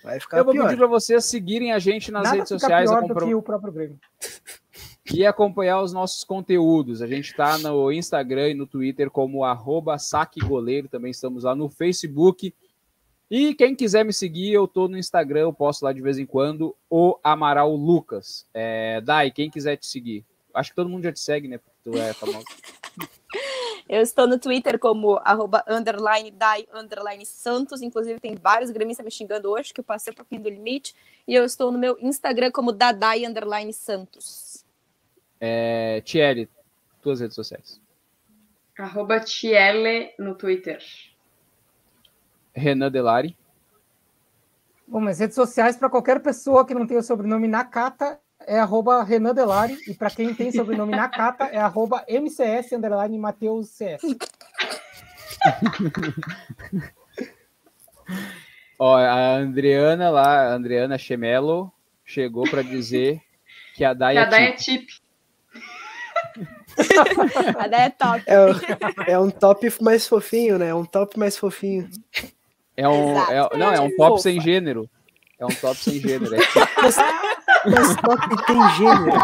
Vai 0.02 0.18
ficar 0.18 0.38
Eu 0.38 0.44
vou 0.44 0.54
pior. 0.54 0.64
pedir 0.64 0.78
para 0.78 0.86
vocês 0.86 1.24
seguirem 1.26 1.72
a 1.72 1.78
gente 1.78 2.10
nas 2.10 2.24
Nada 2.24 2.36
redes 2.36 2.48
sociais. 2.48 2.90
Pior 2.90 3.00
compro... 3.02 3.20
do 3.20 3.26
que 3.26 3.34
o 3.34 3.42
próprio 3.42 3.72
Grêmio 3.72 3.98
e 5.11 5.26
acompanhar 5.26 5.82
os 5.82 5.92
nossos 5.92 6.22
conteúdos. 6.24 7.03
A 7.03 7.07
gente 7.07 7.30
está 7.30 7.59
no 7.59 7.90
Instagram 7.90 8.50
e 8.50 8.55
no 8.55 8.66
Twitter 8.66 9.11
como 9.11 9.44
arroba 9.44 9.98
saquegoleiro, 9.98 10.88
também 10.88 11.11
estamos 11.11 11.44
lá 11.44 11.55
no 11.55 11.68
Facebook. 11.68 12.55
E 13.30 13.55
quem 13.55 13.74
quiser 13.74 14.05
me 14.05 14.12
seguir, 14.12 14.53
eu 14.53 14.66
estou 14.66 14.88
no 14.88 14.98
Instagram, 14.98 15.40
eu 15.40 15.53
posto 15.53 15.82
lá 15.82 15.92
de 15.92 16.03
vez 16.03 16.18
em 16.18 16.26
quando, 16.26 16.76
o 16.88 17.18
Amaral 17.24 17.74
Lucas. 17.74 18.46
É, 18.53 19.00
Dai, 19.00 19.30
quem 19.30 19.50
quiser 19.50 19.76
te 19.76 19.86
seguir. 19.86 20.24
Acho 20.55 20.70
que 20.70 20.76
todo 20.76 20.88
mundo 20.88 21.05
já 21.05 21.12
te 21.12 21.20
segue, 21.20 21.48
né? 21.48 21.59
Porque 21.59 21.78
tu 21.82 21.96
é 21.96 22.12
famoso. 22.12 22.44
Eu 23.88 24.00
estou 24.00 24.26
no 24.26 24.38
Twitter 24.38 24.78
como 24.78 25.20
arroba 25.24 25.62
underline 25.68 26.30
Dai 26.30 26.66
underline 26.72 27.26
Santos. 27.26 27.82
Inclusive, 27.82 28.18
tem 28.20 28.34
vários 28.34 28.70
gremistas 28.70 29.05
me 29.05 29.11
xingando 29.11 29.50
hoje, 29.50 29.74
que 29.74 29.80
eu 29.80 29.84
passei 29.84 30.12
um 30.12 30.16
pouquinho 30.16 30.42
do 30.42 30.48
limite. 30.48 30.94
E 31.26 31.34
eu 31.34 31.44
estou 31.44 31.70
no 31.70 31.78
meu 31.78 31.98
Instagram 32.00 32.50
como 32.50 32.72
Dadai 32.72 33.26
underline 33.26 33.72
Santos. 33.72 34.61
É, 35.45 36.01
Thierry, 36.03 36.49
tuas 37.03 37.18
redes 37.18 37.34
sociais. 37.34 37.80
Arroba 38.78 39.18
Thiele 39.18 40.14
no 40.16 40.36
Twitter. 40.36 40.78
Renan 42.55 42.93
Delari. 42.93 43.36
Bom, 44.86 45.01
mas 45.01 45.18
redes 45.18 45.34
sociais 45.34 45.76
para 45.76 45.90
qualquer 45.90 46.22
pessoa 46.22 46.64
que 46.64 46.72
não 46.72 46.86
tenha 46.86 47.01
o 47.01 47.03
sobrenome 47.03 47.49
Nakata 47.49 48.20
é 48.47 48.61
arroba 48.61 49.03
Renan 49.03 49.34
Delari. 49.34 49.76
E 49.88 49.95
para 49.95 50.11
quem 50.11 50.32
tem 50.32 50.53
sobrenome 50.53 50.95
Nakata 50.95 51.47
é 51.47 51.59
arroba 51.59 52.05
MCS 52.09 52.70
underline 52.74 53.18
Mateus 53.18 53.70
CS. 53.70 54.01
Ó, 58.78 58.97
a 58.97 59.38
Andreana 59.38 60.09
lá, 60.09 60.51
a 60.51 60.55
Andreana 60.55 60.97
Chemelo, 60.97 61.72
chegou 62.05 62.45
para 62.49 62.62
dizer 62.62 63.20
que 63.74 63.84
a 63.84 63.93
Dai, 63.93 64.14
que 64.14 64.20
a 64.20 64.24
Dai 64.24 64.47
é 64.47 64.53
tip. 64.53 65.01
a 67.59 67.66
ideia 67.66 67.83
é 67.83 67.91
top. 67.91 68.23
É, 68.27 69.12
é, 69.12 69.18
um 69.18 69.31
top 69.31 69.70
mais 69.81 70.07
fofinho, 70.07 70.59
né? 70.59 70.68
É 70.68 70.75
um 70.75 70.85
top 70.85 71.18
mais 71.18 71.37
fofinho. 71.37 71.89
É 72.77 72.89
um, 72.89 73.18
é, 73.18 73.57
não, 73.57 73.73
é 73.73 73.81
um 73.81 73.95
top 73.97 74.20
sem 74.23 74.41
gênero. 74.41 74.89
É 75.39 75.47
um 75.47 75.49
top 75.49 75.77
sem 75.77 76.01
gênero. 76.01 76.35
É 76.35 76.39
mas, 76.83 76.97
mas 77.66 77.97
top 77.97 78.47
tem 78.47 78.68
gênero, 78.77 79.18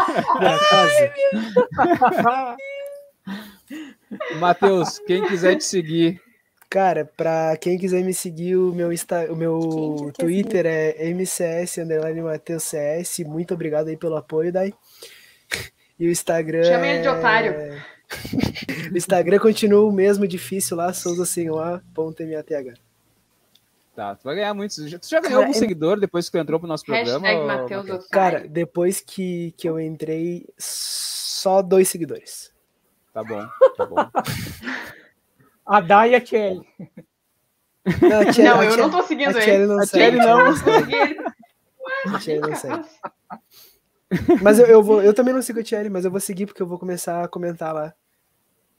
Matheus, 4.39 4.99
quem 4.99 5.25
quiser 5.27 5.55
te 5.55 5.63
seguir. 5.63 6.21
Cara, 6.69 7.09
pra 7.17 7.57
quem 7.57 7.79
quiser 7.79 8.03
me 8.03 8.13
seguir, 8.13 8.55
o 8.55 8.71
meu, 8.71 8.93
Insta, 8.93 9.31
o 9.31 9.35
meu 9.35 10.11
Twitter 10.15 10.67
é 10.67 11.09
MCS 11.09 11.79
underline 11.79 12.21
Matheus 12.21 12.63
CS. 12.63 13.19
Muito 13.25 13.55
obrigado 13.55 13.87
aí 13.87 13.97
pelo 13.97 14.15
apoio, 14.15 14.53
Dai. 14.53 14.71
E 15.99 16.07
o 16.07 16.11
Instagram. 16.11 16.63
Chama 16.63 16.87
ele 16.87 17.01
de 17.01 17.07
é 17.07 17.11
otário. 17.11 17.55
o 18.91 18.97
Instagram 18.97 19.39
continua 19.39 19.87
o 19.87 19.91
mesmo 19.91 20.27
difícil 20.27 20.77
lá, 20.77 20.93
souzasenhor.mth. 20.93 22.79
Tá, 23.95 24.15
tu 24.15 24.23
vai 24.23 24.35
ganhar 24.35 24.53
muitos. 24.53 24.77
Tu 24.77 25.09
já 25.09 25.19
ganhou 25.19 25.21
Cara, 25.21 25.35
algum 25.47 25.51
é... 25.51 25.53
seguidor 25.53 25.99
depois 25.99 26.25
que 26.25 26.31
tu 26.31 26.37
entrou 26.37 26.57
pro 26.57 26.69
nosso 26.69 26.85
programa? 26.85 27.45
Mateus 27.45 28.07
Cara, 28.07 28.47
depois 28.47 29.01
que, 29.01 29.53
que 29.57 29.67
eu 29.67 29.77
entrei, 29.77 30.47
só 30.57 31.61
dois 31.61 31.89
seguidores. 31.89 32.49
Tá 33.13 33.23
bom, 33.23 33.45
tá 33.75 33.85
bom. 33.85 33.97
a 35.65 35.81
Dai 35.81 36.11
e 36.11 36.15
a 36.15 36.21
Kelly. 36.21 36.65
Não, 37.85 38.21
não 38.55 38.63
eu 38.63 38.77
não 38.77 38.89
tô 38.89 39.03
seguindo 39.03 39.37
a 39.37 39.43
ele. 39.43 39.65
Não 39.65 39.79
a 39.81 39.87
Kelly 39.87 40.17
não. 40.17 40.45
não 40.45 40.55
segue. 40.55 40.95
A 42.05 42.19
Kelly 42.19 42.39
não 42.39 42.55
segue. 42.55 42.85
Mas 44.41 44.59
eu, 44.59 44.65
eu, 44.65 44.83
vou, 44.83 45.01
eu 45.03 45.13
também 45.13 45.33
não 45.33 45.41
sigo 45.41 45.59
o 45.59 45.63
Thierry, 45.63 45.89
mas 45.89 46.05
eu 46.05 46.11
vou 46.11 46.19
seguir 46.19 46.45
porque 46.45 46.61
eu 46.61 46.67
vou 46.67 46.79
começar 46.79 47.23
a 47.23 47.27
comentar 47.27 47.73
lá 47.73 47.93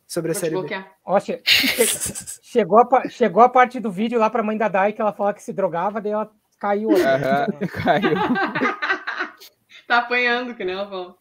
sobre 0.06 0.32
a 0.32 0.34
vou 0.34 0.40
série 0.40 0.60
B. 0.60 0.84
Ó, 1.04 1.20
che... 1.20 1.40
chegou, 2.42 2.80
a, 2.80 3.08
chegou 3.08 3.42
a 3.42 3.48
parte 3.48 3.78
do 3.78 3.92
vídeo 3.92 4.18
lá 4.18 4.28
pra 4.28 4.42
mãe 4.42 4.56
da 4.56 4.68
Dai 4.68 4.92
que 4.92 5.00
ela 5.00 5.12
fala 5.12 5.32
que 5.32 5.42
se 5.42 5.52
drogava, 5.52 6.00
daí 6.00 6.12
ela 6.12 6.30
caiu. 6.58 6.88
Uhum, 6.88 7.68
caiu. 7.82 8.14
tá 9.86 9.98
apanhando, 9.98 10.54
que 10.54 10.64
nem 10.64 10.74
ela 10.74 10.88
falou. 10.88 11.16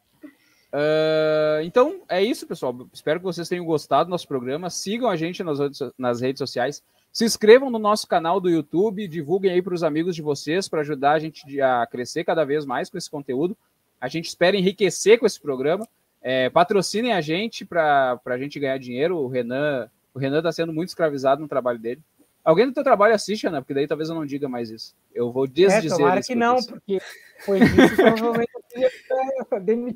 Uh, 0.72 1.62
então 1.64 2.02
é 2.10 2.24
isso, 2.24 2.48
pessoal. 2.48 2.76
Espero 2.92 3.20
que 3.20 3.26
vocês 3.26 3.48
tenham 3.48 3.66
gostado 3.66 4.06
do 4.06 4.12
nosso 4.12 4.28
programa. 4.28 4.70
Sigam 4.70 5.10
a 5.10 5.16
gente 5.16 5.44
nas, 5.44 5.60
nas 5.98 6.22
redes 6.22 6.40
sociais. 6.40 6.84
Se 7.12 7.26
inscrevam 7.26 7.72
no 7.72 7.80
nosso 7.80 8.08
canal 8.08 8.40
do 8.40 8.50
YouTube, 8.50 9.08
divulguem 9.08 9.52
aí 9.52 9.62
para 9.62 9.74
os 9.74 9.84
amigos 9.84 10.16
de 10.16 10.22
vocês 10.22 10.68
para 10.68 10.82
ajudar 10.82 11.14
a 11.14 11.20
gente 11.20 11.60
a 11.60 11.86
crescer 11.88 12.24
cada 12.24 12.46
vez 12.46 12.66
mais 12.66 12.90
com 12.90 12.98
esse 12.98 13.10
conteúdo. 13.10 13.58
A 14.00 14.08
gente 14.08 14.28
espera 14.28 14.58
enriquecer 14.58 15.20
com 15.20 15.26
esse 15.26 15.40
programa. 15.40 15.88
É, 16.22 16.50
patrocinem 16.50 17.14
a 17.14 17.22
gente 17.22 17.64
para 17.66 18.20
a 18.26 18.38
gente 18.38 18.60
ganhar 18.60 18.78
dinheiro. 18.78 19.18
O 19.18 19.28
Renan 19.28 19.90
o 20.14 20.20
Renan 20.20 20.40
está 20.40 20.52
sendo 20.52 20.74
muito 20.74 20.90
escravizado 20.90 21.42
no 21.42 21.48
trabalho 21.48 21.80
dele. 21.80 22.02
Alguém 22.44 22.66
do 22.66 22.74
teu 22.74 22.84
trabalho 22.84 23.14
assiste, 23.14 23.44
Renan? 23.44 23.62
Porque 23.62 23.74
daí 23.74 23.88
talvez 23.88 24.10
eu 24.10 24.16
não 24.16 24.26
diga 24.26 24.50
mais 24.50 24.70
isso. 24.70 24.96
Eu 25.14 25.32
vou 25.32 25.46
desdizer. 25.46 25.94
É, 25.94 25.98
tomara 25.98 26.22
que 26.22 26.36
não, 26.36 26.58
porque 26.64 27.00
foi 27.46 27.60
isso 27.60 27.96
provavelmente 27.96 28.50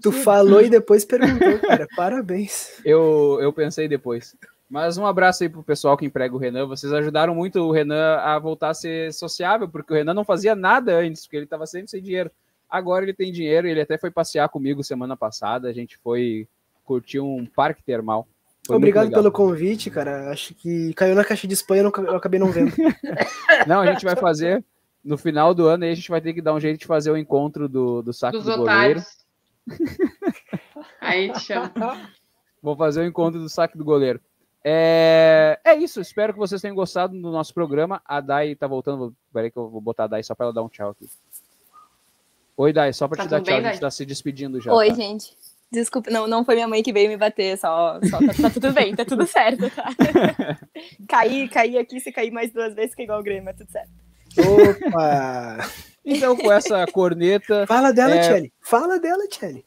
Tu 0.01 0.11
falou 0.11 0.61
e 0.61 0.69
depois 0.69 1.05
perguntou, 1.05 1.59
cara. 1.59 1.87
Parabéns. 1.95 2.79
Eu, 2.85 3.37
eu 3.41 3.51
pensei 3.51 3.87
depois. 3.87 4.35
Mas 4.69 4.97
um 4.97 5.05
abraço 5.05 5.43
aí 5.43 5.49
pro 5.49 5.63
pessoal 5.63 5.97
que 5.97 6.05
emprega 6.05 6.35
o 6.35 6.39
Renan. 6.39 6.65
Vocês 6.67 6.91
ajudaram 6.91 7.33
muito 7.33 7.59
o 7.59 7.71
Renan 7.71 8.17
a 8.17 8.37
voltar 8.39 8.69
a 8.69 8.73
ser 8.73 9.13
sociável, 9.13 9.67
porque 9.67 9.93
o 9.93 9.95
Renan 9.95 10.13
não 10.13 10.25
fazia 10.25 10.55
nada 10.55 10.95
antes, 10.97 11.23
porque 11.23 11.37
ele 11.37 11.45
estava 11.45 11.65
sempre 11.65 11.89
sem 11.89 12.01
dinheiro. 12.01 12.31
Agora 12.73 13.05
ele 13.05 13.13
tem 13.13 13.31
dinheiro, 13.31 13.67
ele 13.67 13.79
até 13.79 13.99
foi 13.99 14.09
passear 14.09 14.49
comigo 14.49 14.83
semana 14.83 15.15
passada. 15.15 15.69
A 15.69 15.73
gente 15.73 15.95
foi 15.99 16.47
curtir 16.83 17.19
um 17.19 17.45
parque 17.45 17.83
termal. 17.83 18.27
Foi 18.65 18.77
Obrigado 18.77 19.11
pelo 19.11 19.31
convite, 19.31 19.91
cara. 19.91 20.31
Acho 20.31 20.55
que 20.55 20.91
caiu 20.95 21.13
na 21.13 21.23
caixa 21.23 21.47
de 21.47 21.53
spam 21.53 21.77
e 21.77 21.79
eu 21.81 22.15
acabei 22.15 22.39
não 22.39 22.51
vendo. 22.51 22.73
não, 23.67 23.81
a 23.81 23.93
gente 23.93 24.03
vai 24.03 24.15
fazer 24.15 24.65
no 25.03 25.19
final 25.19 25.53
do 25.53 25.67
ano 25.67 25.83
aí 25.83 25.91
a 25.91 25.95
gente 25.95 26.09
vai 26.09 26.19
ter 26.19 26.33
que 26.33 26.41
dar 26.41 26.55
um 26.55 26.59
jeito 26.59 26.79
de 26.79 26.87
fazer 26.87 27.11
o 27.11 27.17
encontro 27.17 27.69
do, 27.69 28.01
do 28.01 28.11
saco 28.11 28.37
Dos 28.37 28.45
do 28.45 28.57
goleiro. 28.57 29.03
aí 30.99 31.31
te 31.31 31.41
chamo. 31.41 31.69
Vou 32.59 32.75
fazer 32.75 33.01
o 33.01 33.05
encontro 33.05 33.39
do 33.39 33.49
saque 33.49 33.77
do 33.77 33.85
goleiro. 33.85 34.19
É, 34.63 35.59
é 35.63 35.75
isso, 35.75 36.01
espero 36.01 36.33
que 36.33 36.39
vocês 36.39 36.59
tenham 36.59 36.75
gostado 36.75 37.13
do 37.13 37.31
nosso 37.31 37.53
programa. 37.53 38.01
A 38.03 38.19
Dai 38.19 38.55
tá 38.55 38.65
voltando. 38.65 39.15
Peraí 39.31 39.51
que 39.51 39.57
eu 39.57 39.69
vou 39.69 39.79
botar 39.79 40.05
a 40.05 40.07
Dai 40.07 40.23
só 40.23 40.33
para 40.33 40.47
ela 40.47 40.53
dar 40.53 40.63
um 40.63 40.69
tchau 40.69 40.89
aqui. 40.89 41.07
Oi, 42.55 42.71
Dai, 42.71 42.93
só 42.93 43.07
para 43.07 43.17
tá 43.17 43.23
te 43.23 43.29
dar 43.29 43.41
tchau, 43.41 43.55
bem, 43.57 43.65
a 43.65 43.71
gente 43.71 43.81
tá 43.81 43.89
se 43.89 44.05
despedindo 44.05 44.61
já. 44.61 44.73
Oi, 44.73 44.89
tá? 44.89 44.95
gente. 44.95 45.35
Desculpa, 45.71 46.11
não, 46.11 46.27
não 46.27 46.45
foi 46.45 46.53
minha 46.53 46.67
mãe 46.67 46.83
que 46.83 46.93
veio 46.93 47.09
me 47.09 47.17
bater, 47.17 47.57
só, 47.57 47.99
só 48.07 48.19
tá, 48.19 48.33
tá 48.43 48.49
tudo 48.51 48.71
bem, 48.71 48.95
tá 48.95 49.03
tudo 49.03 49.25
certo, 49.25 49.71
tá? 49.71 49.89
caí, 51.09 51.49
caí 51.49 51.79
aqui, 51.79 51.99
se 51.99 52.11
cair 52.11 52.29
mais 52.29 52.53
duas 52.53 52.75
vezes, 52.75 52.93
que 52.93 53.01
é 53.01 53.05
igual 53.05 53.19
o 53.19 53.23
Grêmio, 53.23 53.49
é 53.49 53.53
tudo 53.53 53.71
certo. 53.71 53.89
Opa! 54.37 55.67
então, 56.05 56.37
com 56.37 56.51
essa 56.51 56.85
corneta. 56.85 57.65
Fala 57.65 57.91
dela, 57.91 58.13
é... 58.13 58.21
Tchelle. 58.21 58.53
Fala 58.61 58.99
dela, 58.99 59.27
Tchelle. 59.27 59.65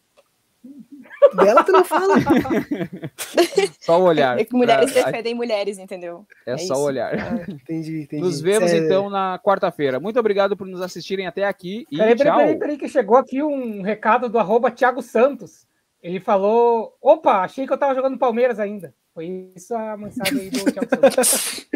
Dela 1.35 1.65
tu 1.65 1.73
não 1.73 1.85
fala. 1.85 2.15
só 3.81 4.01
o 4.01 4.05
olhar. 4.05 4.39
É 4.39 4.45
que 4.45 4.55
mulheres 4.55 4.93
pra... 4.93 5.05
defendem 5.05 5.35
mulheres, 5.35 5.79
entendeu? 5.79 6.27
É, 6.47 6.53
é 6.53 6.59
só 6.59 6.75
o 6.75 6.83
olhar. 6.83 7.15
Ah, 7.15 7.45
entendi, 7.49 8.03
entendi. 8.03 8.23
Nos 8.23 8.41
vemos 8.41 8.71
é... 8.73 8.79
então 8.79 9.11
na 9.11 9.39
quarta-feira. 9.39 9.99
Muito 9.99 10.19
obrigado 10.19 10.57
por 10.57 10.67
nos 10.67 10.81
assistirem 10.81 11.27
até 11.27 11.45
aqui. 11.45 11.87
E 11.91 11.97
peraí, 11.97 12.17
tchau. 12.17 12.37
Peraí, 12.37 12.59
peraí, 12.59 12.79
que 12.79 12.89
chegou 12.89 13.17
aqui 13.17 13.43
um 13.43 13.83
recado 13.83 14.29
do 14.29 14.39
arroba 14.39 14.71
Thiago 14.71 15.03
Santos. 15.03 15.67
Ele 16.03 16.21
falou: 16.21 16.97
opa, 17.01 17.41
achei 17.41 17.67
que 17.67 17.73
eu 17.73 17.79
tava 17.79 17.95
jogando 17.95 18.19
Palmeiras 18.19 18.59
ainda. 18.59 18.95
Foi 19.15 19.51
isso 19.57 19.75
a 19.75 19.97
mensagem 19.97 20.41
aí 20.41 20.51
do 20.51 20.65
Thiago 20.71 20.89
Santos. 20.89 21.67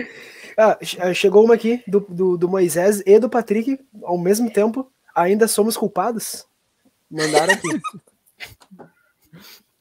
ah, 0.57 0.79
chegou 1.15 1.45
uma 1.45 1.55
aqui 1.55 1.83
do, 1.87 2.01
do, 2.01 2.37
do 2.37 2.49
Moisés 2.49 3.03
e 3.07 3.19
do 3.19 3.31
Patrick 3.31 3.81
ao 4.03 4.19
mesmo 4.19 4.51
tempo. 4.51 4.91
Ainda 5.15 5.49
somos 5.49 5.77
culpados? 5.77 6.47
Mandaram 7.11 7.53
aqui. 7.55 7.69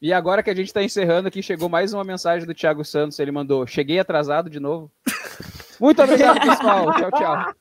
E 0.01 0.13
agora 0.13 0.41
que 0.41 0.49
a 0.49 0.55
gente 0.55 0.67
está 0.67 0.81
encerrando 0.81 1.27
aqui, 1.27 1.43
chegou 1.43 1.67
mais 1.67 1.93
uma 1.93 2.03
mensagem 2.03 2.47
do 2.47 2.53
Thiago 2.53 2.85
Santos. 2.85 3.19
Ele 3.19 3.31
mandou: 3.31 3.67
Cheguei 3.67 3.99
atrasado 3.99 4.49
de 4.49 4.59
novo. 4.59 4.91
Muito 5.79 6.01
obrigado, 6.01 6.39
pessoal. 6.39 6.93
tchau, 6.93 7.11
tchau. 7.11 7.55